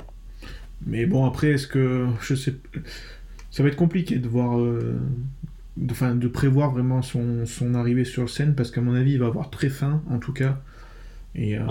Mais 0.87 1.07
bon, 1.07 1.27
après, 1.27 1.49
est-ce 1.49 1.67
que 1.67 2.07
je 2.23 2.35
sais, 2.35 2.55
ça 3.51 3.63
va 3.63 3.69
être 3.69 3.77
compliqué 3.77 4.17
de 4.17 4.29
voir, 4.29 4.59
euh, 4.59 5.01
de, 5.77 6.15
de 6.15 6.29
prévoir 6.29 6.71
vraiment 6.71 7.03
son, 7.03 7.47
son, 7.47 7.75
arrivée 7.75 8.05
sur 8.05 8.29
scène 8.31 8.55
parce 8.55 8.71
qu'à 8.71 8.81
mon 8.81 8.95
avis, 8.95 9.13
il 9.13 9.19
va 9.19 9.27
avoir 9.27 9.51
très 9.51 9.69
faim 9.69 10.03
en 10.09 10.19
tout 10.19 10.33
cas. 10.33 10.61
Et, 11.35 11.59
euh, 11.59 11.65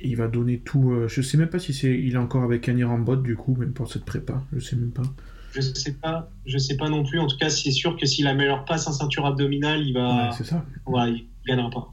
il 0.00 0.16
va 0.16 0.28
donner 0.28 0.58
tout. 0.58 0.92
Euh, 0.92 1.08
je 1.08 1.20
sais 1.20 1.36
même 1.36 1.50
pas 1.50 1.58
si 1.58 1.74
c'est 1.74 1.92
il 1.92 2.14
est 2.14 2.18
encore 2.18 2.42
avec 2.42 2.68
Annie 2.68 2.84
Rambot 2.84 3.16
du 3.16 3.36
coup, 3.36 3.54
même 3.54 3.72
pour 3.72 3.90
cette 3.90 4.04
prépa. 4.04 4.42
Je 4.52 4.60
sais 4.60 4.76
même 4.76 4.92
pas. 4.92 5.02
Je 5.52 5.60
sais 5.60 5.92
pas, 5.92 6.30
je 6.46 6.56
sais 6.56 6.76
pas 6.76 6.88
non 6.88 7.04
plus. 7.04 7.18
En 7.18 7.26
tout 7.26 7.36
cas, 7.36 7.50
c'est 7.50 7.70
sûr 7.70 7.96
que 7.96 8.06
s'il 8.06 8.26
améliore 8.26 8.64
pas 8.64 8.78
sa 8.78 8.92
ceinture 8.92 9.26
abdominale, 9.26 9.82
il 9.82 9.92
va. 9.92 10.30
c'est 10.32 10.44
ça. 10.44 10.64
Ouais, 10.86 11.12
il 11.12 11.26
gagnera 11.46 11.70
pas. 11.70 11.92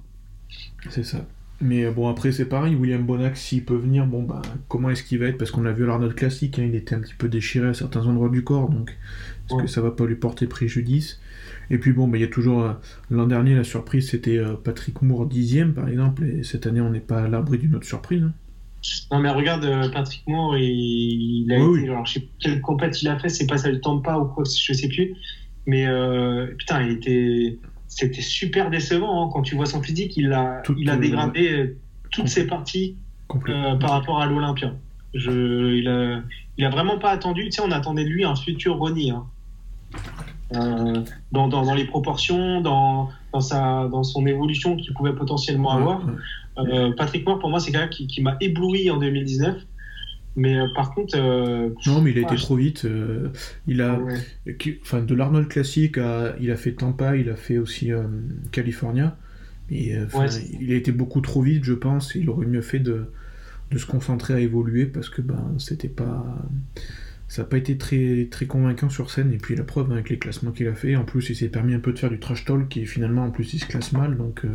C'est 0.90 1.04
ça. 1.04 1.26
Mais 1.66 1.90
bon, 1.90 2.08
après, 2.08 2.32
c'est 2.32 2.46
pareil. 2.46 2.76
William 2.76 3.04
Bonac, 3.04 3.36
s'il 3.38 3.66
peut 3.66 3.76
venir, 3.76 4.06
bon, 4.06 4.22
bah, 4.22 4.42
comment 4.68 4.92
est-ce 4.92 5.04
qu'il 5.04 5.18
va 5.18 5.26
être? 5.26 5.38
Parce 5.38 5.50
qu'on 5.50 5.64
l'a 5.64 5.74
vu 5.74 5.84
à 5.84 5.88
l'Arnold 5.88 6.14
classique, 6.14 6.60
hein, 6.60 6.66
il 6.68 6.76
était 6.76 6.94
un 6.94 7.00
petit 7.00 7.16
peu 7.16 7.28
déchiré 7.28 7.68
à 7.68 7.74
certains 7.74 8.06
endroits 8.06 8.30
du 8.30 8.44
corps, 8.44 8.70
donc 8.70 8.96
est-ce 9.50 9.62
que 9.62 9.68
ça 9.68 9.82
va 9.82 9.92
pas 9.92 10.06
lui 10.06 10.16
porter 10.16 10.48
préjudice? 10.48 11.20
Et 11.70 11.78
puis 11.78 11.92
bon, 11.92 12.08
bah, 12.08 12.18
il 12.18 12.22
y 12.22 12.24
a 12.24 12.28
toujours. 12.28 12.64
Euh, 12.64 12.74
l'an 13.10 13.26
dernier, 13.26 13.56
la 13.56 13.64
surprise, 13.64 14.10
c'était 14.10 14.38
euh, 14.38 14.54
Patrick 14.54 15.02
Moore 15.02 15.26
dixième, 15.26 15.74
par 15.74 15.90
exemple, 15.90 16.24
et 16.24 16.44
cette 16.44 16.68
année, 16.68 16.82
on 16.82 16.92
n'est 16.92 17.00
pas 17.00 17.24
à 17.24 17.28
l'abri 17.28 17.58
d'une 17.58 17.76
autre 17.76 17.88
surprise. 17.88 18.24
Hein. 18.24 18.34
Non, 19.12 19.20
mais 19.20 19.30
regarde, 19.32 19.66
euh, 19.66 19.90
Patrick 19.90 20.24
Moore, 20.28 20.58
il, 20.58 21.52
a 21.52 21.58
été. 21.58 21.90
Alors, 21.90 22.06
je 22.06 22.14
sais 22.14 22.28
quelle 22.40 22.62
compète 22.62 23.02
il 23.02 23.08
a 23.08 23.18
fait, 23.18 23.30
c'est 23.30 23.48
pas 23.48 23.58
ça 23.58 23.72
le 23.72 23.80
pas 23.80 24.20
ou 24.20 24.26
quoi, 24.26 24.44
je 24.44 24.74
sais 24.74 24.88
plus. 24.88 25.16
Mais 25.66 25.88
putain, 26.60 26.84
il 26.84 26.92
était 26.92 27.58
c'était 27.96 28.22
super 28.22 28.70
décevant 28.70 29.24
hein, 29.24 29.30
quand 29.32 29.42
tu 29.42 29.56
vois 29.56 29.66
son 29.66 29.82
physique. 29.82 30.18
Il 30.18 30.34
a, 30.34 30.62
il 30.78 30.90
a 30.90 30.98
dégradé 30.98 31.50
euh, 31.50 31.78
toutes 32.12 32.28
ses 32.28 32.46
parties 32.46 32.98
euh, 33.48 33.76
par 33.76 33.92
rapport 33.92 34.22
à 34.22 34.26
l'Olympia. 34.26 34.74
il, 35.14 35.88
a, 35.88 36.22
il 36.58 36.66
a 36.66 36.70
vraiment 36.70 37.00
pas 37.00 37.12
attendu. 37.12 37.46
Tu 37.46 37.52
sais, 37.52 37.62
on 37.62 37.72
attendait 37.72 38.04
de 38.04 38.10
lui 38.10 38.26
un 38.26 38.36
futur 38.36 38.76
Ronnie. 38.76 39.12
Hein. 39.12 39.24
Euh, 40.56 41.04
dans, 41.32 41.48
dans, 41.48 41.74
les 41.74 41.86
proportions, 41.86 42.60
dans, 42.60 43.12
dans, 43.32 43.40
sa, 43.40 43.88
dans 43.88 44.04
son 44.04 44.26
évolution 44.28 44.76
qu'il 44.76 44.94
pouvait 44.94 45.16
potentiellement 45.16 45.72
avoir. 45.72 46.02
Patrick 46.98 47.26
Moore, 47.26 47.40
pour 47.40 47.50
moi, 47.50 47.62
c'est 47.62 47.72
quelqu'un 47.72 47.88
qui, 47.88 48.08
qui 48.08 48.22
m'a 48.22 48.36
ébloui 48.42 48.92
en 48.92 48.98
2019. 48.98 49.56
Mais 50.36 50.58
euh, 50.60 50.68
par 50.76 50.94
contre. 50.94 51.18
Euh, 51.18 51.70
non, 51.86 52.02
mais 52.02 52.12
il 52.12 52.18
a 52.18 52.22
été 52.22 52.36
trop 52.36 52.56
vite. 52.56 52.86
Euh, 52.86 53.30
il 53.68 53.82
a, 53.82 54.00
enfin, 54.82 55.02
de 55.02 55.16
l'Arnold 55.16 55.48
classique, 55.48 55.98
il 56.40 56.52
a 56.52 56.56
fait 56.58 56.74
Tampa, 56.74 57.16
il 57.16 57.30
a 57.30 57.36
fait 57.36 57.58
aussi 57.58 57.92
California. 58.52 59.18
Et, 59.72 59.96
il 60.60 60.72
a 60.72 60.76
été 60.76 60.92
beaucoup 60.92 61.22
trop 61.22 61.42
vite, 61.42 61.64
je 61.64 61.74
pense. 61.74 62.16
Il 62.16 62.30
aurait 62.30 62.46
mieux 62.46 62.62
fait 62.62 62.80
de, 62.80 63.06
de 63.72 63.78
se 63.78 63.86
concentrer 63.86 64.34
à 64.34 64.40
évoluer 64.40 64.86
parce 64.86 65.10
que 65.10 65.22
ben, 65.22 65.56
c'était 65.58 65.90
pas. 65.90 66.26
Ça 67.28 67.42
n'a 67.42 67.48
pas 67.48 67.58
été 67.58 67.76
très, 67.78 68.28
très 68.30 68.46
convaincant 68.46 68.90
sur 68.90 69.10
scène. 69.10 69.34
Et 69.34 69.38
puis 69.38 69.56
la 69.56 69.64
preuve 69.64 69.92
avec 69.92 70.10
les 70.10 70.20
classements 70.20 70.52
qu'il 70.52 70.68
a 70.68 70.76
fait. 70.76 70.96
En 70.96 71.06
plus, 71.06 71.30
il 71.30 71.36
s'est 71.36 71.50
permis 71.50 71.74
un 71.74 71.80
peu 71.80 71.92
de 71.92 71.98
faire 71.98 72.12
du 72.12 72.20
trash 72.20 72.46
talk 72.46 72.78
et 72.78 72.86
finalement, 72.86 73.24
en 73.24 73.32
plus, 73.32 73.54
il 73.54 73.60
se 73.60 73.66
classe 73.66 73.94
mal. 73.94 74.18
Donc. 74.18 74.46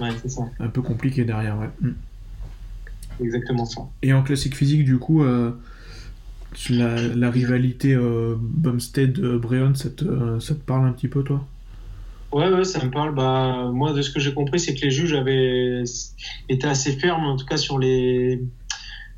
ouais, 0.00 0.10
c'est 0.20 0.28
ça. 0.28 0.42
Un 0.58 0.68
peu 0.68 0.82
compliqué 0.82 1.24
derrière, 1.24 1.58
ouais. 1.58 1.70
Mm 1.80 1.92
exactement 3.20 3.64
ça. 3.64 3.82
Et 4.02 4.12
en 4.12 4.22
classique 4.22 4.56
physique, 4.56 4.84
du 4.84 4.98
coup, 4.98 5.22
euh, 5.22 5.52
la, 6.70 7.30
rivalité 7.30 7.94
euh, 7.94 8.36
Bumstead-Breon, 8.38 9.74
ça, 9.74 9.90
te, 9.90 10.38
ça 10.38 10.54
te 10.54 10.60
parle 10.60 10.86
un 10.86 10.92
petit 10.92 11.08
peu, 11.08 11.22
toi? 11.22 11.44
Ouais, 12.32 12.48
ouais, 12.48 12.64
ça 12.64 12.82
me 12.84 12.90
parle. 12.90 13.14
Bah, 13.14 13.70
moi, 13.72 13.92
de 13.92 14.00
ce 14.00 14.10
que 14.10 14.18
j'ai 14.18 14.32
compris, 14.32 14.58
c'est 14.58 14.74
que 14.74 14.80
les 14.82 14.90
juges 14.90 15.12
avaient 15.12 15.84
été 16.48 16.66
assez 16.66 16.92
fermes, 16.92 17.26
en 17.26 17.36
tout 17.36 17.44
cas 17.44 17.58
sur 17.58 17.78
les 17.78 18.42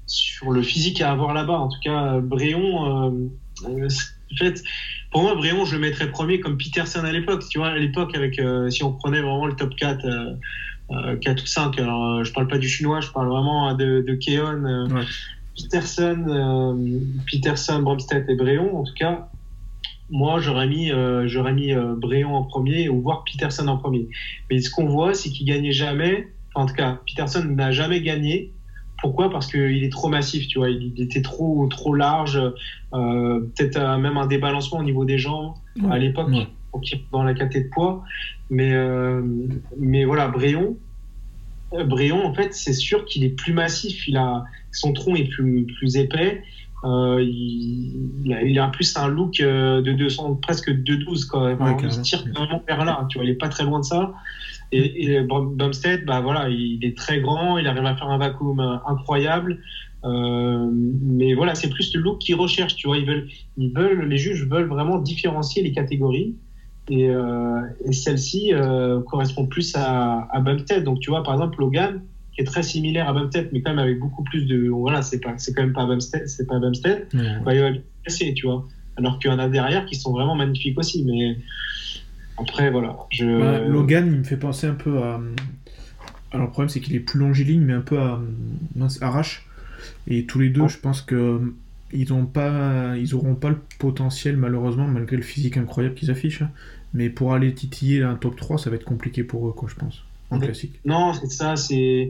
sur 0.07 0.51
le 0.51 0.63
physique 0.63 1.01
à 1.01 1.11
avoir 1.11 1.35
là-bas. 1.35 1.59
En 1.59 1.69
tout 1.69 1.81
cas, 1.83 2.19
Bréon, 2.21 3.09
euh, 3.09 3.29
en 3.67 4.37
fait, 4.37 4.63
pour 5.11 5.23
moi, 5.23 5.35
Bréon, 5.35 5.65
je 5.65 5.75
le 5.75 5.81
mettrais 5.81 6.11
premier 6.11 6.41
comme 6.41 6.57
Peterson 6.57 7.05
à 7.05 7.13
l'époque. 7.13 7.45
Tu 7.49 7.59
vois, 7.59 7.69
à 7.69 7.79
l'époque, 7.79 8.15
avec 8.17 8.39
euh, 8.39 8.71
si 8.71 8.83
on 8.83 8.93
prenait 8.93 9.21
vraiment 9.21 9.47
le 9.47 9.55
top 9.55 9.75
4 9.77 10.05
euh, 10.05 10.35
4 11.21 11.43
ou 11.43 11.47
5. 11.47 11.79
Alors, 11.79 12.05
euh, 12.05 12.25
je 12.25 12.33
parle 12.33 12.49
pas 12.49 12.59
du 12.59 12.69
chinois, 12.69 13.01
je 13.01 13.11
parle 13.11 13.29
vraiment 13.29 13.73
de, 13.75 14.05
de 14.07 14.15
Keon, 14.15 14.65
euh, 14.65 15.03
Peterson, 15.57 16.25
euh, 16.29 17.01
Peterson, 17.31 17.81
Bromstead 17.83 18.29
et 18.29 18.35
Bréon. 18.35 18.79
En 18.79 18.85
tout 18.85 18.95
cas, 18.95 19.29
moi, 20.11 20.41
j'aurais 20.41 20.67
mis, 20.67 20.91
j'aurais 21.27 21.55
mis 21.55 21.73
Bréon 21.97 22.35
en 22.35 22.43
premier 22.43 22.89
ou 22.89 23.01
voir 23.01 23.25
Peterson 23.25 23.67
en 23.69 23.79
premier. 23.79 24.09
Mais 24.51 24.61
ce 24.61 24.71
qu'on 24.71 24.87
voit, 24.87 25.15
c'est 25.15 25.31
qu'il 25.31 25.47
gagnait 25.47 25.73
jamais. 25.73 26.29
en 26.55 26.67
tout 26.67 26.75
cas, 26.75 26.99
Peterson 27.07 27.45
n'a 27.45 27.73
jamais 27.73 28.03
gagné. 28.03 28.53
Pourquoi? 29.01 29.31
Parce 29.31 29.47
qu'il 29.47 29.83
est 29.83 29.93
trop 29.93 30.09
massif, 30.09 30.47
tu 30.47 30.59
vois. 30.59 30.69
Il 30.69 31.01
était 31.01 31.23
trop, 31.23 31.67
trop 31.69 31.95
large. 31.95 32.41
Peut-être 32.93 33.99
même 33.99 34.19
un 34.19 34.27
débalancement 34.27 34.81
au 34.81 34.85
niveau 34.85 35.07
des 35.07 35.19
jambes 35.19 35.55
à 35.91 35.99
l'époque 35.99 36.31
dans 37.13 37.23
la 37.23 37.35
caté 37.35 37.65
de 37.65 37.69
poids. 37.69 38.05
Mais, 38.51 38.73
euh, 38.73 39.23
mais 39.79 40.05
voilà, 40.05 40.29
Bréon, 40.29 40.77
Bréon, 41.73 42.25
en 42.25 42.35
fait, 42.35 42.55
c'est 42.55 42.73
sûr 42.73 43.05
qu'il 43.05 43.25
est 43.25 43.37
plus 43.37 43.53
massif. 43.53 44.07
Il 44.07 44.17
a, 44.17 44.45
son 44.73 44.93
tronc 44.93 45.17
est 45.17 45.29
plus, 45.29 45.67
plus 45.79 45.97
épais. 45.97 46.43
Euh, 46.85 47.23
il, 47.23 48.33
a, 48.33 48.43
il, 48.43 48.59
a, 48.59 48.69
plus 48.69 48.97
un 48.97 49.09
look 49.09 49.39
de 49.39 49.93
200, 49.93 50.35
presque 50.37 50.71
de 50.71 50.95
12 50.97 51.25
quand 51.25 51.47
même. 51.47 51.79
il 51.83 51.91
se 51.91 52.01
tire 52.03 52.25
vraiment 52.35 52.63
vers 52.67 52.85
là. 52.85 53.07
Tu 53.09 53.19
vois, 53.19 53.25
il 53.25 53.31
est 53.31 53.35
pas 53.35 53.49
très 53.49 53.65
loin 53.65 53.81
de 53.81 53.85
ça. 53.85 54.13
Et, 54.73 55.05
et 55.05 55.21
Bumstead, 55.21 56.05
bah 56.05 56.21
voilà, 56.21 56.49
il 56.49 56.85
est 56.85 56.97
très 56.97 57.21
grand. 57.21 57.59
Il 57.59 57.67
arrive 57.67 57.87
à 57.87 57.97
faire 57.97 58.09
un 58.09 58.19
vacuum 58.19 58.61
incroyable. 58.87 59.61
Euh, 60.05 60.69
mais 60.71 61.35
voilà, 61.35 61.55
c'est 61.55 61.71
plus 61.71 61.95
le 61.95 62.01
look 62.01 62.19
qu'ils 62.19 62.35
recherchent. 62.35 62.77
Tu 62.77 62.87
vois, 62.87 62.99
ils 62.99 63.07
veulent, 63.07 63.29
ils 63.57 63.73
veulent, 63.73 64.07
les 64.07 64.19
juges 64.19 64.47
veulent 64.47 64.69
vraiment 64.69 64.99
différencier 64.99 65.63
les 65.63 65.73
catégories. 65.73 66.35
Et, 66.91 67.09
euh, 67.09 67.61
et 67.85 67.93
celle-ci 67.93 68.53
euh, 68.53 69.01
correspond 69.01 69.47
plus 69.47 69.75
à, 69.75 70.29
à 70.31 70.41
Bumstead. 70.41 70.85
Donc, 70.85 71.01
tu 71.01 71.11
vois, 71.11 71.23
par 71.23 71.35
exemple, 71.35 71.59
Logan, 71.61 72.03
qui 72.33 72.43
est 72.43 72.45
très 72.45 72.63
similaire 72.63 73.09
à 73.09 73.13
Bumstead, 73.13 73.49
mais 73.53 73.63
quand 73.63 73.71
même 73.71 73.79
avec 73.79 73.99
beaucoup 73.99 74.23
plus 74.25 74.45
de. 74.45 74.69
Voilà, 74.69 75.03
c'est 75.03 75.21
pas, 75.21 75.35
c'est 75.39 75.55
quand 75.55 75.63
même 75.63 75.73
pas 75.73 75.87
Bumstead, 75.87 76.29
c'est 76.29 76.47
pas. 76.47 76.59
Bah, 76.61 77.55
il 77.55 77.61
va 77.61 77.71
tu 78.35 78.47
vois. 78.47 78.67
Alors 78.97 79.19
qu'il 79.19 79.31
y 79.31 79.35
en 79.35 79.39
a 79.39 79.49
derrière 79.49 79.87
qui 79.87 79.97
sont 79.97 80.13
vraiment 80.13 80.35
magnifiques 80.35 80.79
aussi. 80.79 81.05
Mais 81.05 81.39
après, 82.39 82.71
voilà. 82.71 82.97
Je... 83.11 83.39
Bah, 83.39 83.61
Logan, 83.61 84.07
il 84.07 84.19
me 84.19 84.25
fait 84.25 84.37
penser 84.37 84.67
un 84.67 84.75
peu 84.75 84.99
à. 84.99 85.21
Alors, 86.33 86.47
le 86.47 86.51
problème, 86.51 86.69
c'est 86.69 86.81
qu'il 86.81 86.95
est 86.97 87.01
plus 87.01 87.19
longiligne, 87.19 87.63
mais 87.63 87.73
un 87.73 87.81
peu 87.81 87.99
à. 87.99 88.21
Arrache. 89.01 89.47
Et 90.07 90.27
tous 90.27 90.39
les 90.39 90.51
deux, 90.51 90.63
oh. 90.63 90.69
je 90.69 90.79
pense 90.79 91.01
que 91.01 91.41
ils 91.93 92.13
ont 92.13 92.27
pas, 92.27 92.97
ils 92.97 93.15
auront 93.15 93.35
pas 93.35 93.51
le 93.51 93.59
potentiel 93.79 94.37
malheureusement 94.37 94.87
malgré 94.87 95.17
le 95.17 95.23
physique 95.23 95.57
incroyable 95.57 95.95
qu'ils 95.95 96.11
affichent. 96.11 96.43
Hein. 96.43 96.51
Mais 96.93 97.11
pour 97.11 97.35
aller 97.35 97.53
titiller 97.53 98.03
un 98.03 98.15
top 98.15 98.37
3, 98.37 98.59
ça 98.59 98.71
va 98.71 98.77
être 98.77 98.85
compliqué 98.85 99.25
pour 99.25 99.49
eux, 99.49 99.53
quoi, 99.53 99.69
je 99.69 99.75
pense, 99.75 100.05
en 100.31 100.39
classique. 100.39 100.81
Non, 100.85 101.13
c'est 101.13 101.31
ça, 101.31 101.57
c'est, 101.57 102.09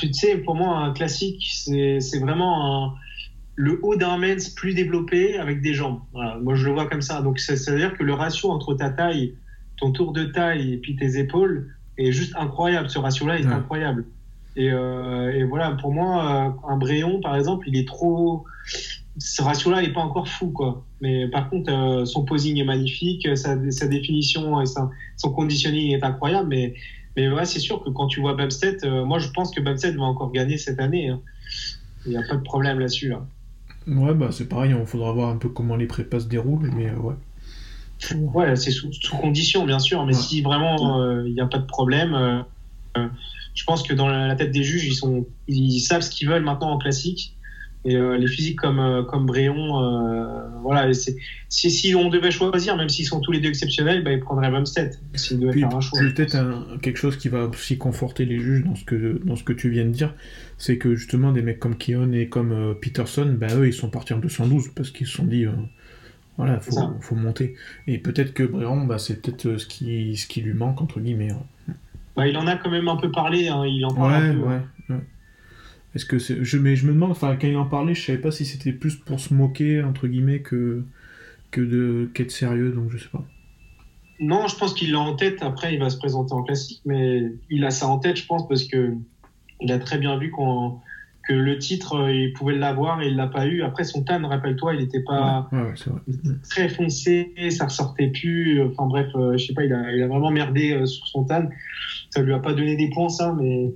tu 0.00 0.12
sais, 0.12 0.38
pour 0.38 0.56
moi 0.56 0.78
un 0.78 0.92
classique, 0.92 1.42
c'est 1.48 2.18
vraiment 2.18 2.94
le 3.54 3.78
haut 3.82 3.94
d'un 3.94 4.16
mens 4.16 4.54
plus 4.54 4.74
développé 4.74 5.38
avec 5.38 5.60
des 5.60 5.74
jambes. 5.74 6.00
Moi, 6.12 6.54
je 6.54 6.66
le 6.66 6.72
vois 6.72 6.86
comme 6.86 7.02
ça. 7.02 7.20
Donc, 7.22 7.38
ça, 7.38 7.54
veut 7.70 7.78
dire 7.78 7.96
que 7.96 8.02
le 8.02 8.14
ratio 8.14 8.50
entre 8.50 8.74
ta 8.74 8.90
taille, 8.90 9.34
ton 9.76 9.92
tour 9.92 10.12
de 10.12 10.24
taille 10.24 10.72
et 10.72 10.76
puis 10.78 10.96
tes 10.96 11.18
épaules 11.18 11.68
est 11.98 12.12
juste 12.12 12.34
incroyable. 12.36 12.88
Ce 12.90 12.98
ratio-là 12.98 13.38
est 13.38 13.46
incroyable. 13.46 14.06
Euh, 14.58 15.32
et, 15.32 15.44
voilà, 15.44 15.72
pour 15.72 15.92
moi, 15.92 16.54
euh, 16.66 16.68
un 16.68 16.76
Bréon, 16.76 17.20
par 17.20 17.36
exemple, 17.36 17.68
il 17.68 17.76
est 17.76 17.86
trop. 17.86 18.44
Ce 19.18 19.42
ratio-là 19.42 19.82
n'est 19.82 19.92
pas 19.92 20.00
encore 20.00 20.28
fou, 20.28 20.50
quoi. 20.50 20.84
Mais 21.00 21.28
par 21.28 21.50
contre, 21.50 21.72
euh, 21.72 22.04
son 22.04 22.24
posing 22.24 22.58
est 22.58 22.64
magnifique, 22.64 23.26
sa, 23.36 23.56
définition 23.56 24.60
et 24.60 24.66
son 24.66 25.32
conditioning 25.32 25.92
est 25.92 26.04
incroyable. 26.04 26.48
Mais, 26.48 26.74
mais 27.16 27.28
ouais, 27.28 27.44
c'est 27.44 27.58
sûr 27.58 27.82
que 27.82 27.90
quand 27.90 28.06
tu 28.06 28.20
vois 28.20 28.34
Bumstead, 28.34 28.84
moi, 28.84 29.18
je 29.18 29.28
pense 29.30 29.50
que 29.50 29.60
Bumstead 29.60 29.96
va 29.96 30.04
encore 30.04 30.32
gagner 30.32 30.58
cette 30.58 30.80
année. 30.80 31.08
Hein. 31.08 31.20
Il 32.06 32.12
n'y 32.12 32.16
a 32.16 32.22
pas 32.22 32.36
de 32.36 32.42
problème 32.42 32.78
là-dessus, 32.78 33.08
là. 33.08 33.26
Ouais, 33.86 34.14
bah 34.14 34.28
c'est 34.30 34.48
pareil, 34.48 34.74
il 34.78 34.86
faudra 34.86 35.10
voir 35.12 35.30
un 35.30 35.36
peu 35.36 35.48
comment 35.48 35.74
les 35.74 35.86
prépas 35.86 36.20
se 36.20 36.28
déroulent, 36.28 36.70
mais 36.76 36.90
ouais. 36.92 37.14
Ouais, 38.34 38.56
c'est 38.56 38.70
sous, 38.70 38.90
condition, 39.20 39.64
bien 39.64 39.78
sûr, 39.78 40.04
mais 40.06 40.12
si 40.12 40.42
vraiment 40.42 41.22
il 41.24 41.32
n'y 41.32 41.40
a 41.40 41.46
pas 41.46 41.58
de 41.58 41.66
problème 41.66 42.44
je 43.60 43.66
pense 43.66 43.82
que 43.82 43.92
dans 43.92 44.08
la 44.08 44.34
tête 44.36 44.52
des 44.52 44.62
juges, 44.62 44.86
ils, 44.86 44.94
sont, 44.94 45.26
ils 45.46 45.80
savent 45.80 46.00
ce 46.00 46.08
qu'ils 46.08 46.26
veulent 46.26 46.42
maintenant 46.42 46.70
en 46.70 46.78
classique. 46.78 47.36
Et 47.84 47.94
euh, 47.94 48.16
les 48.16 48.26
physiques 48.26 48.58
comme, 48.58 48.78
euh, 48.78 49.02
comme 49.02 49.26
Bréon, 49.26 49.82
euh, 49.82 50.48
voilà, 50.62 50.90
si, 50.94 51.70
si 51.70 51.94
on 51.94 52.08
devait 52.08 52.30
choisir, 52.30 52.78
même 52.78 52.88
s'ils 52.88 53.04
sont 53.04 53.20
tous 53.20 53.32
les 53.32 53.40
deux 53.40 53.50
exceptionnels, 53.50 54.02
bah, 54.02 54.12
ils 54.12 54.20
prendraient 54.20 54.50
Bumstead. 54.50 54.98
S'ils 55.14 55.40
devaient 55.40 55.60
faire 55.60 55.76
un 55.76 55.80
choix. 55.82 56.00
Peut-être 56.00 56.78
quelque 56.80 56.96
chose 56.96 57.18
qui 57.18 57.28
va 57.28 57.44
aussi 57.44 57.76
conforter 57.76 58.24
les 58.24 58.38
juges 58.38 58.64
dans 58.64 58.74
ce 58.74 58.84
que, 58.86 59.20
dans 59.22 59.36
ce 59.36 59.44
que 59.44 59.52
tu 59.52 59.68
viens 59.68 59.84
de 59.84 59.90
dire, 59.90 60.14
c'est 60.56 60.78
que 60.78 60.94
justement 60.94 61.32
des 61.32 61.42
mecs 61.42 61.60
comme 61.60 61.76
Keon 61.76 62.12
et 62.12 62.28
comme 62.28 62.74
Peterson, 62.80 63.36
bah, 63.38 63.54
eux, 63.54 63.66
ils 63.66 63.74
sont 63.74 63.90
partis 63.90 64.14
en 64.14 64.20
212 64.20 64.70
parce 64.74 64.90
qu'ils 64.90 65.06
se 65.06 65.16
sont 65.16 65.24
dit, 65.24 65.44
voilà, 66.38 66.60
faut, 66.60 66.80
faut 67.02 67.14
monter. 67.14 67.56
Et 67.86 67.98
peut-être 67.98 68.32
que 68.32 68.42
Bréon, 68.42 68.86
bah, 68.86 68.98
c'est 68.98 69.20
peut-être 69.20 69.58
ce 69.58 69.66
qui, 69.66 70.16
ce 70.16 70.26
qui 70.26 70.40
lui 70.40 70.54
manque, 70.54 70.80
entre 70.80 70.98
guillemets. 70.98 71.32
Bah, 72.16 72.26
il 72.26 72.36
en 72.36 72.46
a 72.46 72.56
quand 72.56 72.70
même 72.70 72.88
un 72.88 72.96
peu 72.96 73.10
parlé. 73.10 73.48
Hein, 73.48 73.66
il 73.66 73.84
en 73.84 73.94
parle 73.94 74.14
un 74.14 74.34
peu, 74.34 74.38
ouais, 74.40 74.96
Est-ce 75.94 76.04
que 76.04 76.18
c'est... 76.18 76.44
Je, 76.44 76.58
mais 76.58 76.76
je 76.76 76.86
me 76.86 76.92
demande, 76.92 77.12
enfin, 77.12 77.36
quand 77.36 77.46
il 77.46 77.56
en 77.56 77.66
parlait, 77.66 77.94
je 77.94 78.04
savais 78.04 78.18
pas 78.18 78.30
si 78.30 78.44
c'était 78.44 78.72
plus 78.72 78.96
pour 78.96 79.20
se 79.20 79.32
moquer, 79.32 79.82
entre 79.82 80.08
guillemets, 80.08 80.40
que, 80.40 80.84
que 81.50 81.60
de 81.60 82.10
qu'être 82.14 82.30
sérieux, 82.30 82.72
donc 82.72 82.90
je 82.90 82.98
sais 82.98 83.08
pas. 83.10 83.24
Non, 84.18 84.46
je 84.48 84.56
pense 84.56 84.74
qu'il 84.74 84.92
l'a 84.92 85.00
en 85.00 85.14
tête. 85.14 85.42
Après, 85.42 85.72
il 85.72 85.80
va 85.80 85.88
se 85.88 85.96
présenter 85.96 86.34
en 86.34 86.42
classique, 86.42 86.82
mais 86.84 87.32
il 87.48 87.64
a 87.64 87.70
ça 87.70 87.86
en 87.86 87.98
tête, 87.98 88.16
je 88.16 88.26
pense, 88.26 88.46
parce 88.48 88.64
que 88.64 88.94
il 89.62 89.72
a 89.72 89.78
très 89.78 89.98
bien 89.98 90.18
vu 90.18 90.30
qu'on 90.30 90.80
que 91.28 91.34
le 91.34 91.58
titre, 91.58 91.96
euh, 91.96 92.12
il 92.12 92.32
pouvait 92.32 92.56
l'avoir 92.56 93.02
et 93.02 93.08
il 93.08 93.16
l'a 93.16 93.26
pas 93.26 93.46
eu. 93.46 93.62
Après, 93.62 93.84
son 93.84 94.02
tan, 94.02 94.26
rappelle-toi, 94.26 94.74
il 94.74 94.80
était 94.80 95.02
pas 95.02 95.48
très 96.48 96.68
foncé, 96.68 97.34
ça 97.50 97.66
ressortait 97.66 98.08
plus. 98.08 98.62
Enfin 98.62 98.86
bref, 98.86 99.08
euh, 99.14 99.36
je 99.36 99.46
sais 99.46 99.54
pas, 99.54 99.64
il 99.64 99.72
a, 99.72 99.92
il 99.92 100.02
a 100.02 100.08
vraiment 100.08 100.30
merdé 100.30 100.72
euh, 100.72 100.86
sur 100.86 101.06
son 101.06 101.24
tan. 101.24 101.48
Ça 102.10 102.22
lui 102.22 102.32
a 102.32 102.38
pas 102.38 102.52
donné 102.52 102.76
des 102.76 102.90
points, 102.90 103.08
ça, 103.08 103.34
mais 103.38 103.72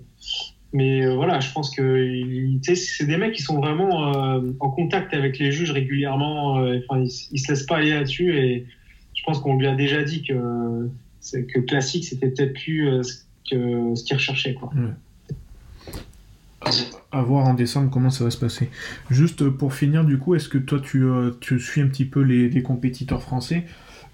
mais 0.73 1.07
voilà, 1.15 1.39
je 1.39 1.53
pense 1.53 1.71
que 1.71 2.59
c'est 2.75 3.07
des 3.07 3.17
mecs 3.17 3.33
qui 3.33 3.43
sont 3.43 3.61
vraiment 3.61 4.11
en 4.59 4.71
contact 4.71 5.15
avec 5.15 5.39
les 5.39 5.53
juges 5.53 5.71
régulièrement. 5.71 6.55
Enfin, 6.55 7.01
ils, 7.01 7.39
se 7.39 7.49
laissent 7.49 7.63
pas 7.63 7.77
aller 7.77 7.91
là-dessus 7.91 8.37
et 8.37 8.67
je 9.15 9.23
pense 9.23 9.39
qu'on 9.39 9.57
lui 9.57 9.69
a 9.69 9.77
déjà 9.77 10.03
dit 10.03 10.25
que 10.25 10.91
que 11.33 11.61
classique, 11.61 12.05
c'était 12.05 12.29
peut-être 12.29 12.55
plus 12.55 13.05
ce 13.05 13.23
que 13.49 13.95
ce 13.95 14.03
qu'il 14.03 14.17
recherchait, 14.17 14.55
quoi 14.55 14.73
à 17.15 17.23
voir 17.23 17.47
en 17.47 17.55
décembre 17.55 17.91
comment 17.91 18.11
ça 18.11 18.25
va 18.25 18.31
se 18.31 18.39
passer. 18.39 18.71
Juste 19.11 19.49
pour 19.49 19.73
finir, 19.73 20.05
du 20.05 20.19
coup, 20.19 20.35
est-ce 20.35 20.49
que 20.49 20.59
toi 20.59 20.81
tu, 20.81 21.05
euh, 21.05 21.31
tu, 21.41 21.61
suis 21.61 21.81
un 21.81 21.87
petit 21.87 22.05
peu 22.05 22.21
les, 22.21 22.63
compétiteurs 22.63 23.23
français? 23.23 23.65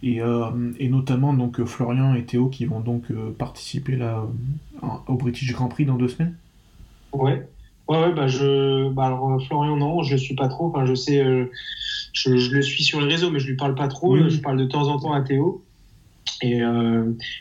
Et, 0.02 0.20
euh, 0.20 0.72
et, 0.78 0.88
notamment 0.88 1.34
donc 1.34 1.62
Florian 1.64 2.14
et 2.14 2.24
Théo 2.24 2.48
qui 2.48 2.64
vont 2.64 2.80
donc 2.80 3.10
euh, 3.10 3.34
participer 3.36 3.96
là 3.96 4.24
au 5.06 5.14
British 5.14 5.52
Grand 5.52 5.68
Prix 5.68 5.84
dans 5.84 5.96
deux 5.96 6.08
semaines 6.08 6.34
Ouais, 7.12 7.46
ouais, 7.88 7.98
ouais 7.98 8.12
bah 8.12 8.26
je, 8.26 8.88
bah 8.90 9.06
alors 9.06 9.42
Florian 9.46 9.76
non, 9.76 10.02
je 10.02 10.12
le 10.12 10.18
suis 10.18 10.34
pas 10.34 10.48
trop. 10.48 10.68
Enfin, 10.68 10.86
je 10.86 10.94
sais, 10.94 11.24
je, 12.12 12.36
je, 12.36 12.50
le 12.50 12.62
suis 12.62 12.84
sur 12.84 13.00
les 13.00 13.08
réseaux, 13.08 13.30
mais 13.30 13.40
je 13.40 13.48
lui 13.48 13.56
parle 13.56 13.74
pas 13.74 13.88
trop. 13.88 14.16
Je 14.28 14.38
parle 14.40 14.58
de 14.58 14.64
temps 14.64 14.88
en 14.88 14.98
temps 14.98 15.12
à 15.12 15.20
Théo. 15.22 15.64
Et 16.42 16.62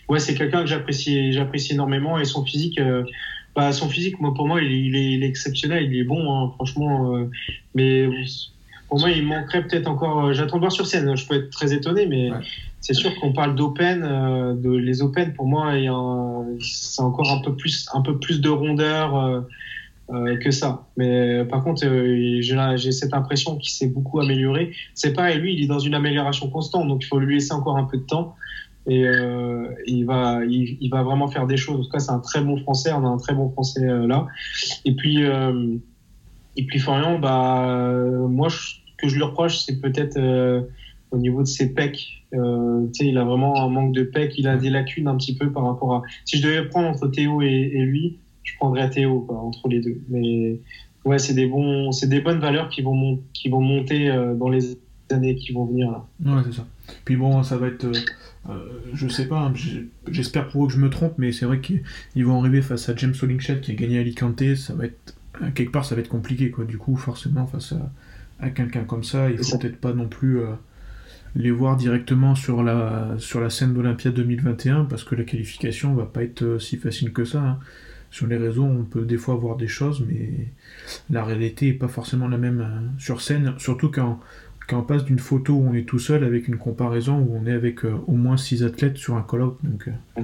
ouais, 0.10 0.20
c'est 0.20 0.36
quelqu'un 0.36 0.62
que 0.62 0.68
j'apprécie, 0.68 1.32
j'apprécie 1.32 1.74
énormément 1.74 2.20
et 2.20 2.26
son 2.26 2.44
physique 2.44 2.80
bah, 3.56 3.72
son 3.72 3.90
physique, 3.90 4.20
moi, 4.20 4.34
pour 4.34 4.48
moi, 4.48 4.62
il, 4.62 4.96
est, 4.96 5.28
exceptionnel, 5.28 5.92
il 5.92 6.00
est 6.00 6.04
bon, 6.04 6.34
hein, 6.34 6.52
franchement. 6.56 7.16
Euh, 7.16 7.30
mais 7.76 8.08
pour 8.90 9.00
moi, 9.00 9.10
il 9.12 9.26
manquerait 9.26 9.66
peut-être 9.66 9.88
encore. 9.88 10.26
Euh, 10.26 10.34
j'attends 10.34 10.58
de 10.58 10.62
voir 10.62 10.72
sur 10.72 10.86
scène. 10.86 11.16
Je 11.16 11.26
peux 11.26 11.36
être 11.36 11.50
très 11.50 11.74
étonné, 11.74 12.06
mais 12.08 12.30
c'est 12.82 12.94
sûr 12.94 13.12
qu'on 13.20 13.34
parle 13.34 13.56
d'open, 13.56 14.04
euh, 14.04 14.54
de 14.56 14.72
les 14.72 15.02
open. 15.02 15.34
Pour 15.34 15.48
moi, 15.48 15.74
c'est 16.60 17.02
encore 17.02 17.32
un 17.32 17.42
peu 17.42 17.56
plus, 17.56 17.88
un 17.94 18.02
peu 18.02 18.18
plus 18.18 18.42
de 18.42 18.50
rondeur 18.50 19.46
que 20.42 20.50
ça. 20.50 20.88
Mais 20.98 21.46
par 21.46 21.64
contre, 21.64 21.86
j'ai 21.86 22.92
cette 22.92 23.14
impression 23.14 23.58
qu'il 23.58 23.72
s'est 23.72 23.90
beaucoup 23.90 24.20
amélioré. 24.20 24.74
C'est 24.96 25.14
pareil, 25.14 25.38
lui, 25.38 25.54
il 25.54 25.64
est 25.64 25.68
dans 25.68 25.80
une 25.80 25.94
amélioration 25.94 26.50
constante, 26.50 26.88
donc 26.88 27.04
il 27.04 27.08
faut 27.08 27.20
lui 27.20 27.36
laisser 27.36 27.54
encore 27.54 27.78
un 27.78 27.84
peu 27.84 27.98
de 27.98 28.04
temps 28.04 28.36
et 28.90 29.06
euh, 29.06 29.68
il 29.86 30.06
va 30.06 30.44
il, 30.46 30.90
va 30.90 31.04
vraiment 31.04 31.28
faire 31.28 31.48
des 31.48 31.58
choses. 31.58 31.80
En 31.80 31.84
tout 31.84 31.90
cas, 31.90 32.00
c'est 32.00 32.12
un 32.12 32.20
très 32.20 32.42
bon 32.42 32.58
français. 32.58 32.92
On 32.94 33.06
a 33.06 33.10
un 33.10 33.18
très 33.18 33.34
bon 33.34 33.50
français 33.50 33.86
euh, 33.86 34.08
là. 34.08 34.28
Et 34.86 34.96
puis 34.96 35.24
euh, 35.24 35.76
et 36.60 36.66
puis 36.66 36.80
Florian, 36.80 37.20
bah 37.20 37.94
moi 38.28 38.50
ce 38.50 38.76
que 38.98 39.08
je 39.08 39.16
lui 39.16 39.24
reproche, 39.24 39.60
c'est 39.60 39.80
peut-être 39.80 40.18
au 41.12 41.18
niveau 41.18 41.42
de 41.42 41.48
ses 41.48 41.74
pecs. 41.74 42.24
Euh, 42.34 42.86
il 43.00 43.18
a 43.18 43.24
vraiment 43.24 43.64
un 43.64 43.70
manque 43.70 43.94
de 43.94 44.04
pecs, 44.04 44.38
il 44.38 44.48
a 44.48 44.58
des 44.58 44.70
lacunes 44.70 45.08
un 45.08 45.18
petit 45.18 45.36
peu 45.36 45.52
par 45.52 45.64
rapport 45.64 45.96
à. 45.96 46.04
Si 46.26 46.38
je 46.38 46.44
devais 46.44 46.68
prendre 46.68 46.90
entre 46.90 47.08
Théo 47.08 47.42
et, 47.42 47.70
lui, 47.80 48.18
je 48.44 48.56
prendrais 48.58 48.90
Théo 48.90 49.26
entre 49.30 49.68
les 49.68 49.80
deux. 49.80 50.02
Mais 50.10 50.60
ouais, 51.06 51.18
c'est 51.18 51.34
des 51.34 51.48
bons, 51.48 51.90
des 52.04 52.22
bonnes 52.22 52.40
valeurs 52.40 52.70
qui 52.70 52.82
vont 52.82 53.20
qui 53.34 53.50
vont 53.50 53.62
monter 53.62 54.14
dans 54.36 54.50
les 54.50 54.78
années 55.12 55.36
qui 55.36 55.54
vont 55.54 55.66
venir 55.66 55.92
là. 55.92 56.06
Ouais, 56.26 56.44
c'est 56.46 56.58
ça. 56.58 56.68
Puis 57.06 57.16
bon, 57.16 57.42
ça 57.42 57.58
va 57.58 57.68
être 57.68 57.88
euh, 58.50 58.80
je 58.94 59.08
sais 59.08 59.28
pas, 59.28 59.40
hein, 59.40 59.54
j'espère 60.10 60.48
pour 60.48 60.64
eux 60.64 60.68
que 60.68 60.74
je 60.74 60.80
me 60.80 60.90
trompe, 60.90 61.14
mais 61.18 61.32
c'est 61.32 61.46
vrai 61.46 61.60
qu'ils 61.60 62.26
vont 62.26 62.40
arriver 62.40 62.62
face 62.62 62.88
à 62.90 62.96
James 62.96 63.14
Hollingshead 63.22 63.62
qui 63.62 63.72
a 63.72 63.74
gagné 63.76 64.00
Alicante, 64.00 64.56
ça 64.56 64.74
va 64.74 64.86
être 64.86 65.16
quelque 65.54 65.72
part 65.72 65.86
ça 65.86 65.96
va 65.96 66.02
être 66.02 66.10
compliqué 66.10 66.52
quoi. 66.52 66.66
Du 66.66 66.78
coup, 66.78 66.96
forcément 66.96 67.48
face 67.48 67.74
à, 68.40 68.50
quelqu'un 68.50 68.84
comme 68.84 69.04
ça, 69.04 69.30
il 69.30 69.44
faut 69.44 69.58
peut-être 69.58 69.80
pas 69.80 69.94
non 69.94 70.08
plus 70.08 70.40
euh, 70.40 70.48
les 71.36 71.52
voir 71.52 71.76
directement 71.78 72.36
sur 72.36 72.64
la 72.64 73.16
sur 73.18 73.42
la 73.42 73.50
scène 73.50 73.74
d'Olympia 73.74 74.12
2021 74.12 74.86
parce 74.86 75.04
que 75.04 75.16
la 75.16 75.24
qualification 75.24 75.94
va 75.94 76.06
pas 76.06 76.24
être 76.24 76.44
euh, 76.44 76.60
si 76.60 76.78
facile 76.78 77.12
que 77.12 77.26
ça. 77.26 77.42
Hein. 77.42 77.60
Sur 78.12 78.26
les 78.26 78.38
réseaux, 78.38 78.64
on 78.64 78.86
peut 78.86 79.06
des 79.06 79.18
fois 79.18 79.36
voir 79.36 79.56
des 79.56 79.68
choses, 79.68 80.04
mais 80.10 80.48
la 81.12 81.24
réalité 81.24 81.68
est 81.68 81.74
pas 81.74 81.88
forcément 81.88 82.28
la 82.28 82.40
même 82.40 82.92
sur 82.98 83.22
scène, 83.22 83.54
surtout 83.60 83.92
quand 83.92 84.20
quand 84.70 84.80
on 84.80 84.84
passe 84.84 85.04
d'une 85.04 85.20
photo 85.20 85.54
où 85.54 85.68
on 85.68 85.74
est 85.74 85.88
tout 85.88 86.00
seul 86.00 86.24
avec 86.24 86.48
une 86.48 86.58
comparaison 86.58 87.18
où 87.18 87.36
on 87.36 87.48
est 87.48 87.52
avec 87.52 87.84
euh, 87.86 87.96
au 88.08 88.14
moins 88.14 88.38
six 88.38 88.64
athlètes 88.64 88.98
sur 88.98 89.16
un 89.16 89.24
call-out. 89.24 89.58
Donc, 89.64 89.88
euh. 89.88 90.24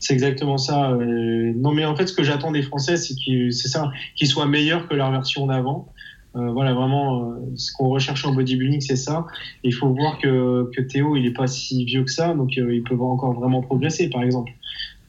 C'est 0.00 0.14
exactement 0.14 0.58
ça. 0.58 0.96
non, 0.98 1.72
mais 1.72 1.84
en 1.84 1.96
fait, 1.96 2.06
ce 2.06 2.12
que 2.12 2.22
j'attends 2.22 2.52
des 2.52 2.62
Français, 2.62 2.96
c'est 2.96 3.14
qu'ils, 3.14 3.52
c'est 3.52 3.68
ça, 3.68 3.90
qu'ils 4.16 4.28
soient 4.28 4.46
meilleurs 4.46 4.88
que 4.88 4.94
leur 4.94 5.10
version 5.10 5.46
d'avant. 5.46 5.88
Euh, 6.34 6.50
voilà, 6.50 6.72
vraiment, 6.72 7.32
euh, 7.32 7.34
ce 7.56 7.72
qu'on 7.72 7.88
recherche 7.88 8.24
en 8.24 8.32
bodybuilding, 8.32 8.80
c'est 8.80 8.96
ça. 8.96 9.26
il 9.64 9.74
faut 9.74 9.88
voir 9.88 10.18
que, 10.18 10.70
Théo, 10.88 11.16
il 11.16 11.26
est 11.26 11.32
pas 11.32 11.46
si 11.46 11.84
vieux 11.84 12.04
que 12.04 12.10
ça, 12.10 12.34
donc 12.34 12.56
euh, 12.56 12.74
il 12.74 12.82
peut 12.82 12.98
encore 12.98 13.34
vraiment 13.34 13.60
progresser, 13.60 14.08
par 14.08 14.22
exemple. 14.22 14.52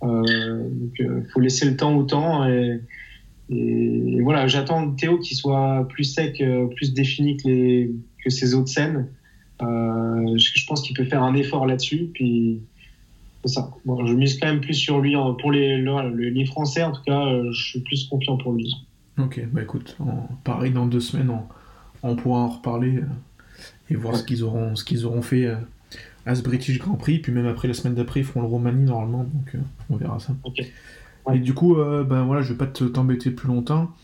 donc, 0.01 0.99
il 0.99 1.25
faut 1.31 1.39
laisser 1.39 1.65
le 1.65 1.77
temps 1.77 1.95
au 1.95 2.03
temps. 2.03 2.45
Et, 2.45 2.81
voilà, 4.21 4.47
j'attends 4.47 4.91
Théo 4.91 5.19
qu'il 5.19 5.37
soit 5.37 5.87
plus 5.89 6.03
sec, 6.03 6.43
plus 6.75 6.93
défini 6.93 7.37
que, 7.37 7.47
les, 7.47 7.91
que 8.23 8.29
ses 8.29 8.53
autres 8.53 8.69
scènes. 8.69 9.07
Je, 9.61 10.35
je, 10.37 10.65
pense 10.65 10.81
qu'il 10.81 10.95
peut 10.95 11.05
faire 11.05 11.23
un 11.23 11.35
effort 11.35 11.65
là-dessus. 11.65 12.09
Puis 12.13 12.61
c'est 13.43 13.53
ça. 13.55 13.71
Bon, 13.85 14.05
je 14.05 14.13
mise 14.13 14.39
quand 14.39 14.47
même 14.47 14.61
plus 14.61 14.73
sur 14.73 14.99
lui. 14.99 15.15
Pour 15.39 15.51
les, 15.51 15.77
les 15.77 16.45
Français, 16.45 16.83
en 16.83 16.91
tout 16.91 17.03
cas, 17.03 17.25
je 17.51 17.63
suis 17.63 17.79
plus 17.81 18.07
confiant 18.07 18.37
pour 18.37 18.53
lui. 18.53 18.73
Ok, 19.19 19.45
bah 19.51 19.61
écoute, 19.61 19.95
pareil, 20.43 20.71
dans 20.71 20.87
deux 20.87 20.99
semaines, 20.99 21.31
on, 22.01 22.15
pourra 22.15 22.39
en 22.39 22.49
reparler 22.49 22.97
euh, 22.97 23.05
et 23.91 23.95
voir 23.95 24.15
ce 24.15 24.23
qu'ils 24.23 24.43
auront, 24.43 24.75
ce 24.75 24.83
qu'ils 24.83 25.05
auront 25.05 25.21
fait 25.21 25.45
euh, 25.45 25.55
à 26.25 26.33
ce 26.33 26.41
British 26.41 26.79
Grand 26.79 26.95
Prix. 26.95 27.19
Puis 27.19 27.31
même 27.31 27.45
après, 27.45 27.67
la 27.67 27.75
semaine 27.75 27.93
d'après, 27.93 28.21
ils 28.21 28.25
feront 28.25 28.41
le 28.41 28.47
Romanie 28.47 28.85
normalement, 28.85 29.23
donc 29.23 29.53
euh, 29.53 29.59
on 29.91 29.97
verra 29.97 30.19
ça. 30.19 30.33
Et 31.31 31.39
du 31.39 31.53
coup, 31.53 31.75
ben 31.75 32.23
voilà, 32.23 32.41
je 32.41 32.51
vais 32.51 32.57
pas 32.57 32.65
t'embêter 32.65 33.31
plus 33.31 33.47
longtemps. 33.47 33.95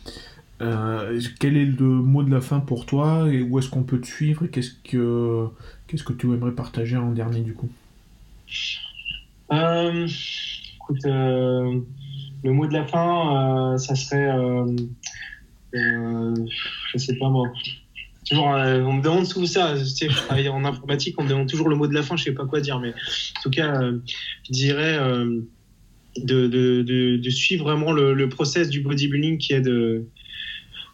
quel 0.59 1.57
est 1.57 1.65
le 1.65 1.85
mot 1.85 2.23
de 2.23 2.31
la 2.31 2.39
fin 2.39 2.59
pour 2.59 2.85
toi 2.85 3.27
et 3.29 3.41
où 3.41 3.59
est-ce 3.59 3.69
qu'on 3.69 3.83
peut 3.83 3.99
te 3.99 4.07
suivre 4.07 4.45
et 4.45 4.47
qu'est-ce 4.47 4.71
que 4.85 5.47
qu'est-ce 5.87 6.03
que 6.03 6.13
tu 6.13 6.27
aimerais 6.27 6.53
partager 6.53 6.95
en 6.95 7.11
dernier 7.11 7.41
du 7.41 7.53
coup? 7.53 7.67
Écoute, 9.51 11.03
le 11.05 12.51
mot 12.51 12.67
de 12.67 12.73
la 12.73 12.85
fin, 12.85 13.77
ça 13.77 13.95
serait 13.95 14.29
euh, 15.75 16.35
je 16.93 16.97
sais 16.97 17.15
pas 17.15 17.29
moi. 17.29 17.47
Toujours, 18.27 18.53
euh, 18.53 18.81
on 18.81 18.93
me 18.93 19.01
demande 19.01 19.25
souvent 19.25 19.45
ça. 19.45 19.75
Je 19.75 20.07
travaille 20.07 20.49
en 20.49 20.63
informatique, 20.65 21.15
on 21.19 21.23
me 21.23 21.29
demande 21.29 21.49
toujours 21.49 21.69
le 21.69 21.75
mot 21.75 21.87
de 21.87 21.93
la 21.93 22.03
fin, 22.03 22.15
je 22.15 22.23
sais 22.25 22.33
pas 22.33 22.45
quoi 22.45 22.61
dire. 22.61 22.79
Mais 22.79 22.89
en 22.89 23.41
tout 23.41 23.49
cas, 23.49 23.81
euh, 23.81 23.99
je 24.47 24.51
dirais 24.51 24.97
de, 26.17 26.47
de, 26.47 27.17
de, 27.17 27.29
suivre 27.29 27.65
vraiment 27.65 27.91
le, 27.91 28.13
le, 28.13 28.29
process 28.29 28.69
du 28.69 28.81
bodybuilding 28.81 29.37
qui 29.37 29.53
est 29.53 29.61
de, 29.61 30.05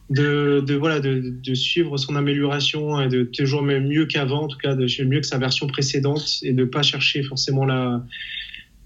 de, 0.09 0.63
de, 0.65 0.75
voilà, 0.75 0.99
de, 0.99 1.33
de, 1.43 1.53
suivre 1.55 1.97
son 1.97 2.15
amélioration 2.15 3.01
et 3.01 3.07
de 3.07 3.23
toujours 3.23 3.63
même 3.63 3.87
mieux 3.87 4.05
qu'avant, 4.05 4.43
en 4.43 4.47
tout 4.47 4.57
cas 4.57 4.75
de 4.75 4.85
mieux 5.03 5.19
que 5.19 5.25
sa 5.25 5.37
version 5.37 5.67
précédente 5.67 6.39
et 6.43 6.53
de 6.53 6.63
pas 6.63 6.83
chercher 6.83 7.23
forcément 7.23 7.65
la, 7.65 8.05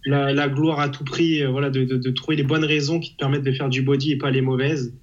la, 0.05 0.33
la 0.33 0.49
gloire 0.49 0.79
à 0.79 0.89
tout 0.89 1.03
prix, 1.03 1.43
voilà, 1.45 1.69
de, 1.69 1.83
de, 1.83 2.09
trouver 2.11 2.37
les 2.37 2.43
bonnes 2.43 2.63
raisons 2.63 2.99
qui 2.99 3.11
te 3.11 3.17
permettent 3.17 3.43
de 3.43 3.51
faire 3.51 3.69
du 3.69 3.81
body 3.81 4.13
et 4.13 4.17
pas 4.17 4.31
les 4.31 4.41
mauvaises. 4.41 4.93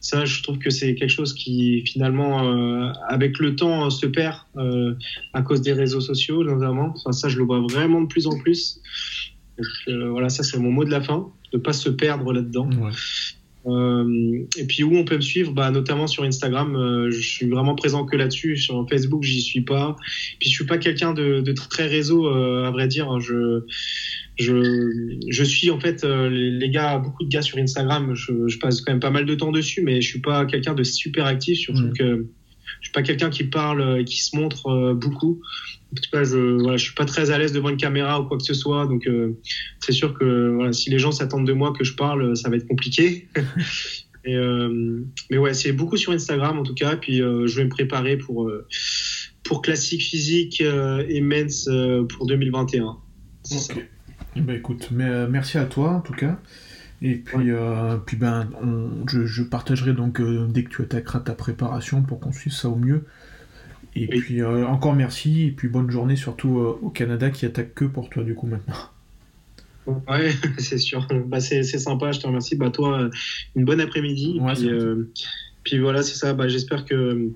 Ça, 0.00 0.24
je 0.24 0.42
trouve 0.42 0.58
que 0.58 0.70
c'est 0.70 0.94
quelque 0.94 1.10
chose 1.10 1.34
qui 1.34 1.82
finalement, 1.86 2.50
euh, 2.50 2.90
avec 3.06 3.38
le 3.38 3.54
temps, 3.54 3.90
se 3.90 4.06
perd 4.06 4.36
euh, 4.56 4.94
à 5.34 5.42
cause 5.42 5.60
des 5.60 5.74
réseaux 5.74 6.00
sociaux, 6.00 6.42
notamment. 6.42 6.94
Enfin, 6.96 7.12
ça, 7.12 7.28
je 7.28 7.36
le 7.36 7.44
vois 7.44 7.60
vraiment 7.60 8.00
de 8.00 8.06
plus 8.06 8.26
en 8.26 8.38
plus. 8.38 8.80
Euh, 9.88 10.08
voilà, 10.10 10.28
ça, 10.30 10.42
c'est 10.42 10.58
mon 10.58 10.70
mot 10.70 10.84
de 10.84 10.90
la 10.90 11.02
fin, 11.02 11.30
de 11.52 11.58
pas 11.58 11.72
se 11.72 11.90
perdre 11.90 12.32
là-dedans. 12.32 12.70
Et 13.66 14.64
puis 14.66 14.82
où 14.82 14.96
on 14.96 15.04
peut 15.04 15.16
me 15.16 15.20
suivre, 15.20 15.52
bah, 15.52 15.70
notamment 15.70 16.06
sur 16.06 16.24
Instagram, 16.24 17.08
je 17.10 17.20
suis 17.20 17.46
vraiment 17.46 17.74
présent 17.74 18.06
que 18.06 18.16
là-dessus. 18.16 18.56
Sur 18.56 18.86
Facebook, 18.88 19.22
j'y 19.22 19.42
suis 19.42 19.60
pas. 19.60 19.96
Puis 20.40 20.48
je 20.48 20.54
suis 20.54 20.66
pas 20.66 20.78
quelqu'un 20.78 21.12
de, 21.12 21.40
de, 21.40 21.52
très 21.52 21.86
réseau, 21.86 22.28
à 22.28 22.70
vrai 22.70 22.88
dire. 22.88 23.20
Je 23.20 23.64
je, 24.38 25.18
je 25.28 25.44
suis 25.44 25.70
en 25.70 25.80
fait 25.80 26.04
euh, 26.04 26.30
les, 26.30 26.70
gars, 26.70 26.98
beaucoup 26.98 27.24
de 27.24 27.28
gars 27.28 27.42
sur 27.42 27.58
Instagram, 27.58 28.14
je, 28.14 28.46
je, 28.46 28.58
passe 28.58 28.80
quand 28.80 28.92
même 28.92 29.00
pas 29.00 29.10
mal 29.10 29.26
de 29.26 29.34
temps 29.34 29.50
dessus, 29.50 29.82
mais 29.82 30.00
je 30.00 30.08
suis 30.08 30.20
pas 30.20 30.46
quelqu'un 30.46 30.74
de 30.74 30.84
super 30.84 31.26
actif, 31.26 31.58
surtout 31.58 31.90
que 31.98 32.26
suis 32.82 32.92
pas 32.92 33.02
quelqu'un 33.02 33.30
qui 33.30 33.44
parle 33.44 34.00
et 34.00 34.04
qui 34.04 34.22
se 34.22 34.36
montre 34.36 34.68
euh, 34.68 34.94
beaucoup. 34.94 35.40
En 35.92 35.96
tout 35.96 36.10
cas, 36.12 36.24
je, 36.24 36.60
voilà, 36.60 36.76
je 36.76 36.84
suis 36.84 36.94
pas 36.94 37.04
très 37.04 37.30
à 37.30 37.38
l'aise 37.38 37.52
devant 37.52 37.70
une 37.70 37.76
caméra 37.76 38.20
ou 38.20 38.24
quoi 38.24 38.36
que 38.36 38.44
ce 38.44 38.54
soit, 38.54 38.86
donc 38.86 39.06
euh, 39.06 39.38
c'est 39.80 39.92
sûr 39.92 40.12
que 40.14 40.54
voilà, 40.54 40.72
si 40.72 40.90
les 40.90 40.98
gens 40.98 41.12
s'attendent 41.12 41.46
de 41.46 41.52
moi 41.52 41.72
que 41.72 41.84
je 41.84 41.94
parle, 41.94 42.36
ça 42.36 42.50
va 42.50 42.56
être 42.56 42.68
compliqué. 42.68 43.28
et, 44.24 44.36
mais 45.30 45.38
ouais, 45.38 45.54
c'est 45.54 45.72
beaucoup 45.72 45.96
sur 45.96 46.12
Instagram 46.12 46.58
en 46.58 46.62
tout 46.62 46.74
cas, 46.74 46.96
puis 46.96 47.18
je 47.18 47.56
vais 47.56 47.64
me 47.64 47.70
préparer 47.70 48.18
pour 48.18 48.50
pour 49.44 49.62
classique 49.62 50.02
physique 50.02 50.60
et 50.60 51.20
men's 51.22 51.70
pour 52.10 52.26
2021. 52.26 52.98
Eh 54.36 54.40
ben, 54.40 54.56
écoute, 54.56 54.88
mais, 54.92 55.04
euh, 55.04 55.26
merci 55.28 55.58
à 55.58 55.64
toi 55.64 55.90
en 55.90 56.00
tout 56.00 56.12
cas. 56.12 56.40
Et 57.00 57.14
puis, 57.14 57.50
euh, 57.50 57.96
puis 57.98 58.16
ben, 58.16 58.48
je, 59.06 59.42
partagerai 59.42 59.92
donc 59.92 60.20
euh, 60.20 60.46
dès 60.48 60.64
que 60.64 60.70
tu 60.70 60.82
attaqueras 60.82 61.20
ta 61.20 61.34
préparation 61.34 62.02
pour 62.02 62.18
qu'on 62.18 62.32
suive 62.32 62.52
ça 62.52 62.68
au 62.68 62.76
mieux. 62.76 63.04
Et 63.94 64.06
puis 64.06 64.44
encore 64.44 64.94
merci, 64.94 65.46
et 65.46 65.50
puis 65.50 65.66
bonne 65.66 65.90
journée 65.90 66.14
surtout 66.14 66.58
au 66.58 66.90
Canada 66.90 67.30
qui 67.30 67.46
attaque 67.46 67.74
que 67.74 67.84
pour 67.84 68.10
toi 68.10 68.22
du 68.22 68.34
coup 68.34 68.46
maintenant. 68.46 68.74
Ouais, 69.86 70.30
c'est 70.58 70.78
sûr. 70.78 71.08
Bah, 71.26 71.40
c'est 71.40 71.64
sympa, 71.64 72.12
je 72.12 72.20
te 72.20 72.26
remercie. 72.26 72.54
Bah, 72.54 72.70
toi, 72.70 73.10
une 73.56 73.64
bonne 73.64 73.80
après-midi. 73.80 74.40
puis, 74.54 74.70
puis, 75.64 75.78
voilà, 75.78 76.02
c'est 76.02 76.14
ça. 76.14 76.32
Bah, 76.34 76.46
J'espère 76.46 76.84
que 76.84 77.32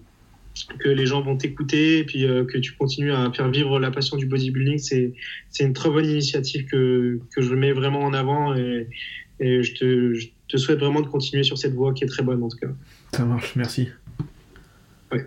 que 0.79 0.89
les 0.89 1.07
gens 1.07 1.23
vont 1.23 1.37
t'écouter 1.37 1.99
et 1.99 2.05
puis 2.05 2.27
euh, 2.27 2.45
que 2.45 2.59
tu 2.59 2.73
continues 2.73 3.13
à 3.13 3.31
faire 3.33 3.49
vivre 3.51 3.79
la 3.79 3.91
passion 3.91 4.17
du 4.17 4.27
bodybuilding. 4.27 4.79
C'est, 4.79 5.13
c'est 5.51 5.65
une 5.65 5.73
très 5.73 5.91
bonne 5.91 6.07
initiative 6.07 6.67
que, 6.67 7.21
que 7.35 7.43
je 7.43 7.55
mets 7.55 7.73
vraiment 7.73 8.01
en 8.01 8.13
avant 8.13 8.55
et, 8.55 8.89
et 9.43 9.63
je, 9.63 9.75
te, 9.75 10.15
je, 10.15 10.29
te, 10.49 10.57
souhaite 10.57 10.79
vraiment 10.79 11.01
de 11.01 11.09
continuer 11.09 11.43
sur 11.43 11.59
cette 11.59 11.75
voie 11.75 11.93
qui 11.93 12.05
est 12.05 12.09
très 12.09 12.23
bonne 12.23 12.43
en 12.43 12.49
tout 12.49 12.59
cas. 12.59 12.69
Ça 13.13 13.25
marche, 13.25 13.55
merci. 13.57 13.89
Ouais. 15.11 15.27